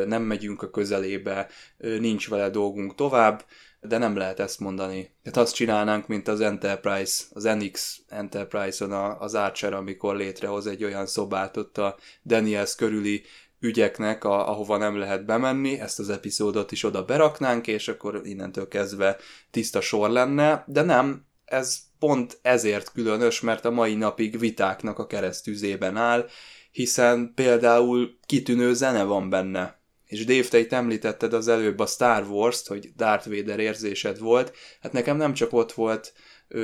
nem 0.05 0.23
megyünk 0.23 0.61
a 0.61 0.69
közelébe, 0.69 1.47
nincs 1.77 2.29
vele 2.29 2.49
dolgunk 2.49 2.95
tovább, 2.95 3.45
de 3.81 3.97
nem 3.97 4.17
lehet 4.17 4.39
ezt 4.39 4.59
mondani. 4.59 5.11
Tehát 5.23 5.37
azt 5.37 5.55
csinálnánk, 5.55 6.07
mint 6.07 6.27
az 6.27 6.41
Enterprise, 6.41 7.23
az 7.33 7.43
NX 7.43 7.99
Enterprise-on 8.07 8.91
az 9.19 9.35
Archer, 9.35 9.73
amikor 9.73 10.15
létrehoz 10.15 10.67
egy 10.67 10.83
olyan 10.83 11.05
szobát 11.05 11.57
ott 11.57 11.77
a 11.77 11.97
Daniels 12.25 12.75
körüli 12.75 13.23
ügyeknek, 13.59 14.23
a, 14.23 14.49
ahova 14.49 14.77
nem 14.77 14.97
lehet 14.97 15.25
bemenni, 15.25 15.79
ezt 15.79 15.99
az 15.99 16.09
epizódot 16.09 16.71
is 16.71 16.83
oda 16.83 17.05
beraknánk, 17.05 17.67
és 17.67 17.87
akkor 17.87 18.21
innentől 18.23 18.67
kezdve 18.67 19.17
tiszta 19.51 19.81
sor 19.81 20.09
lenne, 20.09 20.63
de 20.67 20.81
nem, 20.81 21.25
ez 21.45 21.77
pont 21.99 22.39
ezért 22.41 22.91
különös, 22.91 23.41
mert 23.41 23.65
a 23.65 23.71
mai 23.71 23.95
napig 23.95 24.39
vitáknak 24.39 24.99
a 24.99 25.07
keresztüzében 25.07 25.97
áll, 25.97 26.27
hiszen 26.71 27.31
például 27.35 28.17
kitűnő 28.25 28.73
zene 28.73 29.03
van 29.03 29.29
benne. 29.29 29.79
És 30.05 30.25
Dave, 30.25 30.47
te 30.47 30.59
itt 30.59 30.73
említetted 30.73 31.33
az 31.33 31.47
előbb 31.47 31.79
a 31.79 31.85
Star 31.85 32.23
Wars-t, 32.29 32.67
hogy 32.67 32.91
Darth 32.95 33.29
Vader 33.29 33.59
érzésed 33.59 34.19
volt. 34.19 34.53
Hát 34.81 34.91
nekem 34.91 35.17
nem 35.17 35.33
csak 35.33 35.53
ott 35.53 35.71
volt 35.71 36.13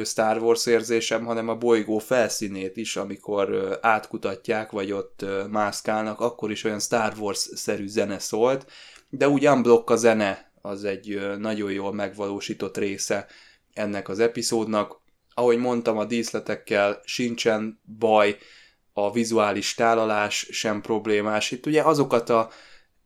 Star 0.04 0.38
Wars 0.38 0.66
érzésem, 0.66 1.26
hanem 1.26 1.48
a 1.48 1.56
bolygó 1.56 1.98
felszínét 1.98 2.78
is, 2.78 2.96
amikor 2.96 3.78
átkutatják, 3.82 4.72
vagy 4.72 4.92
ott 4.92 5.26
mászkálnak, 5.50 6.20
akkor 6.20 6.52
is 6.52 6.64
olyan 6.64 6.80
Star 6.80 7.14
Wars-szerű 7.20 7.88
zene 7.88 8.20
szólt, 8.20 8.72
de 9.10 9.30
úgy 9.30 9.48
unblock 9.48 9.90
a 9.90 9.96
zene 9.96 10.52
az 10.62 10.84
egy 10.84 11.38
nagyon 11.38 11.72
jól 11.72 11.94
megvalósított 11.94 12.78
része 12.78 13.28
ennek 13.74 14.10
az 14.10 14.20
epizódnak. 14.20 15.02
Ahogy 15.34 15.58
mondtam, 15.58 15.98
a 15.98 16.06
díszletekkel 16.06 17.02
sincsen 17.04 17.82
baj, 18.00 18.38
a 18.94 19.12
vizuális 19.12 19.74
tálalás 19.74 20.48
sem 20.52 20.82
problémás. 20.82 21.52
Itt 21.52 21.66
ugye 21.66 21.82
azokat 21.82 22.30
a 22.30 22.50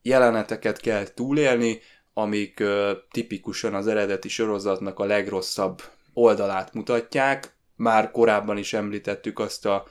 jeleneteket 0.02 0.80
kell 0.80 1.08
túlélni, 1.08 1.80
amik 2.14 2.64
tipikusan 3.12 3.74
az 3.74 3.88
eredeti 3.88 4.30
sorozatnak 4.30 5.00
a 5.00 5.06
legrosszabb 5.06 5.82
oldalát 6.14 6.74
mutatják. 6.74 7.54
Már 7.76 8.12
korábban 8.12 8.58
is 8.58 8.74
említettük 8.74 9.40
azt 9.40 9.66
a 9.66 9.88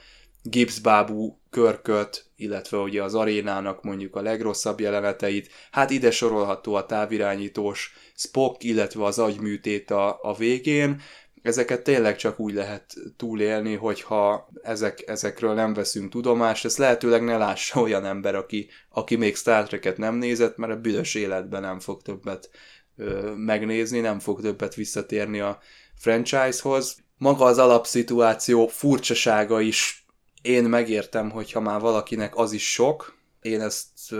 gipszbábú 0.49 1.39
körköt, 1.49 2.25
illetve 2.35 2.77
ugye 2.77 3.03
az 3.03 3.15
arénának 3.15 3.83
mondjuk 3.83 4.15
a 4.15 4.21
legrosszabb 4.21 4.79
jeleneteit. 4.79 5.49
Hát 5.71 5.89
ide 5.89 6.11
sorolható 6.11 6.73
a 6.73 6.85
távirányítós 6.85 7.93
Spock, 8.15 8.63
illetve 8.63 9.03
az 9.03 9.19
agyműtét 9.19 9.91
a, 9.91 10.19
a 10.21 10.33
végén. 10.33 11.01
Ezeket 11.41 11.83
tényleg 11.83 12.15
csak 12.15 12.39
úgy 12.39 12.53
lehet 12.53 12.93
túlélni, 13.17 13.75
hogyha 13.75 14.49
ezek, 14.61 15.03
ezekről 15.07 15.53
nem 15.53 15.73
veszünk 15.73 16.11
tudomást. 16.11 16.65
Ezt 16.65 16.77
lehetőleg 16.77 17.23
ne 17.23 17.37
lássa 17.37 17.81
olyan 17.85 18.05
ember, 18.05 18.35
aki, 18.35 18.69
aki 18.89 19.15
még 19.15 19.35
Star 19.35 19.67
Trek-et 19.67 19.97
nem 19.97 20.15
nézett, 20.15 20.57
mert 20.57 20.73
a 20.73 20.79
büdös 20.79 21.15
életben 21.15 21.61
nem 21.61 21.79
fog 21.79 22.01
többet 22.01 22.49
ö, 22.97 23.33
megnézni, 23.35 23.99
nem 23.99 24.19
fog 24.19 24.41
többet 24.41 24.75
visszatérni 24.75 25.39
a, 25.39 25.59
franchisehoz. 25.95 26.97
Maga 27.17 27.45
az 27.45 27.57
alapszituáció 27.57 28.67
furcsasága 28.67 29.61
is 29.61 30.04
én 30.45 30.63
megértem, 30.63 31.29
hogyha 31.29 31.59
már 31.59 31.79
valakinek 31.79 32.37
az 32.37 32.51
is 32.51 32.71
sok, 32.71 33.17
én 33.41 33.61
ezt 33.61 34.13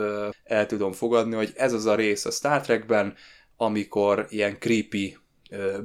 el 0.44 0.66
tudom 0.66 0.92
fogadni, 0.92 1.36
hogy 1.36 1.54
ez 1.56 1.74
az 1.74 1.86
a 1.86 1.96
rész 1.96 2.26
a 2.26 2.32
Star 2.32 2.62
Trekben, 2.62 3.16
amikor 3.58 4.26
ilyen 4.30 4.60
creepy 4.60 5.18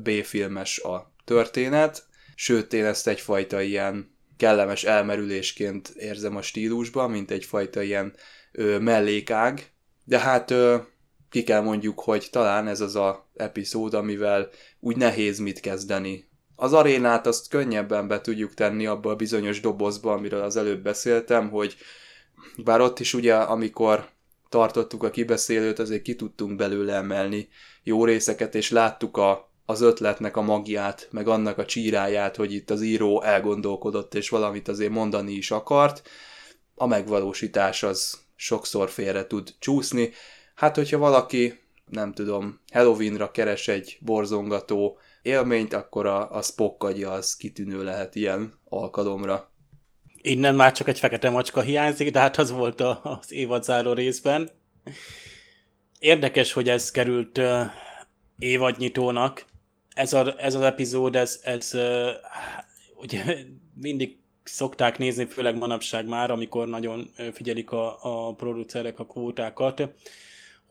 B-filmes 0.03 0.79
a 0.79 1.13
történet, 1.25 2.07
sőt 2.35 2.73
én 2.73 2.85
ezt 2.85 3.09
egyfajta 3.09 3.61
ilyen 3.61 4.17
kellemes 4.37 4.85
elmerülésként 4.85 5.89
érzem 5.89 6.37
a 6.37 6.43
stílusban, 6.43 7.11
mint 7.11 7.31
egyfajta 7.31 7.83
ilyen 7.83 8.15
mellékág, 8.81 9.73
de 10.05 10.19
hát 10.19 10.55
ki 11.31 11.43
kell 11.43 11.61
mondjuk, 11.61 12.01
hogy 12.01 12.29
talán 12.31 12.69
ez 12.69 12.81
az 12.81 12.97
a 12.97 13.31
epizód, 13.37 13.95
amivel 13.95 14.49
úgy 14.81 14.97
nehéz 14.97 15.39
mit 15.39 15.61
kezdeni. 15.61 16.30
Az 16.63 16.73
arénát 16.73 17.27
azt 17.27 17.49
könnyebben 17.49 18.09
be 18.09 18.21
tudjuk 18.21 18.55
tenni 18.55 18.87
abba 18.87 19.11
a 19.11 19.17
bizonyos 19.17 19.61
dobozba, 19.61 20.13
amiről 20.13 20.43
az 20.43 20.57
előbb 20.57 20.83
beszéltem, 20.83 21.51
hogy 21.51 21.77
bár 22.57 22.81
ott 22.81 22.99
is 22.99 23.15
ugye, 23.15 23.35
amikor 23.35 24.09
tartottuk 24.49 25.03
a 25.03 25.11
kibeszélőt, 25.11 25.79
azért 25.79 26.03
ki 26.03 26.17
tudtunk 26.17 26.57
belőle 26.57 26.95
emelni 26.95 27.49
jó 27.83 28.05
részeket, 28.05 28.55
és 28.55 28.71
láttuk 28.71 29.17
a, 29.17 29.53
az 29.67 29.81
ötletnek 29.81 30.37
a 30.37 30.43
magiát, 30.43 31.09
meg 31.11 31.29
annak 31.29 31.59
a 31.59 31.65
csíráját, 31.65 32.37
hogy 32.37 32.53
itt 32.53 32.71
az 32.71 32.83
író 32.83 33.23
elgondolkodott, 33.23 34.15
és 34.15 34.29
valamit 34.29 34.69
azért 34.69 34.93
mondani 34.93 35.33
is 35.33 35.51
akart. 35.51 36.09
A 36.75 36.87
megvalósítás 36.87 37.83
az 37.83 38.19
sokszor 38.37 38.91
félre 38.91 39.27
tud 39.27 39.55
csúszni, 39.59 40.13
Hát, 40.55 40.77
hogyha 40.77 40.99
valaki, 40.99 41.61
nem 41.87 42.13
tudom, 42.13 42.61
Halloweenra 42.73 43.31
keres 43.31 43.69
egy 43.69 43.99
borzongató 44.01 44.99
élményt, 45.23 45.73
akkor 45.73 46.07
a, 46.07 46.31
a 46.31 46.43
Spock 46.43 46.85
agya 46.85 47.11
az 47.11 47.37
kitűnő 47.37 47.85
lehet 47.85 48.15
ilyen 48.15 48.53
alkalomra. 48.69 49.51
Innen 50.23 50.55
már 50.55 50.73
csak 50.73 50.89
egy 50.89 50.99
fekete 50.99 51.31
macska 51.31 51.61
hiányzik, 51.61 52.11
de 52.11 52.19
hát 52.19 52.37
az 52.37 52.51
volt 52.51 52.81
a, 52.81 53.01
az 53.03 53.33
évadzáró 53.33 53.93
részben. 53.93 54.51
Érdekes, 55.99 56.53
hogy 56.53 56.69
ez 56.69 56.91
került 56.91 57.41
évadnyitónak. 58.39 59.45
Ez, 59.95 60.13
a, 60.13 60.35
ez 60.39 60.55
az 60.55 60.63
epizód, 60.63 61.17
ez, 61.17 61.41
ez 61.43 61.77
ugye 62.95 63.37
mindig 63.75 64.19
szokták 64.45 64.99
nézni, 64.99 65.27
főleg 65.27 65.57
manapság 65.57 66.07
már, 66.07 66.31
amikor 66.31 66.69
nagyon 66.69 67.11
figyelik 67.33 67.71
a, 67.71 67.99
a 68.29 68.35
producerek 68.35 68.99
a 68.99 69.07
kvótákat 69.07 69.83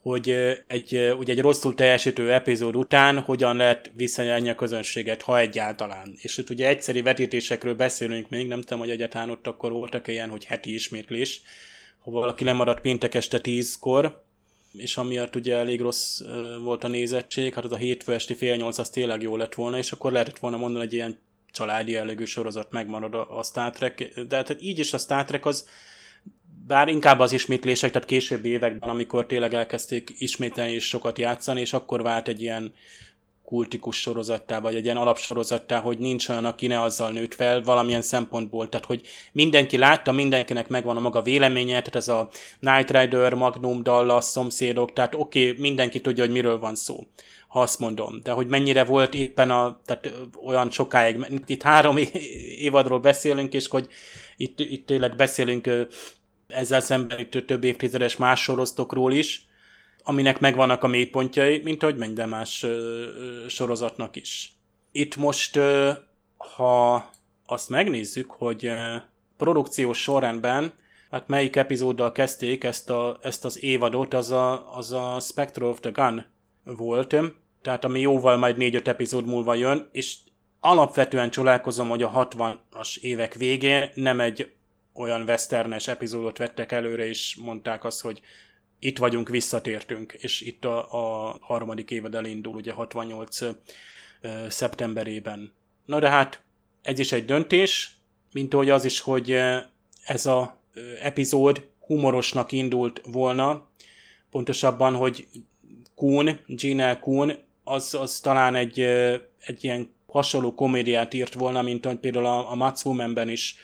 hogy 0.01 0.29
egy, 0.67 1.13
ugye 1.17 1.33
egy 1.33 1.41
rosszul 1.41 1.75
teljesítő 1.75 2.33
epizód 2.33 2.75
után 2.75 3.19
hogyan 3.19 3.55
lehet 3.55 3.91
visszanyerni 3.93 4.49
a 4.49 4.55
közönséget, 4.55 5.21
ha 5.21 5.39
egyáltalán. 5.39 6.13
És 6.21 6.37
itt 6.37 6.49
ugye 6.49 6.67
egyszeri 6.67 7.01
vetítésekről 7.01 7.75
beszélünk 7.75 8.29
még, 8.29 8.47
nem 8.47 8.61
tudom, 8.61 8.79
hogy 8.79 8.89
egyáltalán 8.89 9.29
ott 9.29 9.47
akkor 9.47 9.71
voltak 9.71 10.07
ilyen, 10.07 10.29
hogy 10.29 10.45
heti 10.45 10.73
ismétlés, 10.73 11.41
ha 11.99 12.11
valaki 12.11 12.43
lemaradt 12.43 12.81
péntek 12.81 13.15
este 13.15 13.39
tízkor, 13.39 14.23
és 14.73 14.97
amiatt 14.97 15.35
ugye 15.35 15.55
elég 15.55 15.81
rossz 15.81 16.21
volt 16.63 16.83
a 16.83 16.87
nézettség, 16.87 17.53
hát 17.53 17.63
az 17.63 17.71
a 17.71 17.75
hétfő 17.75 18.13
esti 18.13 18.35
fél 18.35 18.55
nyolc 18.55 18.77
az 18.77 18.89
tényleg 18.89 19.21
jó 19.21 19.37
lett 19.37 19.55
volna, 19.55 19.77
és 19.77 19.91
akkor 19.91 20.11
lehetett 20.11 20.39
volna 20.39 20.57
mondani, 20.57 20.83
hogy 20.83 20.93
ilyen 20.93 21.19
családi 21.51 21.91
jellegű 21.91 22.25
sorozat 22.25 22.71
megmarad 22.71 23.13
a, 23.13 23.37
a 23.37 23.43
Star 23.43 23.71
Trek, 23.71 24.13
de 24.27 24.35
hát 24.35 24.61
így 24.61 24.79
is 24.79 24.93
a 24.93 24.97
Star 24.97 25.25
Trek 25.25 25.45
az 25.45 25.67
bár 26.69 26.87
inkább 26.87 27.19
az 27.19 27.31
ismétlések, 27.31 27.91
tehát 27.91 28.07
későbbi 28.07 28.49
években, 28.49 28.89
amikor 28.89 29.25
tényleg 29.25 29.53
elkezdték 29.53 30.13
ismételni 30.17 30.71
és 30.71 30.87
sokat 30.87 31.19
játszani, 31.19 31.61
és 31.61 31.73
akkor 31.73 32.01
vált 32.01 32.27
egy 32.27 32.41
ilyen 32.41 32.73
kultikus 33.43 33.99
sorozattá, 33.99 34.59
vagy 34.59 34.75
egy 34.75 34.83
ilyen 34.83 34.97
alapsorozattá, 34.97 35.79
hogy 35.79 35.97
nincs 35.97 36.29
olyan, 36.29 36.45
aki 36.45 36.67
ne 36.67 36.81
azzal 36.81 37.11
nőtt 37.11 37.33
fel 37.33 37.61
valamilyen 37.61 38.01
szempontból. 38.01 38.69
Tehát, 38.69 38.85
hogy 38.85 39.01
mindenki 39.31 39.77
látta, 39.77 40.11
mindenkinek 40.11 40.67
megvan 40.67 40.97
a 40.97 40.99
maga 40.99 41.21
véleménye, 41.21 41.81
tehát 41.81 41.95
ez 41.95 42.07
a 42.07 42.29
Night 42.59 42.91
Rider, 42.91 43.33
Magnum, 43.33 43.83
Dallas, 43.83 44.25
szomszédok, 44.25 44.93
tehát 44.93 45.15
oké, 45.15 45.49
okay, 45.49 45.61
mindenki 45.61 46.01
tudja, 46.01 46.23
hogy 46.23 46.33
miről 46.33 46.59
van 46.59 46.75
szó 46.75 47.07
ha 47.47 47.61
azt 47.61 47.79
mondom. 47.79 48.19
De 48.23 48.31
hogy 48.31 48.47
mennyire 48.47 48.83
volt 48.83 49.13
éppen 49.13 49.51
a, 49.51 49.79
tehát 49.85 50.11
olyan 50.45 50.71
sokáig, 50.71 51.41
itt 51.45 51.61
három 51.61 51.97
évadról 52.57 52.99
beszélünk, 52.99 53.53
és 53.53 53.67
hogy 53.67 53.87
itt, 54.37 54.59
itt 54.59 54.85
tényleg 54.85 55.15
beszélünk 55.15 55.69
ezzel 56.49 56.79
szemben 56.79 57.19
itt 57.19 57.45
több 57.45 57.63
évtizedes 57.63 58.17
más 58.17 58.41
sorozatokról 58.41 59.13
is, 59.13 59.47
aminek 60.03 60.39
megvannak 60.39 60.83
a 60.83 60.87
mélypontjai, 60.87 61.61
mint 61.63 61.83
ahogy 61.83 61.95
minden 61.95 62.29
más 62.29 62.65
sorozatnak 63.47 64.15
is. 64.15 64.53
Itt 64.91 65.15
most, 65.15 65.59
ha 66.37 67.09
azt 67.45 67.69
megnézzük, 67.69 68.31
hogy 68.31 68.71
produkciós 69.37 70.01
sorrendben, 70.01 70.73
hát 71.11 71.27
melyik 71.27 71.55
epizóddal 71.55 72.11
kezdték 72.11 72.63
ezt, 72.63 72.89
a, 72.89 73.19
ezt 73.21 73.45
az 73.45 73.63
évadot, 73.63 74.13
az 74.13 74.31
a, 74.31 74.75
az 74.77 74.91
a 74.91 75.17
Spectre 75.19 75.65
of 75.65 75.79
the 75.79 75.89
Gun 75.89 76.25
volt, 76.63 77.15
tehát 77.61 77.83
ami 77.83 77.99
jóval 77.99 78.37
majd 78.37 78.55
4-5 78.59 78.87
epizód 78.87 79.25
múlva 79.25 79.53
jön, 79.53 79.89
és 79.91 80.15
alapvetően 80.59 81.29
csodálkozom, 81.29 81.89
hogy 81.89 82.03
a 82.03 82.11
60-as 82.11 82.97
évek 82.97 83.33
végén 83.33 83.89
nem 83.93 84.19
egy 84.19 84.51
olyan 84.99 85.21
westernes 85.21 85.87
epizódot 85.87 86.37
vettek 86.37 86.71
előre, 86.71 87.07
és 87.07 87.35
mondták 87.35 87.83
azt, 87.83 88.01
hogy 88.01 88.21
itt 88.79 88.97
vagyunk, 88.97 89.29
visszatértünk, 89.29 90.13
és 90.13 90.41
itt 90.41 90.65
a, 90.65 90.77
a 90.91 91.37
harmadik 91.41 91.91
évad 91.91 92.15
elindul, 92.15 92.55
ugye 92.55 92.71
68 92.71 93.41
uh, 93.41 93.49
szeptemberében. 94.47 95.53
Na 95.85 95.99
de 95.99 96.09
hát 96.09 96.41
ez 96.81 96.99
is 96.99 97.11
egy 97.11 97.25
döntés, 97.25 97.91
mint 98.31 98.53
ahogy 98.53 98.69
az 98.69 98.85
is, 98.85 98.99
hogy 98.99 99.31
ez 100.03 100.25
a 100.25 100.61
epizód 101.01 101.67
humorosnak 101.79 102.51
indult 102.51 103.01
volna, 103.05 103.67
pontosabban, 104.31 104.95
hogy 104.95 105.27
Kuhn, 105.95 106.29
Gina 106.45 106.99
Kuhn 106.99 107.31
az, 107.63 107.93
az 107.93 108.19
talán 108.19 108.55
egy, 108.55 108.79
egy 109.39 109.63
ilyen 109.63 109.93
hasonló 110.07 110.53
komédiát 110.53 111.13
írt 111.13 111.33
volna, 111.33 111.61
mint 111.61 111.95
például 111.95 112.25
a, 112.25 112.51
a 112.51 112.55
Mats 112.55 112.83
Woman-ben 112.83 113.29
is 113.29 113.55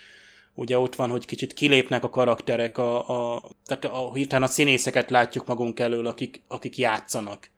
ugye 0.55 0.79
ott 0.79 0.95
van, 0.95 1.09
hogy 1.09 1.25
kicsit 1.25 1.53
kilépnek 1.53 2.03
a 2.03 2.09
karakterek, 2.09 2.77
a, 2.77 3.33
a, 3.33 3.41
tehát 3.65 3.85
a, 3.85 4.13
hirtelen 4.13 4.47
a 4.47 4.51
színészeket 4.51 5.09
látjuk 5.09 5.45
magunk 5.47 5.79
elől, 5.79 6.07
akik, 6.07 6.41
akik 6.47 6.77
játszanak. 6.77 7.49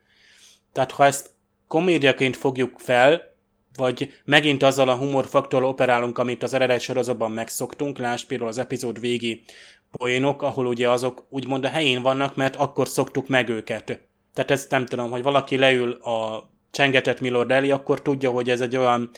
Tehát 0.71 0.91
ha 0.91 1.05
ezt 1.05 1.29
komédiaként 1.67 2.35
fogjuk 2.35 2.79
fel, 2.79 3.35
vagy 3.75 4.13
megint 4.25 4.63
azzal 4.63 4.89
a 4.89 4.95
humorfaktorral 4.95 5.69
operálunk, 5.69 6.17
amit 6.17 6.43
az 6.43 6.53
eredet 6.53 6.79
sorozatban 6.79 7.31
megszoktunk, 7.31 7.97
lásd 7.97 8.27
például 8.27 8.49
az 8.49 8.57
epizód 8.57 8.99
végi 8.99 9.43
poénok, 9.91 10.41
ahol 10.41 10.65
ugye 10.65 10.89
azok 10.89 11.25
úgymond 11.29 11.65
a 11.65 11.69
helyén 11.69 12.01
vannak, 12.01 12.35
mert 12.35 12.55
akkor 12.55 12.87
szoktuk 12.87 13.27
meg 13.27 13.49
őket. 13.49 13.85
Tehát 14.33 14.51
ezt 14.51 14.71
nem 14.71 14.85
tudom, 14.85 15.11
hogy 15.11 15.23
valaki 15.23 15.57
leül 15.57 15.91
a 15.91 16.49
csengetett 16.71 17.19
Milord 17.19 17.51
elé, 17.51 17.69
akkor 17.69 18.01
tudja, 18.01 18.31
hogy 18.31 18.49
ez 18.49 18.61
egy 18.61 18.77
olyan 18.77 19.09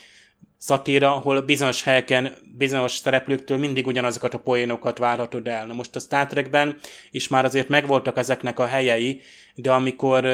szatíra, 0.60 1.16
ahol 1.16 1.42
bizonyos 1.42 1.84
helyeken, 1.84 2.34
bizonyos 2.58 2.92
szereplőktől 2.92 3.58
mindig 3.58 3.88
ugyanazokat 3.88 4.34
a 4.34 4.40
poénokat 4.40 4.98
várhatod 4.98 5.48
el. 5.48 5.66
Na 5.66 5.74
most 5.74 5.96
a 5.96 6.00
Star 6.00 6.28
Trekben 6.28 6.78
is 7.12 7.28
már 7.28 7.46
azért 7.46 7.68
megvoltak 7.68 8.18
ezeknek 8.18 8.60
a 8.60 8.66
helyei, 8.66 9.22
de 9.56 9.72
amikor 9.72 10.28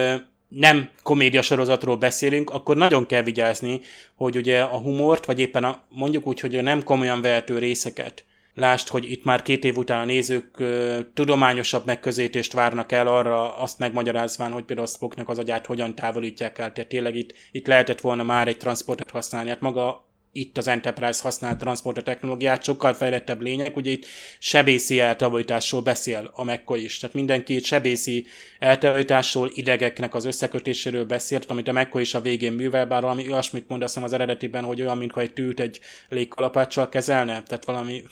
nem 0.48 0.90
komédia 1.04 1.42
sorozatról 1.42 1.98
beszélünk, 1.98 2.50
akkor 2.50 2.76
nagyon 2.76 3.06
kell 3.06 3.22
vigyázni, 3.22 3.82
hogy 4.16 4.38
ugye 4.38 4.62
a 4.62 4.78
humort, 4.78 5.26
vagy 5.26 5.40
éppen 5.40 5.64
a, 5.64 5.84
mondjuk 5.90 6.28
úgy, 6.28 6.40
hogy 6.40 6.56
a 6.56 6.62
nem 6.62 6.84
komolyan 6.84 7.22
vehető 7.22 7.58
részeket, 7.58 8.26
Lásd, 8.58 8.88
hogy 8.88 9.12
itt 9.12 9.24
már 9.24 9.42
két 9.42 9.64
év 9.64 9.78
után 9.78 10.02
a 10.02 10.06
nézők 10.06 10.60
ö, 10.60 11.00
tudományosabb 11.14 11.86
megközelítést 11.86 12.54
várnak 12.54 12.92
el 12.92 13.08
arra, 13.08 13.58
azt 13.58 13.80
megmagyarázván, 13.80 14.52
hogy 14.52 14.64
például 14.64 14.88
a 14.88 14.92
Spocknak 14.92 15.30
az 15.30 15.40
agyát 15.40 15.66
hogyan 15.66 15.96
távolítják 15.96 16.58
el. 16.58 16.72
Tehát 16.72 16.90
tényleg 16.90 17.16
itt, 17.16 17.34
itt 17.52 17.68
lehetett 17.68 18.02
volna 18.02 18.24
már 18.24 18.48
egy 18.48 18.58
transportot 18.58 19.10
használni. 19.10 19.50
Hát 19.50 19.62
maga 19.62 20.05
itt 20.38 20.58
az 20.58 20.68
Enterprise 20.68 21.22
használ 21.22 21.58
transporter 21.58 22.04
technológiát, 22.04 22.64
sokkal 22.64 22.94
fejlettebb 22.94 23.42
lények, 23.42 23.76
ugye 23.76 23.92
itt 23.92 24.06
sebészi 24.40 25.00
eltávolításról 25.00 25.82
beszél 25.82 26.32
a 26.34 26.44
McCoy 26.44 26.84
is, 26.84 27.00
tehát 27.00 27.16
mindenki 27.16 27.56
itt 27.56 27.64
sebészi 27.64 28.26
eltávolításról, 28.60 29.52
idegeknek 29.54 30.16
az 30.16 30.26
összekötéséről 30.26 31.06
beszélt, 31.06 31.46
amit 31.46 31.68
a 31.68 31.72
McCoy 31.72 32.02
is 32.02 32.14
a 32.14 32.22
végén 32.22 32.54
művel, 32.54 32.86
bár 32.86 33.02
valami 33.02 33.32
olyasmit 33.32 33.68
mond 33.68 33.84
azt 33.84 33.98
az 33.98 34.14
eredetiben, 34.14 34.64
hogy 34.64 34.82
olyan, 34.82 34.98
mintha 34.98 35.22
egy 35.22 35.34
tűt 35.34 35.60
egy 35.60 35.80
légkalapáccsal 36.10 36.90
kezelne, 36.90 37.44
tehát 37.44 37.66
valami, 37.66 38.04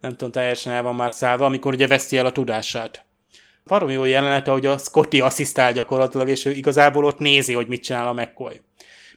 nem 0.00 0.10
tudom, 0.10 0.30
teljesen 0.30 0.72
el 0.72 0.82
van 0.82 0.94
már 0.94 1.14
szállva, 1.14 1.44
amikor 1.44 1.72
ugye 1.72 1.86
veszi 1.86 2.16
el 2.16 2.26
a 2.26 2.32
tudását. 2.32 3.04
Barom 3.64 3.90
jó 3.90 4.04
jelenete, 4.04 4.50
hogy 4.50 4.66
a 4.66 4.78
Scotty 4.78 5.20
asszisztál 5.20 5.72
gyakorlatilag, 5.72 6.28
és 6.28 6.44
ő 6.44 6.50
igazából 6.50 7.04
ott 7.04 7.18
nézi, 7.18 7.52
hogy 7.52 7.66
mit 7.66 7.82
csinál 7.82 8.08
a 8.08 8.12
McCoy 8.12 8.60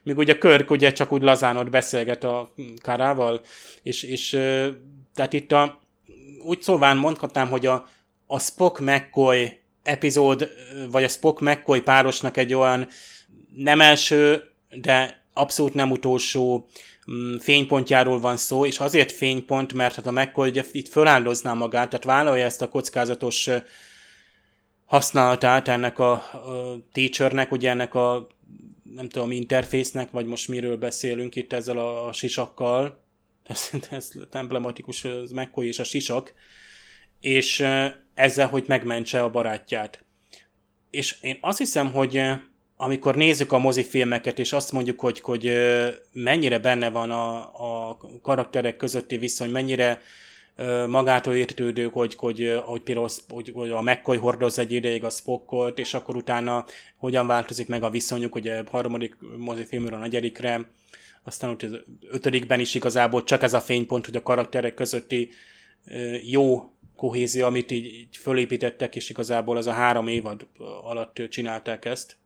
míg 0.03 0.17
ugye 0.17 0.37
Körk 0.37 0.71
ugye 0.71 0.91
csak 0.91 1.11
úgy 1.11 1.21
lazán 1.21 1.57
ott 1.57 1.69
beszélget 1.69 2.23
a 2.23 2.53
Kárával, 2.81 3.41
és, 3.83 4.03
és 4.03 4.29
tehát 5.13 5.33
itt 5.33 5.51
a, 5.51 5.81
úgy 6.43 6.61
szóván 6.61 6.97
mondhatnám, 6.97 7.49
hogy 7.49 7.65
a, 7.65 7.87
a 8.27 8.39
Spock 8.39 8.79
McCoy 8.79 9.59
epizód, 9.83 10.49
vagy 10.91 11.03
a 11.03 11.07
Spock 11.07 11.39
McCoy 11.39 11.81
párosnak 11.81 12.37
egy 12.37 12.53
olyan 12.53 12.87
nem 13.55 13.81
első, 13.81 14.43
de 14.69 15.23
abszolút 15.33 15.73
nem 15.73 15.91
utolsó 15.91 16.67
mm, 17.11 17.35
fénypontjáról 17.37 18.19
van 18.19 18.37
szó, 18.37 18.65
és 18.65 18.79
azért 18.79 19.11
fénypont, 19.11 19.73
mert 19.73 19.95
hát 19.95 20.07
a 20.07 20.11
McCoy 20.11 20.49
ugye 20.49 20.63
itt 20.71 20.87
föláldozná 20.87 21.53
magát, 21.53 21.89
tehát 21.89 22.05
vállalja 22.05 22.45
ezt 22.45 22.61
a 22.61 22.69
kockázatos 22.69 23.49
használatát 24.85 25.67
ennek 25.67 25.99
a, 25.99 26.11
a 26.11 26.77
teachernek, 26.91 27.51
ugye 27.51 27.69
ennek 27.69 27.95
a 27.95 28.27
nem 28.93 29.09
tudom, 29.09 29.31
interfésznek, 29.31 30.11
vagy 30.11 30.26
most 30.26 30.47
miről 30.47 30.77
beszélünk 30.77 31.35
itt 31.35 31.53
ezzel 31.53 31.77
a, 31.77 32.14
sisakkal, 32.14 33.03
ez, 33.43 33.69
ez 33.89 34.11
emblematikus, 34.31 35.05
az 35.05 35.31
McCoy 35.31 35.68
és 35.68 35.80
a 35.80 35.84
sisak, 35.84 36.34
és 37.22 37.65
ezzel, 38.14 38.47
hogy 38.47 38.64
megmentse 38.68 39.23
a 39.23 39.30
barátját. 39.30 40.05
És 40.89 41.15
én 41.22 41.38
azt 41.41 41.57
hiszem, 41.57 41.91
hogy 41.91 42.22
amikor 42.77 43.15
nézzük 43.15 43.51
a 43.51 43.57
mozifilmeket, 43.57 44.39
és 44.39 44.53
azt 44.53 44.72
mondjuk, 44.72 44.99
hogy, 44.99 45.19
hogy 45.19 45.51
mennyire 46.11 46.59
benne 46.59 46.89
van 46.89 47.11
a, 47.11 47.38
a 47.89 47.97
karakterek 48.22 48.77
közötti 48.77 49.18
viszony, 49.18 49.49
mennyire 49.49 50.01
magától 50.88 51.35
értődő, 51.35 51.89
hogy, 51.91 52.15
hogy, 52.15 52.61
hogy, 52.65 52.81
például, 52.81 53.07
hogy, 53.29 53.51
hogy 53.53 53.69
a 53.69 53.81
McCoy 53.81 54.17
hordoz 54.17 54.59
egy 54.59 54.71
ideig 54.71 55.03
a 55.03 55.09
Spockot, 55.09 55.79
és 55.79 55.93
akkor 55.93 56.15
utána 56.15 56.65
hogyan 56.97 57.27
változik 57.27 57.67
meg 57.67 57.84
a 57.84 57.89
viszonyuk, 57.89 58.35
ugye 58.35 58.59
a 58.59 58.69
harmadik 58.69 59.17
mozifilmről 59.38 59.93
a 59.93 60.01
negyedikre, 60.01 60.69
aztán 61.23 61.49
ott 61.49 61.63
az 61.63 61.79
ötödikben 62.09 62.59
is 62.59 62.75
igazából 62.75 63.23
csak 63.23 63.43
ez 63.43 63.53
a 63.53 63.59
fénypont, 63.59 64.05
hogy 64.05 64.15
a 64.15 64.23
karakterek 64.23 64.73
közötti 64.73 65.29
jó 66.23 66.71
kohézió, 66.95 67.45
amit 67.45 67.71
így, 67.71 67.85
így 67.85 68.17
fölépítettek, 68.17 68.95
és 68.95 69.09
igazából 69.09 69.57
az 69.57 69.67
a 69.67 69.71
három 69.71 70.07
évad 70.07 70.47
alatt 70.84 71.21
csinálták 71.29 71.85
ezt. 71.85 72.17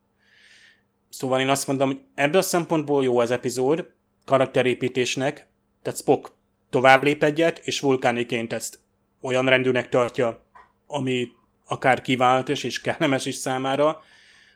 Szóval 1.09 1.39
én 1.39 1.49
azt 1.49 1.67
mondom, 1.67 1.87
hogy 1.87 1.99
ebből 2.15 2.39
a 2.39 2.43
szempontból 2.43 3.03
jó 3.03 3.19
az 3.19 3.31
epizód, 3.31 3.91
karakterépítésnek, 4.25 5.47
tehát 5.81 5.99
Spock 5.99 6.31
tovább 6.71 7.03
lép 7.03 7.23
egyet, 7.23 7.61
és 7.63 7.79
vulkániként 7.79 8.53
ezt 8.53 8.79
olyan 9.21 9.45
rendűnek 9.45 9.89
tartja, 9.89 10.45
ami 10.87 11.31
akár 11.65 12.01
kívánatos 12.01 12.63
és 12.63 12.81
kellemes 12.81 13.25
is 13.25 13.35
számára, 13.35 14.01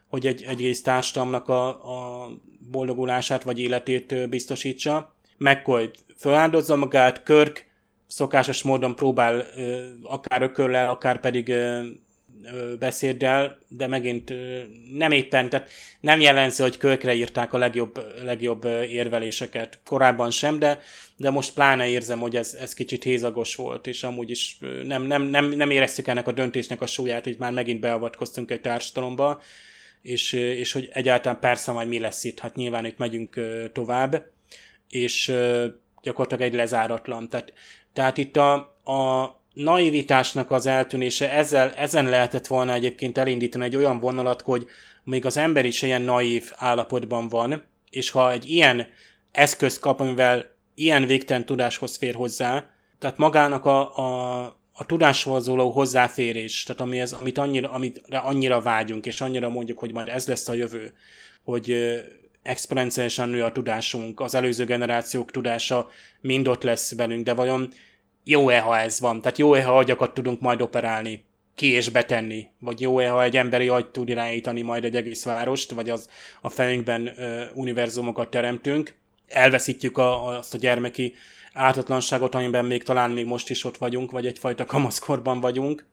hogy 0.07 0.27
egy 0.27 0.43
egész 0.43 0.81
társadalomnak 0.81 1.47
a, 1.47 1.67
a 1.67 2.29
boldogulását 2.71 3.43
vagy 3.43 3.59
életét 3.59 4.29
biztosítsa. 4.29 5.15
McCoy 5.37 5.91
föláldozza 6.17 6.75
magát, 6.75 7.23
Körk 7.23 7.65
szokásos 8.07 8.63
módon 8.63 8.95
próbál 8.95 9.45
akár 10.03 10.41
ököllel, 10.41 10.89
akár 10.89 11.19
pedig 11.19 11.53
beszéddel, 12.79 13.57
de 13.67 13.87
megint 13.87 14.33
nem 14.91 15.11
éppen, 15.11 15.49
tehát 15.49 15.69
nem 15.99 16.19
jellemző, 16.19 16.63
hogy 16.63 16.77
kölkre 16.77 17.13
írták 17.13 17.53
a 17.53 17.57
legjobb, 17.57 18.05
legjobb 18.23 18.65
érveléseket. 18.89 19.79
Korábban 19.85 20.31
sem, 20.31 20.59
de, 20.59 20.79
de 21.15 21.29
most 21.29 21.53
pláne 21.53 21.87
érzem, 21.87 22.19
hogy 22.19 22.35
ez, 22.35 22.53
ez 22.53 22.73
kicsit 22.73 23.03
hézagos 23.03 23.55
volt, 23.55 23.87
és 23.87 24.03
amúgy 24.03 24.29
is 24.29 24.57
nem, 24.83 25.03
nem, 25.03 25.21
nem, 25.21 25.45
nem 25.45 25.69
éreztük 25.69 26.07
ennek 26.07 26.27
a 26.27 26.31
döntésnek 26.31 26.81
a 26.81 26.87
súlyát, 26.87 27.23
hogy 27.23 27.35
már 27.39 27.51
megint 27.51 27.79
beavatkoztunk 27.79 28.51
egy 28.51 28.61
társadalomba, 28.61 29.41
és, 30.01 30.33
és 30.33 30.71
hogy 30.71 30.89
egyáltalán 30.93 31.39
persze 31.39 31.71
majd 31.71 31.87
mi 31.87 31.99
lesz 31.99 32.23
itt, 32.23 32.39
hát 32.39 32.55
nyilván 32.55 32.85
itt 32.85 32.97
megyünk 32.97 33.39
tovább, 33.73 34.25
és 34.89 35.33
gyakorlatilag 36.01 36.51
egy 36.51 36.57
lezáratlan. 36.57 37.29
Tehát, 37.29 37.53
tehát 37.93 38.17
itt 38.17 38.37
a, 38.37 38.53
a 38.83 39.29
naivitásnak 39.55 40.51
az 40.51 40.65
eltűnése, 40.65 41.31
ezzel, 41.31 41.71
ezen 41.71 42.05
lehetett 42.05 42.47
volna 42.47 42.73
egyébként 42.73 43.17
elindítani 43.17 43.63
egy 43.63 43.75
olyan 43.75 43.99
vonalat, 43.99 44.41
hogy 44.41 44.67
még 45.03 45.25
az 45.25 45.37
ember 45.37 45.65
is 45.65 45.81
ilyen 45.81 46.01
naív 46.01 46.51
állapotban 46.55 47.29
van, 47.29 47.63
és 47.89 48.09
ha 48.09 48.31
egy 48.31 48.49
ilyen 48.49 48.87
eszközt 49.31 49.79
kap, 49.79 49.99
amivel 49.99 50.45
ilyen 50.75 51.05
végtelen 51.05 51.45
tudáshoz 51.45 51.97
fér 51.97 52.15
hozzá, 52.15 52.69
tehát 52.99 53.17
magának 53.17 53.65
a, 53.65 53.97
a, 53.97 54.43
a 54.73 54.85
tudáshoz 54.85 55.47
való 55.47 55.69
hozzáférés, 55.69 56.63
tehát 56.63 56.81
ami 56.81 56.99
ez, 56.99 57.13
amit 57.13 57.37
annyira, 57.37 57.71
amit 57.71 58.01
annyira 58.09 58.61
vágyunk, 58.61 59.05
és 59.05 59.21
annyira 59.21 59.49
mondjuk, 59.49 59.79
hogy 59.79 59.91
majd 59.91 60.07
ez 60.07 60.27
lesz 60.27 60.47
a 60.47 60.53
jövő, 60.53 60.93
hogy 61.43 61.75
exponenciálisan 62.41 63.29
nő 63.29 63.43
a 63.43 63.51
tudásunk, 63.51 64.19
az 64.19 64.35
előző 64.35 64.65
generációk 64.65 65.31
tudása 65.31 65.89
mind 66.21 66.47
ott 66.47 66.63
lesz 66.63 66.95
velünk, 66.95 67.25
de 67.25 67.33
vajon 67.33 67.73
jó-e, 68.25 68.59
ha 68.59 68.77
ez 68.77 68.99
van? 68.99 69.21
Tehát 69.21 69.37
jó-e, 69.37 69.63
ha 69.63 69.77
agyakat 69.77 70.13
tudunk 70.13 70.41
majd 70.41 70.61
operálni, 70.61 71.25
ki 71.55 71.71
és 71.71 71.89
betenni? 71.89 72.47
Vagy 72.59 72.81
jó-e, 72.81 73.09
ha 73.09 73.23
egy 73.23 73.37
emberi 73.37 73.67
agy 73.67 73.87
tud 73.87 74.09
irányítani 74.09 74.61
majd 74.61 74.83
egy 74.83 74.95
egész 74.95 75.23
várost, 75.23 75.71
vagy 75.71 75.89
az 75.89 76.09
a 76.41 76.49
fejünkben 76.49 77.13
ö, 77.17 77.43
univerzumokat 77.53 78.29
teremtünk? 78.29 78.93
Elveszítjük 79.27 79.97
a, 79.97 80.27
azt 80.27 80.53
a 80.53 80.57
gyermeki 80.57 81.13
ártatlanságot, 81.53 82.35
amiben 82.35 82.65
még 82.65 82.83
talán 82.83 83.11
még 83.11 83.25
most 83.25 83.49
is 83.49 83.63
ott 83.63 83.77
vagyunk, 83.77 84.11
vagy 84.11 84.25
egyfajta 84.25 84.65
kamaszkorban 84.65 85.39
vagyunk. 85.39 85.85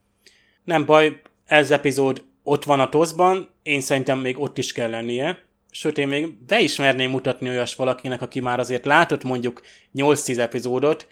Nem 0.65 0.85
baj, 0.85 1.21
ez 1.47 1.71
epizód 1.71 2.23
ott 2.43 2.65
van 2.65 2.81
a 2.81 2.89
toszban, 2.89 3.51
én 3.63 3.81
szerintem 3.81 4.19
még 4.19 4.39
ott 4.39 4.59
is 4.59 4.73
kell 4.73 4.91
lennie. 4.91 5.39
Sőt, 5.71 5.99
én 5.99 6.09
még 6.09 6.35
be 6.47 7.07
mutatni 7.09 7.49
olyas 7.49 7.75
valakinek, 7.75 8.23
aki 8.23 8.41
már 8.41 8.59
azért 8.59 8.85
látott 8.85 9.23
mondjuk 9.23 9.63
8-10 9.95 10.39
epizódot, 10.39 11.09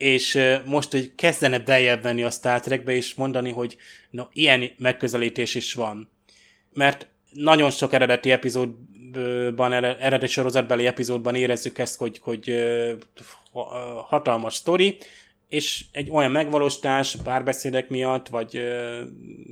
és 0.00 0.38
most, 0.64 0.90
hogy 0.90 1.14
kezdene 1.14 1.58
beljebb 1.58 2.02
venni 2.02 2.22
a 2.22 2.30
Star 2.30 2.60
Trekbe, 2.60 2.92
és 2.92 3.14
mondani, 3.14 3.50
hogy 3.50 3.76
no, 4.10 4.24
ilyen 4.32 4.70
megközelítés 4.78 5.54
is 5.54 5.74
van. 5.74 6.10
Mert 6.72 7.06
nagyon 7.30 7.70
sok 7.70 7.92
eredeti 7.92 8.30
epizódban, 8.30 9.72
eredeti 9.72 10.26
sorozatbeli 10.26 10.86
epizódban 10.86 11.34
érezzük 11.34 11.78
ezt, 11.78 11.98
hogy, 11.98 12.18
hogy 12.22 12.54
hatalmas 14.08 14.54
sztori, 14.54 14.98
és 15.48 15.84
egy 15.92 16.10
olyan 16.10 16.30
megvalósítás 16.30 17.16
párbeszédek 17.24 17.88
miatt, 17.88 18.28
vagy 18.28 18.56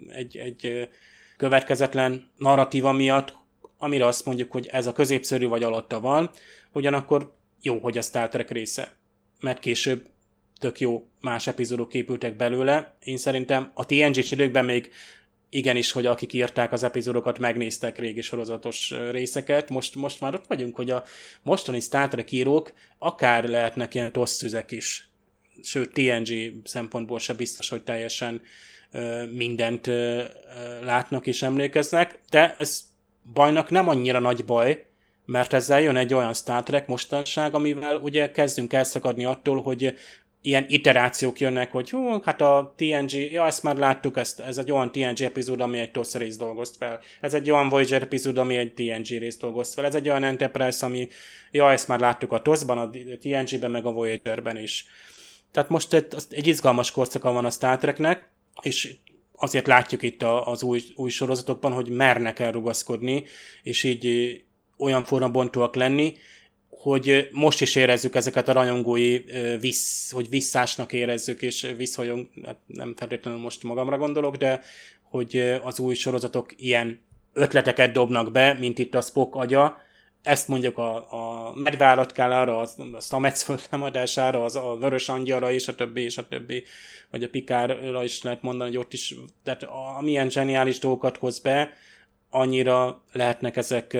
egy, 0.08 0.36
egy 0.36 0.88
következetlen 1.36 2.30
narratíva 2.36 2.92
miatt 2.92 3.36
amire 3.78 4.06
azt 4.06 4.24
mondjuk, 4.24 4.52
hogy 4.52 4.66
ez 4.66 4.86
a 4.86 4.92
középszerű 4.92 5.46
vagy 5.46 5.62
alatta 5.62 6.00
van, 6.00 6.30
ugyanakkor 6.72 7.34
jó, 7.62 7.78
hogy 7.78 7.98
a 7.98 8.02
Star 8.02 8.28
Trek 8.28 8.50
része, 8.50 8.96
mert 9.40 9.58
később 9.58 10.06
tök 10.58 10.80
jó 10.80 11.08
más 11.20 11.46
epizódok 11.46 11.94
épültek 11.94 12.36
belőle. 12.36 12.96
Én 13.04 13.16
szerintem 13.16 13.70
a 13.74 13.86
TNG-s 13.86 14.30
időkben 14.30 14.64
még 14.64 14.90
igenis, 15.50 15.92
hogy 15.92 16.06
akik 16.06 16.32
írták 16.32 16.72
az 16.72 16.82
epizódokat, 16.82 17.38
megnéztek 17.38 17.98
régi 17.98 18.20
sorozatos 18.20 18.94
részeket. 19.10 19.70
Most, 19.70 19.94
most 19.94 20.20
már 20.20 20.34
ott 20.34 20.46
vagyunk, 20.46 20.76
hogy 20.76 20.90
a 20.90 21.04
mostani 21.42 21.80
Star 21.80 22.08
Trek 22.08 22.32
írók 22.32 22.72
akár 22.98 23.48
lehetnek 23.48 23.94
ilyen 23.94 24.12
tosszüzek 24.12 24.70
is. 24.70 25.10
Sőt, 25.62 25.92
TNG 25.92 26.52
szempontból 26.64 27.18
se 27.18 27.34
biztos, 27.34 27.68
hogy 27.68 27.82
teljesen 27.82 28.40
mindent 29.32 29.86
látnak 30.82 31.26
és 31.26 31.42
emlékeznek, 31.42 32.20
de 32.30 32.56
ez 32.58 32.80
bajnak 33.32 33.70
nem 33.70 33.88
annyira 33.88 34.18
nagy 34.18 34.44
baj, 34.44 34.86
mert 35.24 35.52
ezzel 35.52 35.80
jön 35.80 35.96
egy 35.96 36.14
olyan 36.14 36.34
Star 36.34 36.62
Trek 36.62 36.86
mostanság, 36.86 37.54
amivel 37.54 37.96
ugye 37.96 38.30
kezdünk 38.30 38.72
elszakadni 38.72 39.24
attól, 39.24 39.62
hogy 39.62 39.94
ilyen 40.42 40.64
iterációk 40.68 41.40
jönnek, 41.40 41.72
hogy 41.72 41.90
hú, 41.90 42.20
hát 42.22 42.40
a 42.40 42.74
TNG, 42.76 43.12
ja, 43.12 43.46
ezt 43.46 43.62
már 43.62 43.76
láttuk, 43.76 44.16
ezt, 44.16 44.40
ez 44.40 44.58
egy 44.58 44.70
olyan 44.70 44.92
TNG 44.92 45.20
epizód, 45.20 45.60
ami 45.60 45.78
egy 45.78 45.90
TOS 45.90 46.14
részt 46.14 46.38
dolgozt 46.38 46.76
fel. 46.76 47.00
Ez 47.20 47.34
egy 47.34 47.50
olyan 47.50 47.68
Voyager 47.68 48.02
epizód, 48.02 48.38
ami 48.38 48.56
egy 48.56 48.72
TNG 48.72 49.06
részt 49.06 49.40
dolgozt 49.40 49.74
fel. 49.74 49.84
Ez 49.84 49.94
egy 49.94 50.08
olyan 50.08 50.24
Enterprise, 50.24 50.86
ami, 50.86 51.08
ja, 51.50 51.72
ezt 51.72 51.88
már 51.88 52.00
láttuk 52.00 52.32
a 52.32 52.42
TOS-ban, 52.42 52.78
a 52.78 52.90
TNG-ben, 53.20 53.70
meg 53.70 53.86
a 53.86 53.92
Voyager-ben 53.92 54.56
is. 54.56 54.86
Tehát 55.52 55.68
most 55.68 55.92
egy, 55.92 56.06
egy 56.30 56.46
izgalmas 56.46 56.90
korszaka 56.90 57.32
van 57.32 57.44
a 57.44 57.50
Star 57.50 57.78
Treknek, 57.78 58.28
és 58.62 58.94
azért 59.36 59.66
látjuk 59.66 60.02
itt 60.02 60.22
az 60.22 60.62
új, 60.62 60.82
új 60.96 61.10
sorozatokban, 61.10 61.72
hogy 61.72 61.88
mernek 61.88 62.38
elrugaszkodni, 62.38 63.24
és 63.62 63.84
így 63.84 64.34
olyan 64.76 65.04
formabontóak 65.04 65.74
lenni, 65.74 66.14
hogy 66.80 67.28
most 67.32 67.60
is 67.60 67.76
érezzük 67.76 68.14
ezeket 68.14 68.48
a 68.48 68.52
rajongói 68.52 69.20
vissz, 69.60 70.10
hogy 70.12 70.28
visszásnak 70.28 70.92
érezzük, 70.92 71.42
és 71.42 71.72
visszhajong, 71.76 72.28
hát 72.44 72.58
nem 72.66 72.94
feltétlenül 72.96 73.40
most 73.40 73.62
magamra 73.62 73.98
gondolok, 73.98 74.36
de 74.36 74.62
hogy 75.02 75.58
az 75.62 75.78
új 75.78 75.94
sorozatok 75.94 76.50
ilyen 76.56 77.00
ötleteket 77.32 77.92
dobnak 77.92 78.32
be, 78.32 78.52
mint 78.52 78.78
itt 78.78 78.94
a 78.94 79.00
Spock 79.00 79.34
agya, 79.34 79.76
ezt 80.22 80.48
mondjuk 80.48 80.78
a, 80.78 81.12
a 81.12 81.52
medvállatkállára, 81.54 82.60
a, 82.60 82.68
a 82.92 83.00
Stamets 83.00 83.38
föltámadására, 83.38 84.44
az, 84.44 84.56
a 84.56 84.76
Vörös 84.80 85.08
Angyalra, 85.08 85.52
és 85.52 85.68
a 85.68 85.74
többi, 85.74 86.02
és 86.02 86.18
a 86.18 86.28
többi, 86.28 86.64
vagy 87.10 87.22
a 87.22 87.28
Pikárra 87.28 88.04
is 88.04 88.22
lehet 88.22 88.42
mondani, 88.42 88.70
hogy 88.70 88.78
ott 88.78 88.92
is, 88.92 89.14
tehát 89.44 89.62
amilyen 89.98 90.30
zseniális 90.30 90.78
dolgokat 90.78 91.16
hoz 91.16 91.38
be, 91.38 91.72
annyira 92.30 93.02
lehetnek 93.12 93.56
ezek 93.56 93.96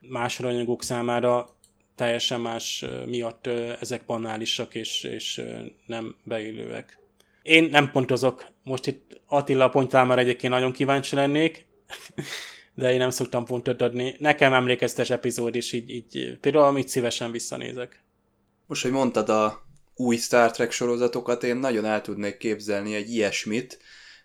más 0.00 0.38
rajongók 0.38 0.82
számára 0.82 1.57
teljesen 1.98 2.40
más 2.40 2.84
miatt 3.06 3.46
ezek 3.80 4.04
banálisak 4.06 4.74
és, 4.74 5.02
és 5.02 5.42
nem 5.86 6.16
beillőek. 6.22 6.98
Én 7.42 7.68
nem 7.70 7.90
pontozok. 7.90 8.46
Most 8.62 8.86
itt 8.86 9.20
Attila 9.26 9.68
pontál 9.68 10.04
már 10.04 10.18
egyébként 10.18 10.52
nagyon 10.52 10.72
kíváncsi 10.72 11.14
lennék, 11.14 11.66
de 12.74 12.92
én 12.92 12.98
nem 12.98 13.10
szoktam 13.10 13.44
pontot 13.44 13.82
adni. 13.82 14.14
Nekem 14.18 14.52
emlékeztes 14.52 15.10
epizód 15.10 15.54
is, 15.54 15.72
így, 15.72 15.90
így 15.90 16.38
például 16.40 16.64
amit 16.64 16.88
szívesen 16.88 17.30
visszanézek. 17.30 18.02
Most, 18.66 18.82
hogy 18.82 18.90
mondtad 18.90 19.28
a 19.28 19.66
új 19.94 20.16
Star 20.16 20.50
Trek 20.50 20.70
sorozatokat, 20.70 21.44
én 21.44 21.56
nagyon 21.56 21.84
el 21.84 22.00
tudnék 22.00 22.36
képzelni 22.36 22.94
egy 22.94 23.10
ilyesmit, 23.10 23.78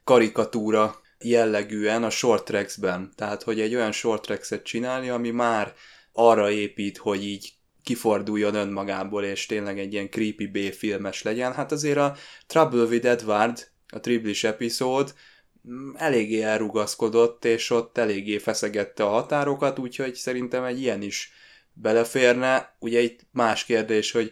karikatúra 0.04 1.02
jellegűen 1.24 2.04
a 2.04 2.10
short 2.10 2.45
tracks-ben. 2.45 3.12
Tehát, 3.16 3.44
hogy 3.44 3.60
egy 3.60 3.76
olyan 3.76 3.91
short 3.91 4.22
tracks-et 4.22 4.64
csinálni, 4.64 5.10
ami 5.10 5.30
már 5.30 5.74
arra 6.12 6.52
épít, 6.52 6.98
hogy 6.98 7.24
így 7.24 7.54
kiforduljon 7.84 8.56
önmagából, 8.56 9.24
és 9.24 9.46
tényleg 9.46 9.80
egy 9.80 9.94
ilyen 9.94 10.10
creepy 10.10 10.48
B-filmes 10.48 11.22
legyen. 11.22 11.54
Hát 11.54 11.72
azért 11.72 11.98
a 11.98 12.16
Trouble 12.48 12.84
with 12.84 13.08
Edward, 13.08 13.68
a 13.88 14.00
triplis 14.00 14.44
epizód 14.44 15.14
mm, 15.70 15.92
eléggé 15.96 16.42
elrugaszkodott, 16.42 17.46
és 17.46 17.70
ott 17.70 17.98
eléggé 17.98 18.38
feszegette 18.38 19.04
a 19.04 19.10
határokat, 19.10 19.80
úgyhogy 19.80 20.16
szerintem 20.16 20.64
egy 20.64 20.82
ilyen 20.82 21.02
is 21.02 21.32
beleférne. 21.74 22.76
Ugye 22.80 23.00
itt 23.00 23.20
más 23.32 23.66
kérdés, 23.66 24.12
hogy 24.12 24.32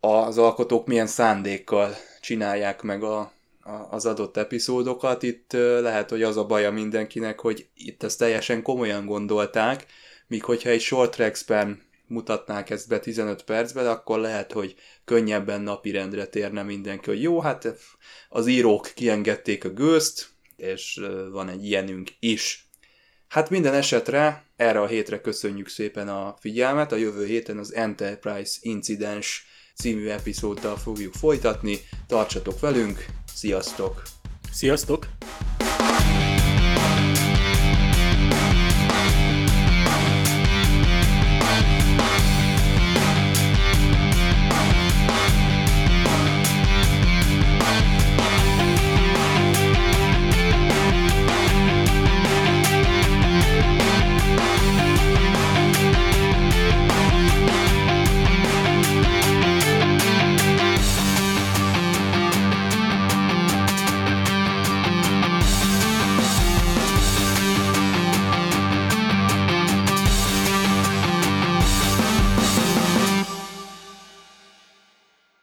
az 0.00 0.38
alkotók 0.38 0.86
milyen 0.86 1.06
szándékkal 1.06 1.94
csinálják 2.20 2.82
meg 2.82 3.02
a, 3.02 3.18
a, 3.60 3.86
az 3.90 4.06
adott 4.06 4.36
epizódokat. 4.36 5.22
Itt 5.22 5.52
lehet, 5.80 6.10
hogy 6.10 6.22
az 6.22 6.36
a 6.36 6.46
baja 6.46 6.70
mindenkinek, 6.70 7.40
hogy 7.40 7.68
itt 7.74 8.02
ezt 8.02 8.18
teljesen 8.18 8.62
komolyan 8.62 9.06
gondolták, 9.06 9.86
míg 10.26 10.44
hogyha 10.44 10.70
egy 10.70 10.80
short 10.80 11.10
tracks-ben 11.14 11.85
mutatnák 12.06 12.70
ezt 12.70 12.88
be 12.88 12.98
15 12.98 13.42
percben, 13.42 13.86
akkor 13.86 14.18
lehet, 14.18 14.52
hogy 14.52 14.74
könnyebben 15.04 15.60
napirendre 15.60 16.26
térne 16.26 16.62
mindenki, 16.62 17.10
hogy 17.10 17.22
jó, 17.22 17.40
hát 17.40 17.74
az 18.28 18.46
írók 18.46 18.92
kiengedték 18.94 19.64
a 19.64 19.68
gőzt, 19.68 20.28
és 20.56 21.00
van 21.30 21.48
egy 21.48 21.64
ilyenünk 21.64 22.10
is. 22.18 22.68
Hát 23.28 23.50
minden 23.50 23.74
esetre 23.74 24.46
erre 24.56 24.80
a 24.80 24.86
hétre 24.86 25.20
köszönjük 25.20 25.68
szépen 25.68 26.08
a 26.08 26.36
figyelmet, 26.40 26.92
a 26.92 26.96
jövő 26.96 27.26
héten 27.26 27.58
az 27.58 27.74
Enterprise 27.74 28.58
Incidens 28.60 29.46
című 29.74 30.08
epizóddal 30.08 30.76
fogjuk 30.76 31.14
folytatni, 31.14 31.78
tartsatok 32.06 32.60
velünk, 32.60 33.04
sziasztok! 33.34 34.02
Sziasztok! 34.52 35.06